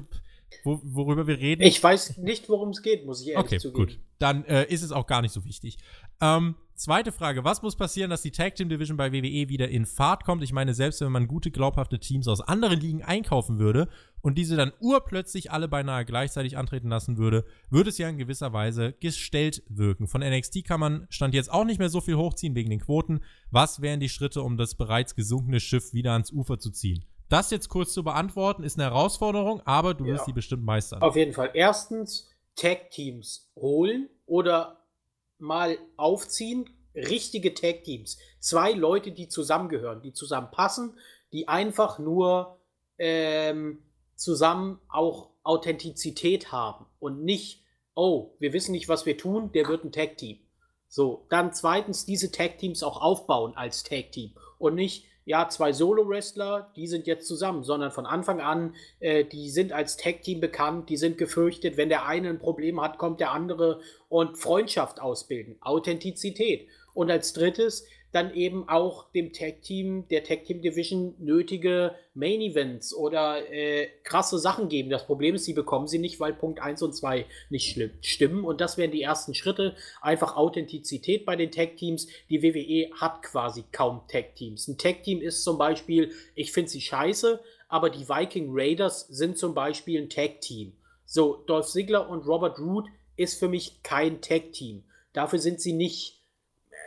wo, 0.64 0.80
worüber 0.84 1.28
wir 1.28 1.40
reden? 1.40 1.62
Ich 1.64 1.82
weiß 1.82 2.18
nicht, 2.18 2.50
worum 2.50 2.70
es 2.70 2.82
geht, 2.82 3.06
muss 3.06 3.22
ich 3.22 3.30
ehrlich 3.30 3.46
okay, 3.46 3.60
zugeben. 3.60 3.86
Gut, 3.86 4.00
dann 4.20 4.44
äh, 4.46 4.66
ist 4.66 4.84
es 4.84 4.92
auch 4.92 5.08
gar 5.08 5.22
nicht 5.22 5.32
so 5.32 5.46
wichtig. 5.46 5.78
Ähm, 6.22 6.56
zweite 6.76 7.12
Frage: 7.12 7.44
Was 7.44 7.62
muss 7.62 7.76
passieren, 7.76 8.10
dass 8.10 8.22
die 8.22 8.32
Tag 8.32 8.56
Team 8.56 8.70
Division 8.70 8.98
bei 8.98 9.12
WWE 9.12 9.50
wieder 9.50 9.70
in 9.70 9.86
Fahrt 9.86 10.26
kommt? 10.26 10.44
Ich 10.44 10.52
meine, 10.52 10.74
selbst 10.74 11.02
wenn 11.02 11.12
man 11.12 11.28
gute, 11.28 11.52
glaubhafte 11.52 12.00
Teams 12.00 12.28
aus 12.28 12.42
anderen 12.42 12.80
Ligen 12.80 13.04
einkaufen 13.04 13.60
würde 13.60 13.88
und 14.22 14.38
diese 14.38 14.58
dann 14.58 14.74
urplötzlich 14.80 15.52
alle 15.52 15.68
beinahe 15.68 16.04
gleichzeitig 16.04 16.58
antreten 16.58 16.90
lassen 16.90 17.18
würde, 17.18 17.46
würde 17.70 17.90
es 17.90 17.98
ja 17.98 18.10
in 18.10 18.18
gewisser 18.18 18.52
Weise 18.52 18.94
gestellt 19.00 19.64
wirken. 19.70 20.08
Von 20.08 20.22
NXT 20.22 20.66
kann 20.66 20.80
man 20.80 21.08
Stand 21.10 21.34
jetzt 21.34 21.52
auch 21.52 21.66
nicht 21.66 21.80
mehr 21.80 21.90
so 21.90 22.02
viel 22.02 22.16
hochziehen 22.16 22.56
wegen 22.56 22.70
den 22.70 22.82
Quoten. 22.82 23.22
Was 23.50 23.82
wären 23.82 24.00
die 24.00 24.10
Schritte, 24.10 24.42
um 24.42 24.58
das 24.58 24.76
bereits 24.76 25.16
gesunkene 25.16 25.60
Schiff 25.60 25.94
wieder 25.94 26.14
ans 26.14 26.32
Ufer 26.32 26.60
zu 26.60 26.72
ziehen? 26.72 27.06
Das 27.30 27.52
jetzt 27.52 27.70
kurz 27.70 27.94
zu 27.94 28.04
beantworten, 28.04 28.64
ist 28.64 28.78
eine 28.78 28.90
Herausforderung, 28.90 29.62
aber 29.66 29.94
du 29.94 30.06
wirst 30.06 30.22
ja. 30.22 30.26
die 30.26 30.34
bestimmt 30.34 30.66
meistern. 30.66 31.02
Auf 31.02 31.16
jeden 31.16 31.34
Fall. 31.34 31.52
Erstens, 31.54 32.28
Tag-Teams 32.56 33.52
holen 33.56 34.10
oder 34.26 34.84
mal 35.38 35.78
aufziehen. 35.96 36.70
Richtige 36.96 37.54
Tag-Teams. 37.54 38.18
Zwei 38.40 38.72
Leute, 38.74 39.12
die 39.12 39.30
zusammengehören, 39.30 40.02
die 40.02 40.12
zusammenpassen, 40.12 40.98
die 41.32 41.48
einfach 41.48 42.00
nur 42.00 42.60
ähm, 42.98 43.84
zusammen 44.16 44.80
auch 44.90 45.30
Authentizität 45.44 46.52
haben 46.52 46.86
und 47.00 47.24
nicht, 47.24 47.64
oh, 47.96 48.36
wir 48.40 48.54
wissen 48.54 48.72
nicht, 48.72 48.90
was 48.90 49.06
wir 49.06 49.18
tun, 49.18 49.52
der 49.52 49.68
wird 49.68 49.86
ein 49.86 49.92
Tag-Team. 49.92 50.40
So, 50.88 51.28
dann 51.30 51.54
zweitens 51.54 52.06
diese 52.06 52.32
Tag-Teams 52.32 52.82
auch 52.84 53.02
aufbauen 53.02 53.56
als 53.56 53.84
Tag-Team 53.84 54.36
und 54.58 54.76
nicht, 54.76 55.06
ja, 55.26 55.48
zwei 55.50 55.74
Solo-Wrestler, 55.74 56.72
die 56.76 56.88
sind 56.88 57.06
jetzt 57.06 57.28
zusammen, 57.28 57.64
sondern 57.64 57.92
von 57.92 58.06
Anfang 58.06 58.42
an, 58.42 58.76
äh, 59.00 59.24
die 59.26 59.50
sind 59.50 59.72
als 59.72 59.98
Tag-Team 59.98 60.40
bekannt, 60.40 60.90
die 60.90 60.98
sind 60.98 61.18
gefürchtet, 61.18 61.78
wenn 61.78 61.90
der 61.90 62.06
eine 62.06 62.30
ein 62.30 62.40
Problem 62.40 62.82
hat, 62.82 62.98
kommt 62.98 63.20
der 63.20 63.32
andere 63.32 63.80
und 64.08 64.38
Freundschaft 64.38 65.00
ausbilden, 65.00 65.58
Authentizität. 65.62 66.68
Und 66.94 67.12
als 67.12 67.34
drittes, 67.34 67.86
dann 68.12 68.34
eben 68.34 68.68
auch 68.68 69.12
dem 69.12 69.34
Tag 69.34 69.62
Team, 69.62 70.08
der 70.10 70.24
Tag 70.24 70.46
Team 70.46 70.62
Division 70.62 71.14
nötige 71.20 71.96
Main 72.14 72.42
Events 72.42 72.94
oder 72.94 73.52
äh, 73.52 73.88
krasse 74.04 74.40
Sachen 74.40 74.68
geben. 74.68 74.90
Das 74.90 75.06
Problem 75.06 75.36
ist, 75.36 75.46
sie 75.46 75.54
bekommen 75.54 75.88
sie 75.88 76.00
nicht, 76.00 76.20
weil 76.20 76.34
Punkt 76.34 76.60
1 76.60 76.82
und 76.82 76.94
2 76.96 77.26
nicht 77.50 77.80
stimmen. 78.02 78.44
Und 78.44 78.62
das 78.62 78.78
wären 78.78 78.92
die 78.92 79.04
ersten 79.04 79.36
Schritte. 79.36 79.76
Einfach 80.02 80.36
Authentizität 80.36 81.26
bei 81.26 81.36
den 81.36 81.52
Tag 81.52 81.78
Teams. 81.78 82.08
Die 82.30 82.42
WWE 82.42 82.92
hat 83.00 83.22
quasi 83.22 83.64
kaum 83.72 84.02
Tag 84.08 84.36
Teams. 84.36 84.68
Ein 84.68 84.78
Tag 84.78 85.04
Team 85.04 85.22
ist 85.22 85.44
zum 85.44 85.58
Beispiel, 85.58 86.12
ich 86.34 86.52
finde 86.52 86.72
sie 86.72 86.82
scheiße, 86.82 87.40
aber 87.68 87.92
die 87.92 88.10
Viking 88.10 88.48
Raiders 88.50 89.08
sind 89.08 89.38
zum 89.38 89.54
Beispiel 89.54 90.02
ein 90.02 90.10
Tag 90.10 90.42
Team. 90.42 90.74
So, 91.06 91.44
Dolph 91.46 91.68
Ziggler 91.68 92.10
und 92.10 92.26
Robert 92.28 92.60
Root 92.60 92.88
ist 93.16 93.38
für 93.38 93.48
mich 93.48 93.84
kein 93.84 94.22
Tag 94.22 94.54
Team. 94.54 94.84
Dafür 95.14 95.40
sind 95.40 95.60
sie 95.62 95.74
nicht 95.74 96.19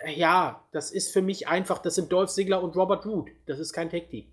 ja, 0.08 0.66
das 0.72 0.90
ist 0.90 1.12
für 1.12 1.22
mich 1.22 1.48
einfach, 1.48 1.78
das 1.78 1.94
sind 1.94 2.12
Dolph 2.12 2.30
Ziggler 2.30 2.62
und 2.62 2.76
Robert 2.76 3.06
Root. 3.06 3.30
Das 3.46 3.58
ist 3.58 3.72
kein 3.72 3.90
Tag 3.90 4.08
Team. 4.08 4.26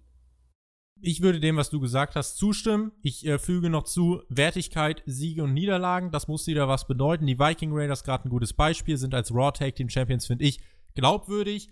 Ich 1.01 1.21
würde 1.21 1.39
dem, 1.39 1.55
was 1.55 1.69
du 1.69 1.79
gesagt 1.79 2.15
hast, 2.15 2.37
zustimmen. 2.37 2.91
Ich 3.01 3.25
äh, 3.25 3.39
füge 3.39 3.69
noch 3.69 3.83
zu, 3.83 4.21
Wertigkeit, 4.27 5.01
Siege 5.05 5.43
und 5.43 5.53
Niederlagen, 5.53 6.11
das 6.11 6.27
muss 6.27 6.45
wieder 6.47 6.67
was 6.67 6.87
bedeuten. 6.87 7.25
Die 7.25 7.39
Viking 7.39 7.71
Raiders, 7.71 8.03
gerade 8.03 8.27
ein 8.27 8.29
gutes 8.29 8.53
Beispiel, 8.53 8.97
sind 8.97 9.13
als 9.13 9.33
Raw 9.33 9.51
Tag 9.51 9.75
Team 9.75 9.89
Champions, 9.89 10.27
finde 10.27 10.45
ich, 10.45 10.59
glaubwürdig. 10.95 11.69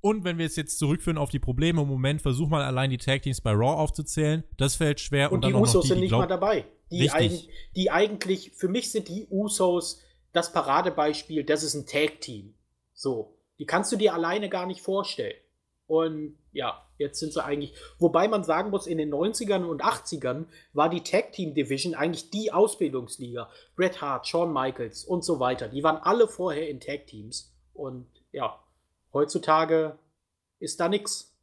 Und 0.00 0.24
wenn 0.24 0.36
wir 0.36 0.44
es 0.44 0.56
jetzt 0.56 0.78
zurückführen 0.78 1.16
auf 1.16 1.30
die 1.30 1.38
Probleme 1.38 1.80
im 1.80 1.88
Moment, 1.88 2.20
versuch 2.20 2.48
mal 2.48 2.62
allein 2.62 2.90
die 2.90 2.98
Tag 2.98 3.22
Teams 3.22 3.40
bei 3.40 3.52
Raw 3.52 3.80
aufzuzählen. 3.80 4.44
Das 4.58 4.74
fällt 4.74 5.00
schwer. 5.00 5.32
Und, 5.32 5.46
und 5.46 5.50
die 5.50 5.58
Usos 5.58 5.84
die, 5.84 5.88
sind 5.88 6.00
nicht 6.00 6.10
mal 6.10 6.26
dabei. 6.26 6.66
Die, 6.90 7.10
eigen, 7.10 7.40
die 7.74 7.90
eigentlich, 7.90 8.52
für 8.52 8.68
mich 8.68 8.90
sind 8.90 9.08
die 9.08 9.26
Usos 9.30 10.02
das 10.34 10.52
Paradebeispiel, 10.52 11.44
das 11.44 11.62
ist 11.62 11.74
ein 11.74 11.86
Tag 11.86 12.20
Team. 12.20 12.54
So, 12.94 13.36
die 13.58 13.66
kannst 13.66 13.92
du 13.92 13.96
dir 13.96 14.14
alleine 14.14 14.48
gar 14.48 14.66
nicht 14.66 14.80
vorstellen. 14.80 15.36
Und 15.86 16.38
ja, 16.52 16.88
jetzt 16.96 17.20
sind 17.20 17.32
sie 17.32 17.44
eigentlich, 17.44 17.74
wobei 17.98 18.26
man 18.28 18.42
sagen 18.42 18.70
muss, 18.70 18.86
in 18.86 18.96
den 18.96 19.12
90ern 19.12 19.64
und 19.64 19.82
80ern 19.82 20.46
war 20.72 20.88
die 20.88 21.02
Tag 21.02 21.32
Team 21.32 21.52
Division 21.52 21.94
eigentlich 21.94 22.30
die 22.30 22.52
Ausbildungsliga. 22.52 23.50
Bret 23.76 24.00
Hart, 24.00 24.26
Shawn 24.26 24.52
Michaels 24.52 25.04
und 25.04 25.24
so 25.24 25.40
weiter. 25.40 25.68
Die 25.68 25.82
waren 25.82 25.98
alle 25.98 26.26
vorher 26.26 26.70
in 26.70 26.80
Tag 26.80 27.06
Teams. 27.06 27.54
Und 27.74 28.06
ja, 28.32 28.58
heutzutage 29.12 29.98
ist 30.58 30.80
da 30.80 30.88
nichts. 30.88 31.36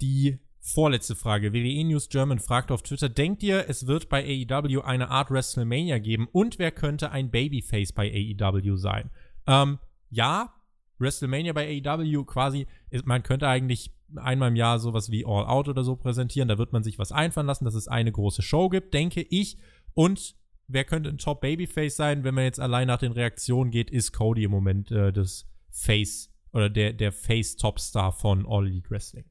Die 0.00 0.38
vorletzte 0.60 1.16
Frage. 1.16 1.52
WWE 1.52 1.84
News 1.84 2.08
German 2.08 2.38
fragt 2.38 2.70
auf 2.70 2.82
Twitter: 2.82 3.08
Denkt 3.08 3.42
ihr, 3.42 3.68
es 3.68 3.86
wird 3.86 4.08
bei 4.08 4.22
AEW 4.22 4.82
eine 4.82 5.10
Art 5.10 5.30
WrestleMania 5.30 5.98
geben? 5.98 6.28
Und 6.30 6.58
wer 6.58 6.70
könnte 6.70 7.10
ein 7.10 7.30
Babyface 7.30 7.92
bei 7.92 8.10
AEW 8.12 8.76
sein? 8.76 9.10
Ähm, 9.46 9.78
ja, 10.10 10.52
WrestleMania 10.98 11.52
bei 11.52 11.82
AEW 11.84 12.24
quasi, 12.24 12.66
man 13.04 13.22
könnte 13.22 13.48
eigentlich 13.48 13.92
einmal 14.16 14.48
im 14.48 14.56
Jahr 14.56 14.78
sowas 14.78 15.10
wie 15.10 15.24
All 15.26 15.46
Out 15.46 15.68
oder 15.68 15.84
so 15.84 15.96
präsentieren. 15.96 16.48
Da 16.48 16.58
wird 16.58 16.72
man 16.72 16.82
sich 16.82 16.98
was 16.98 17.12
einfallen 17.12 17.46
lassen, 17.46 17.64
dass 17.64 17.74
es 17.74 17.88
eine 17.88 18.12
große 18.12 18.42
Show 18.42 18.68
gibt, 18.68 18.94
denke 18.94 19.22
ich. 19.22 19.58
Und 19.94 20.36
wer 20.68 20.84
könnte 20.84 21.10
ein 21.10 21.18
Top 21.18 21.40
Babyface 21.40 21.96
sein, 21.96 22.24
wenn 22.24 22.34
man 22.34 22.44
jetzt 22.44 22.60
allein 22.60 22.86
nach 22.86 22.98
den 22.98 23.12
Reaktionen 23.12 23.70
geht, 23.70 23.90
ist 23.90 24.12
Cody 24.12 24.44
im 24.44 24.50
Moment 24.50 24.90
äh, 24.90 25.12
das 25.12 25.46
Face 25.70 26.32
oder 26.52 26.70
der, 26.70 26.92
der 26.92 27.12
Face 27.12 27.56
Topstar 27.56 28.12
von 28.12 28.46
All 28.48 28.66
Elite 28.66 28.90
Wrestling. 28.90 29.24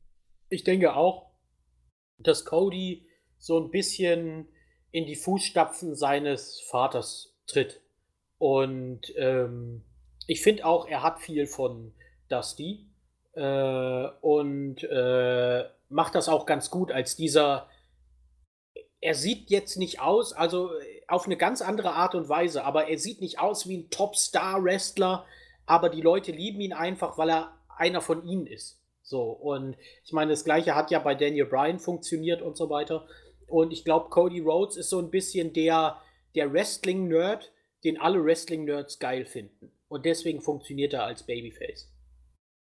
Ich 0.50 0.64
denke 0.64 0.96
auch, 0.96 1.32
dass 2.20 2.46
Cody 2.46 3.08
so 3.38 3.60
ein 3.60 3.72
bisschen 3.72 4.48
in 4.92 5.06
die 5.06 5.16
Fußstapfen 5.16 5.96
seines 5.96 6.62
Vaters 6.70 7.36
tritt. 7.48 7.82
Und 8.38 9.14
ähm, 9.18 9.84
ich 10.28 10.42
finde 10.42 10.66
auch, 10.66 10.88
er 10.88 11.04
hat 11.04 11.20
viel 11.20 11.48
von 11.48 11.94
Dusty 12.30 12.88
äh, 13.34 14.08
und 14.22 14.84
äh, 14.84 15.66
macht 15.90 16.16
das 16.16 16.30
auch 16.30 16.46
ganz 16.46 16.70
gut 16.70 16.92
als 16.92 17.16
dieser. 17.16 17.70
Er 19.02 19.14
sieht 19.14 19.52
jetzt 19.52 19.78
nicht 19.78 20.02
aus, 20.02 20.34
also 20.34 20.72
auf 21.08 21.26
eine 21.26 21.38
ganz 21.38 21.62
andere 21.62 21.92
Art 21.92 22.16
und 22.16 22.28
Weise, 22.28 22.64
aber 22.64 22.88
er 22.88 22.98
sieht 22.98 23.22
nicht 23.22 23.40
aus 23.40 23.68
wie 23.68 23.78
ein 23.78 23.90
Top-Star-Wrestler, 23.92 25.26
aber 25.68 25.90
die 25.90 26.02
Leute 26.02 26.32
lieben 26.32 26.60
ihn 26.62 26.74
einfach, 26.74 27.18
weil 27.18 27.30
er 27.30 27.54
einer 27.78 28.02
von 28.02 28.26
ihnen 28.26 28.48
ist. 28.48 28.82
So, 29.04 29.22
und 29.30 29.78
ich 30.04 30.14
meine, 30.14 30.32
das 30.32 30.44
gleiche 30.44 30.74
hat 30.74 30.90
ja 30.90 30.98
bei 30.98 31.14
Daniel 31.14 31.46
Bryan 31.46 31.80
funktioniert 31.80 32.42
und 32.42 32.58
so 32.58 32.72
weiter. 32.72 33.06
Und 33.46 33.72
ich 33.72 33.86
glaube, 33.86 34.10
Cody 34.10 34.40
Rhodes 34.40 34.78
ist 34.78 34.90
so 34.90 34.98
ein 34.98 35.12
bisschen 35.12 35.54
der, 35.54 36.02
der 36.34 36.52
Wrestling-Nerd, 36.52 37.52
den 37.84 38.02
alle 38.02 38.24
Wrestling-Nerds 38.26 38.98
geil 38.98 39.26
finden. 39.26 39.72
Und 39.96 40.06
deswegen 40.06 40.42
funktioniert 40.42 40.92
er 40.92 41.06
als 41.06 41.26
Babyface. 41.26 41.90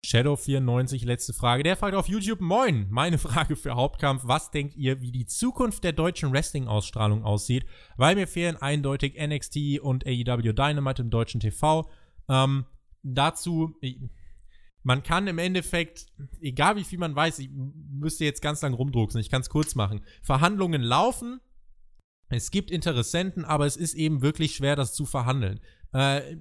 Shadow94, 0.04 1.06
letzte 1.06 1.32
Frage. 1.32 1.62
Der 1.62 1.76
fragt 1.76 1.94
auf 1.94 2.08
YouTube: 2.08 2.40
Moin, 2.40 2.88
meine 2.90 3.18
Frage 3.28 3.54
für 3.54 3.76
Hauptkampf. 3.76 4.22
Was 4.24 4.50
denkt 4.50 4.74
ihr, 4.74 5.00
wie 5.00 5.12
die 5.12 5.26
Zukunft 5.26 5.84
der 5.84 5.92
deutschen 5.92 6.32
Wrestling-Ausstrahlung 6.32 7.22
aussieht? 7.22 7.66
Weil 7.96 8.16
mir 8.16 8.26
fehlen 8.26 8.56
eindeutig 8.56 9.14
NXT 9.16 9.78
und 9.80 10.04
AEW 10.04 10.52
Dynamite 10.52 11.02
im 11.02 11.10
deutschen 11.10 11.38
TV. 11.38 11.88
Ähm, 12.28 12.64
dazu, 13.04 13.76
man 14.82 15.04
kann 15.04 15.28
im 15.28 15.38
Endeffekt, 15.38 16.06
egal 16.40 16.74
wie 16.74 16.84
viel 16.84 16.98
man 16.98 17.14
weiß, 17.14 17.38
ich 17.38 17.50
müsste 17.52 18.24
jetzt 18.24 18.42
ganz 18.42 18.60
lang 18.62 18.74
rumdrucksen, 18.74 19.20
ich 19.20 19.30
kann 19.30 19.42
es 19.42 19.50
kurz 19.50 19.76
machen. 19.76 20.04
Verhandlungen 20.20 20.82
laufen, 20.82 21.40
es 22.28 22.50
gibt 22.50 22.70
Interessenten, 22.70 23.44
aber 23.44 23.66
es 23.66 23.76
ist 23.76 23.94
eben 23.94 24.20
wirklich 24.20 24.54
schwer, 24.54 24.74
das 24.74 24.94
zu 24.94 25.04
verhandeln. 25.04 25.60
Äh, 25.92 26.36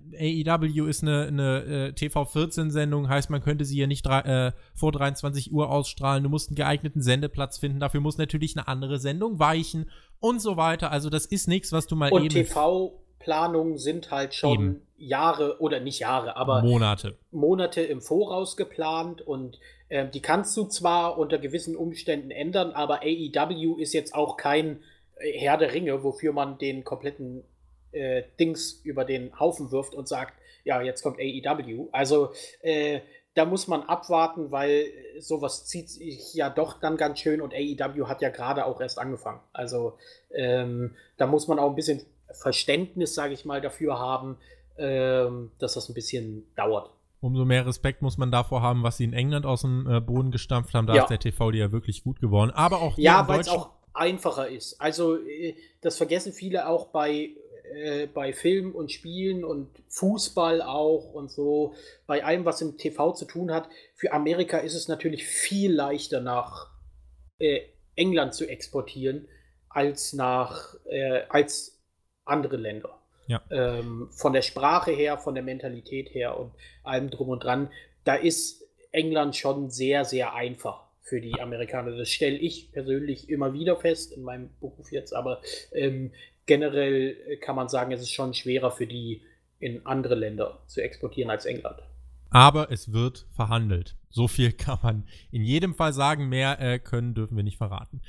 AEW 0.45 0.85
ist 0.85 1.01
eine, 1.01 1.27
eine 1.27 1.63
äh, 1.63 1.91
TV14-Sendung, 1.91 3.09
heißt, 3.09 3.29
man 3.29 3.41
könnte 3.41 3.65
sie 3.65 3.79
ja 3.79 3.87
nicht 3.87 4.05
äh, 4.05 4.51
vor 4.75 4.91
23 4.91 5.51
Uhr 5.51 5.71
ausstrahlen. 5.71 6.23
Du 6.23 6.29
musst 6.29 6.49
einen 6.49 6.55
geeigneten 6.55 7.01
Sendeplatz 7.01 7.57
finden. 7.57 7.79
Dafür 7.79 7.99
muss 7.99 8.17
natürlich 8.17 8.55
eine 8.55 8.67
andere 8.67 8.99
Sendung 8.99 9.39
weichen 9.39 9.89
und 10.19 10.39
so 10.41 10.55
weiter. 10.55 10.91
Also, 10.91 11.09
das 11.09 11.25
ist 11.25 11.47
nichts, 11.47 11.71
was 11.71 11.87
du 11.87 11.95
mal 11.95 12.11
und 12.11 12.25
eben. 12.25 12.33
TV-Planungen 12.33 13.77
sind 13.79 14.11
halt 14.11 14.35
schon 14.35 14.53
eben. 14.53 14.81
Jahre 14.97 15.59
oder 15.59 15.79
nicht 15.79 15.99
Jahre, 15.99 16.35
aber 16.35 16.61
Monate. 16.61 17.17
Monate 17.31 17.81
im 17.81 18.01
Voraus 18.01 18.55
geplant 18.55 19.21
und 19.21 19.59
äh, 19.87 20.07
die 20.07 20.21
kannst 20.21 20.55
du 20.57 20.65
zwar 20.65 21.17
unter 21.17 21.39
gewissen 21.39 21.75
Umständen 21.75 22.29
ändern, 22.29 22.71
aber 22.71 23.01
AEW 23.01 23.77
ist 23.79 23.93
jetzt 23.93 24.13
auch 24.13 24.37
kein 24.37 24.83
äh, 25.15 25.39
Herr 25.39 25.57
der 25.57 25.73
Ringe, 25.73 26.03
wofür 26.03 26.33
man 26.33 26.59
den 26.59 26.83
kompletten 26.83 27.43
äh, 27.91 28.23
Dings 28.39 28.81
über 28.83 29.05
den 29.05 29.37
Haufen 29.39 29.71
wirft 29.71 29.93
und 29.95 30.07
sagt, 30.07 30.33
ja, 30.63 30.81
jetzt 30.81 31.01
kommt 31.01 31.19
AEW. 31.19 31.89
Also 31.91 32.31
äh, 32.61 32.99
da 33.35 33.45
muss 33.45 33.67
man 33.67 33.83
abwarten, 33.83 34.51
weil 34.51 34.85
sowas 35.19 35.65
zieht 35.65 35.89
sich 35.89 36.33
ja 36.33 36.49
doch 36.49 36.79
dann 36.79 36.97
ganz 36.97 37.19
schön 37.19 37.41
und 37.41 37.53
AEW 37.53 38.07
hat 38.07 38.21
ja 38.21 38.29
gerade 38.29 38.65
auch 38.65 38.81
erst 38.81 38.99
angefangen. 38.99 39.39
Also 39.53 39.97
ähm, 40.33 40.95
da 41.17 41.27
muss 41.27 41.47
man 41.47 41.59
auch 41.59 41.69
ein 41.69 41.75
bisschen 41.75 42.01
Verständnis, 42.31 43.15
sage 43.15 43.33
ich 43.33 43.45
mal, 43.45 43.61
dafür 43.61 43.99
haben, 43.99 44.37
ähm, 44.77 45.51
dass 45.59 45.73
das 45.73 45.89
ein 45.89 45.93
bisschen 45.93 46.47
dauert. 46.55 46.91
Umso 47.21 47.43
mehr 47.43 47.65
Respekt 47.65 48.01
muss 48.01 48.17
man 48.17 48.31
davor 48.31 48.61
haben, 48.61 48.83
was 48.83 48.97
sie 48.97 49.03
in 49.03 49.13
England 49.13 49.45
aus 49.45 49.61
dem 49.61 49.89
äh, 49.89 49.99
Boden 49.99 50.31
gestampft 50.31 50.73
haben. 50.73 50.87
Da 50.87 50.95
ja. 50.95 51.03
ist 51.03 51.09
der 51.09 51.19
TV 51.19 51.51
ja 51.51 51.71
wirklich 51.71 52.03
gut 52.03 52.21
geworden. 52.21 52.51
Aber 52.51 52.81
auch 52.81 52.97
Ja, 52.97 53.27
weil 53.27 53.41
es 53.41 53.49
auch 53.49 53.71
einfacher 53.93 54.47
ist. 54.47 54.79
Also, 54.79 55.17
äh, 55.17 55.55
das 55.81 55.97
vergessen 55.97 56.31
viele 56.31 56.67
auch 56.67 56.87
bei 56.87 57.31
äh, 57.73 58.07
bei 58.07 58.33
Film 58.33 58.73
und 58.73 58.91
Spielen 58.91 59.43
und 59.43 59.69
Fußball 59.89 60.61
auch 60.61 61.13
und 61.13 61.31
so, 61.31 61.75
bei 62.07 62.23
allem, 62.23 62.45
was 62.45 62.61
im 62.61 62.77
TV 62.77 63.13
zu 63.13 63.25
tun 63.25 63.51
hat. 63.51 63.69
Für 63.95 64.11
Amerika 64.13 64.57
ist 64.57 64.75
es 64.75 64.87
natürlich 64.87 65.25
viel 65.25 65.73
leichter 65.73 66.21
nach 66.21 66.71
äh, 67.39 67.61
England 67.95 68.33
zu 68.33 68.47
exportieren 68.47 69.27
als 69.69 70.13
nach 70.13 70.75
äh, 70.85 71.23
als 71.29 71.79
andere 72.25 72.57
Länder. 72.57 72.99
Ja. 73.27 73.41
Ähm, 73.51 74.09
von 74.11 74.33
der 74.33 74.41
Sprache 74.41 74.91
her, 74.91 75.17
von 75.17 75.35
der 75.35 75.43
Mentalität 75.43 76.13
her 76.13 76.39
und 76.39 76.51
allem 76.83 77.11
drum 77.11 77.29
und 77.29 77.43
dran. 77.43 77.71
Da 78.03 78.15
ist 78.15 78.63
England 78.91 79.35
schon 79.35 79.69
sehr, 79.69 80.03
sehr 80.03 80.33
einfach 80.33 80.89
für 81.01 81.21
die 81.21 81.39
Amerikaner. 81.39 81.95
Das 81.95 82.09
stelle 82.09 82.37
ich 82.37 82.71
persönlich 82.71 83.29
immer 83.29 83.53
wieder 83.53 83.75
fest 83.77 84.13
in 84.13 84.23
meinem 84.23 84.49
Beruf 84.59 84.91
jetzt, 84.91 85.13
aber 85.13 85.41
ähm, 85.73 86.11
generell 86.49 87.15
äh, 87.27 87.37
kann 87.37 87.55
man 87.55 87.69
sagen, 87.69 87.91
es 87.91 88.01
ist 88.01 88.11
schon 88.11 88.33
schwerer 88.33 88.71
für 88.71 88.87
die 88.87 89.21
in 89.59 89.85
andere 89.85 90.15
Länder 90.15 90.63
zu 90.65 90.81
exportieren 90.81 91.29
als 91.29 91.45
England. 91.45 91.79
Aber 92.31 92.71
es 92.71 92.91
wird 92.91 93.27
verhandelt. 93.29 93.95
So 94.09 94.27
viel 94.27 94.51
kann 94.65 94.79
man 94.81 95.07
in 95.31 95.43
jedem 95.43 95.75
Fall 95.75 95.93
sagen. 95.93 96.27
Mehr 96.27 96.59
äh, 96.59 96.79
können 96.79 97.13
dürfen 97.13 97.37
wir 97.37 97.43
nicht 97.43 97.57
verraten 97.57 98.01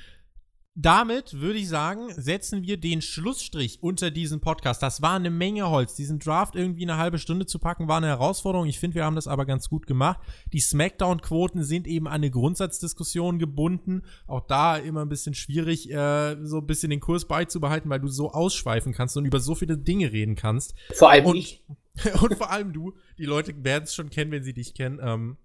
damit 0.83 1.41
würde 1.41 1.59
ich 1.59 1.69
sagen, 1.69 2.13
setzen 2.17 2.63
wir 2.63 2.77
den 2.77 3.03
Schlussstrich 3.03 3.83
unter 3.83 4.11
diesen 4.11 4.41
Podcast. 4.41 4.83
Das 4.83 5.03
war 5.03 5.17
eine 5.17 5.31
Menge 5.31 5.69
Holz. 5.69 5.95
Diesen 5.95 6.19
Draft 6.19 6.57
irgendwie 6.57 6.83
eine 6.83 6.97
halbe 6.97 7.19
Stunde 7.19 7.47
zu 7.47 7.59
packen, 7.59 7.89
war 7.89 7.99
eine 7.99 8.07
Herausforderung. 8.07 8.67
Ich 8.67 8.79
finde, 8.79 8.95
wir 8.95 9.05
haben 9.05 9.17
das 9.17 9.27
aber 9.27 9.47
ganz 9.47 9.69
gut 9.69 9.87
gemacht. 9.87 10.21
Die 10.53 10.61
Smackdown-Quoten 10.61 11.65
sind 11.65 11.87
eben 11.87 12.07
an 12.07 12.15
eine 12.15 12.31
Grundsatzdiskussion 12.31 13.39
gebunden. 13.39 14.03
Auch 14.27 14.47
da 14.47 14.77
immer 14.77 15.03
ein 15.03 15.09
bisschen 15.09 15.35
schwierig, 15.35 15.91
äh, 15.91 16.37
so 16.45 16.59
ein 16.59 16.67
bisschen 16.67 16.91
den 16.91 17.01
Kurs 17.01 17.27
beizubehalten, 17.27 17.91
weil 17.91 18.01
du 18.01 18.09
so 18.09 18.31
ausschweifen 18.33 18.93
kannst 18.93 19.17
und 19.17 19.25
über 19.25 19.41
so 19.41 19.55
viele 19.55 19.77
Dinge 19.77 20.13
reden 20.13 20.35
kannst. 20.35 20.75
Vor 20.95 21.11
allem 21.11 21.27
und, 21.27 21.37
ich. 21.37 21.65
und 22.23 22.37
vor 22.37 22.51
allem 22.51 22.73
du. 22.73 22.95
Die 23.19 23.27
Leute 23.27 23.65
werden 23.65 23.85
es 23.85 23.95
schon 23.95 24.11
kennen, 24.11 24.31
wenn 24.31 24.45
sie 24.45 24.55
dich 24.55 24.75
kennen. 24.75 24.99
Ähm, 25.03 25.37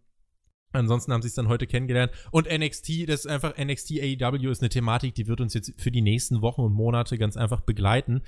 Ansonsten 0.76 1.13
haben 1.13 1.21
sie 1.21 1.30
es 1.30 1.36
dann 1.36 1.47
heute 1.47 1.67
kennengelernt. 1.67 2.11
Und 2.32 2.47
NXT, 2.47 3.09
das 3.09 3.21
ist 3.21 3.28
einfach 3.28 3.57
NXT 3.57 4.01
AEW 4.01 4.51
ist 4.51 4.61
eine 4.61 4.69
Thematik, 4.69 5.15
die 5.15 5.28
wird 5.28 5.41
uns 5.41 5.53
jetzt 5.53 5.73
für 5.78 5.91
die 5.91 6.01
nächsten 6.01 6.41
Wochen 6.41 6.61
und 6.61 6.73
Monate 6.73 7.17
ganz 7.17 7.38
einfach 7.38 7.61
begleiten. 7.61 8.21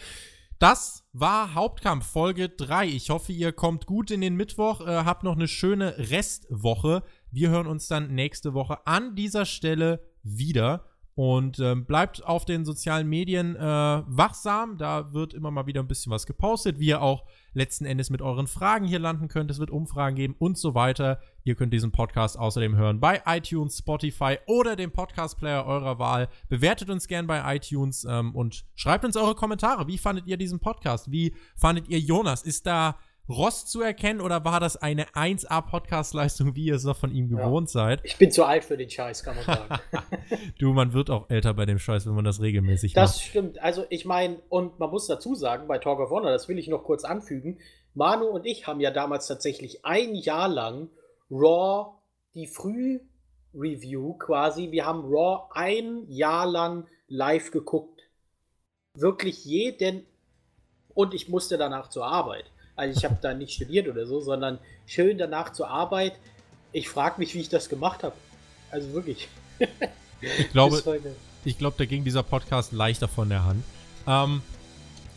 Das 0.60 1.04
war 1.14 1.54
Hauptkampf 1.54 2.08
Folge 2.08 2.50
3. 2.50 2.88
Ich 2.88 3.12
hoffe, 3.12 3.32
ihr 3.32 3.52
kommt 3.52 3.86
gut 3.86 4.10
in 4.10 4.22
den 4.22 4.36
Mittwoch, 4.36 4.82
äh, 4.82 4.86
habt 4.86 5.24
noch 5.24 5.36
eine 5.36 5.48
schöne 5.48 5.96
Restwoche. 5.98 7.04
Wir 7.30 7.50
hören 7.50 7.68
uns 7.68 7.88
dann 7.88 8.16
nächste 8.16 8.56
Woche 8.56 8.88
an 8.88 9.16
dieser 9.16 9.46
Stelle 9.46 10.02
wieder. 10.24 10.87
Und 11.18 11.58
ähm, 11.58 11.86
bleibt 11.86 12.24
auf 12.24 12.46
den 12.46 12.64
sozialen 12.64 13.10
Medien 13.10 13.56
äh, 13.56 13.60
wachsam. 13.60 14.78
Da 14.78 15.14
wird 15.14 15.34
immer 15.34 15.50
mal 15.50 15.66
wieder 15.66 15.82
ein 15.82 15.88
bisschen 15.88 16.12
was 16.12 16.28
gepostet, 16.28 16.78
wie 16.78 16.90
ihr 16.90 17.02
auch 17.02 17.26
letzten 17.54 17.86
Endes 17.86 18.12
mit 18.12 18.22
euren 18.22 18.46
Fragen 18.46 18.86
hier 18.86 19.00
landen 19.00 19.28
könnt. 19.28 19.50
Es 19.50 19.58
wird 19.58 19.72
Umfragen 19.72 20.16
geben 20.16 20.36
und 20.38 20.60
so 20.60 20.76
weiter. 20.76 21.20
Ihr 21.44 21.56
könnt 21.56 21.74
diesen 21.74 21.92
Podcast 21.92 22.38
außerdem 22.38 22.76
hören 22.76 23.00
bei 23.00 23.24
iTunes, 23.26 23.80
Spotify 23.80 24.38
oder 24.46 24.76
dem 24.76 24.92
Podcast-Player 24.92 25.66
eurer 25.66 25.98
Wahl. 25.98 26.30
Bewertet 26.50 26.92
uns 26.92 27.08
gern 27.08 27.26
bei 27.26 27.56
iTunes 27.56 28.06
ähm, 28.08 28.36
und 28.36 28.66
schreibt 28.76 29.04
uns 29.04 29.18
eure 29.18 29.34
Kommentare. 29.34 29.88
Wie 29.88 29.98
fandet 29.98 30.28
ihr 30.28 30.38
diesen 30.38 30.60
Podcast? 30.60 31.10
Wie 31.12 31.34
fandet 31.56 31.88
ihr 31.88 32.00
Jonas? 32.00 32.44
Ist 32.44 32.68
da 32.68 32.96
Rost 33.30 33.70
zu 33.70 33.82
erkennen 33.82 34.22
oder 34.22 34.46
war 34.46 34.60
das 34.60 34.78
eine 34.78 35.06
1A-Podcast-Leistung, 35.08 36.56
wie 36.56 36.66
ihr 36.66 36.76
es 36.76 36.86
noch 36.86 36.96
von 36.96 37.12
ihm 37.12 37.28
gewohnt 37.28 37.68
ja. 37.70 37.74
seid? 37.74 38.02
Ich 38.04 38.18
bin 38.18 38.32
zu 38.32 38.46
alt 38.46 38.64
für 38.64 38.78
den 38.78 38.90
Scheiß, 38.90 39.24
kann 39.24 39.36
man 39.36 39.44
sagen. 39.44 39.82
du, 40.60 40.72
man 40.74 40.94
wird 40.94 41.10
auch 41.10 41.30
älter 41.30 41.54
bei 41.54 41.66
dem 41.66 41.78
Scheiß, 41.78 42.06
wenn 42.06 42.14
man 42.14 42.24
das 42.24 42.42
regelmäßig 42.42 42.94
das 42.94 43.10
macht. 43.10 43.16
Das 43.16 43.24
stimmt. 43.24 43.62
Also, 43.62 43.86
ich 43.90 44.06
meine, 44.06 44.40
und 44.48 44.80
man 44.80 44.90
muss 44.90 45.08
dazu 45.08 45.36
sagen, 45.36 45.68
bei 45.68 45.78
Talk 45.78 46.00
of 46.00 46.10
Honor, 46.10 46.32
das 46.32 46.48
will 46.48 46.58
ich 46.58 46.70
noch 46.70 46.84
kurz 46.84 47.04
anfügen, 47.04 47.60
Manu 47.94 48.28
und 48.28 48.46
ich 48.46 48.68
haben 48.68 48.80
ja 48.80 48.92
damals 48.92 49.28
tatsächlich 49.28 49.84
ein 49.84 50.16
Jahr 50.16 50.48
lang 50.48 50.90
Raw, 51.30 51.96
die 52.34 52.48
Früh-Review 52.48 54.14
quasi, 54.14 54.72
wir 54.72 54.86
haben 54.86 55.02
Raw 55.02 55.50
ein 55.52 56.06
Jahr 56.08 56.46
lang 56.46 56.88
live 57.08 57.52
geguckt. 57.52 58.04
Wirklich 58.94 59.44
jeden. 59.46 60.06
Und 60.94 61.14
ich 61.14 61.28
musste 61.28 61.58
danach 61.58 61.90
zur 61.90 62.06
Arbeit. 62.06 62.46
Also 62.78 62.98
ich 62.98 63.04
habe 63.04 63.18
da 63.22 63.34
nicht 63.34 63.54
studiert 63.54 63.88
oder 63.88 64.06
so, 64.06 64.22
sondern 64.22 64.60
schön 64.86 65.18
danach 65.18 65.52
zur 65.52 65.70
Arbeit. 65.70 66.14
Ich 66.72 66.88
frage 66.88 67.16
mich, 67.18 67.34
wie 67.34 67.40
ich 67.40 67.50
das 67.50 67.70
gemacht 67.70 68.04
habe. 68.04 68.16
Also 68.72 68.94
wirklich. 68.94 69.28
Ich 70.22 70.52
glaube, 70.52 70.82
ich 71.44 71.58
glaube, 71.58 71.76
da 71.78 71.86
ging 71.86 72.04
dieser 72.04 72.24
Podcast 72.24 72.72
leichter 72.72 73.08
von 73.08 73.30
der 73.30 73.44
Hand. 73.46 73.64
Ähm, 74.06 74.42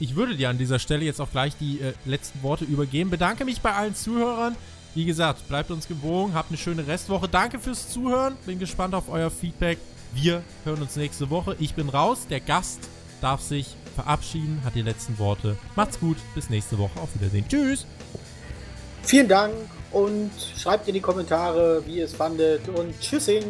ich 0.01 0.17
würde 0.17 0.35
dir 0.35 0.49
an 0.49 0.57
dieser 0.57 0.79
Stelle 0.79 1.05
jetzt 1.05 1.21
auch 1.21 1.31
gleich 1.31 1.55
die 1.59 1.81
äh, 1.81 1.93
letzten 2.07 2.43
Worte 2.43 2.65
übergeben. 2.65 3.11
Bedanke 3.11 3.45
mich 3.45 3.61
bei 3.61 3.75
allen 3.75 3.95
Zuhörern. 3.95 4.57
Wie 4.95 5.05
gesagt, 5.05 5.47
bleibt 5.47 5.71
uns 5.71 5.87
gewogen, 5.87 6.35
habt 6.35 6.49
eine 6.49 6.59
schöne 6.59 6.87
Restwoche. 6.87 7.29
Danke 7.29 7.59
fürs 7.59 7.91
Zuhören. 7.91 8.37
Bin 8.47 8.59
gespannt 8.59 8.95
auf 8.95 9.09
euer 9.11 9.31
Feedback. 9.31 9.79
Wir 10.15 10.43
hören 10.65 10.81
uns 10.81 10.97
nächste 10.97 11.29
Woche. 11.29 11.57
Ich 11.61 11.75
bin 11.75 11.91
raus. 11.91 12.27
Der 12.29 12.41
Gast 12.41 12.89
darf 13.21 13.43
sich 13.43 13.77
verabschieden, 14.03 14.61
hat 14.65 14.75
die 14.75 14.83
letzten 14.83 15.19
Worte. 15.19 15.57
Macht's 15.77 16.01
gut. 16.01 16.17
Bis 16.35 16.51
nächste 16.51 16.79
Woche. 16.79 16.99
Auf 17.01 17.15
Wiedersehen. 17.15 17.45
Tschüss. 17.49 17.87
Vielen 19.03 19.29
Dank 19.29 19.55
und 19.93 20.31
schreibt 20.57 20.89
in 20.89 20.95
die 20.95 21.01
Kommentare, 21.01 21.83
wie 21.87 21.99
ihr 21.99 22.05
es 22.05 22.15
fandet 22.15 22.69
und 22.69 22.99
tschüssing. 23.01 23.45